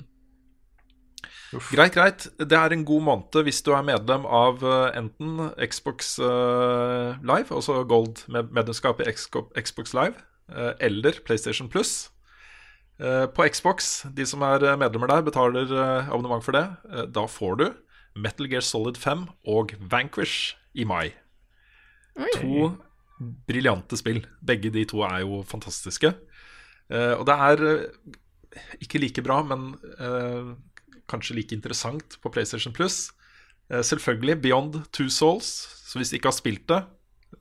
Greit, 1.72 1.94
greit. 1.94 2.26
Det 2.38 2.56
er 2.56 2.72
en 2.72 2.84
god 2.88 3.02
måned 3.06 3.44
hvis 3.46 3.62
du 3.64 3.72
er 3.76 3.84
medlem 3.86 4.24
av 4.26 4.62
eh, 4.64 4.98
enten 4.98 5.50
Xbox 5.68 6.14
eh, 6.22 7.20
Live, 7.20 7.52
altså 7.52 7.82
Gold 7.88 8.24
med 8.32 8.52
medlemskap 8.56 9.02
i 9.02 9.10
Xbox 9.12 9.94
Live, 9.96 10.16
eh, 10.52 10.72
eller 10.80 11.20
PlayStation 11.26 11.68
Plus. 11.68 12.10
Eh, 13.00 13.26
på 13.28 13.48
Xbox, 13.52 14.06
de 14.16 14.26
som 14.28 14.44
er 14.48 14.64
medlemmer 14.80 15.10
der, 15.12 15.26
betaler 15.26 15.76
abonnement 16.08 16.44
for 16.44 16.56
det. 16.56 16.66
Da 17.12 17.26
får 17.28 17.60
du 17.60 17.66
Metal 18.16 18.48
Gear 18.48 18.64
Solid 18.64 18.96
5 19.00 19.26
og 19.48 19.76
Vanquish 19.92 20.56
i 20.74 20.84
mai. 20.88 21.12
To 22.40 22.72
briljante 23.48 23.96
spill. 23.96 24.24
Begge 24.44 24.72
de 24.74 24.84
to 24.88 25.04
er 25.06 25.22
jo 25.24 25.42
fantastiske. 25.46 26.12
Eh, 26.92 27.14
og 27.16 27.24
det 27.28 27.36
er 27.48 27.62
ikke 28.82 29.00
like 29.00 29.24
bra, 29.24 29.40
men 29.46 29.72
eh, 29.98 30.52
kanskje 31.12 31.36
like 31.38 31.54
interessant 31.56 32.16
på 32.24 32.32
PlayStation 32.32 32.72
Plus. 32.74 33.10
Eh, 33.70 33.84
selvfølgelig 33.84 34.40
Beyond 34.42 34.80
Two 34.96 35.08
Souls, 35.12 35.52
så 35.86 36.00
hvis 36.00 36.10
du 36.12 36.18
ikke 36.18 36.32
har 36.32 36.38
spilt 36.40 36.66
det, 36.72 36.80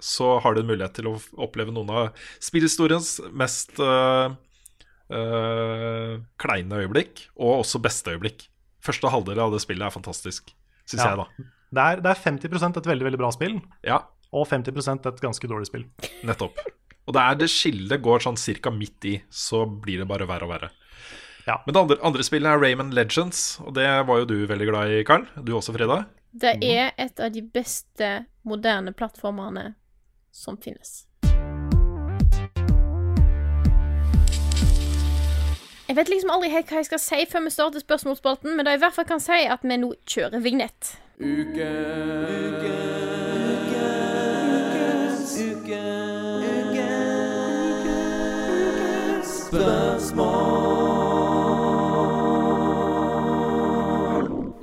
så 0.01 0.38
har 0.43 0.55
du 0.55 0.61
en 0.61 0.69
mulighet 0.69 0.93
til 0.99 1.09
å 1.09 1.17
oppleve 1.43 1.74
noen 1.76 1.89
av 1.91 2.22
spillhistoriens 2.43 3.17
mest 3.36 3.80
eh, 3.84 4.36
eh, 5.11 6.13
kleine 6.41 6.80
øyeblikk, 6.84 7.26
og 7.39 7.61
også 7.63 7.82
beste 7.84 8.13
øyeblikk. 8.15 8.47
Første 8.82 9.11
halvdel 9.13 9.39
av 9.43 9.51
det 9.53 9.61
spillet 9.63 9.86
er 9.88 9.93
fantastisk, 9.93 10.53
syns 10.89 11.03
Ja. 11.03 11.09
jeg, 11.11 11.17
da. 11.17 11.49
Det 11.72 11.84
er, 11.88 12.01
det 12.03 12.11
er 12.11 12.24
50% 12.24 12.78
et 12.82 12.88
veldig 12.89 13.05
veldig 13.07 13.19
bra 13.22 13.32
spill, 13.32 13.61
Ja, 13.84 14.01
og 14.34 14.47
50% 14.47 15.05
et 15.07 15.22
ganske 15.22 15.47
dårlig 15.47 15.67
spill. 15.67 15.86
nettopp. 16.24 16.57
Og 17.07 17.13
det 17.15 17.22
er 17.22 17.36
det 17.36 17.49
skillet 17.49 18.01
går 18.01 18.19
sånn 18.24 18.38
cirka 18.38 18.72
midt 18.72 19.05
i, 19.05 19.22
så 19.30 19.65
blir 19.65 19.99
det 19.99 20.07
bare 20.07 20.28
verre 20.28 20.43
og 20.47 20.51
verre. 20.53 20.69
Ja. 21.48 21.62
Men 21.66 21.74
det 21.74 21.82
andre, 21.82 22.00
andre 22.06 22.24
spillet 22.26 22.50
er 22.50 22.62
Rayman 22.62 22.92
Legends, 22.96 23.60
og 23.66 23.76
det 23.76 23.88
var 24.08 24.22
jo 24.22 24.28
du 24.30 24.38
veldig 24.50 24.68
glad 24.70 24.96
i, 24.96 25.04
Carl. 25.08 25.28
Du 25.42 25.56
også, 25.58 25.74
Frida? 25.76 26.04
Det 26.32 26.58
er 26.64 26.92
et 27.02 27.20
av 27.20 27.32
de 27.34 27.42
beste 27.44 28.12
moderne 28.48 28.94
plattformene 28.96 29.74
som 30.32 30.58
finnes. 30.62 31.06
Jeg 35.92 35.98
vet 35.98 36.08
liksom 36.08 36.30
aldri 36.32 36.48
helt 36.54 36.70
hva 36.72 36.80
jeg 36.80 36.88
skal 36.88 37.02
si 37.04 37.18
før 37.28 37.44
vi 37.44 37.52
starter 37.52 37.84
spørsmålsspalten, 37.84 38.54
men 38.56 38.64
det 38.64 38.78
jeg 38.78 38.80
i 38.80 38.84
hvert 38.86 38.96
fall 38.96 39.10
kan 39.10 39.20
si, 39.20 39.42
er 39.44 39.58
at 39.58 39.66
vi 39.68 39.76
nå 39.76 39.92
kjører 40.08 40.39
vignett. 40.39 40.96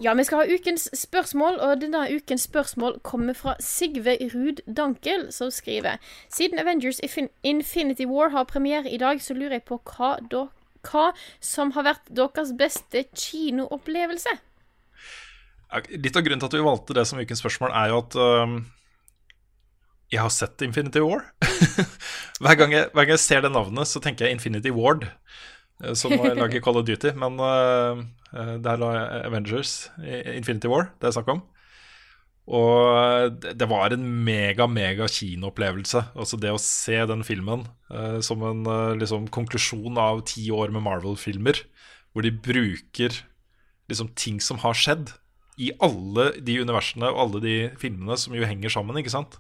Ja, 0.09 0.15
vi 0.15 0.25
skal 0.25 0.39
ha 0.41 0.55
ukens 0.55 0.87
spørsmål, 0.97 1.59
og 1.61 1.83
denne 1.83 2.07
ukens 2.09 2.47
spørsmål 2.49 2.95
kommer 3.05 3.35
fra 3.37 3.53
Sigve 3.61 4.15
Ruud 4.33 4.63
Dankel, 4.77 5.27
som 5.37 5.51
skriver 5.53 5.99
Siden 6.33 6.59
Avengers 6.59 7.01
Infinity 7.45 8.07
War 8.09 8.31
har 8.33 8.47
premiere 8.49 8.89
i 8.89 8.97
dag, 8.97 9.21
så 9.21 9.37
lurer 9.37 9.59
jeg 9.59 9.67
på 9.69 9.77
hva, 9.85 10.15
da, 10.33 10.47
hva 10.89 11.11
som 11.45 11.75
har 11.77 11.85
vært 11.91 12.09
deres 12.09 12.55
beste 12.57 13.05
kinoopplevelse. 13.13 14.33
Litt 15.93 16.17
av 16.17 16.25
grunnen 16.25 16.41
til 16.41 16.49
at 16.49 16.57
vi 16.57 16.65
valgte 16.71 16.97
det 16.97 17.05
som 17.11 17.21
ukens 17.21 17.45
spørsmål, 17.45 17.77
er 17.77 17.93
jo 17.93 18.01
at 18.01 18.19
øhm, 18.25 18.59
jeg 20.09 20.25
har 20.25 20.33
sett 20.33 20.65
Infinity 20.65 21.05
War. 21.05 21.27
hver, 22.41 22.57
gang 22.57 22.73
jeg, 22.73 22.89
hver 22.95 23.05
gang 23.05 23.19
jeg 23.19 23.27
ser 23.27 23.45
det 23.45 23.53
navnet, 23.53 23.93
så 23.93 24.01
tenker 24.01 24.25
jeg 24.25 24.41
Infinity 24.41 24.73
Ward, 24.73 25.05
som 25.95 26.13
lager 26.13 26.63
Call 26.65 26.81
of 26.81 26.87
Duty. 26.89 27.13
Men 27.19 27.39
uh, 27.39 28.01
øh, 28.35 28.57
det 28.63 28.75
er 28.75 29.25
Avengers, 29.27 29.91
Infinity 30.03 30.71
War, 30.71 30.91
det 30.99 31.11
er 31.11 31.17
snakk 31.19 31.31
om. 31.37 31.45
Og 32.49 33.45
det 33.45 33.67
var 33.69 33.93
en 33.93 34.07
mega, 34.25 34.65
mega 34.67 35.05
kinoopplevelse. 35.13 36.01
Altså 36.17 36.39
det 36.41 36.53
å 36.55 36.61
se 36.63 36.97
den 37.11 37.25
filmen 37.27 37.67
uh, 37.93 38.19
som 38.25 38.43
en 38.49 38.65
uh, 38.65 38.97
liksom, 38.97 39.29
konklusjon 39.33 40.01
av 40.01 40.25
ti 40.31 40.47
år 40.55 40.73
med 40.73 40.87
Marvel-filmer, 40.87 41.61
hvor 42.15 42.25
de 42.25 42.33
bruker 42.33 43.21
liksom, 43.91 44.15
ting 44.17 44.41
som 44.41 44.63
har 44.65 44.79
skjedd 44.79 45.13
i 45.61 45.73
alle 45.83 46.31
de 46.45 46.61
universene 46.63 47.11
og 47.11 47.21
alle 47.27 47.43
de 47.45 47.57
filmene 47.83 48.17
som 48.21 48.37
jo 48.37 48.47
henger 48.49 48.73
sammen, 48.73 48.97
ikke 49.01 49.13
sant? 49.13 49.37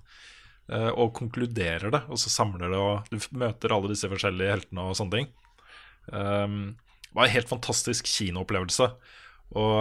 Uh, 0.68 0.93
og 0.93 1.14
konkluderer 1.16 1.89
det, 1.95 2.03
og 2.12 2.20
så 2.20 2.28
samler 2.28 2.68
det, 2.68 2.76
og 2.76 3.09
du 3.09 3.41
møter 3.41 3.72
alle 3.72 3.89
disse 3.95 4.11
forskjellige 4.11 4.59
heltene 4.59 4.84
og 4.84 4.99
sånne 4.99 5.16
ting. 5.16 5.30
Um, 6.12 6.76
det 7.09 7.16
var 7.16 7.28
en 7.28 7.34
helt 7.34 7.50
fantastisk 7.50 8.09
kinoopplevelse. 8.11 8.88
Og 9.59 9.76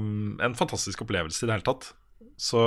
um, 0.00 0.38
en 0.42 0.56
fantastisk 0.58 1.04
opplevelse 1.04 1.44
i 1.44 1.48
det 1.48 1.58
hele 1.58 1.66
tatt. 1.66 1.92
Så, 2.36 2.60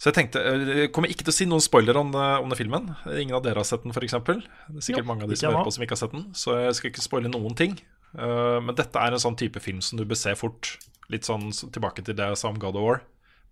så 0.00 0.08
jeg 0.08 0.16
tenkte 0.16 0.40
eh, 0.40 0.62
Jeg 0.78 0.92
kommer 0.96 1.10
ikke 1.12 1.26
til 1.26 1.32
å 1.32 1.36
si 1.36 1.44
noen 1.44 1.60
spoiler 1.60 1.98
om, 2.00 2.14
om 2.14 2.52
den 2.52 2.60
filmen. 2.60 2.92
Ingen 3.10 3.36
av 3.36 3.42
dere 3.44 3.60
har 3.60 3.68
sett 3.68 3.84
den, 3.84 3.92
f.eks. 3.92 4.14
Det 4.14 4.36
er 4.38 4.86
sikkert 4.86 5.04
Jo, 5.04 5.10
mange 5.10 5.26
av 5.26 5.32
de 5.32 5.38
som 5.40 5.50
hører 5.50 5.66
på 5.66 5.74
som 5.76 5.86
ikke 5.86 5.96
har 5.96 6.02
sett 6.04 6.16
den. 6.16 6.28
Så 6.38 6.58
jeg 6.62 6.78
skal 6.78 6.92
ikke 6.92 7.04
spoile 7.04 7.32
noen 7.32 7.58
ting. 7.58 7.78
Uh, 8.14 8.62
men 8.62 8.76
dette 8.78 9.00
er 9.00 9.14
en 9.14 9.22
sånn 9.22 9.38
type 9.38 9.60
film 9.62 9.82
som 9.82 9.98
du 9.98 10.06
bør 10.06 10.20
se 10.20 10.36
fort. 10.38 10.76
Litt 11.12 11.26
sånn 11.28 11.50
tilbake 11.52 12.04
til 12.06 12.16
det 12.16 12.30
jeg 12.30 12.40
sa 12.40 12.52
om 12.52 12.60
God 12.62 12.78
of 12.78 12.86
War. 12.86 13.02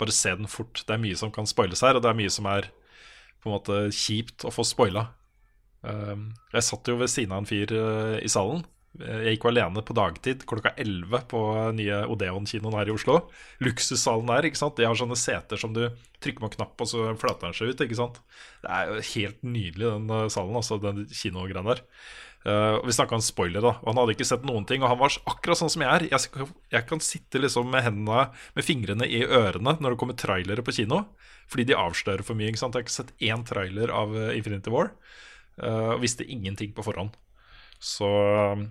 Bare 0.01 0.15
se 0.15 0.33
den 0.39 0.51
fort. 0.51 0.85
Det 0.87 0.95
er 0.95 1.03
mye 1.03 1.19
som 1.19 1.35
kan 1.35 1.49
spoiles 1.49 1.83
her, 1.85 1.99
og 1.99 2.05
det 2.05 2.11
er 2.11 2.19
mye 2.19 2.33
som 2.33 2.49
er 2.51 2.71
på 3.43 3.51
en 3.51 3.57
måte 3.57 3.83
kjipt 3.95 4.47
å 4.47 4.55
få 4.55 4.65
spoila. 4.67 5.09
Um, 5.83 6.31
jeg 6.53 6.67
satt 6.67 6.89
jo 6.89 6.99
ved 7.01 7.11
siden 7.11 7.35
av 7.35 7.43
en 7.43 7.49
fyr 7.49 7.73
eh, 7.75 8.21
i 8.23 8.31
salen. 8.31 8.63
Jeg 9.01 9.33
gikk 9.33 9.47
jo 9.47 9.51
alene 9.55 9.83
på 9.89 9.95
dagtid 9.97 10.43
klokka 10.49 10.75
11 10.77 11.23
på 11.31 11.39
nye 11.79 12.03
Odeon-kinoen 12.13 12.75
her 12.77 12.91
i 12.91 12.93
Oslo. 12.93 13.23
Luksussalen 13.65 14.29
der. 14.29 14.49
ikke 14.49 14.61
sant? 14.61 14.77
De 14.77 14.85
har 14.85 14.99
sånne 14.99 15.17
seter 15.17 15.61
som 15.61 15.73
du 15.73 15.87
trykker 16.21 16.45
på 16.45 16.51
en 16.51 16.57
knapp, 16.59 16.75
og 16.77 16.91
så 16.91 17.07
flater 17.19 17.49
den 17.49 17.57
seg 17.57 17.73
ut. 17.73 17.87
ikke 17.87 17.99
sant? 17.99 18.21
Det 18.61 18.69
er 18.69 18.91
jo 18.91 19.07
helt 19.15 19.41
nydelig, 19.47 19.87
den 19.87 20.13
eh, 20.19 20.29
salen, 20.35 20.59
altså, 20.61 20.79
den 20.83 21.07
kinogreia 21.09 21.65
der. 21.73 21.83
Uh, 22.43 22.83
vi 22.83 22.91
snakka 22.91 23.15
om 23.15 23.23
spoiler, 23.23 23.63
da. 23.63 23.77
Og 23.81 23.93
han 23.93 24.01
hadde 24.01 24.17
ikke 24.17 24.27
sett 24.27 24.47
noen 24.47 24.65
ting. 24.67 24.83
Og 24.83 24.91
han 24.91 24.99
var 24.99 25.15
akkurat 25.31 25.61
sånn 25.61 25.71
som 25.73 25.85
jeg 25.85 25.95
er. 25.95 26.07
Jeg, 26.11 26.49
jeg 26.75 26.87
kan 26.89 27.03
sitte 27.05 27.39
liksom 27.39 27.69
med 27.71 27.85
hendene 27.87 28.25
Med 28.57 28.67
fingrene 28.67 29.07
i 29.07 29.23
ørene 29.23 29.77
når 29.79 29.95
det 29.95 30.01
kommer 30.01 30.19
trailere 30.19 30.65
på 30.67 30.75
kino. 30.75 31.05
Fordi 31.53 31.69
de 31.71 31.79
avslører 31.79 32.27
for 32.27 32.39
mye. 32.39 32.51
ikke 32.51 32.65
sant? 32.65 32.75
Jeg 32.75 32.83
har 32.83 32.89
ikke 32.89 32.99
sett 32.99 33.15
én 33.23 33.47
trailer 33.47 33.95
av 33.95 34.17
eh, 34.19 34.33
Infinity 34.41 34.75
War. 34.75 34.91
Eh, 35.61 35.91
og 35.97 36.03
visste 36.05 36.27
ingenting 36.29 36.73
på 36.77 36.85
forhånd. 36.87 37.17
Så 37.83 38.09
eh, 38.09 38.65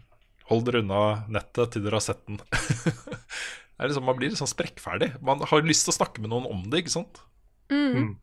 hold 0.52 0.66
dere 0.68 0.82
unna 0.84 1.04
nettet 1.32 1.76
til 1.76 1.86
dere 1.86 2.00
har 2.00 2.06
sett 2.06 2.24
den. 2.28 2.40
det 2.48 3.84
er 3.84 3.92
liksom, 3.92 4.08
man 4.08 4.18
blir 4.20 4.32
litt 4.32 4.42
sånn 4.42 4.52
sprekkferdig. 4.52 5.14
Man 5.26 5.44
har 5.44 5.68
lyst 5.68 5.88
til 5.88 5.94
å 5.96 6.00
snakke 6.02 6.24
med 6.24 6.34
noen 6.34 6.50
om 6.50 6.68
det, 6.70 6.84
ikke 6.84 6.98
sant? 6.98 7.24
Mm. 7.72 8.16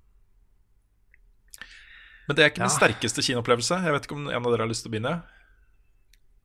Men 2.29 2.37
det 2.37 2.45
er 2.45 2.51
ikke 2.53 2.67
min 2.67 2.73
sterkeste 2.73 3.25
kinoopplevelse. 3.25 3.81
Jeg 3.87 3.95
vet 3.95 4.07
ikke 4.07 4.17
om 4.19 4.29
en 4.29 4.39
av 4.43 4.51
dere 4.53 4.67
har 4.67 4.71
lyst 4.71 4.85
til 4.85 4.91
å 4.91 4.95
begynne? 4.97 5.15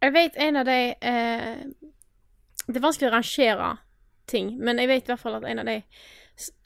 Jeg 0.04 0.16
vet 0.16 0.38
en 0.44 0.60
av 0.60 0.68
de 0.68 0.80
eh, 0.96 1.64
Det 2.68 2.76
er 2.76 2.84
vanskelig 2.84 3.10
å 3.10 3.14
rangere 3.14 3.70
ting, 4.28 4.54
men 4.64 4.80
jeg 4.80 4.90
vet 4.92 5.08
i 5.08 5.14
hvert 5.14 5.22
fall 5.22 5.38
at 5.40 5.48
en 5.48 5.64
av 5.64 5.68
de 5.68 5.78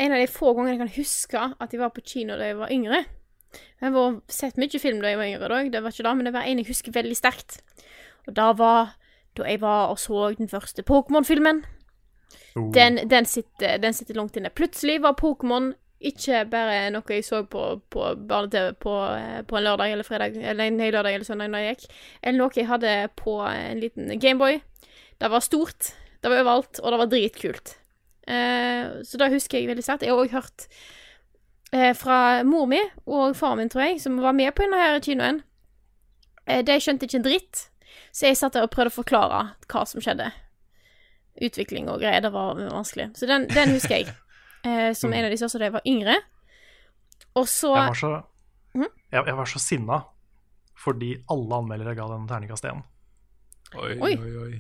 En 0.02 0.14
av 0.14 0.22
de 0.22 0.30
få 0.32 0.54
gangene 0.54 0.76
jeg 0.76 0.82
kan 0.84 0.94
huske 0.96 1.46
at 1.58 1.74
jeg 1.74 1.82
var 1.82 1.94
på 1.94 2.06
kino 2.06 2.38
da 2.38 2.50
jeg 2.50 2.60
var 2.62 2.74
yngre 2.74 3.02
Jeg 3.82 3.94
har 3.94 4.20
sett 4.32 4.58
mye 4.58 4.82
film 4.82 5.02
da 5.02 5.12
jeg 5.12 5.20
var 5.20 5.30
yngre, 5.30 5.72
det 5.72 5.84
var 5.84 5.94
ikke 5.94 6.08
det, 6.08 6.16
men 6.18 6.30
det 6.30 6.34
var 6.36 6.48
en 6.48 6.62
jeg 6.62 6.70
husker 6.70 6.96
veldig 6.96 7.18
sterkt. 7.18 7.60
Og 8.28 8.36
det 8.36 8.52
var 8.60 8.96
da 9.38 9.48
jeg 9.48 9.62
var 9.62 9.92
og 9.94 10.00
så 10.02 10.32
den 10.38 10.50
første 10.50 10.84
Pokémon-filmen. 10.84 11.64
Oh. 12.58 12.72
Den, 12.74 13.10
den, 13.10 13.26
sitter, 13.26 13.78
den 13.78 13.94
sitter 13.94 14.18
langt 14.18 14.38
inne. 14.38 14.50
Plutselig 14.50 15.02
var 15.04 15.18
Pokémon 15.20 15.74
ikke 15.98 16.44
bare 16.50 16.92
noe 16.94 17.10
jeg 17.10 17.26
så 17.26 17.42
på, 17.50 17.64
på 17.90 18.10
barne-TV 18.30 18.76
på, 18.82 18.94
eh, 19.16 19.40
på 19.48 19.58
en 19.58 19.66
lørdag 19.66 19.94
eller 19.94 20.06
fredag, 20.06 20.38
eller 20.38 20.70
en 20.70 20.82
hel 20.82 20.94
lørdag 20.94 21.16
eller 21.16 21.26
søndag 21.26 21.50
når 21.50 21.64
jeg 21.64 21.76
gikk, 21.76 21.96
eller 22.22 22.42
noe 22.44 22.58
jeg 22.58 22.70
hadde 22.70 22.94
på 23.18 23.40
en 23.48 23.82
liten 23.82 24.14
Gameboy. 24.22 24.60
Det 25.18 25.32
var 25.34 25.42
stort, 25.42 25.94
det 26.22 26.30
var 26.30 26.44
overalt, 26.44 26.82
og 26.84 26.94
det 26.94 27.02
var 27.02 27.12
dritkult. 27.14 27.74
Eh, 28.28 29.02
så 29.08 29.18
det 29.22 29.32
husker 29.34 29.58
jeg 29.58 29.72
veldig 29.72 29.86
sterkt. 29.86 30.06
Jeg 30.06 30.14
har 30.14 30.22
òg 30.22 30.36
hørt 30.36 30.68
eh, 31.74 31.94
fra 31.98 32.44
mor 32.48 32.68
mi 32.68 32.80
og 33.06 33.36
faren 33.36 33.58
min, 33.62 33.70
tror 33.70 33.84
jeg, 33.88 34.02
som 34.02 34.18
var 34.24 34.34
med 34.38 34.54
på 34.56 34.64
denne 34.66 34.78
her 34.82 35.00
kinoen. 35.04 35.42
Eh, 36.48 36.62
de 36.64 36.78
skjønte 36.80 37.06
ikke 37.08 37.20
en 37.22 37.26
dritt, 37.28 37.70
så 38.16 38.28
jeg 38.30 38.38
satt 38.40 38.54
der 38.54 38.64
og 38.68 38.72
prøvde 38.74 38.92
å 38.94 38.98
forklare 39.02 39.42
hva 39.68 39.84
som 39.88 40.02
skjedde. 40.02 40.30
Utvikling 41.42 41.90
og 41.92 42.00
greier. 42.02 42.22
Det 42.26 42.32
var 42.34 42.56
vanskelig. 42.58 43.12
Så 43.18 43.28
den, 43.30 43.46
den 43.52 43.76
husker 43.76 44.00
jeg. 44.00 44.14
Eh, 44.66 44.94
som 44.98 45.14
en 45.14 45.26
av 45.28 45.32
de 45.32 45.38
største 45.38 45.60
da 45.62 45.68
jeg 45.70 45.76
var 45.76 45.86
yngre. 45.86 46.16
Og 47.38 47.46
så 47.48 47.70
Jeg 47.76 47.92
var 47.92 48.00
så, 48.00 48.10
mm? 48.74 48.88
jeg, 49.14 49.26
jeg 49.28 49.36
var 49.38 49.46
så 49.52 49.60
sinna 49.62 50.00
fordi 50.78 51.12
alle 51.34 51.58
anmeldere 51.58 51.94
ga 51.98 52.06
den 52.12 52.26
terningkast 52.30 52.66
1. 52.70 52.82
Oi, 53.82 53.92
Oi. 53.98 54.12
oi, 54.16 54.34
oi. 54.44 54.52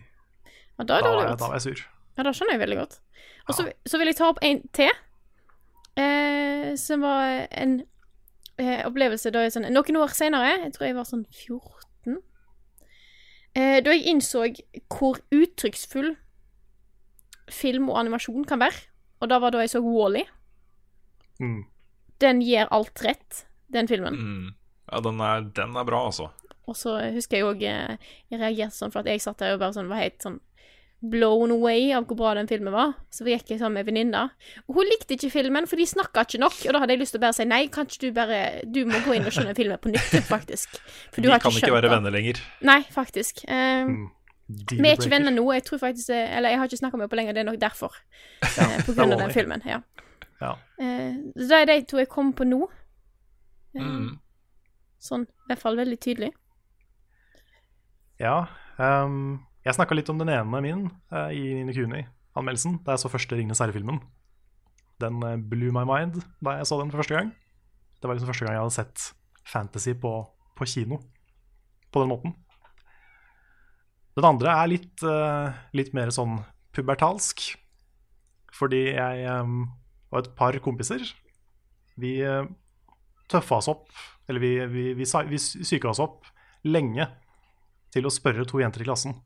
ja, 0.49 0.84
da, 0.84 0.97
Da, 1.01 1.12
var 1.14 1.28
jeg- 1.28 1.38
da 1.39 1.47
var 1.47 1.55
jeg 1.60 1.62
sur. 1.66 1.82
Ja, 2.18 2.24
det 2.26 2.34
skjønner 2.36 2.53
jeg 2.58 2.62
veldig 2.64 2.78
godt. 2.80 2.95
Og 3.47 3.53
så, 3.55 3.66
så 3.86 3.97
vil 4.01 4.10
jeg 4.10 4.18
ta 4.18 4.30
opp 4.30 4.39
en 4.41 4.62
til, 4.74 4.89
eh, 5.97 6.75
som 6.79 7.03
var 7.05 7.47
en 7.51 7.79
eh, 8.57 8.83
opplevelse 8.87 9.31
da 9.33 9.45
jeg 9.45 9.55
sånn 9.55 9.69
Noen 9.73 9.99
år 10.01 10.13
senere, 10.15 10.53
jeg 10.65 10.75
tror 10.75 10.87
jeg 10.89 10.97
var 10.97 11.09
sånn 11.09 11.25
14, 11.29 12.19
eh, 13.57 13.77
da 13.85 13.95
jeg 13.95 14.07
innså 14.13 14.45
hvor 14.93 15.21
uttrykksfull 15.33 16.13
film 17.51 17.89
og 17.91 18.01
animasjon 18.01 18.45
kan 18.47 18.61
være. 18.61 18.87
Og 19.23 19.31
da 19.31 19.39
var 19.41 19.53
da 19.55 19.63
jeg 19.63 19.71
så 19.71 19.81
Wall-E. 19.81 20.25
Mm. 21.41 21.61
Den 22.21 22.41
gjør 22.43 22.69
alt 22.75 23.03
rett, 23.05 23.45
den 23.73 23.87
filmen. 23.89 24.17
Mm. 24.17 24.49
Ja, 24.91 24.99
den 25.03 25.21
er, 25.23 25.47
den 25.55 25.77
er 25.79 25.87
bra, 25.87 26.03
altså. 26.09 26.29
Og 26.67 26.75
så 26.75 26.97
husker 27.15 27.39
jeg 27.39 27.47
òg 27.47 27.61
Jeg 27.63 28.39
reagerte 28.41 28.75
sånn 28.75 28.91
for 28.91 28.99
at 28.99 29.09
jeg 29.11 29.23
satt 29.23 29.39
der 29.39 29.55
og 29.55 29.61
bare 29.61 29.75
sånn 29.77 29.87
var 29.91 30.03
helt 30.03 30.19
sånn 30.23 30.41
blown 31.01 31.51
away 31.53 31.91
av 31.93 32.07
hvor 32.09 32.17
bra 32.17 32.31
den 32.33 32.47
filmen 32.49 32.73
var. 32.73 32.95
Så 33.13 33.23
vi 33.23 33.35
gikk 33.35 33.51
jeg 33.53 33.59
sammen 33.61 33.77
med 33.77 33.85
venninna. 33.85 34.23
Og 34.67 34.79
hun 34.79 34.87
likte 34.89 35.13
ikke 35.13 35.29
filmen, 35.29 35.67
for 35.69 35.77
de 35.77 35.85
snakka 35.85 36.23
ikke 36.25 36.39
nok. 36.41 36.55
Og 36.65 36.73
da 36.73 36.79
hadde 36.81 36.95
jeg 36.95 37.01
lyst 37.03 37.13
til 37.13 37.21
å 37.21 37.25
bare 37.27 37.37
si 37.37 37.45
nei, 37.45 37.67
kan 37.69 37.85
ikke 37.85 38.01
du 38.07 38.11
bare 38.17 38.39
Du 38.65 38.79
må 38.89 38.97
gå 39.05 39.13
inn 39.13 39.25
og 39.29 39.35
skjønne 39.35 39.53
filmen 39.55 39.77
på 39.83 39.91
nytt, 39.93 40.15
faktisk. 40.25 40.79
For 41.13 41.21
du 41.21 41.27
de 41.29 41.33
har 41.35 41.39
kan 41.43 41.51
ikke 41.53 41.67
ikke 41.67 41.75
være 41.77 41.91
venner 41.93 42.15
lenger. 42.17 42.41
Nei, 42.65 42.81
faktisk. 42.91 43.43
Um, 43.47 44.11
Mm. 44.47 44.63
vi 44.79 44.87
er 44.87 44.95
ikke 44.95 45.09
venner 45.11 45.33
nå. 45.35 45.43
Jeg 45.51 45.63
tror 45.67 45.79
faktisk 45.81 46.09
Eller 46.15 46.49
jeg 46.53 46.57
har 46.59 46.67
ikke 46.69 46.77
snakka 46.79 46.95
med 46.95 47.03
henne 47.03 47.11
på 47.11 47.17
lenger, 47.19 47.33
det 47.35 47.41
er 47.41 47.47
nok 47.51 47.59
derfor. 47.59 47.93
Eh, 48.41 48.77
på 48.87 48.93
grunn 48.95 49.11
av 49.11 49.19
den 49.19 49.33
filmen. 49.35 49.61
Ja. 49.67 49.81
Ja. 50.39 50.53
Uh, 50.79 51.17
så 51.35 51.47
det 51.49 51.57
er 51.59 51.65
de 51.65 51.81
to 51.89 51.97
jeg 51.99 52.07
kom 52.09 52.33
på 52.33 52.47
nå. 52.47 52.63
Eh, 53.75 53.81
Mm. 53.83 54.17
Sånn 55.03 55.27
i 55.27 55.51
hvert 55.51 55.59
fall 55.61 55.75
veldig 55.77 55.99
tydelig. 56.01 56.31
Ja, 58.19 58.47
ehm, 58.79 59.39
jeg 59.68 59.76
snakka 59.76 59.97
litt 59.97 60.09
om 60.11 60.22
den 60.22 60.32
ene 60.32 60.61
min 60.63 60.88
eh, 61.11 61.34
i 61.36 61.43
Nine 61.57 61.76
Kuni-anmeldelsen, 61.76 62.80
da 62.86 62.95
jeg 62.95 63.03
så 63.03 63.11
første 63.11 63.36
Ringenes 63.36 63.59
herre-filmen. 63.63 63.99
Den 65.03 65.20
eh, 65.28 65.38
blew 65.38 65.74
my 65.76 65.84
mind 65.88 66.22
da 66.43 66.57
jeg 66.61 66.70
så 66.70 66.80
den 66.80 66.93
for 66.93 67.03
første 67.03 67.18
gang. 67.18 67.34
Det 67.99 68.07
var 68.07 68.18
liksom 68.18 68.32
første 68.32 68.47
gang 68.47 68.55
jeg 68.55 68.63
hadde 68.63 68.78
sett 68.78 69.07
fantasy 69.47 69.95
på, 69.99 70.13
på 70.55 70.68
kino 70.70 71.01
på 71.91 72.03
den 72.03 72.11
måten. 72.11 72.36
Den 74.18 74.26
andre 74.26 74.55
er 74.55 74.72
litt, 74.72 75.03
eh, 75.03 75.59
litt 75.78 75.91
mer 75.97 76.13
sånn 76.15 76.39
pubertalsk, 76.74 77.43
fordi 78.55 78.88
jeg 78.95 79.28
ehm, 79.30 79.68
og 80.07 80.22
et 80.22 80.30
par 80.38 80.55
kompiser 80.63 81.03
Vi 81.99 82.13
uh, 82.24 82.45
tøffa 83.28 83.57
oss 83.59 83.68
opp, 83.68 83.89
eller 84.30 84.39
vi, 84.39 84.51
vi, 84.72 84.84
vi, 84.95 85.05
vi 85.05 85.39
syka 85.41 85.89
oss 85.91 85.99
opp 85.99 86.28
lenge 86.63 87.09
til 87.93 88.07
å 88.07 88.13
spørre 88.13 88.45
to 88.47 88.61
jenter 88.61 88.84
i 88.84 88.88
klassen 88.88 89.18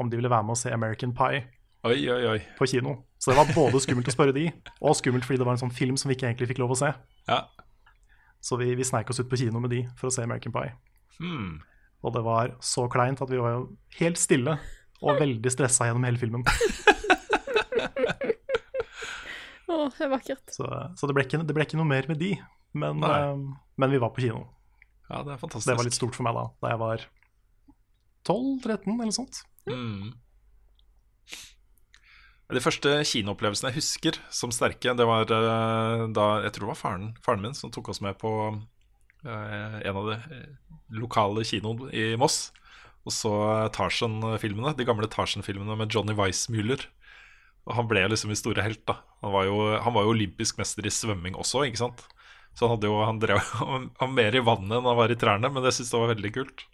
om 0.00 0.10
de 0.10 0.18
ville 0.18 0.32
være 0.32 0.46
med 0.48 0.56
å 0.56 0.60
se 0.60 0.72
American 0.72 1.12
Pie 1.16 1.44
Oi, 1.88 1.96
oi, 2.12 2.20
oi. 2.28 2.40
på 2.58 2.66
kino. 2.68 2.98
Så 3.20 3.32
det 3.32 3.38
var 3.38 3.48
både 3.56 3.80
skummelt 3.80 4.08
å 4.08 4.12
spørre 4.12 4.34
de, 4.36 4.50
og 4.84 4.96
skummelt 4.98 5.24
fordi 5.24 5.40
det 5.40 5.46
var 5.48 5.56
en 5.56 5.62
sånn 5.62 5.72
film 5.72 5.96
som 6.00 6.10
vi 6.10 6.16
ikke 6.16 6.28
egentlig 6.28 6.50
fikk 6.50 6.60
lov 6.60 6.74
å 6.74 6.76
se. 6.76 6.90
Ja. 7.28 7.40
Så 8.44 8.56
vi, 8.60 8.74
vi 8.76 8.84
sneik 8.84 9.08
oss 9.12 9.20
ut 9.20 9.30
på 9.30 9.38
kino 9.40 9.60
med 9.64 9.72
de 9.72 9.80
for 9.96 10.10
å 10.10 10.12
se 10.12 10.24
American 10.24 10.52
Pie. 10.52 10.74
Hmm. 11.20 11.60
Og 12.04 12.14
det 12.16 12.22
var 12.24 12.52
så 12.64 12.86
kleint 12.92 13.20
at 13.24 13.32
vi 13.32 13.40
var 13.40 13.56
jo 13.56 13.62
helt 13.98 14.20
stille 14.20 14.56
og 15.00 15.20
veldig 15.20 15.52
stressa 15.52 15.88
gjennom 15.88 16.04
hele 16.08 16.20
filmen. 16.20 16.44
Å, 19.70 19.74
det 19.94 20.04
er 20.04 20.10
vakkert. 20.12 20.44
Så, 20.52 20.66
så 20.98 21.08
det, 21.08 21.14
ble 21.16 21.24
ikke, 21.24 21.40
det 21.46 21.56
ble 21.56 21.64
ikke 21.64 21.78
noe 21.80 21.88
mer 21.88 22.08
med 22.10 22.20
de, 22.20 22.34
men, 22.76 23.04
eh, 23.06 23.36
men 23.80 23.92
vi 23.92 24.00
var 24.02 24.12
på 24.16 24.24
kino. 24.24 24.44
ja, 25.08 25.22
det 25.24 25.36
er 25.36 25.40
fantastisk. 25.40 25.68
Det 25.70 25.76
var 25.78 25.88
litt 25.88 25.96
stort 25.96 26.16
for 26.18 26.26
meg 26.26 26.36
da, 26.36 26.44
da 26.60 26.74
jeg 26.74 26.80
var 26.82 27.06
12-13 28.28 28.96
eller 28.96 29.14
sånt. 29.16 29.44
Mm. 29.68 30.12
De 32.50 32.62
første 32.62 32.92
kinoopplevelsene 33.06 33.70
jeg 33.70 33.78
husker 33.78 34.16
som 34.34 34.50
sterke, 34.54 34.94
det 34.96 35.06
var 35.06 35.28
eh, 35.30 36.06
da 36.10 36.26
Jeg 36.44 36.54
tror 36.54 36.66
det 36.66 36.72
var 36.72 36.80
faren, 36.80 37.10
faren 37.22 37.44
min 37.44 37.54
som 37.54 37.70
tok 37.70 37.92
oss 37.92 38.02
med 38.02 38.18
på 38.18 38.32
eh, 38.50 39.76
en 39.86 40.00
av 40.00 40.08
de 40.08 40.16
eh, 40.18 40.48
lokale 40.98 41.44
kinoene 41.46 41.92
i 41.94 42.16
Moss. 42.18 42.48
Og 43.06 43.14
så 43.14 43.32
Tarzan-filmene, 43.72 44.74
de 44.76 44.84
gamle 44.88 45.08
Tarzan-filmene 45.08 45.78
med 45.78 45.94
Johnny 45.94 46.16
Weissmuller. 46.18 46.82
Og 47.68 47.76
han 47.78 47.88
ble 47.88 48.02
liksom 48.10 48.32
min 48.32 48.40
store 48.40 48.64
helt. 48.66 48.82
da 48.88 48.98
Han 49.22 49.32
var 49.36 49.46
jo, 49.46 49.60
han 49.86 49.94
var 49.94 50.04
jo 50.04 50.16
olympisk 50.16 50.58
mester 50.60 50.86
i 50.86 50.92
svømming 50.92 51.38
også, 51.38 51.62
ikke 51.68 51.84
sant. 51.84 52.02
Så 52.58 52.66
han, 52.66 52.74
hadde 52.74 52.90
jo, 52.90 52.98
han 53.06 53.22
drev 53.22 53.40
han 54.02 54.16
mer 54.16 54.34
i 54.34 54.42
vannet 54.42 54.80
enn 54.80 54.90
han 54.90 54.98
var 54.98 55.12
i 55.12 55.18
trærne, 55.18 55.52
men 55.54 55.62
det 55.62 55.72
syntes 55.76 55.94
jeg 55.94 56.02
var 56.02 56.12
veldig 56.16 56.34
kult. 56.34 56.66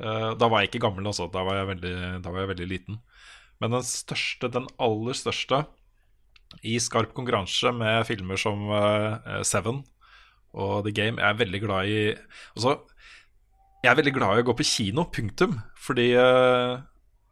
Eh, 0.00 0.30
da 0.38 0.48
var 0.48 0.62
jeg 0.62 0.72
ikke 0.72 0.86
gammel 0.86 1.06
altså. 1.10 1.28
da 1.32 1.44
var 1.46 1.60
jeg 1.60 1.70
veldig, 1.74 1.94
var 2.24 2.40
jeg 2.42 2.52
veldig 2.54 2.68
liten. 2.70 3.00
Men 3.62 3.76
den 3.76 3.86
største, 3.86 4.50
den 4.52 4.68
aller 4.82 5.18
største, 5.18 5.64
i 6.68 6.76
skarp 6.82 7.14
konkurranse 7.16 7.70
med 7.72 8.04
filmer 8.04 8.40
som 8.40 8.66
eh, 8.76 9.40
Seven 9.46 9.80
og 10.52 10.82
The 10.84 10.92
Game, 10.92 11.16
jeg 11.16 11.32
er 11.32 11.38
veldig 11.38 11.60
glad 11.62 11.88
i 11.88 12.00
Altså, 12.12 12.74
jeg 13.82 13.90
er 13.90 13.98
veldig 13.98 14.14
glad 14.14 14.36
i 14.36 14.42
å 14.44 14.46
gå 14.50 14.54
på 14.58 14.66
kino, 14.68 15.06
punktum. 15.10 15.56
Fordi 15.80 16.10
eh, 16.18 16.74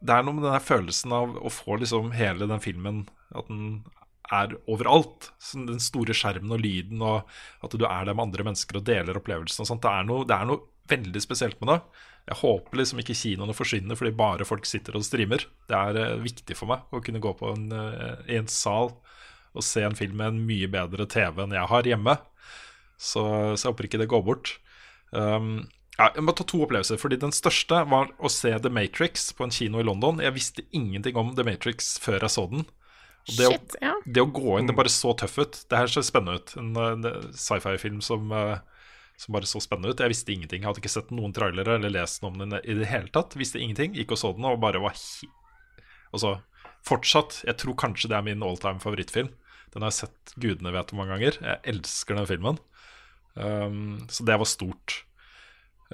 det 0.00 0.14
er 0.14 0.24
noe 0.24 0.38
med 0.38 0.46
den 0.48 0.64
følelsen 0.64 1.12
av 1.14 1.36
å 1.36 1.52
få 1.52 1.76
liksom 1.82 2.14
hele 2.16 2.48
den 2.48 2.62
filmen 2.64 3.04
At 3.36 3.50
den 3.50 3.82
er 4.30 4.54
overalt. 4.70 5.32
Den 5.52 5.82
store 5.82 6.14
skjermen 6.16 6.54
og 6.54 6.62
lyden, 6.62 7.02
og 7.02 7.28
at 7.66 7.74
du 7.74 7.84
er 7.84 8.06
der 8.06 8.14
med 8.14 8.28
andre 8.28 8.46
mennesker 8.46 8.78
og 8.78 8.86
deler 8.86 9.18
opplevelsen. 9.18 9.66
og. 9.66 9.82
Det 9.82 9.90
er, 9.90 10.06
noe, 10.06 10.26
det 10.26 10.36
er 10.36 10.48
noe 10.48 10.62
veldig 10.90 11.22
spesielt 11.22 11.58
med 11.60 11.74
det. 11.74 11.78
Jeg 12.30 12.38
håper 12.40 12.78
liksom 12.78 13.02
ikke 13.02 13.16
kinoene 13.18 13.56
forsvinner 13.56 13.98
fordi 13.98 14.14
bare 14.16 14.46
folk 14.46 14.68
sitter 14.68 14.96
og 14.96 15.06
streamer. 15.06 15.44
Det 15.70 15.76
er 15.76 15.98
uh, 15.98 16.22
viktig 16.22 16.56
for 16.58 16.70
meg 16.70 16.94
å 16.94 17.02
kunne 17.04 17.22
gå 17.22 17.34
på 17.38 17.52
en, 17.52 17.68
uh, 17.74 18.22
i 18.30 18.38
en 18.38 18.50
sal 18.50 18.94
og 19.50 19.66
se 19.66 19.82
en 19.82 19.98
film 19.98 20.20
med 20.20 20.30
en 20.30 20.42
mye 20.46 20.68
bedre 20.70 21.08
TV 21.10 21.42
enn 21.42 21.56
jeg 21.56 21.70
har 21.72 21.88
hjemme. 21.90 22.16
Så, 23.00 23.22
så 23.56 23.64
jeg 23.64 23.72
håper 23.72 23.88
ikke 23.88 24.02
det 24.02 24.10
går 24.12 24.22
bort. 24.26 24.54
Um, 25.10 25.66
ja, 26.00 26.08
jeg 26.14 26.24
må 26.24 26.32
ta 26.36 26.46
to 26.48 26.62
opplevelser. 26.64 27.00
fordi 27.00 27.18
Den 27.20 27.34
største 27.34 27.82
var 27.90 28.12
å 28.18 28.30
se 28.32 28.52
The 28.62 28.72
Matrix 28.72 29.30
på 29.36 29.46
en 29.46 29.54
kino 29.54 29.80
i 29.80 29.86
London. 29.86 30.22
Jeg 30.22 30.36
visste 30.36 30.64
ingenting 30.76 31.18
om 31.20 31.34
The 31.36 31.44
Matrix 31.46 31.96
før 32.00 32.20
jeg 32.22 32.36
så 32.36 32.46
den. 32.52 32.64
Og 33.28 33.34
det, 33.36 33.48
Shit, 33.50 33.74
å, 33.76 33.84
ja. 33.84 33.94
det 34.06 34.22
å 34.22 34.30
gå 34.32 34.56
inn, 34.56 34.70
det 34.70 34.76
bare 34.78 34.92
så 34.92 35.12
tøff 35.18 35.36
ut. 35.42 35.58
Det 35.68 35.76
her 35.76 35.90
ser 35.92 36.06
spennende 36.06 36.40
ut. 36.40 36.54
En, 36.60 36.70
en 36.78 37.34
sci-fi-film 37.36 38.00
som, 38.04 38.30
eh, 38.32 38.62
som 39.20 39.36
bare 39.36 39.48
så 39.48 39.60
spennende 39.60 39.92
ut. 39.92 40.00
Jeg 40.00 40.14
visste 40.14 40.32
ingenting. 40.32 40.62
Jeg 40.62 40.70
hadde 40.70 40.80
ikke 40.80 40.92
sett 40.94 41.10
noen 41.12 41.34
trailere 41.36 41.76
eller 41.76 41.92
lest 41.92 42.22
noe 42.22 42.32
om 42.32 42.40
den 42.40 42.56
i 42.62 42.76
det 42.78 42.88
hele 42.88 43.10
tatt. 43.12 43.36
Visste 43.36 43.60
ingenting. 43.60 43.92
Gikk 43.98 44.14
og 44.16 44.20
så 44.20 44.32
den 44.36 44.48
og 44.48 44.62
bare 44.62 44.80
var 44.80 44.96
Altså, 46.10 46.40
fortsatt. 46.82 47.42
Jeg 47.46 47.58
tror 47.60 47.76
kanskje 47.78 48.08
det 48.10 48.16
er 48.16 48.24
min 48.26 48.42
alltime 48.42 48.82
favorittfilm. 48.82 49.28
Den 49.70 49.84
har 49.84 49.92
jeg 49.92 50.00
sett 50.00 50.32
gudene 50.42 50.72
vet 50.74 50.90
hvor 50.90 51.02
mange 51.02 51.14
ganger. 51.14 51.36
Jeg 51.44 51.62
elsker 51.74 52.18
den 52.18 52.26
filmen. 52.26 52.58
Um, 53.36 54.00
så 54.10 54.26
det 54.26 54.40
var 54.40 54.48
stort. 54.48 54.96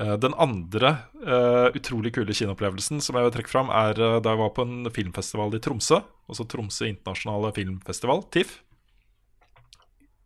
Uh, 0.00 0.14
Den 0.22 0.32
andre 0.40 0.94
uh, 1.20 1.68
utrolig 1.76 2.14
kule 2.16 2.32
kinoopplevelsen 2.32 3.02
som 3.04 3.18
jeg 3.18 3.26
vil 3.26 3.34
trekke 3.34 3.52
fram, 3.52 3.74
er 3.74 3.98
uh, 4.00 4.20
da 4.24 4.32
jeg 4.32 4.40
var 4.40 4.54
på 4.56 4.64
en 4.64 4.88
filmfestival 4.88 5.58
i 5.58 5.60
Tromsø. 5.60 6.00
Altså 6.30 6.46
Tromsø 6.48 6.88
internasjonale 6.88 7.52
filmfestival, 7.58 8.24
TIFF. 8.32 8.62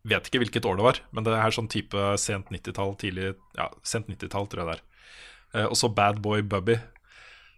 Vet 0.07 0.27
ikke 0.27 0.41
hvilket 0.41 0.65
år 0.65 0.79
det 0.79 0.85
var, 0.87 0.99
men 1.13 1.25
det 1.27 1.35
er 1.37 1.53
sånn 1.53 1.69
type 1.69 2.05
sent 2.17 2.49
90-tall, 2.49 2.95
tidlig 2.97 3.35
Ja, 3.57 3.67
sent 3.85 4.09
90-tall, 4.09 4.47
tror 4.49 4.63
jeg 4.63 4.69
det 4.71 4.77
er. 4.79 4.81
Eh, 5.53 5.67
Og 5.67 5.77
så 5.77 5.91
Bad 5.93 6.21
Boy 6.25 6.41
Bubby, 6.41 6.79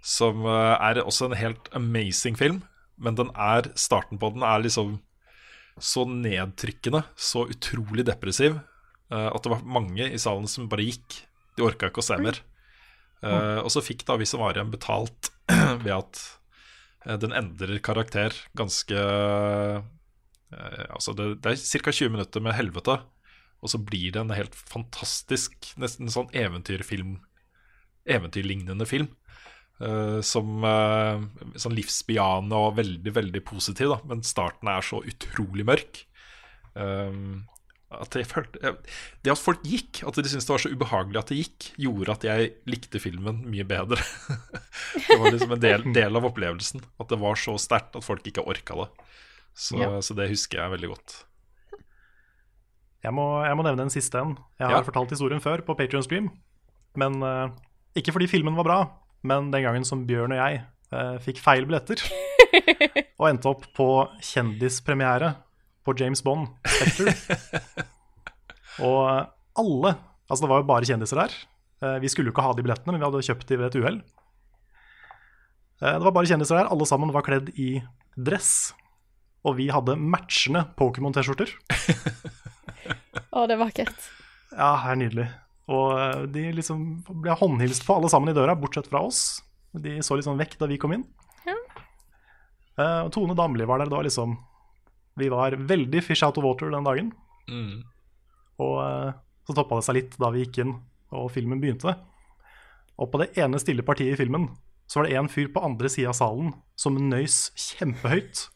som 0.04 0.44
eh, 0.44 0.76
er 0.84 1.00
også 1.04 1.30
en 1.30 1.38
helt 1.40 1.70
amazing 1.78 2.36
film. 2.40 2.62
Men 3.00 3.16
den 3.18 3.32
er, 3.40 3.72
starten 3.80 4.20
på 4.22 4.34
den 4.36 4.44
er 4.46 4.62
liksom 4.66 4.98
så 5.82 6.04
nedtrykkende, 6.06 7.02
så 7.18 7.48
utrolig 7.50 8.06
depressiv, 8.06 8.60
eh, 9.10 9.30
at 9.32 9.42
det 9.44 9.54
var 9.56 9.64
mange 9.80 10.06
i 10.12 10.20
salen 10.22 10.46
som 10.52 10.68
bare 10.70 10.86
gikk. 10.86 11.24
De 11.58 11.64
orka 11.66 11.90
ikke 11.90 12.04
å 12.04 12.06
se 12.06 12.20
mer. 12.22 12.44
Eh, 13.24 13.60
og 13.64 13.72
så 13.72 13.82
fikk 13.82 14.04
da 14.06 14.20
vi 14.20 14.28
som 14.28 14.44
var 14.44 14.58
igjen, 14.58 14.74
betalt 14.74 15.32
ved 15.86 15.94
at 15.96 16.24
den 17.24 17.34
endrer 17.36 17.80
karakter 17.84 18.36
ganske 18.56 19.00
Altså 20.94 21.16
det, 21.18 21.28
det 21.44 21.54
er 21.54 21.84
ca. 21.84 21.94
20 21.94 22.14
minutter 22.14 22.44
med 22.44 22.56
helvete, 22.58 23.00
og 23.64 23.72
så 23.72 23.80
blir 23.80 24.14
det 24.14 24.22
en 24.22 24.36
helt 24.36 24.56
fantastisk, 24.58 25.74
nesten 25.80 26.12
sånn 26.12 26.32
eventyrfilm 26.36 27.22
Eventyrlignende 28.04 28.84
film. 28.84 29.08
Uh, 29.80 30.20
som 30.24 30.62
uh, 30.62 31.24
sånn 31.60 31.74
livsbejaende 31.76 32.58
og 32.60 32.76
veldig, 32.78 33.14
veldig 33.16 33.42
positiv, 33.48 33.94
da. 33.94 33.98
Men 34.12 34.22
starten 34.28 34.68
er 34.68 34.84
så 34.86 35.00
utrolig 35.08 35.66
mørk. 35.68 36.04
Um, 36.76 37.46
at 37.94 38.16
jeg 38.18 38.26
følte 38.26 38.72
Det 39.22 39.32
at 39.34 39.40
folk 39.40 39.62
gikk, 39.68 40.02
at 40.08 40.18
de 40.18 40.30
syntes 40.30 40.48
det 40.48 40.54
var 40.54 40.64
så 40.64 40.72
ubehagelig 40.74 41.20
at 41.20 41.32
det 41.32 41.40
gikk, 41.40 41.68
gjorde 41.86 42.16
at 42.16 42.26
jeg 42.28 42.54
likte 42.70 43.02
filmen 43.02 43.44
mye 43.46 43.66
bedre. 43.70 44.02
det 45.08 45.20
var 45.20 45.30
liksom 45.30 45.56
en 45.56 45.64
del, 45.64 45.86
del 45.96 46.20
av 46.20 46.28
opplevelsen. 46.30 46.84
At 47.02 47.14
det 47.14 47.20
var 47.22 47.40
så 47.40 47.56
sterkt 47.62 47.98
at 48.00 48.06
folk 48.06 48.26
ikke 48.30 48.46
orka 48.50 48.80
det. 48.84 48.90
Så, 49.54 49.78
Ja. 49.78 50.02
så 50.02 50.16
det 50.18 50.30
husker 50.32 50.60
jeg 50.60 50.74
veldig 50.74 50.90
godt. 50.90 51.24
Jeg 53.04 53.12
må, 53.14 53.26
jeg 53.44 53.56
må 53.60 53.66
nevne 53.68 53.84
en 53.86 53.92
siste 53.94 54.16
en. 54.20 54.38
Jeg 54.60 54.68
har 54.68 54.80
Ja. 54.80 54.82
fortalt 54.88 55.12
historien 55.12 55.42
før 55.44 55.62
på 55.66 55.76
Patrion 55.76 56.04
Stream. 56.04 56.30
Men 56.96 57.22
uh, 57.22 57.50
ikke 57.96 58.14
fordi 58.14 58.30
filmen 58.32 58.56
var 58.56 58.64
bra, 58.64 58.78
men 59.24 59.52
den 59.52 59.64
gangen 59.66 59.86
som 59.86 60.06
Bjørn 60.08 60.32
og 60.32 60.40
jeg 60.40 60.64
uh, 60.94 61.18
fikk 61.20 61.42
feil 61.42 61.66
billetter. 61.66 62.00
og 63.20 63.30
endte 63.30 63.50
opp 63.50 63.66
på 63.76 63.88
kjendispremiere 64.22 65.34
på 65.84 65.96
James 66.00 66.22
Bond, 66.24 66.48
Spectre. 66.66 67.14
og 68.88 69.30
alle 69.60 69.96
Altså, 70.32 70.46
det 70.46 70.50
var 70.50 70.62
jo 70.62 70.66
bare 70.66 70.88
kjendiser 70.88 71.20
der. 71.20 71.34
Uh, 71.84 71.98
vi 72.02 72.08
skulle 72.10 72.32
jo 72.32 72.34
ikke 72.34 72.46
ha 72.46 72.54
de 72.56 72.64
billettene, 72.64 72.94
men 72.96 73.02
vi 73.02 73.06
hadde 73.06 73.26
kjøpt 73.28 73.50
de 73.52 73.58
ved 73.60 73.68
et 73.68 73.76
uhell. 73.84 73.98
Det 75.84 76.00
var 76.00 76.14
bare 76.16 76.30
kjendiser 76.30 76.56
der. 76.56 76.70
Alle 76.72 76.86
sammen 76.88 77.12
var 77.12 77.26
kledd 77.28 77.50
i 77.60 77.84
dress. 78.16 78.72
Og 79.44 79.58
vi 79.60 79.68
hadde 79.74 79.98
matchende 80.00 80.66
Pokémon-T-skjorter. 80.80 81.52
Å, 83.36 83.46
det 83.50 83.56
er 83.56 83.62
vakkert. 83.62 84.06
Ja, 84.54 84.70
det 84.78 84.94
er 84.94 85.00
nydelig. 85.02 85.28
Og 85.74 85.90
eh, 85.98 86.22
de 86.36 86.46
liksom 86.60 86.86
ble 87.24 87.36
håndhilst 87.40 87.86
på 87.88 87.98
alle 87.98 88.12
sammen 88.12 88.32
i 88.32 88.38
døra, 88.38 88.56
bortsett 88.60 88.88
fra 88.92 89.04
oss. 89.08 89.42
De 89.74 89.98
så 90.06 90.16
litt 90.16 90.28
sånn 90.28 90.40
vekk 90.40 90.58
da 90.62 90.70
vi 90.70 90.80
kom 90.80 90.96
inn. 90.96 91.06
Ja. 91.48 91.58
Uh, 92.78 93.10
Tone 93.14 93.36
Damli 93.38 93.68
var 93.70 93.82
der. 93.82 93.92
da, 93.92 94.02
liksom 94.06 94.38
Vi 95.20 95.28
var 95.30 95.54
veldig 95.54 96.02
fish 96.04 96.24
out 96.26 96.38
of 96.38 96.46
water 96.46 96.72
den 96.72 96.88
dagen. 96.88 97.12
Mm. 97.50 97.84
Og 98.64 98.76
uh, 98.80 99.14
så 99.48 99.56
toppa 99.58 99.80
det 99.80 99.88
seg 99.88 99.98
litt 100.00 100.18
da 100.22 100.32
vi 100.34 100.46
gikk 100.46 100.62
inn 100.64 100.76
og 101.14 101.32
filmen 101.34 101.62
begynte. 101.62 101.96
Og 103.02 103.10
på 103.12 103.22
det 103.22 103.34
ene 103.42 103.60
stille 103.62 103.86
partiet 103.86 104.16
i 104.16 104.20
filmen 104.20 104.50
så 104.90 105.00
var 105.00 105.08
det 105.08 105.18
en 105.18 105.32
fyr 105.32 105.50
på 105.54 105.64
andre 105.64 105.90
sida 105.90 106.12
av 106.12 106.18
salen 106.18 106.54
som 106.80 106.98
nøys 106.98 107.48
kjempehøyt. 107.58 108.48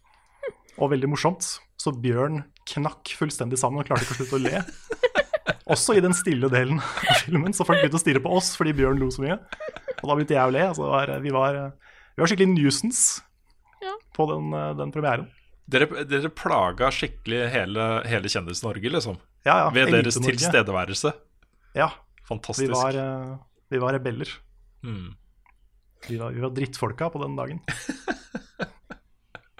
Og 0.77 0.91
veldig 0.93 1.09
morsomt. 1.09 1.45
Så 1.77 1.93
Bjørn 1.93 2.43
knakk 2.67 3.13
fullstendig 3.17 3.57
sammen 3.61 3.81
og 3.81 3.87
klarte 3.89 4.05
ikke 4.05 4.15
å 4.15 4.19
slutte 4.21 4.37
å 4.37 4.43
le. 4.43 4.61
Også 5.73 5.95
i 5.97 6.01
den 6.03 6.13
stille 6.15 6.47
delen 6.51 6.79
av 6.79 7.21
filmen, 7.25 7.53
så 7.55 7.65
folk 7.67 7.81
begynte 7.81 7.99
å 7.99 8.03
stirre 8.03 8.21
på 8.23 8.31
oss 8.37 8.53
fordi 8.57 8.73
Bjørn 8.77 8.99
lo 9.01 9.09
så 9.11 9.23
mye. 9.23 9.37
Og 9.97 10.03
da 10.05 10.15
begynte 10.15 10.35
jeg 10.37 10.47
å 10.47 10.53
le. 10.55 10.63
Altså, 10.69 10.87
vi, 11.23 11.33
var, 11.35 11.57
vi 12.15 12.23
var 12.23 12.31
skikkelig 12.31 12.53
nuisance 12.53 13.23
Ja. 13.83 13.93
på 14.15 14.25
den, 14.31 14.53
den 14.79 14.93
premieren. 14.95 15.27
Dere, 15.67 15.89
dere 16.07 16.31
plaga 16.31 16.87
skikkelig 16.95 17.41
hele, 17.51 17.87
hele 18.07 18.31
Kjendis-Norge, 18.31 18.91
liksom? 18.95 19.17
Ja, 19.43 19.57
ja, 19.65 19.69
Ved 19.75 19.91
deres 19.91 20.15
tilstedeværelse. 20.23 21.11
Ja, 21.75 21.89
Fantastisk. 22.27 22.63
vi 22.63 22.71
var, 22.71 22.95
eh, 22.95 23.33
vi 23.75 23.81
var 23.83 23.95
rebeller. 23.97 24.31
Mm. 24.87 25.11
Vi 26.07 26.17
var, 26.21 26.31
vi 26.31 26.43
var 26.45 26.55
drittfolka 26.55 27.09
på 27.11 27.21
den 27.23 27.35
dagen. 27.35 27.59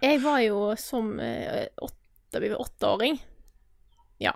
Jeg 0.02 0.20
var 0.22 0.42
jo 0.46 0.76
som 0.78 1.16
eh, 1.20 1.66
åtte, 1.82 2.42
åtteåring. 2.56 3.18
Ja. 4.22 4.36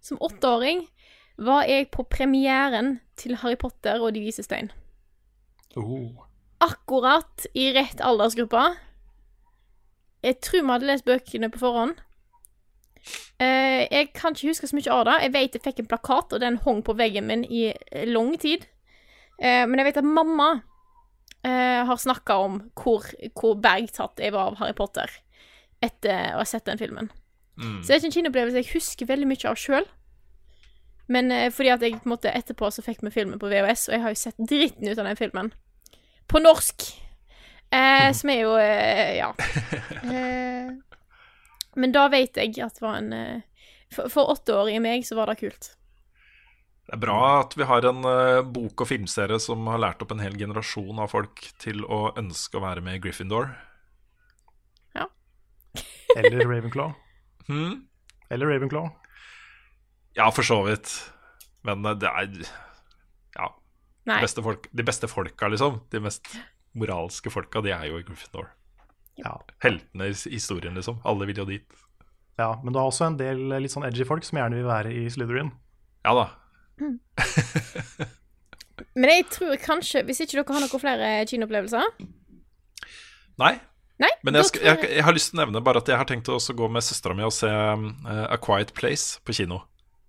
Som 0.00 0.20
åtteåring 0.20 0.86
var 1.36 1.66
jeg 1.68 1.90
på 1.92 2.06
premieren 2.08 2.98
til 3.20 3.36
Harry 3.42 3.58
Potter 3.60 4.00
og 4.00 4.14
De 4.14 4.22
vise 4.24 4.44
stein. 4.46 4.70
Oh. 5.76 6.24
Akkurat 6.64 7.46
i 7.52 7.68
rett 7.76 8.00
aldersgruppe. 8.00 8.64
Jeg 10.24 10.40
tror 10.40 10.62
vi 10.62 10.72
hadde 10.72 10.88
lest 10.88 11.04
bøkene 11.04 11.50
på 11.52 11.60
forhånd. 11.60 11.98
Eh, 13.42 13.84
jeg 13.90 14.14
kan 14.16 14.32
ikke 14.32 14.54
huske 14.54 14.70
så 14.70 14.78
mye 14.78 14.92
av 14.94 15.04
det. 15.10 15.18
Jeg 15.26 15.34
vet 15.34 15.58
jeg 15.58 15.64
fikk 15.66 15.82
en 15.82 15.90
plakat, 15.90 16.32
og 16.32 16.40
den 16.40 16.62
hang 16.64 16.80
på 16.86 16.96
veggen 16.96 17.28
min 17.28 17.44
i 17.44 17.66
eh, 17.74 18.06
lang 18.08 18.32
tid. 18.40 18.64
Men 19.34 19.80
jeg 19.80 19.88
vet 19.88 19.96
at 19.98 20.06
mamma 20.06 20.62
eh, 21.44 21.82
har 21.86 22.00
snakka 22.00 22.36
om 22.40 22.58
hvor, 22.78 23.06
hvor 23.36 23.58
bergtatt 23.60 24.20
jeg 24.22 24.34
var 24.34 24.52
av 24.52 24.58
Harry 24.60 24.76
Potter 24.76 25.10
etter 25.84 26.32
å 26.34 26.40
ha 26.40 26.48
sett 26.48 26.66
den 26.68 26.80
filmen. 26.80 27.10
Mm. 27.60 27.82
Så 27.82 27.86
det 27.86 27.94
er 27.94 28.00
ikke 28.00 28.10
en 28.10 28.16
kinoopplevelse 28.16 28.62
jeg 28.62 28.72
husker 28.72 29.10
veldig 29.10 29.28
mye 29.30 29.50
av 29.50 29.60
sjøl. 29.60 29.86
Men 31.12 31.30
eh, 31.34 31.50
fordi 31.52 31.72
at 31.74 31.84
jeg 31.84 31.98
på 32.00 32.08
en 32.08 32.14
måte 32.14 32.32
etterpå 32.32 32.70
så 32.72 32.84
fikk 32.84 33.04
vi 33.04 33.12
filmen 33.14 33.40
på 33.40 33.50
VHS, 33.52 33.88
og 33.88 33.96
jeg 33.96 34.04
har 34.04 34.14
jo 34.14 34.20
sett 34.22 34.40
dritten 34.40 34.88
ut 34.88 34.98
av 34.98 35.08
den 35.10 35.20
filmen. 35.20 35.52
På 36.30 36.40
norsk. 36.40 36.88
Eh, 37.74 38.10
som 38.16 38.32
er 38.32 38.44
jo 38.44 38.56
Ja. 38.58 39.32
Eh, 40.04 40.72
men 41.80 41.92
da 41.94 42.04
vet 42.12 42.36
jeg 42.38 42.52
at 42.62 42.76
det 42.76 42.82
var 42.84 43.00
en 43.00 43.40
For, 43.90 44.10
for 44.12 44.30
åtteårige 44.34 44.82
meg 44.84 45.06
så 45.06 45.16
var 45.16 45.30
det 45.30 45.40
kult. 45.40 45.70
Det 46.84 46.96
er 46.98 47.00
bra 47.00 47.20
at 47.40 47.54
vi 47.56 47.64
har 47.64 47.86
en 47.88 48.04
uh, 48.04 48.42
bok- 48.44 48.82
og 48.84 48.90
filmserie 48.90 49.38
som 49.40 49.64
har 49.72 49.80
lært 49.80 50.02
opp 50.04 50.10
en 50.12 50.20
hel 50.20 50.34
generasjon 50.36 50.98
av 51.00 51.08
folk 51.14 51.40
til 51.62 51.80
å 51.88 52.10
ønske 52.20 52.58
å 52.58 52.64
være 52.64 52.82
med 52.84 52.98
i 52.98 53.00
Gryffindor. 53.06 53.54
Ja. 54.98 55.06
Eller 56.18 56.44
Ravenclaw. 56.44 56.92
Hmm? 57.48 57.86
Eller 58.28 58.52
Ravenclaw. 58.52 58.90
Ja, 60.18 60.28
for 60.30 60.46
så 60.46 60.60
vidt. 60.68 60.92
Men 61.64 61.84
uh, 61.88 61.94
det 61.96 62.10
er 62.12 62.36
Ja. 63.38 63.48
De 64.04 64.20
beste, 64.20 64.44
folk, 64.44 64.68
de 64.76 64.84
beste 64.84 65.08
folka, 65.08 65.48
liksom. 65.48 65.80
De 65.90 66.04
mest 66.04 66.28
moralske 66.76 67.32
folka, 67.32 67.62
de 67.64 67.72
er 67.72 67.88
jo 67.88 67.96
i 67.96 68.04
Gryffindor. 68.04 68.50
Ja. 69.16 69.38
Heltene 69.64 70.10
i 70.10 70.14
historien, 70.36 70.76
liksom. 70.76 71.00
Alle 71.08 71.24
vil 71.30 71.40
jo 71.40 71.48
dit. 71.48 71.80
ja, 72.36 72.50
men 72.62 72.74
du 72.74 72.78
har 72.80 72.90
også 72.90 73.06
en 73.08 73.16
del 73.16 73.46
litt 73.62 73.72
sånn 73.72 73.86
edgy 73.86 74.04
folk 74.04 74.26
som 74.26 74.36
gjerne 74.40 74.58
vil 74.58 74.68
være 74.68 74.92
i 74.92 75.04
Slytherin. 75.08 75.52
Ja 76.04 76.12
da. 76.18 76.24
Men 78.98 79.10
jeg 79.10 79.28
tror 79.30 79.54
kanskje, 79.62 80.02
hvis 80.06 80.24
ikke 80.24 80.40
dere 80.40 80.56
har 80.56 80.64
noen 80.64 80.82
flere 80.82 81.10
kinoopplevelser 81.30 81.86
Nei. 83.38 83.54
Nei, 84.02 84.10
Men 84.26 84.40
jeg, 84.40 84.48
skal, 84.50 84.64
jeg, 84.66 84.88
jeg 84.96 85.04
har 85.06 85.14
lyst 85.14 85.30
til 85.30 85.38
å 85.38 85.44
nevne 85.44 85.62
bare 85.62 85.78
at 85.78 85.90
jeg 85.90 85.98
har 86.00 86.08
tenkt 86.08 86.30
å 86.30 86.38
også 86.40 86.56
gå 86.58 86.66
med 86.70 86.82
søstera 86.82 87.14
mi 87.14 87.26
og 87.26 87.34
se 87.34 87.50
uh, 87.50 88.26
A 88.26 88.38
Quiet 88.42 88.72
Place 88.74 89.22
på 89.22 89.36
kino. 89.38 89.60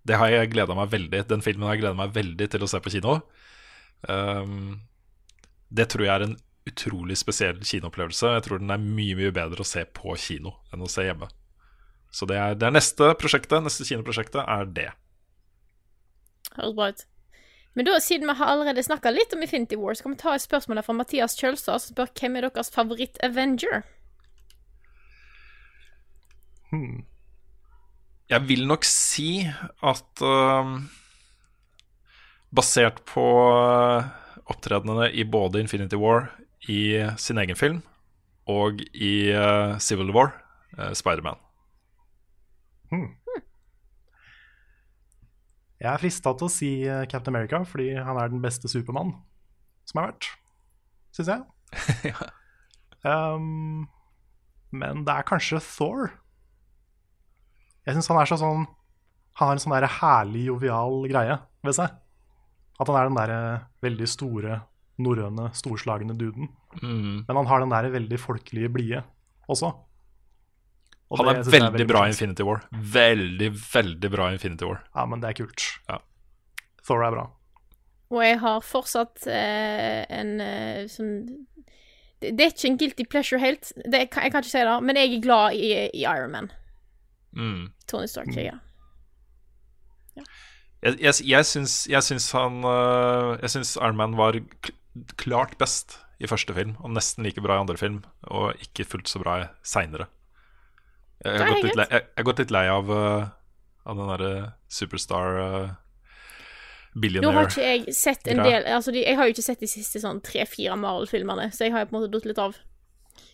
Det 0.05 0.18
har 0.18 0.32
jeg 0.34 0.51
gleda 0.53 0.78
meg 0.78 0.91
veldig 0.93 1.22
Den 1.30 1.43
filmen 1.45 1.68
har 1.68 1.76
jeg 1.76 1.84
gleda 1.84 1.97
meg 1.97 2.13
veldig 2.16 2.47
til 2.53 2.66
å 2.66 2.70
se 2.70 2.82
på 2.82 2.93
kino. 2.93 3.20
Um, 4.09 4.82
det 5.70 5.89
tror 5.93 6.05
jeg 6.05 6.13
er 6.16 6.26
en 6.26 6.36
utrolig 6.66 7.18
spesiell 7.22 7.61
kinoopplevelse. 7.61 8.34
Jeg 8.38 8.45
tror 8.47 8.61
den 8.61 8.74
er 8.74 8.82
mye 8.82 9.18
mye 9.18 9.34
bedre 9.34 9.61
å 9.61 9.70
se 9.70 9.86
på 9.86 10.18
kino 10.18 10.55
enn 10.74 10.86
å 10.86 10.89
se 10.89 11.05
hjemme. 11.05 11.30
Så 12.16 12.26
det 12.30 12.39
er, 12.41 12.57
det 12.57 12.70
er 12.70 12.74
neste 12.74 13.11
prosjektet. 13.22 13.61
Neste 13.66 13.86
kinoprosjektet 13.86 14.41
er 14.41 14.70
det. 14.74 14.89
Høres 16.56 16.76
bra 16.78 16.89
ut. 16.93 17.06
Men 17.76 17.88
da, 17.89 17.97
siden 17.99 18.30
vi 18.30 18.38
har 18.39 18.51
allerede 18.53 18.84
snakka 18.84 19.12
litt 19.12 19.34
om 19.36 19.41
Infinity 19.43 19.76
War, 19.76 19.95
så 19.95 20.06
kan 20.06 20.14
vi 20.16 20.22
ta 20.22 20.36
et 20.36 20.43
spørsmål 20.45 20.80
fra 20.86 20.95
Mathias 20.95 21.36
Kjølstad, 21.36 21.84
som 21.84 21.91
spør 21.91 22.14
hvem 22.16 22.38
er 22.39 22.47
deres 22.47 22.72
favoritt-Avenger? 22.72 23.84
Hmm. 26.72 27.03
Jeg 28.32 28.47
vil 28.47 28.64
nok 28.68 28.88
si 28.88 29.43
at 29.84 30.24
uh, 30.24 30.72
Basert 32.56 33.03
på 33.12 33.26
uh, 33.51 34.08
opptredenene 34.47 35.12
i 35.12 35.28
både 35.28 35.60
Infinity 35.60 35.99
War, 35.99 36.32
i 36.72 36.95
sin 37.22 37.38
egen 37.38 37.60
film, 37.60 37.84
og 38.47 38.80
i 38.93 39.34
uh, 39.36 39.76
Civil 39.84 40.16
War, 40.16 40.32
uh, 40.80 40.93
Spiderman. 40.95 41.38
Hmm. 42.89 43.12
Jeg 45.86 45.93
er 45.93 46.01
frista 46.01 46.33
til 46.33 46.47
å 46.47 46.51
si 46.51 46.69
eh, 46.89 47.05
Captain 47.11 47.36
America, 47.36 47.61
fordi 47.69 47.91
han 47.93 48.17
er 48.17 48.31
den 48.33 48.41
beste 48.41 48.69
Supermann 48.71 49.13
som 49.86 50.01
har 50.01 50.09
vært, 50.09 50.31
syns 51.13 51.29
jeg. 51.29 52.15
um, 53.11 53.83
men 54.73 55.03
det 55.05 55.13
er 55.13 55.27
kanskje 55.29 55.61
Thor. 55.61 56.09
Jeg 57.86 57.93
syns 57.93 58.09
han 58.09 58.17
er 58.17 58.29
så 58.29 58.38
sånn 58.39 58.63
Han 59.36 59.49
har 59.49 59.57
en 59.57 59.61
sånn 59.61 59.75
der 59.75 59.86
herlig, 59.99 60.45
jovial 60.47 61.03
greie 61.11 61.38
ved 61.67 61.77
seg. 61.77 61.93
At 62.79 62.89
han 62.89 62.97
er 62.97 63.09
den 63.09 63.19
der 63.19 63.33
eh, 63.36 63.65
veldig 63.86 64.07
store, 64.09 64.61
norrøne, 65.05 65.49
storslagne 65.55 66.15
duden. 66.17 66.49
Mm. 66.81 67.27
Men 67.27 67.39
han 67.41 67.49
har 67.51 67.61
den 67.61 67.75
der 67.75 67.91
veldig 67.93 68.19
folkelige 68.19 68.71
blide 68.71 69.03
også. 69.51 69.73
Og 71.12 71.20
Han 71.22 71.28
er 71.30 71.39
jeg 71.43 71.51
veldig 71.53 71.86
bra 71.88 72.03
i. 72.08 72.12
Infinity 72.14 72.43
War. 72.47 72.64
Veldig, 72.74 73.49
veldig 73.74 74.10
bra 74.12 74.30
i 74.32 74.38
Infinity 74.39 74.66
War. 74.66 74.80
Ja, 74.95 75.06
men 75.06 75.22
det 75.22 75.30
er 75.30 75.38
kult. 75.43 75.66
Ja. 75.89 75.99
Thor 76.88 77.03
er 77.06 77.14
bra. 77.14 77.26
Og 78.14 78.22
jeg 78.26 78.39
har 78.41 78.62
fortsatt 78.66 79.26
eh, 79.30 80.01
en 80.14 80.36
eh, 80.41 80.84
sånn 80.89 81.14
det, 82.22 82.32
det 82.38 82.45
er 82.45 82.51
ikke 82.53 82.70
en 82.70 82.78
guilty 82.80 83.06
pleasure 83.12 83.39
helt, 83.41 83.72
det, 83.91 84.06
kan- 84.14 84.24
jeg 84.24 84.32
kan 84.34 84.41
ikke 84.45 84.51
si 84.53 84.62
det, 84.66 84.76
men 84.88 84.95
jeg 84.97 85.10
er 85.18 85.24
glad 85.26 85.58
i, 85.58 85.72
i 85.89 86.03
Iron 86.08 86.32
Man. 86.32 86.51
Mm. 87.36 87.64
Tony 87.91 88.08
Stark. 88.08 88.32
Ja. 88.39 88.56
Jeg, 90.86 90.99
jeg, 91.01 91.14
jeg, 91.28 91.45
syns, 91.49 91.74
jeg 91.89 92.03
syns 92.06 92.28
han 92.36 92.62
øh, 92.64 93.36
Jeg 93.41 93.51
syns 93.56 93.74
Iron 93.82 93.97
Man 93.99 94.14
var 94.20 94.38
klart 95.20 95.58
best 95.60 95.97
i 96.24 96.30
første 96.32 96.53
film, 96.56 96.78
og 96.80 96.93
nesten 96.95 97.26
like 97.28 97.41
bra 97.43 97.58
i 97.58 97.64
andre 97.66 97.76
film, 97.78 97.97
og 98.32 98.53
ikke 98.64 98.86
fullt 98.88 99.10
så 99.12 99.20
bra 99.20 99.34
seinere. 99.68 100.06
Jeg, 101.26 101.41
har 101.41 101.49
gått 101.55 101.65
litt 101.65 101.80
lei- 101.80 101.89
jeg, 101.89 102.03
jeg 102.05 102.21
har 102.21 102.28
gått 102.30 102.39
litt 102.43 102.53
lei 102.53 102.63
av, 102.69 102.91
uh, 102.91 103.26
av 103.89 103.97
den 103.99 104.11
derre 104.13 104.32
superstar 104.71 105.39
Billionaire. 106.95 107.28
Nå 107.28 107.39
har 107.41 107.49
ikke 107.49 107.65
jeg 107.65 107.95
sett 107.97 108.28
en 108.32 108.39
del 108.45 108.63
altså 108.71 108.93
de, 108.95 109.01
Jeg 109.03 109.17
har 109.19 109.28
jo 109.28 109.34
ikke 109.36 109.43
sett 109.43 109.59
de 109.59 109.67
siste 109.67 109.99
sånn 109.99 110.21
tre-fire 110.23 110.78
Marvel-filmene, 110.80 111.49
så 111.51 111.65
jeg 111.65 111.73
har 111.73 111.84
jo 111.84 111.89
på 111.89 111.95
en 111.95 111.99
måte 111.99 112.11
datt 112.13 112.28
litt 112.30 112.39
av. 112.39 112.55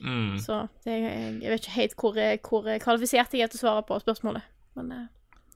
mm. 0.01 0.39
Så 0.41 0.63
det, 0.85 0.95
jeg, 0.97 1.25
jeg 1.43 1.53
vet 1.53 1.65
ikke 1.65 1.75
helt 1.75 1.97
hvor, 2.01 2.21
hvor 2.47 2.69
kvalifisert 2.81 3.35
jeg 3.37 3.45
er 3.45 3.51
til 3.53 3.61
å 3.61 3.65
svare 3.65 3.83
på 3.85 3.99
spørsmålet. 4.01 4.47
Men 4.79 4.89
uh, 4.95 5.03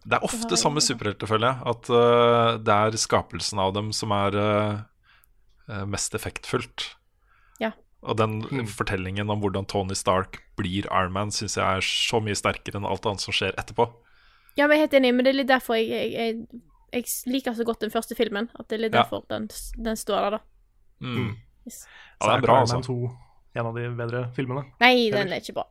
Det 0.03 0.19
er 0.19 0.27
ofte 0.27 0.59
samme 0.61 0.83
superhelter, 0.85 1.31
føler 1.31 1.49
jeg. 1.49 1.57
At 1.73 2.61
det 2.67 2.75
er 2.75 2.99
skapelsen 3.01 3.63
av 3.63 3.73
dem 3.73 3.89
som 3.95 4.13
er 4.13 4.37
mest 5.89 6.13
effektfullt. 6.13 6.91
Og 8.05 8.17
den 8.19 8.67
fortellingen 8.69 9.29
om 9.33 9.41
hvordan 9.41 9.65
Tony 9.65 9.95
Stark 9.97 10.39
blir 10.59 10.85
Iron 10.91 11.13
Man, 11.15 11.31
syns 11.33 11.57
jeg 11.57 11.65
er 11.65 11.81
så 11.85 12.21
mye 12.23 12.37
sterkere 12.37 12.77
enn 12.79 12.85
alt 12.87 13.05
annet 13.09 13.23
som 13.23 13.33
skjer 13.35 13.55
etterpå. 13.57 13.87
Ja, 14.55 14.67
men 14.67 14.77
jeg 14.77 14.83
er 14.83 14.85
helt 14.85 14.97
enig, 15.01 15.13
men 15.15 15.25
det 15.27 15.33
er 15.33 15.39
litt 15.41 15.49
derfor 15.51 15.75
jeg, 15.79 15.89
jeg, 15.89 16.11
jeg, 16.13 16.61
jeg 16.93 17.33
liker 17.33 17.57
så 17.57 17.65
godt 17.67 17.81
den 17.83 17.91
første 17.91 18.15
filmen. 18.15 18.47
At 18.55 18.69
det 18.69 18.77
er 18.77 18.83
litt 18.85 18.93
Ja. 18.95 19.03
derfor 19.03 19.25
den, 19.31 19.49
den 19.83 19.97
står 19.99 20.21
der, 20.27 20.37
da. 20.37 20.41
Mm. 21.03 21.33
Yes. 21.67 21.81
Ja, 22.21 22.29
det 22.29 22.37
er 22.37 22.45
bra, 22.47 22.59
altså. 22.63 22.81
2 22.85 22.97
en 23.55 23.69
av 23.69 23.75
de 23.77 23.85
bedre 23.95 24.25
filmene. 24.35 24.65
Nei, 24.83 25.09
den 25.13 25.31
er 25.31 25.39
ikke 25.39 25.55
bra. 25.55 25.63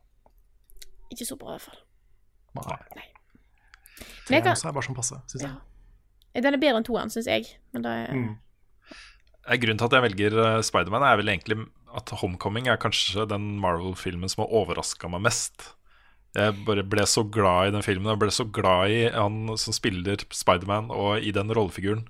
Ikke 1.13 1.27
så 1.27 1.37
bra, 1.37 1.53
i 1.53 1.57
hvert 1.59 1.67
fall. 1.69 1.81
Nei. 2.57 2.77
Nei. 2.97 3.05
Men 4.25 4.37
jeg 4.39 4.43
kan, 4.43 4.55
også 4.55 4.69
er 4.71 4.75
bare 4.75 4.87
sånn 4.87 4.97
passe, 4.97 5.19
syns 5.29 5.43
jeg. 5.45 5.51
Ja. 5.53 6.41
den 6.41 6.57
er 6.57 6.61
bedre 6.61 6.79
enn 6.81 6.87
toeren, 6.87 7.13
syns 7.13 7.29
jeg. 7.29 7.51
Men 7.75 7.85
det 7.85 7.93
er 8.01 8.15
Mm. 8.15 8.33
Eh, 9.45 9.57
Grunnen 9.61 9.77
til 9.77 9.85
at 9.85 9.93
jeg 9.93 10.01
velger 10.07 10.35
uh, 10.41 10.61
Spiderman, 10.65 11.03
er 11.05 11.17
vel 11.19 11.29
egentlig 11.29 11.59
at 11.93 12.11
Homecoming 12.21 12.67
er 12.71 12.79
kanskje 12.81 13.27
den 13.29 13.55
Marvel-filmen 13.61 14.31
som 14.31 14.45
har 14.45 14.53
overraska 14.61 15.09
meg 15.11 15.25
mest. 15.27 15.71
Jeg 16.35 16.57
bare 16.67 16.83
ble 16.83 17.05
så 17.07 17.23
glad 17.23 17.69
i 17.69 17.73
den 17.77 17.85
filmen. 17.85 18.11
Jeg 18.11 18.21
ble 18.25 18.33
så 18.33 18.45
glad 18.51 18.91
i 18.91 19.05
han 19.13 19.53
som 19.61 19.75
spiller 19.75 20.25
Spiderman, 20.35 20.89
og 20.91 21.23
i 21.23 21.31
den 21.35 21.53
rollefiguren 21.55 22.03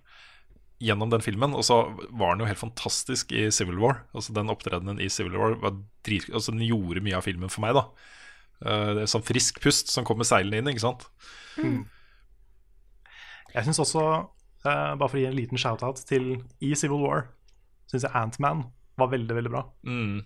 gjennom 0.81 1.11
den 1.13 1.23
filmen. 1.23 1.53
Og 1.53 1.65
så 1.67 1.77
var 2.09 2.33
han 2.33 2.41
jo 2.41 2.49
helt 2.49 2.61
fantastisk 2.61 3.31
i 3.35 3.47
Civil 3.53 3.77
War. 3.81 4.01
Altså 4.17 4.33
Den 4.33 4.49
opptredenen 4.49 5.01
i 5.01 5.11
Civil 5.13 5.37
War 5.37 5.57
drit, 6.05 6.29
altså 6.33 6.55
Den 6.55 6.65
gjorde 6.65 7.03
mye 7.05 7.19
av 7.19 7.27
filmen 7.27 7.53
for 7.53 7.65
meg, 7.65 7.77
da. 7.77 7.85
Eh, 8.65 8.89
det 8.97 9.05
er 9.05 9.11
sånn 9.11 9.25
frisk 9.25 9.61
pust 9.63 9.93
som 9.93 10.07
kommer 10.07 10.27
seilende 10.27 10.63
inn, 10.63 10.71
ikke 10.73 10.87
sant? 10.87 11.05
Jeg 13.55 13.67
syns 13.67 13.79
også, 13.79 14.07
eh, 14.65 14.95
bare 14.97 15.07
for 15.07 15.19
å 15.19 15.21
gi 15.21 15.29
en 15.29 15.37
liten 15.37 15.61
shout-out 15.61 16.01
til 16.09 16.41
i 16.59 16.73
Civil 16.73 17.05
War, 17.05 17.29
syns 17.91 18.03
jeg 18.07 18.17
Antman 18.17 18.65
var 18.97 19.07
veldig, 19.11 19.35
veldig 19.35 19.51
bra. 19.51 19.63
Mm. 19.85 20.25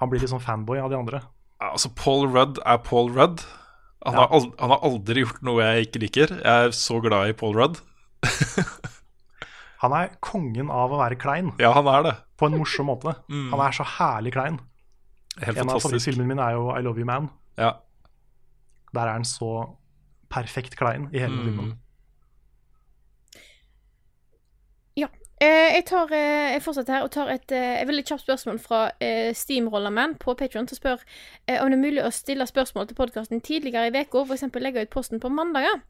Han 0.00 0.10
blir 0.10 0.20
litt 0.20 0.30
sånn 0.30 0.42
fanboy 0.42 0.78
av 0.82 0.90
de 0.90 0.96
andre. 0.98 1.20
Altså, 1.60 1.88
Paul 1.94 2.26
Rudd 2.28 2.58
er 2.66 2.78
Paul 2.78 3.10
Rudd. 3.14 3.40
Han, 4.04 4.14
Ja. 4.14 4.20
har 4.26 4.28
aldri, 4.36 4.52
han 4.60 4.70
har 4.70 4.80
aldri 4.82 5.22
gjort 5.24 5.42
noe 5.42 5.62
jeg 5.62 5.86
ikke 5.86 6.00
liker. 6.02 6.28
Jeg 6.42 6.66
er 6.66 6.68
så 6.76 7.00
glad 7.00 7.28
i 7.28 7.32
Paul 7.32 7.54
Rudd. 7.54 7.78
Han 9.84 9.92
er 9.92 10.10
kongen 10.24 10.70
av 10.70 10.90
å 10.92 10.98
være 10.98 11.16
klein, 11.20 11.52
Ja, 11.60 11.72
han 11.72 11.86
er 11.86 12.02
det. 12.02 12.16
på 12.38 12.46
en 12.46 12.58
morsom 12.58 12.86
måte. 12.86 13.14
Mm. 13.28 13.50
Han 13.50 13.60
er 13.60 13.70
så 13.72 13.84
herlig 13.84 14.32
klein. 14.32 14.58
Helt 15.40 15.58
En 15.58 15.68
av 15.68 15.74
fantastisk. 15.74 15.90
favorittfilmene 16.14 16.28
mine 16.28 16.40
er 16.40 16.52
jo 16.54 16.70
I 16.72 16.80
Love 16.82 16.98
You 16.98 17.04
Man. 17.06 17.30
Ja. 17.58 17.72
Der 18.94 19.00
er 19.08 19.12
han 19.12 19.24
så 19.24 19.76
perfekt 20.30 20.76
klein 20.76 21.08
i 21.12 21.18
hele 21.18 21.36
Mm. 21.36 21.44
filmen. 21.44 21.78
Ja. 24.96 25.06
Eh, 25.08 25.18
jeg, 25.42 25.84
tar, 25.88 26.12
eh, 26.14 26.52
jeg 26.54 26.62
fortsetter 26.62 26.94
her 26.94 27.06
og 27.06 27.10
tar 27.14 27.30
et, 27.32 27.52
eh, 27.52 27.80
et 27.80 27.88
veldig 27.88 28.04
kjapt 28.06 28.22
spørsmål 28.22 28.60
fra 28.62 28.80
eh, 29.02 29.32
Steamrollerman 29.34 30.14
på 30.22 30.34
Patreon 30.38 30.68
som 30.70 30.78
spør 30.78 31.02
eh, 31.48 31.58
om 31.58 31.72
det 31.72 31.78
er 31.78 31.82
mulig 31.82 32.04
å 32.04 32.12
stille 32.14 32.46
spørsmål 32.46 32.86
til 32.88 32.98
podkasten 32.98 33.42
tidligere 33.44 33.90
i 33.90 34.04
uka, 34.04 34.22
f.eks. 34.22 34.46
legge 34.62 34.86
ut 34.86 34.94
posten 34.94 35.20
på 35.20 35.32
mandager. 35.32 35.82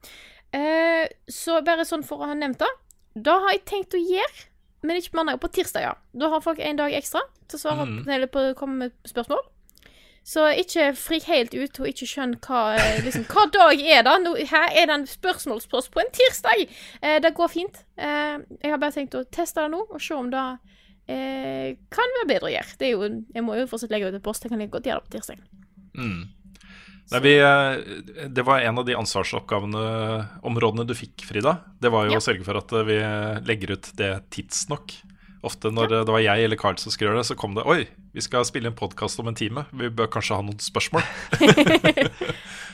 Eh, 0.54 1.04
så 1.28 1.60
bare 1.66 1.84
sånn 1.84 2.06
for 2.06 2.24
å 2.24 2.30
ha 2.30 2.38
nevnt 2.38 2.62
det. 2.62 2.70
Da 3.14 3.36
har 3.44 3.54
jeg 3.54 3.66
tenkt 3.68 3.94
å 3.94 4.00
gjøre, 4.00 4.46
men 4.82 4.98
ikke 4.98 5.12
på 5.12 5.20
mandag, 5.20 5.40
på 5.42 5.52
tirsdager. 5.52 5.98
Da 6.16 6.30
har 6.32 6.44
folk 6.44 6.58
en 6.58 6.80
dag 6.80 6.94
ekstra 6.96 7.22
til 7.48 7.60
å 7.60 7.62
svare 7.62 7.86
eller 8.08 8.30
på 8.32 8.48
å 8.50 8.56
komme 8.58 8.86
med 8.86 8.96
spørsmål. 9.06 9.42
Så 10.24 10.46
ikke 10.56 10.86
frik 10.96 11.26
helt 11.28 11.52
ut 11.52 11.80
og 11.82 11.88
ikke 11.90 12.06
skjønn 12.08 12.30
hva, 12.46 12.60
eh, 12.80 13.02
liksom, 13.04 13.26
hva 13.28 13.44
dag 13.52 13.80
er 13.84 14.06
det. 14.06 14.14
Nå, 14.24 14.30
her 14.48 14.70
er 14.72 14.86
det 14.88 14.94
en 14.94 15.06
spørsmålspost 15.10 15.90
på 15.92 16.00
en 16.00 16.12
tirsdag! 16.16 16.62
Eh, 17.02 17.18
det 17.20 17.34
går 17.36 17.50
fint. 17.52 17.82
Eh, 18.00 18.38
jeg 18.62 18.72
har 18.72 18.80
bare 18.80 18.96
tenkt 18.96 19.14
å 19.20 19.24
teste 19.28 19.60
det 19.60 19.74
nå 19.74 19.82
og 19.84 20.00
se 20.00 20.14
om 20.16 20.30
det 20.32 20.44
eh, 21.12 21.76
kan 21.92 22.16
være 22.20 22.30
bedre 22.32 22.48
å 22.48 22.54
gjøre. 22.54 22.78
Det 22.80 22.88
er 22.88 22.94
jo, 22.96 23.10
jeg 23.36 23.44
må 23.44 23.58
jo 23.60 23.66
fortsatt 23.68 23.92
legge 23.92 24.08
ut 24.08 24.16
en 24.16 24.24
post. 24.24 24.46
Jeg 24.48 24.54
kan 24.54 24.64
godt 24.72 24.88
gjøre 24.88 25.04
det 25.04 25.10
på 25.10 25.16
tirsdag. 25.18 25.44
Mm. 26.00 26.22
Nei, 27.12 27.20
vi, 27.20 27.34
eh, 27.36 28.28
det 28.32 28.46
var 28.48 28.64
en 28.64 28.80
av 28.80 28.86
de 28.88 28.96
ansvarsoppgavene, 28.96 29.82
områdene 30.48 30.86
du 30.88 30.94
fikk, 30.96 31.26
Frida. 31.28 31.58
Det 31.84 31.92
var 31.92 32.06
jo 32.08 32.16
Ja. 32.16 32.22
å 32.22 32.24
sørge 32.24 32.46
for 32.48 32.56
at 32.56 32.72
eh, 32.72 32.86
vi 32.88 32.96
legger 33.44 33.76
ut 33.76 33.92
det 34.00 34.14
tidsnok. 34.32 34.96
Ofte 35.44 35.68
når 35.74 35.90
det 35.92 35.98
var 36.08 36.22
jeg 36.24 36.44
eller 36.46 36.56
Carl 36.56 36.78
som 36.80 36.92
skulle 36.94 37.10
gjøre 37.10 37.20
det, 37.20 37.26
så 37.28 37.36
kom 37.36 37.52
det 37.56 37.64
Oi, 37.68 37.82
vi 38.16 38.22
skal 38.24 38.46
spille 38.48 38.70
en 38.70 38.76
podkast 38.78 39.20
om 39.20 39.28
en 39.28 39.36
time. 39.36 39.66
Vi 39.76 39.90
bør 39.92 40.08
kanskje 40.14 40.38
ha 40.38 40.44
noen 40.46 40.60
spørsmål. 40.62 41.04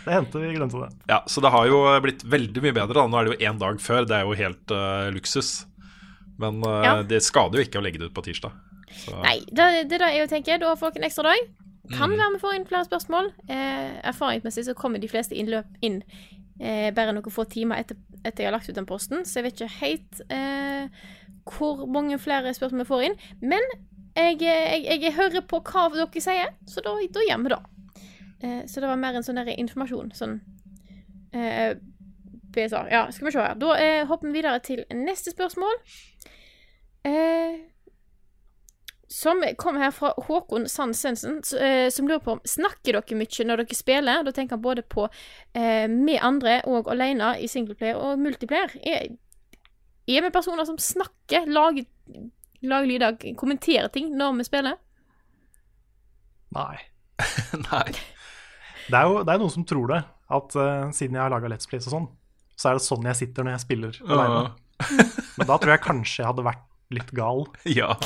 Det 0.05 0.14
hendte 0.14 0.40
vi 0.40 0.55
glemte 0.55 0.78
det. 0.80 0.88
Ja, 1.10 1.18
Så 1.28 1.42
det 1.44 1.51
har 1.52 1.66
jo 1.68 1.82
blitt 2.01 2.22
veldig 2.24 2.62
mye 2.64 2.72
bedre. 2.72 2.94
da 2.97 3.06
Nå 3.10 3.18
er 3.20 3.26
det 3.28 3.34
jo 3.34 3.51
én 3.51 3.59
dag 3.60 3.80
før. 3.84 4.06
Det 4.09 4.16
er 4.16 4.24
jo 4.24 4.36
helt 4.38 4.72
uh, 4.72 5.10
luksus. 5.12 5.66
Men 6.40 6.62
uh, 6.64 6.78
Ja. 6.86 6.94
det 7.05 7.20
skader 7.26 7.60
jo 7.60 7.66
ikke 7.68 7.82
å 7.82 7.84
legge 7.84 8.01
det 8.01 8.09
ut 8.09 8.14
på 8.16 8.24
tirsdag. 8.24 8.55
Så, 9.02 9.12
Nei, 9.22 9.36
det, 9.52 9.66
det 9.90 9.98
er 10.01 10.06
det 10.06 10.12
jeg 10.16 10.30
tenker. 10.32 10.62
Da 10.62 10.72
får 10.78 10.94
dere 10.97 11.05
en 11.05 11.10
ekstra 11.10 11.26
dag. 11.34 11.51
Kan 11.90 12.10
Mm. 12.10 12.16
være 12.16 12.32
vi 12.36 12.38
får 12.40 12.55
inn 12.56 12.64
flere 12.70 12.86
spørsmål. 12.86 13.28
Eh, 13.51 14.01
erfaringsmessig 14.09 14.64
så 14.68 14.74
kommer 14.78 15.01
de 15.02 15.09
fleste 15.10 15.34
innløp 15.36 15.66
inn 15.82 16.01
eh, 16.61 16.91
bare 16.95 17.15
noen 17.16 17.32
få 17.32 17.47
timer 17.51 17.82
etter, 17.82 17.99
etter 18.23 18.45
jeg 18.45 18.51
har 18.51 18.57
lagt 18.57 18.69
ut 18.70 18.77
den 18.77 18.89
posten, 18.89 19.24
så 19.24 19.41
jeg 19.41 19.49
vet 19.49 19.59
ikke 19.59 19.81
helt 19.81 20.23
eh, 20.28 21.03
hvor 21.51 21.87
mange 21.91 22.19
flere 22.20 22.53
spørsmål 22.55 22.85
vi 22.85 22.91
får 22.91 23.07
inn. 23.09 23.19
Men 23.41 23.65
jeg, 24.16 24.41
jeg, 24.43 24.85
jeg, 24.85 25.03
jeg 25.07 25.16
hører 25.16 25.47
på 25.49 25.62
hva 25.65 25.89
dere 25.95 26.23
sier, 26.23 26.55
så 26.69 26.85
da, 26.85 26.97
da 27.15 27.27
gjør 27.27 27.45
vi 27.45 27.55
det. 27.55 27.61
Eh, 28.43 28.62
så 28.66 28.82
det 28.82 28.91
var 28.91 29.01
mer 29.01 29.19
en 29.19 29.27
sånn 29.27 29.41
der 29.41 29.53
informasjon. 29.57 30.12
Sånn 30.16 30.39
eh, 31.37 31.74
BSA. 32.51 32.87
Ja, 32.91 33.07
skal 33.12 33.28
vi 33.28 33.35
se 33.35 33.45
her. 33.45 33.59
Da 33.61 33.74
eh, 33.78 34.05
hopper 34.09 34.28
vi 34.28 34.41
videre 34.41 34.62
til 34.65 34.85
neste 34.97 35.32
spørsmål. 35.35 35.82
Eh, 37.07 37.61
som 39.11 39.43
kom 39.59 39.77
her 39.77 39.91
fra 39.91 40.12
Håkon 40.28 40.69
Sand 40.70 40.95
Svendsen, 40.95 41.41
eh, 41.59 41.89
som 41.91 42.07
lurer 42.09 42.23
på 42.23 42.37
om 42.37 42.43
Snakker 42.47 42.95
dere 42.95 43.16
mye 43.19 43.47
når 43.47 43.65
dere 43.65 43.78
spiller? 43.78 44.23
Da 44.23 44.35
tenker 44.35 44.55
han 44.55 44.62
både 44.62 44.85
på 44.87 45.09
eh, 45.53 45.89
med 45.91 46.20
andre 46.23 46.61
og 46.70 46.91
alene 46.93 47.32
i 47.43 47.49
singleplayer 47.51 47.99
og 47.99 48.23
multiplayer. 48.23 48.77
Er, 48.87 49.11
er 50.07 50.27
vi 50.27 50.31
personer 50.31 50.69
som 50.69 50.78
snakker, 50.78 51.51
lager, 51.51 51.89
lager 52.62 52.87
lyder, 52.93 53.19
kommenterer 53.41 53.91
ting 53.91 54.15
når 54.15 54.39
vi 54.39 54.47
spiller? 54.47 54.78
Nei. 56.55 56.78
Nei. 57.66 57.91
Det 58.91 58.97
er 58.97 59.07
jo 59.11 59.20
det 59.27 59.35
er 59.35 59.43
noen 59.43 59.55
som 59.59 59.66
tror 59.66 59.91
det. 59.91 60.03
At 60.31 60.55
uh, 60.55 60.91
siden 60.95 61.19
jeg 61.19 61.24
har 61.24 61.32
laga 61.35 61.51
Let's 61.51 61.66
Plays 61.66 61.89
og 61.91 61.97
sånn, 61.97 62.11
så 62.55 62.70
er 62.70 62.78
det 62.78 62.87
sånn 62.87 63.07
jeg 63.11 63.19
sitter 63.24 63.47
når 63.47 63.57
jeg 63.57 63.66
spiller 63.66 64.03
alene. 64.07 64.51
Men 65.35 65.49
da 65.49 65.57
tror 65.59 65.74
jeg 65.74 65.82
kanskje 65.82 66.23
jeg 66.23 66.31
hadde 66.31 66.47
vært 66.47 66.69
litt 66.95 67.11
gal. 67.16 67.49
Ja. 67.81 67.97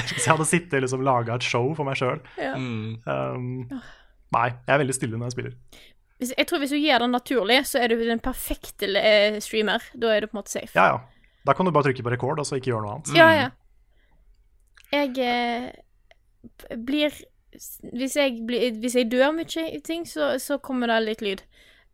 Hvis 0.14 0.26
jeg 0.26 0.32
hadde 0.32 0.48
sittet 0.48 0.76
og 0.78 0.84
liksom 0.86 1.06
laga 1.06 1.38
et 1.38 1.46
show 1.46 1.70
for 1.76 1.88
meg 1.88 1.98
sjøl. 2.00 2.20
Ja. 2.40 2.56
Mm. 2.58 3.00
Um, 3.06 3.80
nei, 4.36 4.48
jeg 4.52 4.74
er 4.74 4.82
veldig 4.84 4.96
stille 4.96 5.20
når 5.20 5.30
jeg 5.30 5.36
spiller. 5.36 5.56
Hvis, 6.20 6.34
jeg 6.36 6.48
tror 6.50 6.60
hvis 6.60 6.74
du 6.74 6.76
gjør 6.76 7.04
det 7.04 7.10
naturlig, 7.14 7.62
så 7.68 7.80
er 7.80 7.92
du 7.92 8.02
den 8.04 8.20
perfekte 8.20 8.90
eh, 9.00 9.38
streamer. 9.40 9.84
Da 9.96 10.12
er 10.12 10.24
du 10.24 10.30
på 10.30 10.36
en 10.36 10.42
måte 10.42 10.52
safe. 10.52 10.74
Ja, 10.76 10.96
ja. 10.96 11.28
Da 11.48 11.54
kan 11.56 11.64
du 11.64 11.72
bare 11.72 11.88
trykke 11.88 12.04
på 12.04 12.12
rekord 12.12 12.42
og 12.42 12.44
så 12.44 12.58
ikke 12.58 12.74
gjøre 12.74 12.84
noe 12.84 12.98
annet. 12.98 13.12
Ja, 13.16 13.28
ja. 13.32 13.48
Jeg 14.90 15.16
eh, 15.24 16.76
blir 16.76 17.14
hvis 17.50 18.16
jeg, 18.16 18.42
blir, 18.46 18.76
hvis 18.78 18.94
jeg 18.94 19.10
dør 19.10 19.32
mye 19.34 19.64
i 19.74 19.80
ting, 19.82 20.04
så, 20.06 20.36
så 20.38 20.58
kommer 20.62 20.90
det 20.90 21.00
litt 21.06 21.24
lyd. 21.24 21.42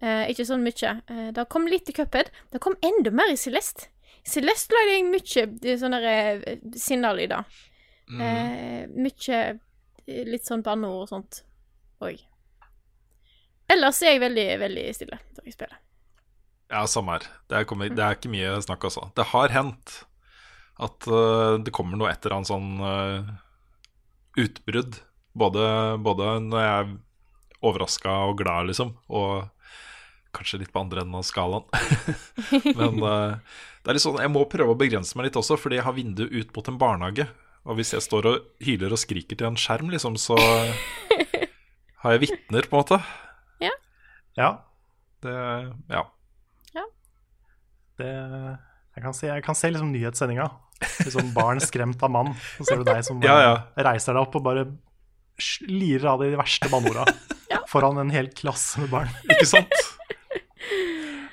Eh, 0.05 0.27
ikke 0.33 0.45
sånn 0.49 0.65
mye. 0.65 0.99
Eh, 1.09 1.28
det 1.37 1.47
kom 1.53 1.69
litt 1.70 1.89
i 1.89 1.95
Cuphead. 1.97 2.31
Det 2.53 2.61
kom 2.62 2.77
enda 2.85 3.12
mer 3.15 3.33
i 3.33 3.39
Celeste. 3.41 3.89
Celeste 4.27 4.74
lagde 4.74 4.97
jeg 4.97 5.07
mye 5.09 5.47
eh, 5.70 5.78
sånne 5.81 6.01
eh, 6.12 6.59
sinnelyder. 8.09 8.83
Eh, 8.83 8.89
mye 8.97 9.41
eh, 10.07 10.24
litt 10.31 10.47
sånn 10.47 10.65
banneord 10.66 11.07
og 11.07 11.11
sånt 11.11 11.43
òg. 12.05 12.20
Ellers 13.73 13.99
er 14.03 14.15
jeg 14.15 14.23
veldig, 14.23 14.47
veldig 14.62 14.87
stille 14.95 15.19
når 15.35 15.49
jeg 15.49 15.57
spiller. 15.57 15.81
Ja, 16.70 16.83
samme 16.91 17.16
her. 17.16 17.27
Det 17.47 17.59
er, 17.61 17.66
kommer, 17.69 17.91
det 17.91 18.03
er 18.03 18.19
ikke 18.19 18.31
mye 18.33 18.55
snakk, 18.62 18.87
altså. 18.89 19.09
Det 19.15 19.28
har 19.31 19.55
hendt 19.55 20.01
at 20.83 21.07
uh, 21.09 21.57
det 21.62 21.73
kommer 21.74 21.99
noe 21.99 22.11
etter 22.11 22.35
en 22.35 22.47
sånn 22.47 22.73
uh, 22.83 23.27
utbrudd. 24.39 24.99
Både, 25.37 25.66
både 26.03 26.39
når 26.43 26.62
jeg 26.62 26.73
er 26.81 26.95
overraska 27.66 28.16
og 28.31 28.39
glad, 28.41 28.70
liksom, 28.70 28.95
og 29.12 29.47
kanskje 30.37 30.61
litt 30.62 30.73
på 30.74 30.83
andre 30.83 31.05
enden 31.05 31.19
av 31.20 31.27
skalaen. 31.28 31.66
Men 32.78 32.99
uh, 33.03 33.39
det 33.83 33.93
er 33.93 33.99
litt 33.99 34.05
sånn, 34.05 34.20
jeg 34.23 34.33
må 34.35 34.45
prøve 34.51 34.74
å 34.74 34.78
begrense 34.78 35.16
meg 35.16 35.28
litt 35.28 35.39
også, 35.39 35.59
fordi 35.61 35.78
jeg 35.78 35.87
har 35.87 35.97
vindu 35.97 36.27
ut 36.27 36.51
mot 36.57 36.73
en 36.73 36.81
barnehage. 36.83 37.28
Og 37.66 37.78
hvis 37.80 37.90
jeg 37.97 38.05
står 38.05 38.28
og 38.30 38.44
hyler 38.62 38.93
og 38.94 39.01
skriker 39.02 39.38
til 39.38 39.48
en 39.48 39.56
skjerm, 39.59 39.88
liksom, 39.90 40.14
så 40.20 40.36
har 42.02 42.14
jeg 42.14 42.22
vitner, 42.26 42.68
på 42.70 42.76
en 42.76 42.82
måte. 42.84 43.01
Ja, 44.36 44.51
Det, 45.24 45.32
ja. 45.90 46.02
det 47.98 48.10
Jeg 48.12 49.02
kan 49.02 49.14
se, 49.16 49.26
jeg 49.30 49.44
kan 49.44 49.56
se 49.59 49.70
liksom 49.72 49.90
nyhetssendinga. 49.94 50.47
Liksom 51.01 51.30
barn 51.34 51.60
skremt 51.64 52.02
av 52.05 52.12
mann. 52.12 52.34
Så 52.59 52.68
ser 52.68 52.82
du 52.82 52.84
deg 52.86 53.01
som 53.06 53.22
Ja, 53.24 53.36
ja. 53.40 53.55
reiser 53.88 54.12
deg 54.14 54.26
opp 54.26 54.36
og 54.36 54.44
bare 54.44 54.66
lirer 55.68 56.06
av 56.14 56.22
de 56.22 56.30
verste 56.38 56.68
banneorda 56.72 57.05
foran 57.72 57.98
en 58.01 58.12
hel 58.12 58.28
klasse 58.36 58.80
med 58.84 58.93
barn. 58.93 59.10
Ikke 59.32 59.48
sant? 59.48 59.72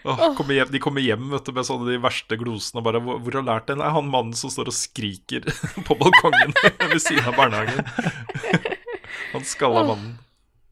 Åh, 0.03 0.23
kommer 0.35 0.57
hjem, 0.57 0.71
de 0.73 0.81
kommer 0.83 1.03
hjem 1.03 1.29
vet 1.31 1.45
du, 1.47 1.53
med 1.55 1.67
sånne 1.67 1.87
de 1.87 2.01
verste 2.03 2.37
glosene. 2.39 2.83
Bare, 2.83 2.99
hvor, 3.03 3.21
hvor 3.23 3.37
har 3.39 3.45
lært 3.47 3.69
det? 3.69 3.77
Nei, 3.79 3.91
han 3.95 4.09
mannen 4.11 4.35
som 4.35 4.51
står 4.51 4.71
og 4.71 4.75
skriker 4.75 5.47
på 5.87 5.97
balkongen 5.99 6.51
ved 6.91 6.99
siden 7.03 7.29
av 7.29 7.39
barnehagen. 7.39 7.85
Han 9.33 9.45
skalla 9.45 9.81
mannen. 9.85 10.17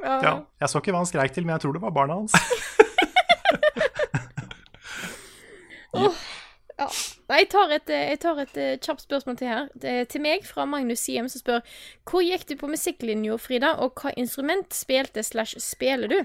Ja, 0.02 0.34
jeg 0.62 0.70
så 0.70 0.80
ikke 0.82 0.94
hva 0.94 1.02
han 1.02 1.10
skreik 1.10 1.34
til, 1.34 1.45
men 1.45 1.56
jeg 1.56 1.64
tror 1.64 1.76
det 1.76 1.82
var 1.82 1.94
barna 1.94 2.20
hans. 2.20 2.34
Ja. 5.94 6.90
Jeg 7.32 7.48
tar 7.52 7.72
et, 7.76 7.90
eh, 7.94 8.10
jeg 8.10 8.20
tar 8.24 8.40
et 8.41 8.58
eh, 8.58 8.78
kjapt 8.82 9.03
spørsmål 9.06 9.38
til 9.38 9.49
her. 9.52 9.68
Det 9.78 9.91
er 9.91 10.08
til 10.10 10.24
meg 10.24 10.45
fra 10.48 10.66
Magnus 10.66 11.03
Siem, 11.06 11.30
som 11.30 11.44
spør 11.44 11.62
Hvor 12.10 12.24
gikk 12.26 12.48
du 12.49 12.56
på 12.58 12.70
musikklinja, 12.72 13.38
Frida, 13.38 13.76
og 13.84 14.02
hva 14.02 14.14
instrument 14.18 14.74
spilte 14.74 15.24
slash 15.24 15.62
spiller 15.62 16.12
du? 16.12 16.18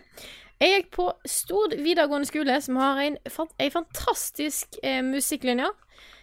Jeg 0.56 0.72
gikk 0.72 0.92
på 0.94 1.06
Stord 1.28 1.74
videregående 1.76 2.28
skole, 2.28 2.54
som 2.64 2.78
har 2.80 3.00
en, 3.02 3.18
en 3.20 3.72
fantastisk 3.74 4.78
eh, 4.82 5.02
musikklinje, 5.04 5.68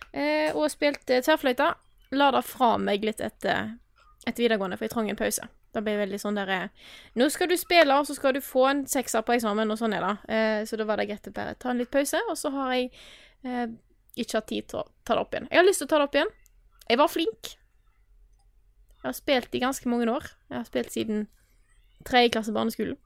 eh, 0.09 0.55
og 0.57 0.71
spilte 0.73 1.19
tverrfløyte. 1.21 1.67
La 2.17 2.29
det 2.33 2.41
fra 2.45 2.75
meg 2.81 3.05
litt 3.05 3.21
etter, 3.21 3.75
etter 4.25 4.41
videregående, 4.41 4.79
for 4.79 4.87
jeg 4.87 4.93
trang 4.95 5.11
en 5.11 5.19
pause. 5.19 5.45
Da 5.73 5.81
ble 5.85 5.95
veldig 5.97 6.19
sånn 6.21 6.37
der 6.37 6.49
eh, 6.53 6.89
Nå 7.17 7.29
skal 7.33 7.49
du 7.49 7.55
spille, 7.57 7.93
og 7.93 8.09
så 8.09 8.17
skal 8.17 8.33
du 8.33 8.41
få 8.45 8.65
en 8.71 8.83
sekser 8.89 9.25
på 9.25 9.37
eksamen, 9.37 9.69
og 9.69 9.77
sånn 9.77 9.93
er 9.97 10.05
det. 10.05 10.13
Eh, 10.33 10.59
så 10.69 10.81
da 10.81 10.89
var 10.89 11.01
det 11.01 11.11
greit 11.11 11.29
å 11.29 11.35
bare 11.37 11.55
ta 11.61 11.69
en 11.69 11.81
litt 11.81 11.93
pause, 11.93 12.21
og 12.29 12.37
så 12.39 12.53
har 12.57 12.73
jeg 12.73 12.89
eh, 13.45 13.67
ikke 14.17 14.39
hatt 14.39 14.49
tid 14.49 14.69
til 14.69 14.81
å 14.81 14.87
ta 15.05 15.13
det 15.13 15.27
opp 15.27 15.37
igjen. 15.37 15.49
Jeg 15.51 15.61
har 15.61 15.69
lyst 15.69 15.83
til 15.83 15.89
å 15.89 15.93
ta 15.93 16.01
det 16.01 16.09
opp 16.09 16.17
igjen. 16.17 16.35
Jeg 16.89 17.01
var 17.05 17.13
flink. 17.13 17.55
Jeg 18.97 19.09
har 19.11 19.17
spilt 19.17 19.53
i 19.53 19.61
ganske 19.61 19.89
mange 19.93 20.09
år. 20.09 20.29
Jeg 20.49 20.57
har 20.57 20.69
spilt 20.69 20.93
siden 20.93 21.25
tredje 22.05 22.33
klasse 22.33 22.53
barneskolen. 22.55 22.97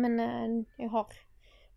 Men 0.00 0.18
eh, 0.20 0.56
jeg 0.84 0.90
har 0.92 1.06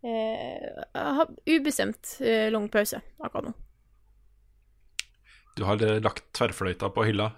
eh, 0.04 0.68
Jeg 0.94 1.14
har 1.20 1.32
ubestemt 1.56 2.16
eh, 2.24 2.48
lang 2.54 2.68
pause 2.72 3.00
akkurat 3.20 3.50
nå. 3.50 3.54
Du 5.56 5.62
har 5.68 5.78
lagt 6.02 6.24
tverrfløyta 6.34 6.88
på 6.90 7.04
hylla? 7.06 7.28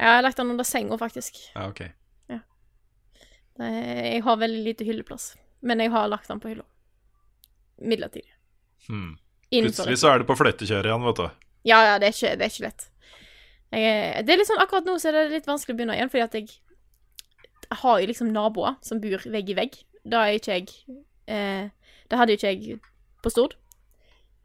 Jeg 0.00 0.08
har 0.08 0.22
lagt 0.24 0.38
den 0.40 0.50
under 0.54 0.64
senga, 0.64 0.96
faktisk. 0.98 1.36
Ja, 1.54 1.66
ok. 1.68 1.82
Det- 3.60 4.12
Jeg 4.14 4.22
har 4.24 4.36
veldig 4.40 4.62
lite 4.64 4.84
hylleplass. 4.88 5.34
Men 5.60 5.78
jeg 5.84 5.90
har 5.92 6.08
lagt 6.08 6.28
den 6.28 6.40
på 6.40 6.48
hylla. 6.48 6.64
Midlertidig. 7.78 8.30
Hmm. 8.88 9.18
Plutselig 9.50 9.98
så 10.00 10.14
er 10.14 10.18
det 10.22 10.26
på 10.30 10.36
fløytekjøret 10.38 10.86
igjen, 10.88 11.04
vet 11.04 11.16
du. 11.20 11.28
Ja, 11.68 11.82
ja, 11.84 11.98
det 11.98 12.06
er 12.08 12.14
ikke, 12.16 12.36
det 12.38 12.46
er 12.46 12.52
ikke 12.54 12.64
lett. 12.64 12.86
Jeg, 13.70 14.24
det 14.26 14.32
er 14.32 14.38
litt 14.40 14.48
sånn, 14.48 14.62
Akkurat 14.64 14.86
nå 14.88 14.94
så 14.98 15.10
er 15.10 15.12
det 15.18 15.30
litt 15.34 15.46
vanskelig 15.50 15.74
å 15.74 15.78
begynne 15.78 15.96
igjen, 15.98 16.08
fordi 16.10 16.24
at 16.24 16.32
jeg 16.38 16.48
har 17.70 18.00
jo 18.00 18.10
liksom 18.10 18.32
naboer 18.34 18.76
som 18.84 19.00
bor 19.02 19.22
vegg 19.30 19.50
i 19.52 19.56
vegg. 19.58 19.78
Da 20.04 20.24
er 20.26 20.38
ikke 20.38 20.56
jeg 20.56 20.70
eh, 21.28 21.68
Da 22.10 22.18
hadde 22.18 22.34
jo 22.34 22.40
ikke 22.40 22.52
jeg 22.54 22.78
på 23.22 23.32
Stord. 23.32 23.56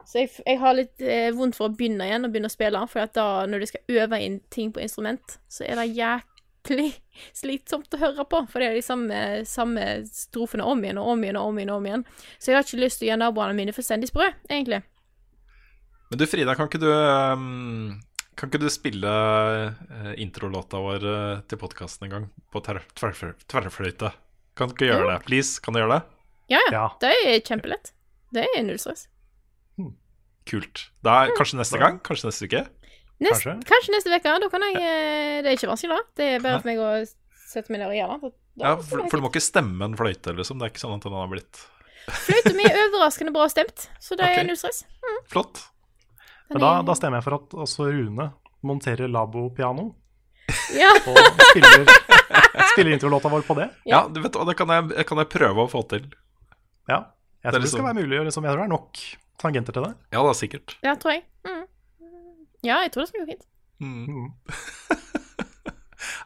Så 0.06 0.20
jeg, 0.22 0.30
jeg 0.46 0.60
har 0.62 0.76
litt 0.76 1.02
eh, 1.02 1.32
vondt 1.34 1.56
for 1.58 1.66
å 1.66 1.74
begynne 1.74 2.06
igjen 2.06 2.28
og 2.28 2.30
begynne 2.30 2.50
å 2.50 2.54
spille, 2.54 2.82
for 2.90 3.10
da, 3.16 3.26
når 3.50 3.62
du 3.62 3.68
skal 3.72 3.96
øve 3.98 4.20
inn 4.22 4.38
ting 4.54 4.70
på 4.70 4.84
instrument, 4.84 5.38
så 5.50 5.64
er 5.66 5.80
det 5.80 5.88
jæklig 5.96 6.92
slitsomt 7.40 7.96
å 7.96 8.02
høre 8.04 8.26
på, 8.30 8.44
for 8.52 8.62
det 8.62 8.68
er 8.68 8.78
de 8.78 8.84
samme, 8.86 9.22
samme 9.50 9.88
strofene 10.06 10.66
om 10.66 10.84
igjen 10.84 11.00
og 11.02 11.16
om 11.16 11.24
igjen 11.26 11.40
og 11.40 11.50
om 11.50 11.58
igjen. 11.58 11.72
og 11.74 11.80
om 11.80 11.88
igjen. 11.90 12.06
Så 12.38 12.52
jeg 12.52 12.60
har 12.60 12.68
ikke 12.68 12.84
lyst 12.84 13.02
til 13.02 13.08
å 13.08 13.10
gjøre 13.10 13.22
naboene 13.24 13.58
mine 13.58 13.74
fullstendig 13.74 14.12
sprø, 14.12 14.30
egentlig. 14.46 14.84
Men 16.12 16.22
du 16.22 16.26
Frida, 16.30 16.54
kan 16.54 16.70
ikke 16.70 16.84
du 16.84 16.90
ehm, 16.92 17.96
Kan 18.36 18.50
ikke 18.50 18.60
du 18.60 18.68
spille 18.68 19.10
eh, 19.72 20.12
introlåta 20.20 20.80
vår 20.82 21.04
eh, 21.08 21.42
til 21.48 21.60
podkasten 21.60 22.06
en 22.06 22.12
gang 22.12 22.24
på 22.52 22.60
tverrfløyte? 22.60 24.10
Kan 24.56 24.68
du 24.70 24.76
ikke 24.76 24.90
gjøre 24.90 25.04
Jo. 25.06 25.10
det? 25.12 25.20
Please, 25.24 25.60
kan 25.64 25.76
du 25.76 25.80
gjøre 25.80 25.96
det? 25.96 26.02
Ja, 26.52 26.60
ja. 26.72 26.86
Det 27.00 27.12
er 27.24 27.38
kjempelett. 27.44 27.94
Det 28.36 28.44
er 28.44 28.64
null 28.66 28.80
stress. 28.80 29.06
Kult. 30.46 30.84
Da 31.02 31.24
er, 31.24 31.32
kanskje 31.34 31.58
neste 31.58 31.78
gang? 31.80 31.96
Kanskje 32.06 32.28
neste 32.28 32.46
uke? 32.46 32.60
Nest, 33.16 33.40
Kanskje. 33.42 33.54
kanskje 33.66 33.94
neste 33.94 34.12
uke. 34.12 34.34
Da 34.44 34.50
kan 34.52 34.64
jeg 34.68 34.76
eh, 34.78 35.38
Det 35.42 35.50
er 35.50 35.56
ikke 35.56 35.70
vanskelig, 35.72 35.96
da. 35.96 36.12
Det 36.20 36.26
er 36.34 36.44
bare 36.44 36.60
for 36.60 36.70
meg 36.70 36.82
å 36.82 36.90
sette 37.46 37.72
meg 37.72 37.80
ned 37.80 37.88
og 37.88 37.96
gjøre 37.96 38.18
det. 38.20 38.30
Ja, 38.60 38.74
for, 38.76 39.06
for 39.08 39.16
du 39.16 39.24
må 39.24 39.30
ikke 39.32 39.42
stemme 39.44 39.88
en 39.88 39.96
fløyte, 39.98 40.36
liksom. 40.36 40.60
Det 40.60 40.68
er 40.68 40.74
ikke 40.74 40.84
sånn 40.84 40.94
at 40.98 41.08
den 41.08 41.16
har 41.16 41.32
blitt 41.32 41.64
Fløyta 42.06 42.52
mi 42.54 42.62
er 42.68 42.76
overraskende 42.84 43.32
bra 43.34 43.48
stemt, 43.50 43.88
så 43.98 44.14
det 44.14 44.28
okay. 44.28 44.44
er 44.44 44.46
null 44.46 44.60
stress. 44.60 44.84
flott. 45.32 45.64
Men 46.52 46.62
da, 46.62 46.70
da 46.86 46.94
stemmer 46.94 47.18
jeg 47.20 47.26
for 47.26 47.38
at 47.40 47.56
også 47.66 47.88
Rune 47.90 48.28
monterer 48.66 49.08
labo-piano 49.10 49.88
Ja. 50.76 50.92
og 51.10 51.18
spiller, 51.50 51.86
spiller 52.72 52.92
introlåta 52.94 53.30
vår 53.32 53.42
på 53.46 53.56
det. 53.58 53.68
Ja, 53.88 54.04
du 54.08 54.20
vet 54.22 54.36
hva, 54.38 54.46
det 54.46 54.56
kan 54.58 54.70
jeg, 54.70 55.06
kan 55.08 55.18
jeg 55.22 55.30
prøve 55.32 55.64
å 55.64 55.70
få 55.70 55.82
til. 55.90 56.06
Ja. 56.90 57.02
Jeg 57.42 57.50
tror 57.52 57.58
det 57.58 57.62
liksom- 57.66 57.80
skal 57.82 57.88
være 57.90 58.00
mulig. 58.02 58.18
og 58.20 58.26
Liksom, 58.28 58.44
jeg 58.46 58.52
tror 58.54 58.62
det 58.62 58.66
er 58.68 58.74
nok 58.74 59.02
tangenter 59.42 59.72
til 59.76 59.82
det. 59.88 59.94
Ja 60.14 60.22
det 60.22 60.30
er 60.30 60.38
sikkert. 60.40 60.76
Ja, 60.86 60.94
tror 60.94 61.12
jeg. 61.16 61.24
Mm. 61.46 61.64
Ja, 62.66 62.80
jeg 62.82 62.92
tror 62.94 63.02
det 63.04 63.08
skal 63.10 63.24
gå 63.26 63.30
fint. 63.34 63.46
Mm. 63.80 64.32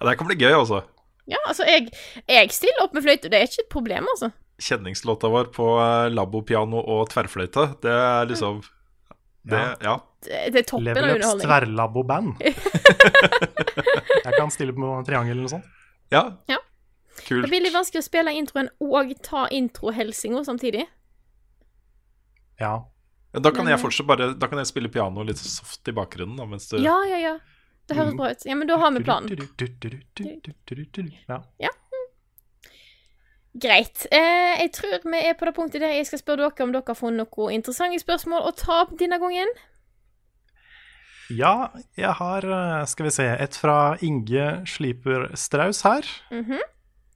Ja, 0.01 0.07
det 0.09 0.17
kan 0.19 0.27
bli 0.29 0.37
gøy, 0.41 0.53
altså. 0.57 0.83
Ja, 1.29 1.39
altså, 1.47 1.65
jeg, 1.69 1.91
jeg 2.29 2.51
stiller 2.53 2.85
opp 2.87 2.95
med 2.97 3.05
fløyte. 3.05 3.29
Det 3.31 3.37
er 3.39 3.47
ikke 3.49 3.63
et 3.67 3.73
problem, 3.73 4.07
altså. 4.15 4.31
Kjenningslåta 4.61 5.29
vår 5.33 5.51
på 5.55 5.67
labopiano 6.13 6.15
labo-piano 6.17 6.81
og 6.81 7.09
tverrfløyte, 7.13 7.67
det 7.85 7.93
er 7.93 8.29
liksom 8.29 8.61
det, 9.43 9.61
ja. 9.81 9.95
Det, 10.23 10.41
det 10.53 10.59
er 10.61 10.67
toppen 10.69 10.89
av 10.89 10.95
Level 10.97 11.11
Ups 11.11 11.15
underholdning. 11.15 11.47
tverrlabo-band. 11.49 12.41
jeg 14.25 14.35
kan 14.37 14.51
stille 14.53 14.75
på 14.77 14.91
triangel 15.07 15.33
eller 15.39 15.47
noe 15.47 15.55
sånt. 15.55 15.69
Ja, 16.13 16.25
Ja. 16.51 16.59
kult. 17.25 17.45
Det 17.47 17.49
blir 17.53 17.63
litt 17.65 17.75
vanskelig 17.75 18.03
å 18.03 18.07
spille 18.09 18.35
introen 18.37 18.69
og 18.85 19.15
ta 19.25 19.47
introhelsinga 19.49 20.45
samtidig. 20.45 20.85
Ja. 22.61 22.75
Da 23.33 23.51
kan 23.55 23.69
jeg 23.71 23.79
fortsatt 23.79 24.09
bare 24.11 24.33
Da 24.35 24.49
kan 24.51 24.59
jeg 24.59 24.67
spille 24.67 24.89
piano 24.91 25.23
litt 25.23 25.39
soft 25.39 25.87
i 25.89 25.93
bakgrunnen, 25.95 26.35
da, 26.37 26.45
mens 26.51 26.67
du 26.69 26.81
Ja, 26.83 26.97
ja, 27.07 27.17
ja. 27.23 27.37
Det 27.87 27.97
høres 27.97 28.15
bra 28.19 28.31
ut. 28.31 28.43
Ja, 28.47 28.55
men 28.55 28.69
da 28.69 28.77
har 28.79 28.91
vi 28.95 29.01
planen. 29.03 29.31
Ja. 31.59 31.71
Greit. 33.59 34.07
Eh, 34.15 34.61
jeg 34.63 34.71
tror 34.77 35.03
vi 35.11 35.19
er 35.27 35.35
på 35.35 35.49
det 35.49 35.55
punktet 35.57 35.83
der 35.83 35.97
jeg 35.97 36.07
skal 36.07 36.21
spørre 36.23 36.47
dere 36.47 36.67
om 36.67 36.73
dere 36.75 36.87
har 36.87 36.99
funnet 36.99 37.27
noen 37.27 37.57
interessante 37.57 37.99
spørsmål 37.99 38.47
å 38.47 38.53
ta 38.55 38.83
opp 38.85 38.95
denne 38.99 39.19
gangen. 39.19 39.51
ja, 41.31 41.71
jeg 41.97 42.13
har 42.19 42.45
eh, 42.45 42.87
Skal 42.87 43.07
vi 43.07 43.11
se 43.11 43.27
Et 43.27 43.55
fra 43.55 43.97
Inge 44.03 44.67
Sliper 44.67 45.31
Straus 45.35 45.83
her. 45.83 46.07
Mm 46.31 46.45
-hmm. 46.45 46.63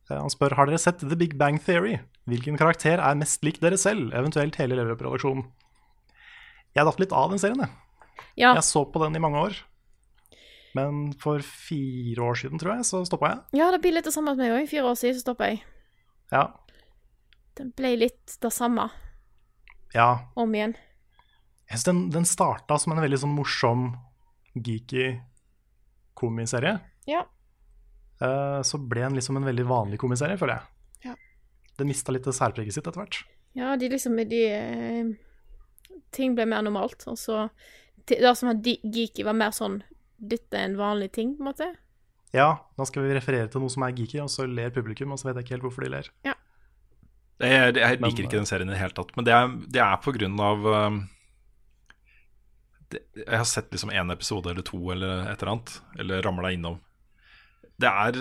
Han 0.08 0.30
spør 0.30 0.54
har 0.54 0.66
dere 0.66 0.78
sett 0.78 0.98
The 0.98 1.16
Big 1.16 1.38
Bang 1.38 1.60
Theory. 1.60 1.98
Hvilken 2.26 2.56
karakter 2.56 2.98
er 2.98 3.14
mest 3.14 3.44
lik 3.44 3.60
dere 3.60 3.76
selv, 3.76 4.12
eventuelt 4.12 4.56
hele 4.56 4.74
Leverø-produksjonen? 4.74 5.44
Jeg 6.74 6.84
datt 6.84 7.00
litt 7.00 7.12
av 7.12 7.30
den 7.30 7.38
serien, 7.38 7.60
jeg. 7.60 7.70
Ja, 8.36 8.54
Jeg 8.54 8.64
så 8.64 8.84
på 8.84 9.04
den 9.04 9.16
i 9.16 9.18
mange 9.18 9.38
år. 9.38 9.54
Men 10.74 11.12
for 11.12 11.38
fire 11.38 12.22
år 12.22 12.34
siden, 12.34 12.58
tror 12.58 12.74
jeg, 12.74 12.84
så 12.84 13.04
stoppa 13.04 13.26
jeg. 13.26 13.38
ja 13.60 13.70
det 13.70 13.80
blir 13.80 13.92
litt 13.92 14.04
det 14.04 14.12
samme 14.12 14.34
med 14.34 14.42
meg 14.42 14.62
òg. 14.62 14.68
Fire 14.68 14.90
år 14.90 14.94
siden 14.94 15.14
så 15.14 15.20
stoppa 15.20 15.44
jeg. 15.44 15.62
Ja. 16.32 16.48
Den 17.58 17.70
ble 17.76 17.94
litt 18.00 18.36
det 18.42 18.50
samme 18.50 18.88
ja. 19.94 20.30
om 20.34 20.54
igjen. 20.54 20.74
Jeg 21.68 21.78
synes 21.78 21.84
den, 21.88 22.00
den 22.14 22.26
starta 22.28 22.78
som 22.78 22.94
en 22.94 23.02
veldig 23.04 23.20
sånn 23.22 23.36
morsom, 23.36 23.86
geeky 24.54 25.14
komiserie. 26.18 26.76
Ja. 27.08 27.24
Uh, 28.22 28.60
så 28.66 28.78
ble 28.78 29.06
den 29.06 29.18
liksom 29.18 29.38
en 29.40 29.46
veldig 29.46 29.66
vanlig 29.68 30.00
komiserie, 30.02 30.38
føler 30.40 30.58
jeg. 30.58 31.10
Ja. 31.10 31.14
Den 31.80 31.90
mista 31.90 32.14
litt 32.14 32.28
særpreget 32.28 32.76
sitt 32.76 32.86
etter 32.86 33.00
hvert. 33.00 33.22
Ja, 33.54 33.74
de 33.78 33.88
liksom 33.90 34.18
de, 34.18 34.42
uh, 34.50 35.14
Ting 36.14 36.34
ble 36.34 36.46
mer 36.46 36.62
normalt, 36.62 37.04
og 37.10 37.18
så 37.18 37.48
Det 38.06 38.18
som 38.36 38.50
var 38.50 38.58
geeky, 38.62 39.22
var 39.24 39.36
mer 39.38 39.52
sånn 39.54 39.80
Dette 40.18 40.58
er 40.58 40.68
en 40.68 40.78
vanlig 40.78 41.12
ting, 41.14 41.36
på 41.36 41.44
en 41.44 41.50
måte. 41.50 41.68
Ja, 42.34 42.48
nå 42.78 42.86
skal 42.88 43.04
vi 43.06 43.14
referere 43.14 43.46
til 43.52 43.62
noe 43.62 43.70
som 43.70 43.84
er 43.86 43.92
geeky, 43.94 44.18
og 44.24 44.30
så 44.32 44.46
ler 44.50 44.72
publikum, 44.74 45.12
og 45.14 45.20
så 45.20 45.28
vet 45.28 45.36
jeg 45.38 45.44
ikke 45.46 45.54
helt 45.56 45.66
hvorfor 45.68 45.84
de 45.86 45.90
ler. 45.92 46.08
Jeg, 46.24 47.74
jeg 47.76 48.00
Men- 48.00 48.10
liker 48.10 48.24
ikke 48.26 48.38
den 48.40 48.46
serien 48.48 48.68
i 48.70 48.74
det 48.74 48.80
hele 48.80 48.94
tatt, 48.96 49.12
men 49.16 49.24
det 49.26 49.34
er, 49.34 49.48
det 49.74 49.80
er 49.82 49.96
på 50.02 50.12
grunn 50.16 50.38
av 50.42 50.66
um, 50.66 50.98
det, 52.90 53.00
Jeg 53.16 53.38
har 53.40 53.44
sett 53.48 53.70
liksom 53.74 53.90
én 53.94 54.12
episode 54.14 54.50
eller 54.50 54.62
to 54.66 54.78
eller 54.94 55.24
et 55.32 55.42
eller 55.42 55.52
annet, 55.54 55.76
eller 55.98 56.22
ramla 56.26 56.52
innom. 56.54 56.80
Det 57.80 57.90
er 57.90 58.18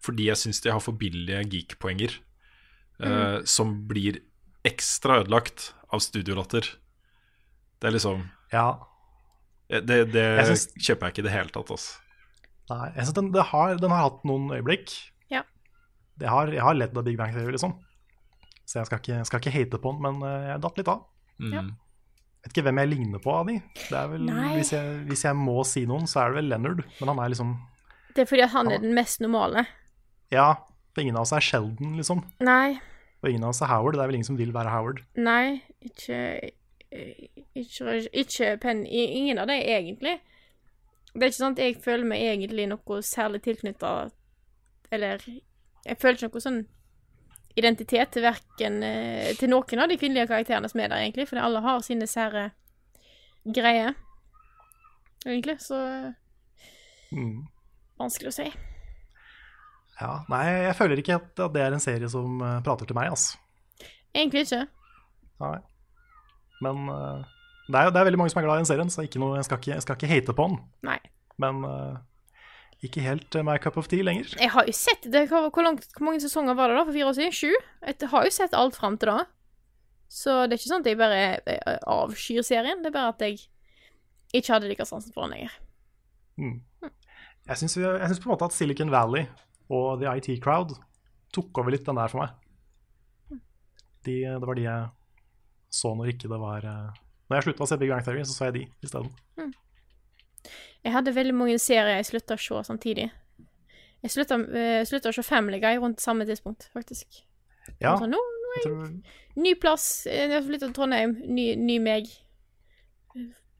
fordi 0.00 0.30
jeg 0.30 0.40
syns 0.40 0.62
de 0.64 0.72
har 0.72 0.80
for 0.80 0.96
billige 0.96 1.42
geek-poenger, 1.52 2.14
eh, 3.04 3.40
som 3.44 3.74
blir 3.88 4.16
ekstra 4.64 5.18
ødelagt 5.20 5.74
av 5.92 6.00
studiolatter. 6.00 6.70
Det 7.80 7.88
er 7.90 7.92
liksom 7.98 8.30
Ja, 8.52 8.78
Det, 9.68 9.86
det 10.12 10.14
Jeg 10.14 10.46
syns- 10.48 10.72
kjøper 10.80 11.06
jeg 11.06 11.12
ikke 11.14 11.18
i 11.24 11.28
det 11.28 11.32
hele 11.36 11.52
tatt, 11.54 11.70
altså. 11.70 12.00
Nei, 12.70 12.86
jeg 12.96 13.06
synes 13.06 13.16
den, 13.18 13.30
det 13.34 13.44
har, 13.50 13.76
den 13.82 13.92
har 13.94 14.06
hatt 14.06 14.24
noen 14.28 14.48
øyeblikk. 14.54 14.92
Ja. 15.32 15.42
Jeg 16.20 16.30
har, 16.32 16.50
jeg 16.54 16.62
har 16.64 16.76
ledd 16.78 16.96
av 16.98 17.06
Big 17.06 17.18
Bang 17.18 17.34
Theory, 17.34 17.52
liksom. 17.56 17.74
Så 18.70 18.78
jeg 18.80 18.86
skal 18.88 19.00
ikke, 19.02 19.20
skal 19.26 19.42
ikke 19.42 19.54
hate 19.56 19.80
på 19.82 19.92
den, 19.96 20.02
men 20.06 20.26
eh, 20.26 20.48
jeg 20.52 20.62
datt 20.62 20.76
litt 20.78 20.90
av. 20.92 21.00
Mm. 21.42 21.54
Ja. 21.56 21.62
Vet 22.40 22.54
ikke 22.54 22.64
hvem 22.68 22.78
jeg 22.80 22.88
ligner 22.92 23.20
på 23.20 23.32
av 23.34 23.48
de. 23.50 23.58
Det 23.76 23.96
er 23.98 24.06
vel, 24.14 24.28
hvis, 24.56 24.70
jeg, 24.72 25.00
hvis 25.10 25.24
jeg 25.26 25.36
må 25.36 25.58
si 25.68 25.82
noen, 25.90 26.06
så 26.08 26.22
er 26.22 26.30
det 26.30 26.38
vel 26.40 26.52
Leonard. 26.54 26.84
Men 27.00 27.10
han 27.12 27.18
er 27.24 27.32
liksom 27.34 27.50
Det 28.16 28.22
er 28.24 28.30
fordi 28.30 28.44
at 28.46 28.54
han 28.54 28.70
er 28.72 28.80
den 28.80 28.94
mest 28.96 29.20
normale. 29.20 29.66
Ja, 30.32 30.46
for 30.94 31.02
ingen 31.02 31.18
av 31.18 31.26
oss 31.26 31.34
er 31.36 31.44
Sheldon, 31.44 31.98
liksom. 31.98 32.22
Nei, 32.46 32.78
Og 33.20 33.28
ingen 33.28 33.44
av 33.44 33.52
oss 33.52 33.60
er 33.60 33.68
Howard. 33.68 33.98
Det 33.98 34.04
er 34.04 34.08
vel 34.12 34.20
ingen 34.20 34.30
som 34.30 34.38
vil 34.40 34.54
være 34.56 34.72
Howard. 34.72 35.02
nei, 35.18 35.60
ikke 35.84 36.20
Ikke, 37.54 37.98
ikke 38.12 38.54
Penn 38.62 38.80
Ingen 38.86 39.38
av 39.38 39.46
dem, 39.50 39.60
egentlig. 39.60 40.16
Det 41.14 41.22
er 41.22 41.30
ikke 41.32 41.40
sånn 41.40 41.56
at 41.56 41.62
jeg 41.64 41.76
føler 41.82 42.06
meg 42.06 42.20
egentlig 42.22 42.68
noe 42.70 43.00
særlig 43.02 43.40
tilknytta 43.42 43.88
Eller 44.94 45.22
jeg 45.26 45.96
føler 45.98 46.18
ikke 46.20 46.28
noe 46.38 46.44
sånn 46.44 46.60
identitet 47.58 48.12
til 48.14 48.22
verken 48.22 48.76
eh, 48.86 49.32
til 49.36 49.50
noen 49.50 49.80
av 49.82 49.88
de 49.90 49.96
kvinnelige 49.98 50.28
karakterene 50.30 50.68
som 50.70 50.80
er 50.80 50.88
der, 50.92 51.02
egentlig, 51.02 51.26
fordi 51.28 51.42
alle 51.42 51.60
har 51.64 51.80
sine 51.82 52.06
sære 52.06 52.44
greier. 53.44 53.94
Egentlig, 55.26 55.58
så 55.60 55.80
Mm. 57.10 57.42
vanskelig 57.98 58.30
å 58.30 58.36
si. 58.36 58.44
Ja, 60.00 60.12
Nei, 60.30 60.44
jeg 60.68 60.76
føler 60.78 61.00
ikke 61.02 61.16
at, 61.18 61.34
det 61.52 61.60
er 61.64 61.74
en 61.74 61.82
serie 61.82 62.08
som 62.08 62.38
eh, 62.40 62.60
prater 62.62 62.86
til 62.86 62.94
meg, 62.96 63.10
altså. 63.10 63.36
Egentlig 64.14 64.44
ikke. 64.46 64.62
Nei. 65.42 65.58
Men 66.62 66.86
eh, 66.94 67.24
det, 67.70 67.80
er 67.80 67.90
det 67.94 68.00
er 68.00 68.06
veldig 68.08 68.20
mange 68.20 68.32
som 68.32 68.40
er 68.40 68.46
glad 68.46 68.58
i 68.58 68.62
den 68.62 68.70
serien, 68.70 68.92
så 68.92 69.04
ikke 69.06 69.22
noe, 69.22 69.38
jeg, 69.38 69.48
skal 69.48 69.60
ikke, 69.60 69.72
jeg 69.72 69.84
skal 69.84 69.98
ikke 69.98 70.10
hate 70.10 70.36
på 70.36 70.46
den. 70.50 70.60
Nei. 70.86 70.98
Men 71.40 71.64
uh, 71.64 71.98
ikke 72.84 73.04
helt 73.04 73.36
uh, 73.38 73.44
my 73.46 73.56
cup 73.62 73.78
of 73.80 73.88
tea 73.90 74.04
lenger. 74.06 74.32
Jeg 74.40 74.52
har 74.54 74.68
jo 74.68 74.74
sett 74.76 75.06
det, 75.12 75.26
hvor, 75.30 75.64
langt, 75.64 75.86
hvor 75.96 76.08
mange 76.08 76.22
sesonger 76.24 76.58
var 76.58 76.70
det 76.70 76.78
da 76.78 76.86
for 76.86 76.96
fire 76.96 77.10
år 77.10 77.18
siden? 77.18 77.36
Sju? 77.36 77.52
Jeg 77.86 78.10
har 78.12 78.26
jo 78.26 78.34
sett 78.34 78.56
alt 78.56 78.78
fram 78.78 78.98
til 79.00 79.12
da. 79.12 79.24
Så 80.10 80.34
det 80.50 80.56
er 80.56 80.60
ikke 80.60 80.72
sånn 80.72 80.82
at 80.82 80.90
jeg 80.90 80.98
bare 80.98 81.18
jeg 81.22 81.80
avskyr 81.94 82.46
serien. 82.46 82.82
Det 82.82 82.90
er 82.90 82.96
bare 82.96 83.14
at 83.14 83.22
jeg 83.22 83.38
ikke 84.34 84.56
hadde 84.56 84.70
like 84.70 84.86
sansen 84.88 85.14
for 85.14 85.26
den 85.26 85.36
lenger. 85.36 85.54
Mm. 86.40 86.56
Jeg 87.50 87.60
syns 87.60 87.76
jeg 87.78 88.08
syns 88.10 88.22
på 88.22 88.28
en 88.28 88.34
måte 88.34 88.48
at 88.48 88.56
Silicon 88.56 88.90
Valley 88.92 89.28
og 89.70 90.00
The 90.00 90.10
IT 90.18 90.40
Crowd 90.42 90.74
tok 91.34 91.62
over 91.62 91.74
litt 91.74 91.86
den 91.86 91.98
der 91.98 92.10
for 92.10 92.24
meg. 92.24 92.34
De, 94.06 94.16
det 94.24 94.48
var 94.48 94.56
de 94.56 94.64
jeg 94.64 94.88
så 95.70 95.92
når 95.94 96.14
ikke 96.14 96.30
det 96.30 96.40
var 96.40 96.66
eh, 96.66 97.00
Når 97.30 97.38
jeg 97.38 97.46
slutta 97.46 97.62
å 97.62 97.68
se 97.70 97.76
Big 97.78 97.90
Bang 97.92 98.02
Theory, 98.04 98.24
så 98.26 98.34
så 98.34 98.48
jeg 98.48 98.54
de 98.58 98.62
isteden. 98.82 99.10
Jeg 100.82 100.92
hadde 100.94 101.12
veldig 101.14 101.34
mange 101.36 101.58
serier 101.62 102.00
jeg 102.00 102.08
slutta 102.08 102.34
å 102.34 102.40
se 102.42 102.62
samtidig. 102.66 103.10
Jeg 104.02 104.10
slutta, 104.14 104.38
uh, 104.40 104.80
slutta 104.88 105.12
å 105.12 105.14
se 105.14 105.22
Family 105.22 105.60
Guy 105.62 105.76
rundt 105.78 106.00
samme 106.02 106.24
tidspunkt, 106.26 106.70
faktisk. 106.74 107.20
Ja, 107.78 107.92
Altså, 107.92 108.08
nå, 108.10 108.16
nå 108.18 108.54
jeg 108.56 108.64
tror 108.64 109.42
ny 109.44 109.52
plass, 109.60 110.06
eh, 110.08 110.24
jeg 110.26 110.32
har 110.32 110.42
flytta 110.42 110.66
til 110.66 110.74
Trondheim, 110.74 111.12
ny, 111.28 111.52
ny 111.60 111.78
meg. 111.78 112.08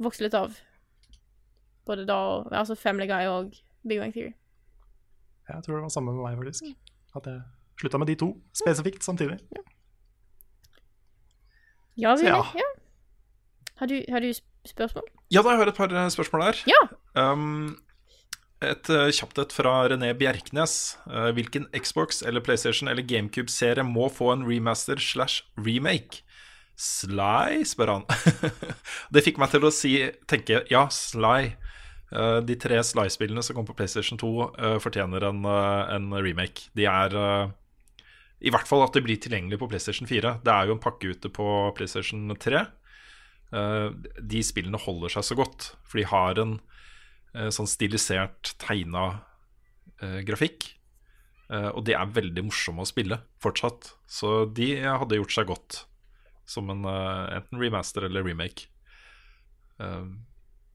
Vokste 0.00 0.24
litt 0.26 0.34
av. 0.34 0.56
Både 1.86 2.06
da 2.08 2.16
og 2.16 2.52
Altså 2.56 2.74
Family 2.74 3.06
Guy 3.06 3.28
og 3.30 3.54
Big 3.86 4.00
Bang 4.00 4.12
Theory. 4.16 4.32
Jeg 5.50 5.62
tror 5.62 5.76
det 5.76 5.82
var 5.82 5.92
samme 5.94 6.12
med 6.16 6.24
meg, 6.24 6.38
faktisk. 6.40 6.72
At 7.14 7.26
jeg 7.26 7.42
slutta 7.80 7.98
med 7.98 8.10
de 8.10 8.16
to 8.18 8.32
spesifikt 8.56 9.04
samtidig. 9.06 9.38
Ja, 12.00 12.16
Så 12.16 12.24
Willy. 12.24 12.34
ja. 12.34 12.42
Ja. 12.56 12.68
Har 13.80 13.88
du, 13.88 13.96
har 14.12 14.20
du 14.20 14.28
spørsmål? 14.68 15.06
Ja, 15.32 15.40
da 15.40 15.54
har 15.54 15.62
jeg 15.64 15.72
et 15.72 15.78
par 15.78 15.92
eh, 15.96 16.08
spørsmål 16.12 16.42
der. 16.50 16.58
Ja. 16.68 16.80
Um, 17.16 17.78
et 18.60 18.90
eh, 18.92 19.08
kjapt 19.16 19.38
et 19.40 19.54
fra 19.56 19.86
René 19.88 20.10
Bjerknes. 20.12 20.98
Uh, 21.06 21.30
hvilken 21.32 21.64
Xbox 21.72 22.20
eller 22.20 22.44
PlayStation 22.44 22.90
eller 22.92 23.06
GameCube-serie 23.08 23.86
må 23.88 24.10
få 24.12 24.34
en 24.34 24.44
remaster 24.44 25.00
slash 25.00 25.46
remake? 25.56 26.20
Sly, 26.76 27.62
spør 27.64 27.94
han. 27.94 28.04
det 29.16 29.24
fikk 29.24 29.40
meg 29.40 29.54
til 29.54 29.64
å 29.64 29.72
si, 29.72 29.94
tenke 30.28 30.60
ja, 30.68 30.84
Sly. 30.92 31.54
Uh, 32.12 32.42
de 32.44 32.58
tre 32.60 32.82
Sly-spillene 32.84 33.40
som 33.46 33.56
kom 33.56 33.68
på 33.68 33.78
PlayStation 33.78 34.20
2, 34.20 34.30
uh, 34.60 34.76
fortjener 34.84 35.24
en, 35.30 35.40
en 35.48 36.12
remake. 36.20 36.68
De 36.76 36.84
er 36.84 37.16
I 38.44 38.52
hvert 38.52 38.68
fall 38.68 38.84
at 38.84 38.92
de 38.92 39.04
blir 39.08 39.16
tilgjengelige 39.16 39.62
på 39.62 39.70
PlayStation 39.72 40.10
4. 40.10 40.36
Det 40.44 40.52
er 40.52 40.68
jo 40.68 40.76
en 40.76 40.84
pakke 40.84 41.14
ute 41.16 41.32
på 41.32 41.48
PlayStation 41.80 42.28
3. 42.36 42.66
eh, 43.52 43.88
de 44.20 44.42
spillene 44.46 44.78
holder 44.80 45.12
seg 45.16 45.26
så 45.30 45.36
godt. 45.38 45.70
For 45.84 46.00
de 46.00 46.06
har 46.10 46.38
en 46.42 46.56
eh, 47.34 47.50
sånn 47.54 47.68
stilisert, 47.70 48.54
tegna 48.62 49.22
eh, 50.02 50.20
grafikk. 50.26 50.76
Og 51.50 51.80
de 51.82 51.96
er 51.98 52.12
veldig 52.14 52.44
morsomme 52.46 52.84
å 52.84 52.86
spille 52.86 53.16
fortsatt. 53.42 53.88
Så 54.06 54.44
de 54.54 54.68
hadde 54.86 55.16
gjort 55.18 55.32
seg 55.34 55.48
godt 55.48 55.80
som 56.46 56.68
en 56.70 56.84
enten 56.86 57.58
remaster 57.58 58.06
eller 58.06 58.22
remake. 58.22 58.68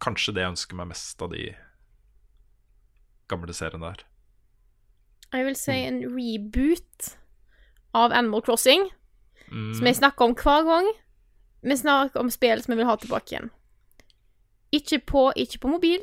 Kanskje 0.04 0.34
det 0.36 0.44
jeg 0.44 0.52
ønsker 0.52 0.76
meg 0.76 0.90
mest 0.92 1.24
av 1.24 1.32
de 1.32 1.46
gamle 3.32 3.56
seriene 3.56 3.88
der. 3.94 4.04
Jeg 5.32 5.48
vil 5.48 5.58
si 5.64 5.78
en 5.88 6.02
reboot 6.12 7.10
av 7.96 8.12
Animal 8.12 8.44
Crossing, 8.44 8.90
Mm. 9.48 9.76
som 9.78 9.86
jeg 9.86 9.96
snakker 10.02 10.26
om 10.26 10.36
hver 10.36 10.64
gang. 10.66 10.88
Vi 11.66 11.78
snakker 11.78 12.20
om 12.22 12.30
spill 12.30 12.62
som 12.64 12.72
vi 12.76 12.78
vil 12.82 12.90
ha 12.90 12.96
tilbake 13.02 13.34
igjen. 13.34 13.50
Ikke 14.76 15.00
på, 15.08 15.24
ikke 15.40 15.60
på 15.64 15.72
mobil, 15.72 16.02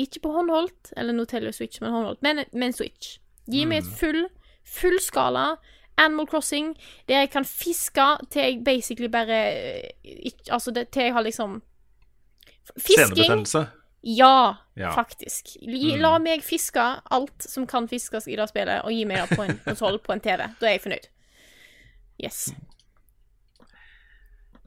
ikke 0.00 0.20
på 0.24 0.32
håndholdt, 0.32 0.92
eller 0.96 1.12
nå 1.16 1.24
teller 1.28 1.52
Switch 1.52 1.78
som 1.78 1.86
en 1.88 1.94
håndholdt, 1.98 2.22
men, 2.24 2.44
men 2.52 2.72
Switch. 2.72 3.18
Gi 3.50 3.66
meg 3.68 3.82
et 3.82 3.90
full, 4.00 4.22
fullskala 4.64 5.56
Animal 6.00 6.26
Crossing 6.26 6.72
der 7.06 7.20
jeg 7.22 7.30
kan 7.30 7.44
fiske 7.46 8.06
til 8.32 8.42
jeg 8.42 8.62
basically 8.66 9.06
bare 9.12 9.36
eh, 9.52 9.90
ikke, 10.02 10.48
Altså 10.56 10.72
det, 10.74 10.88
til 10.88 11.02
jeg 11.10 11.12
har 11.14 11.22
liksom 11.22 11.60
Fisking. 12.78 13.44
Ja, 14.02 14.54
Ja. 14.76 14.90
faktisk. 14.96 15.52
Gi, 15.62 15.96
La 16.00 16.18
meg 16.18 16.42
fiske 16.42 16.82
alt 17.10 17.44
som 17.44 17.66
kan 17.66 17.86
fiskes 17.88 18.26
i 18.28 18.36
det 18.36 18.48
spillet, 18.50 18.82
og 18.84 18.90
gi 18.92 19.04
meg 19.04 19.20
det 19.22 19.36
på 19.36 19.44
en 19.44 19.58
konsoll 19.68 19.98
på 20.02 20.12
en 20.12 20.20
TV. 20.20 20.48
Da 20.60 20.66
er 20.66 20.74
jeg 20.78 20.82
fornøyd. 20.84 21.06
Yes. 22.24 22.48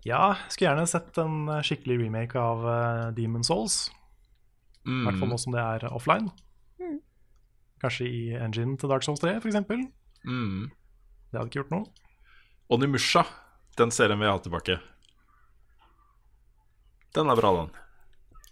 Ja, 0.08 0.38
skulle 0.48 0.70
gjerne 0.70 0.88
sett 0.88 1.18
en 1.20 1.50
eh, 1.52 1.64
skikkelig 1.66 2.00
remake 2.06 2.40
av 2.40 2.64
uh, 2.64 3.08
Demon 3.16 3.44
Souls. 3.44 3.88
I 4.88 5.02
hvert 5.04 5.20
fall 5.20 5.28
nå 5.28 5.38
som 5.42 5.52
det 5.52 5.60
er 5.60 5.84
offline. 5.92 6.30
Mm. 6.80 7.02
Kanskje 7.84 8.08
i 8.08 8.22
engine 8.40 8.78
til 8.80 8.88
Dark 8.88 9.04
Souls 9.04 9.20
3, 9.20 9.34
f.eks. 9.42 9.58
Mm. 10.24 10.70
Det 11.28 11.36
hadde 11.36 11.50
ikke 11.50 11.60
gjort 11.60 11.74
noe. 11.76 11.90
Onimusha, 12.72 13.26
den 13.76 13.92
serien 13.92 14.24
vi 14.24 14.30
har 14.32 14.40
tilbake. 14.40 14.80
Den 17.16 17.28
er 17.28 17.36
bra, 17.36 17.52
den. 17.60 17.76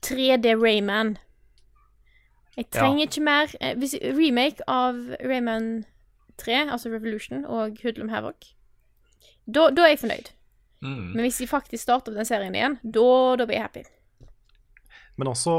3D 0.04 0.58
Rayman. 0.60 1.16
Jeg 2.58 2.70
trenger 2.72 3.08
ikke 3.08 3.24
mer 3.24 3.56
eh, 3.62 3.78
hvis, 3.80 3.96
Remake 4.04 4.64
av 4.68 5.00
Rayman 5.24 5.86
3, 6.38 6.66
altså 6.72 6.92
Revolution, 6.92 7.46
og 7.46 7.80
Hoodlum 7.84 8.12
Havoc. 8.12 8.52
Da, 9.48 9.70
da 9.72 9.88
er 9.88 9.96
jeg 9.96 10.04
fornøyd. 10.04 10.36
Mm. 10.84 11.14
Men 11.16 11.22
hvis 11.26 11.40
de 11.42 11.48
faktisk 11.50 11.84
starter 11.86 12.14
opp 12.14 12.20
den 12.20 12.28
serien 12.28 12.56
igjen, 12.56 12.78
da, 12.84 13.10
da 13.40 13.48
blir 13.48 13.58
jeg 13.58 13.68
happy. 13.68 13.84
Men 15.16 15.32
også 15.32 15.56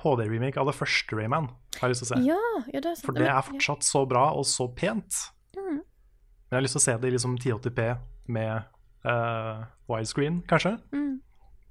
HD-remake 0.00 0.60
av 0.60 0.68
det 0.68 0.76
første 0.76 1.16
Rayman 1.16 1.48
har 1.78 1.88
jeg 1.88 1.94
lyst 1.94 2.04
til 2.04 2.08
å 2.08 2.12
se. 2.12 2.20
Ja, 2.28 2.42
ja, 2.72 2.80
det 2.80 2.90
er 2.92 2.98
sant. 2.98 3.06
For 3.06 3.16
det 3.16 3.28
er 3.30 3.46
fortsatt 3.46 3.86
så 3.86 4.04
bra 4.08 4.26
og 4.36 4.46
så 4.48 4.68
pent. 4.76 5.24
Mm. 5.56 5.80
Men 5.80 6.52
jeg 6.52 6.58
har 6.58 6.66
lyst 6.66 6.76
til 6.76 6.82
å 6.82 6.86
se 6.88 6.96
det 7.00 7.10
i 7.10 7.14
liksom 7.14 7.36
1080p 7.38 7.88
med 8.36 8.68
uh, 9.06 9.64
widescreen, 9.90 10.40
kanskje. 10.50 10.76
Mm. 10.94 11.20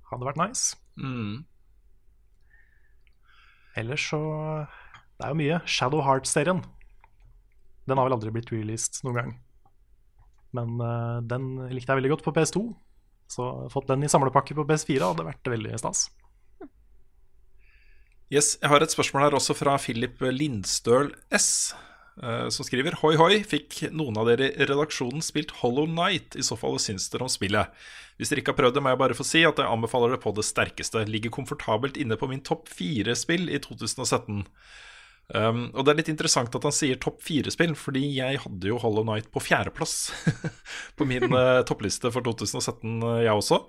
Hadde 0.09 0.29
vært 0.29 0.41
nice. 0.41 0.77
Mm. 0.99 1.45
Ellers 3.79 4.09
så 4.09 4.19
Det 5.19 5.27
er 5.27 5.33
jo 5.33 5.39
mye. 5.39 5.59
Shadow 5.67 6.01
Heart-serien. 6.03 6.63
Den 7.89 7.99
har 7.99 8.07
vel 8.07 8.15
aldri 8.15 8.31
blitt 8.31 8.51
released 8.53 9.01
noen 9.03 9.17
gang. 9.17 9.31
Men 10.57 10.79
uh, 10.81 11.19
den 11.25 11.51
likte 11.73 11.93
jeg 11.93 12.01
veldig 12.01 12.15
godt 12.15 12.25
på 12.25 12.33
PS2. 12.35 12.63
Så 13.29 13.49
fått 13.69 13.89
den 13.91 14.05
i 14.05 14.09
samlepakke 14.09 14.57
på 14.57 14.65
PS4 14.65 15.11
hadde 15.11 15.27
vært 15.27 15.51
veldig 15.53 15.77
stas. 15.81 16.07
Yes, 18.29 18.57
Jeg 18.61 18.69
har 18.69 18.81
et 18.85 18.93
spørsmål 18.93 19.25
her 19.25 19.37
også 19.37 19.55
fra 19.57 19.75
Philip 19.81 20.21
Lindstøl 20.21 21.13
S. 21.33 21.73
Uh, 22.19 22.49
som 22.51 22.67
skriver 22.67 22.97
Hoi 22.99 23.13
hoi, 23.17 23.39
fikk 23.47 23.85
noen 23.95 24.17
av 24.19 24.27
dere 24.29 24.49
i 24.51 24.67
redaksjonen 24.67 25.23
spilt 25.23 25.53
Hollow 25.61 25.87
Night? 25.89 26.35
I 26.35 26.45
så 26.45 26.57
fall, 26.59 26.75
hva 26.75 26.83
syns 26.83 27.07
dere 27.13 27.25
om 27.25 27.31
spillet? 27.31 27.71
Hvis 28.19 28.33
dere 28.33 28.43
ikke 28.43 28.51
har 28.51 28.59
prøvd 28.59 28.75
det, 28.75 28.83
må 28.83 28.91
jeg 28.91 28.99
bare 28.99 29.15
få 29.15 29.25
si 29.25 29.45
at 29.47 29.61
jeg 29.61 29.71
anbefaler 29.71 30.13
det 30.13 30.21
på 30.25 30.33
det 30.35 30.43
sterkeste. 30.43 31.05
Ligger 31.07 31.31
komfortabelt 31.31 31.97
inne 32.01 32.17
på 32.19 32.27
min 32.27 32.43
topp 32.43 32.67
fire-spill 32.67 33.47
i 33.47 33.61
2017. 33.63 34.43
Um, 35.29 35.67
og 35.77 35.85
det 35.85 35.91
er 35.91 35.99
litt 35.99 36.09
interessant 36.09 36.55
at 36.57 36.63
han 36.65 36.73
sier 36.73 36.97
topp 37.01 37.19
fire-spill, 37.21 37.75
fordi 37.77 38.01
jeg 38.15 38.39
hadde 38.41 38.71
jo 38.71 38.79
Hollow 38.81 39.05
Night 39.05 39.27
på 39.29 39.43
fjerdeplass 39.45 40.09
på 40.97 41.05
min 41.05 41.27
eh, 41.29 41.59
toppliste 41.69 42.09
for 42.15 42.25
2017, 42.25 42.95
eh, 42.97 43.19
jeg 43.27 43.35
også. 43.35 43.59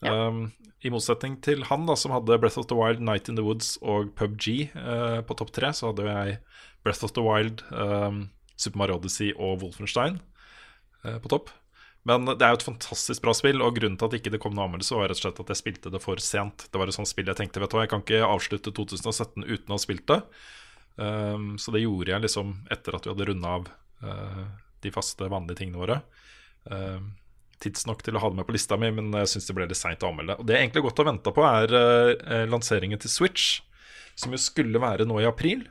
Um, 0.00 0.48
I 0.82 0.90
motsetning 0.90 1.36
til 1.44 1.62
han, 1.68 1.84
da, 1.86 1.94
som 1.94 2.14
hadde 2.16 2.40
Breath 2.40 2.58
of 2.58 2.66
the 2.70 2.78
Wild, 2.78 3.04
Night 3.04 3.28
in 3.28 3.38
the 3.38 3.44
Woods 3.44 3.76
og 3.84 4.14
PubG 4.18 4.72
uh, 4.74 5.20
på 5.28 5.36
topp 5.38 5.52
tre, 5.54 5.70
så 5.76 5.92
hadde 5.92 6.08
jeg 6.08 6.38
Breath 6.82 7.04
of 7.04 7.14
the 7.14 7.22
Wild, 7.22 7.62
um, 7.70 8.30
Super 8.56 8.80
Mario 8.80 8.98
Odyssey 8.98 9.30
og 9.36 9.60
Wolfenstein 9.62 10.18
eh, 11.04 11.16
på 11.20 11.30
topp. 11.32 11.52
Men 12.08 12.24
det 12.28 12.40
er 12.40 12.54
jo 12.54 12.60
et 12.60 12.64
fantastisk 12.64 13.24
bra 13.24 13.34
spill, 13.36 13.60
og 13.64 13.76
grunnen 13.76 13.98
til 14.00 14.08
at 14.08 14.16
ikke 14.16 14.32
det 14.32 14.40
kom 14.40 14.54
noe 14.56 14.66
anmeldelse, 14.68 14.96
var 14.96 15.10
rett 15.12 15.20
og 15.20 15.26
slett 15.26 15.42
at 15.44 15.52
jeg 15.52 15.60
spilte 15.60 15.92
det 15.92 16.00
for 16.00 16.20
sent. 16.24 16.64
Det 16.72 16.80
var 16.80 16.88
et 16.88 16.96
sånt 16.96 17.08
spill 17.08 17.28
jeg 17.28 17.36
tenkte, 17.40 17.60
vet 17.60 17.72
du 17.72 17.76
hva, 17.76 17.84
jeg 17.84 17.92
kan 17.92 18.04
ikke 18.04 18.28
avslutte 18.28 18.72
2017 18.76 19.44
uten 19.44 19.68
å 19.68 19.76
ha 19.76 19.80
spilt 19.80 20.06
det. 20.08 20.20
Um, 20.96 21.54
så 21.58 21.72
det 21.74 21.84
gjorde 21.84 22.12
jeg 22.12 22.24
liksom 22.26 22.52
etter 22.72 22.96
at 22.96 23.06
vi 23.06 23.12
hadde 23.14 23.28
runda 23.30 23.54
av 23.58 23.70
uh, 24.04 24.44
de 24.84 24.92
faste, 24.92 25.28
vanlige 25.32 25.62
tingene 25.62 25.80
våre. 25.80 26.00
Uh, 26.68 27.00
tidsnok 27.60 28.02
til 28.04 28.16
å 28.16 28.22
ha 28.22 28.30
det 28.32 28.40
med 28.40 28.48
på 28.48 28.56
lista 28.56 28.78
mi, 28.80 28.90
men 28.94 29.12
jeg 29.20 29.34
syns 29.34 29.50
det 29.50 29.56
ble 29.56 29.68
litt 29.70 29.80
seint 29.80 30.02
å 30.04 30.10
anmelde. 30.10 30.38
Og 30.40 30.48
det 30.48 30.56
jeg 30.56 30.66
egentlig 30.66 30.84
godt 30.88 31.02
har 31.02 31.10
venta 31.10 31.34
på, 31.36 31.44
er 31.46 31.76
uh, 31.76 32.46
lanseringen 32.48 33.00
til 33.00 33.12
Switch, 33.12 33.60
som 34.18 34.34
jo 34.34 34.40
skulle 34.40 34.82
være 34.82 35.06
nå 35.08 35.20
i 35.22 35.28
april, 35.28 35.66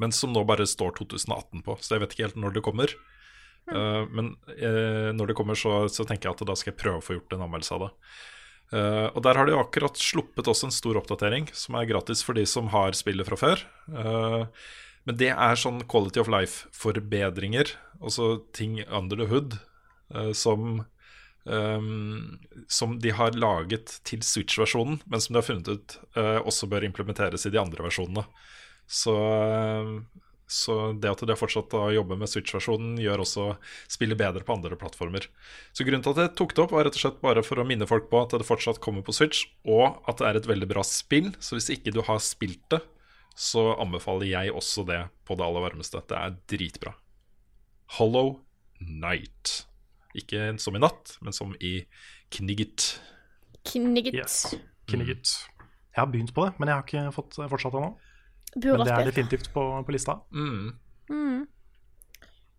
men 0.00 0.12
som 0.16 0.32
nå 0.32 0.42
bare 0.48 0.68
står 0.68 0.94
2018 0.96 1.64
på, 1.64 1.76
så 1.80 1.94
jeg 1.94 2.04
vet 2.04 2.14
ikke 2.16 2.28
helt 2.28 2.40
når 2.40 2.56
det 2.56 2.64
kommer. 2.64 2.92
Uh, 3.70 4.04
men 4.08 4.34
uh, 4.56 5.10
når 5.16 5.30
det 5.32 5.38
kommer, 5.38 5.58
så, 5.58 5.84
så 5.92 6.06
tenker 6.08 6.30
jeg 6.30 6.38
at 6.38 6.48
da 6.48 6.56
skal 6.56 6.72
jeg 6.72 6.80
prøve 6.80 7.02
å 7.02 7.04
få 7.04 7.18
gjort 7.18 7.36
en 7.36 7.44
anmeldelse 7.46 7.76
av 7.76 7.86
det. 7.86 7.90
Uh, 8.70 9.10
og 9.16 9.24
der 9.26 9.34
har 9.34 9.48
de 9.48 9.56
akkurat 9.58 9.98
sluppet 9.98 10.46
også 10.50 10.68
en 10.68 10.74
stor 10.74 11.00
oppdatering, 11.00 11.48
som 11.56 11.74
er 11.74 11.88
gratis 11.90 12.22
for 12.22 12.38
de 12.38 12.44
som 12.46 12.70
har 12.70 12.94
spillet 12.94 13.26
fra 13.26 13.38
før. 13.38 13.64
Uh, 13.90 14.46
men 15.08 15.18
det 15.18 15.32
er 15.32 15.58
sånn 15.58 15.82
quality 15.90 16.22
of 16.22 16.30
life-forbedringer, 16.30 17.74
altså 17.98 18.36
ting 18.54 18.78
under 18.86 19.18
the 19.18 19.26
hood, 19.30 19.58
uh, 20.14 20.30
som 20.36 20.84
um, 21.44 22.38
Som 22.68 22.98
de 23.02 23.10
har 23.16 23.34
laget 23.34 23.96
til 24.06 24.22
Switch-versjonen, 24.22 25.00
men 25.06 25.22
som 25.24 25.34
de 25.34 25.40
har 25.40 25.48
funnet 25.48 25.70
ut 25.72 25.96
også 26.20 26.68
bør 26.68 26.84
implementeres 26.84 27.46
i 27.48 27.50
de 27.50 27.58
andre 27.58 27.82
versjonene. 27.82 28.26
Så 28.86 29.14
så 30.50 30.76
det 30.98 31.06
at 31.12 31.20
de 31.22 31.30
har 31.30 31.38
fortsatt 31.38 31.74
å 31.78 31.84
jobbe 31.94 32.16
med 32.18 32.30
Switch-versjonen, 32.30 32.96
gjør 32.98 33.22
også 33.22 33.44
spillet 33.90 34.18
bedre 34.18 34.42
på 34.46 34.56
andre 34.56 34.74
plattformer. 34.78 35.28
Så 35.70 35.86
grunnen 35.86 36.02
til 36.02 36.16
at 36.16 36.22
jeg 36.24 36.32
tok 36.40 36.56
det 36.56 36.64
opp, 36.64 36.74
var 36.74 36.88
rett 36.88 36.98
og 36.98 37.04
slett 37.04 37.20
bare 37.22 37.44
for 37.46 37.62
å 37.62 37.66
minne 37.68 37.86
folk 37.86 38.08
på 38.10 38.24
at 38.24 38.34
det 38.34 38.48
fortsatt 38.48 38.82
kommer 38.82 39.06
på 39.06 39.14
Switch, 39.14 39.44
og 39.62 40.02
at 40.10 40.18
det 40.18 40.26
er 40.26 40.40
et 40.40 40.50
veldig 40.50 40.70
bra 40.72 40.82
spill. 40.86 41.30
Så 41.38 41.54
hvis 41.54 41.70
ikke 41.76 41.94
du 41.94 42.02
har 42.08 42.18
spilt 42.24 42.64
det, 42.74 42.82
så 43.38 43.70
anbefaler 43.78 44.26
jeg 44.32 44.52
også 44.58 44.84
det 44.90 45.04
på 45.24 45.38
det 45.38 45.46
aller 45.46 45.64
varmeste. 45.68 46.02
Det 46.10 46.18
er 46.18 46.36
dritbra. 46.50 46.96
Hollow 48.00 48.40
Night. 48.82 49.68
Ikke 50.18 50.50
som 50.58 50.74
i 50.74 50.82
natt, 50.82 51.14
men 51.22 51.36
som 51.36 51.54
i 51.62 51.84
Knigget. 52.34 52.96
Knigget. 53.70 54.18
Yes. 54.18 54.54
Knigget. 54.90 55.30
Jeg 55.90 55.98
har 55.98 56.10
begynt 56.10 56.34
på 56.34 56.46
det, 56.46 56.58
men 56.58 56.70
jeg 56.70 56.78
har 56.78 56.86
ikke 56.86 57.14
fått 57.14 57.38
fortsatt 57.50 57.74
ennå. 57.78 57.94
Burde 57.94 58.09
Men 58.54 58.84
det 58.86 58.94
er 58.94 59.10
definitivt 59.10 59.50
på, 59.54 59.64
på 59.86 59.94
lista. 59.94 60.18
Mm. 60.34 60.72
Mm. 61.10 61.42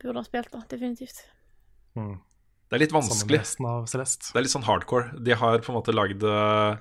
Burde 0.01 0.19
ha 0.21 0.25
spilt, 0.25 0.51
da. 0.53 0.61
Definitivt. 0.71 1.23
Mm. 1.99 2.19
Det 2.71 2.77
er 2.77 2.83
litt 2.85 2.93
vanskelig. 2.95 3.41
av 3.67 3.89
Det 3.91 4.39
er 4.39 4.45
litt 4.45 4.53
sånn 4.53 4.67
hardcore. 4.67 5.11
De 5.19 5.35
har 5.35 5.59
på 5.59 5.73
en 5.73 5.77
måte 5.77 5.95
lagd 5.95 6.23
uh, 6.23 6.79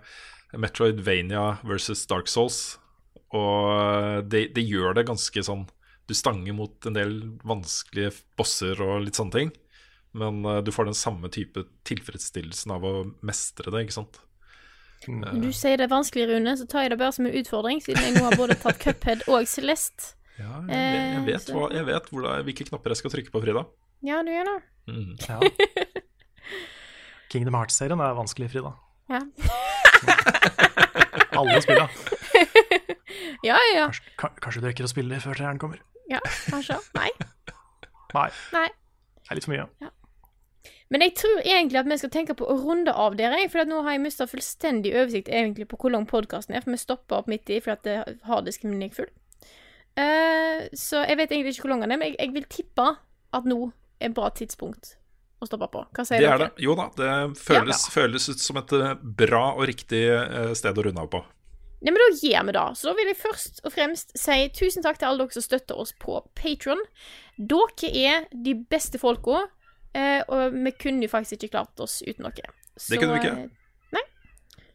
Metroidvania 0.55 1.59
versus 1.67 2.05
Dark 2.11 2.31
Souls, 2.31 2.79
og 3.35 4.31
det 4.31 4.53
de 4.55 4.63
gjør 4.63 4.95
det 4.99 5.07
ganske 5.07 5.43
sånn 5.47 5.69
Du 6.11 6.15
stanger 6.19 6.55
mot 6.57 6.87
en 6.87 6.97
del 6.97 7.13
vanskelige 7.47 8.11
bosser 8.39 8.81
og 8.83 9.05
litt 9.05 9.19
sånne 9.19 9.35
ting, 9.35 9.53
men 10.15 10.41
uh, 10.47 10.59
du 10.63 10.71
får 10.75 10.89
den 10.89 10.99
samme 10.99 11.31
type 11.31 11.67
tilfredsstillelsen 11.87 12.75
av 12.75 12.87
å 12.87 12.95
mestre 13.27 13.75
det, 13.75 13.85
ikke 13.87 13.99
sant. 13.99 14.23
Når 15.09 15.39
du 15.41 15.49
sier 15.57 15.79
det 15.81 15.87
er 15.87 15.93
vanskelig, 15.93 16.27
Rune, 16.29 16.53
så 16.61 16.67
tar 16.69 16.85
jeg 16.85 16.93
det 16.93 16.99
bare 17.01 17.15
som 17.17 17.25
en 17.27 17.37
utfordring, 17.41 17.79
siden 17.81 18.03
jeg 18.05 18.17
nå 18.19 18.25
har 18.27 18.37
både 18.37 18.57
tatt 18.61 18.77
Cuphead 18.83 19.23
og 19.33 19.47
Celeste. 19.49 20.15
Ja, 20.41 20.59
jeg, 20.69 20.91
jeg, 21.15 21.23
vet, 21.29 21.49
hva, 21.53 21.67
jeg 21.73 21.87
vet 21.89 22.07
hvor 22.13 22.25
det 22.25 22.31
er, 22.35 22.45
hvilke 22.49 22.67
knapper 22.69 22.93
jeg 22.95 23.01
skal 23.01 23.13
trykke 23.15 23.33
på, 23.33 23.41
Frida. 23.45 23.63
Ja, 24.05 24.21
du 24.25 24.31
gjør 24.33 24.49
det. 24.49 24.59
Mm. 24.89 25.11
Ja. 25.29 25.39
Kingdom 27.33 27.57
Hearts-serien 27.57 28.01
er 28.05 28.17
vanskelig, 28.19 28.51
Frida. 28.53 28.73
Ja. 29.13 29.21
Alle 31.41 31.61
spilla. 31.65 31.89
Ja, 33.41 33.57
ja, 33.57 33.71
ja. 33.79 33.85
Kanskje, 34.21 34.41
kanskje 34.45 34.61
du 34.61 34.67
rekker 34.69 34.85
å 34.85 34.91
spille 34.91 35.17
før 35.23 35.39
treeren 35.39 35.59
kommer? 35.61 35.81
ja. 36.13 36.19
Kanskje. 36.51 36.77
Nei. 36.93 37.09
Nei, 38.13 38.27
Nei. 38.53 38.67
det 38.69 39.33
er 39.33 39.39
litt 39.39 39.47
for 39.47 39.55
mye. 39.55 39.65
Men 40.91 41.05
jeg 41.05 41.15
tror 41.21 41.41
egentlig 41.45 41.79
at 41.79 41.87
vi 41.87 41.99
skal 42.01 42.11
tenke 42.11 42.35
på 42.35 42.47
å 42.51 42.57
runde 42.59 42.91
av 42.91 43.15
dere, 43.19 43.39
for 43.53 43.63
nå 43.69 43.83
har 43.87 43.95
jeg 43.95 44.03
mista 44.03 44.27
fullstendig 44.27 44.91
oversikt 44.97 45.31
egentlig 45.31 45.69
på 45.71 45.79
hvor 45.79 45.95
lang 45.95 46.07
podkasten 46.11 46.57
er, 46.57 46.65
for 46.65 46.75
vi 46.75 46.81
stoppa 46.83 47.21
opp 47.21 47.29
midt 47.31 47.51
i 47.51 47.61
fordi 47.63 47.87
det 47.87 48.17
har 48.27 48.43
diskriminering 48.43 48.95
full. 48.97 49.11
Uh, 49.99 50.67
så 50.75 51.05
jeg 51.07 51.19
vet 51.19 51.31
egentlig 51.35 51.55
ikke 51.55 51.67
hvor 51.69 51.75
lang 51.75 51.85
den 51.85 51.95
er, 51.95 52.01
men 52.01 52.11
jeg, 52.11 52.19
jeg 52.19 52.35
vil 52.35 52.49
tippe 52.51 52.89
at 53.37 53.47
nå 53.47 53.61
er 54.01 54.11
et 54.11 54.17
bra 54.17 54.31
tidspunkt 54.35 54.97
å 55.41 55.49
stoppe 55.49 55.69
på. 55.73 55.83
Hva 55.95 56.05
sier 56.07 56.21
det 56.23 56.27
dere? 56.27 56.35
er 56.35 56.43
det. 56.49 56.65
Jo 56.67 56.75
da, 56.79 56.89
det 56.99 57.13
føles, 57.41 57.85
Ja. 57.87 57.93
føles 57.95 58.29
ut 58.29 58.43
som 58.43 58.59
et 58.61 58.75
eh, 58.77 58.95
bra 59.23 59.45
og 59.55 59.63
riktig 59.71 60.03
eh, 60.11 60.51
sted 60.59 60.79
å 60.79 60.85
runde 60.89 61.05
av 61.05 61.11
på. 61.13 61.23
Nei, 61.81 61.95
men 61.95 62.03
Da 62.03 62.09
gjør 62.13 62.45
vi 62.51 62.53
det. 62.59 62.67
Så 62.77 62.91
da 62.91 62.97
vil 62.99 63.09
jeg 63.09 63.17
først 63.23 63.63
og 63.65 63.73
fremst 63.73 64.13
si 64.19 64.37
tusen 64.53 64.85
takk 64.85 64.99
til 65.01 65.09
alle 65.09 65.25
dere 65.25 65.39
som 65.39 65.47
støtter 65.47 65.79
oss 65.81 65.95
på 66.03 66.19
Patron. 66.37 66.83
Dere 67.39 67.93
er 67.95 68.27
de 68.35 68.55
beste 68.69 69.01
folka, 69.01 69.47
eh, 69.95 70.21
og 70.29 70.55
vi 70.55 70.71
kunne 70.79 71.07
jo 71.07 71.13
faktisk 71.13 71.39
ikke 71.39 71.55
klart 71.57 71.81
oss 71.81 72.01
uten 72.07 72.29
dere. 72.29 72.53
Så, 72.77 72.97
kunne 72.97 73.17
vi 73.17 73.23
ikke. 73.25 73.33
eh, 73.45 73.49
Nei. 73.93 74.03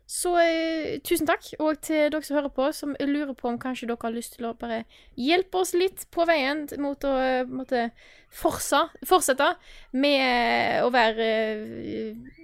Så 0.06 0.36
eh, 0.42 1.00
tusen 1.06 1.28
takk. 1.30 1.48
Og 1.60 1.80
til 1.82 2.12
dere 2.14 2.22
som 2.28 2.38
hører 2.38 2.54
på, 2.54 2.68
som 2.78 2.96
lurer 3.00 3.34
på 3.34 3.50
om 3.50 3.60
kanskje 3.62 3.88
dere 3.90 3.98
har 4.04 4.14
lyst 4.14 4.36
til 4.38 4.46
å 4.50 4.54
bare 4.60 4.84
hjelpe 5.18 5.64
oss 5.64 5.74
litt 5.74 6.06
på 6.14 6.28
veien 6.30 6.68
mot 6.78 7.04
å 7.08 7.14
måtte 7.16 7.48
måte 7.50 7.86
forsa, 8.36 8.90
fortsette 9.08 9.54
med 9.96 10.20
eh, 10.22 10.84
å 10.86 10.92
være 10.94 11.30
eh, 11.32 12.42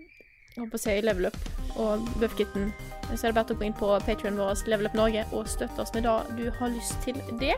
jeg 0.51 0.67
på 0.67 0.75
å 0.75 0.81
si 0.83 0.97
level 1.01 1.29
up 1.29 1.37
og 1.79 2.03
Buffkitten. 2.19 2.73
Så 3.15 3.27
er 3.27 3.31
det 3.31 3.37
bare 3.37 3.55
å 3.55 3.59
gå 3.59 3.63
inn 3.67 3.75
på 3.77 3.87
Patreon 4.05 4.35
vår 4.39 4.65
Level 4.67 4.89
Up 4.89 4.97
Norge 4.97 5.23
og 5.31 5.47
støtte 5.47 5.79
oss 5.83 5.93
med 5.95 6.03
det 6.07 6.17
du 6.37 6.49
har 6.57 6.73
lyst 6.73 6.97
til 7.05 7.15
der. 7.39 7.55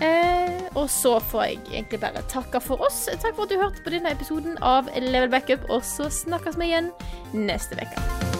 Eh, 0.00 0.60
og 0.74 0.90
så 0.90 1.18
får 1.20 1.44
jeg 1.44 1.60
egentlig 1.72 2.00
bare 2.00 2.24
takke 2.32 2.60
for 2.64 2.80
oss. 2.86 3.04
Takk 3.20 3.36
for 3.36 3.44
at 3.44 3.52
du 3.52 3.60
hørte 3.60 3.84
på 3.84 3.92
denne 3.92 4.14
episoden 4.16 4.56
av 4.64 4.88
Level 4.96 5.32
Backup, 5.32 5.68
og 5.68 5.84
så 5.84 6.08
snakkes 6.22 6.60
vi 6.60 6.72
igjen 6.72 6.92
neste 7.36 7.76
uke. 7.76 8.39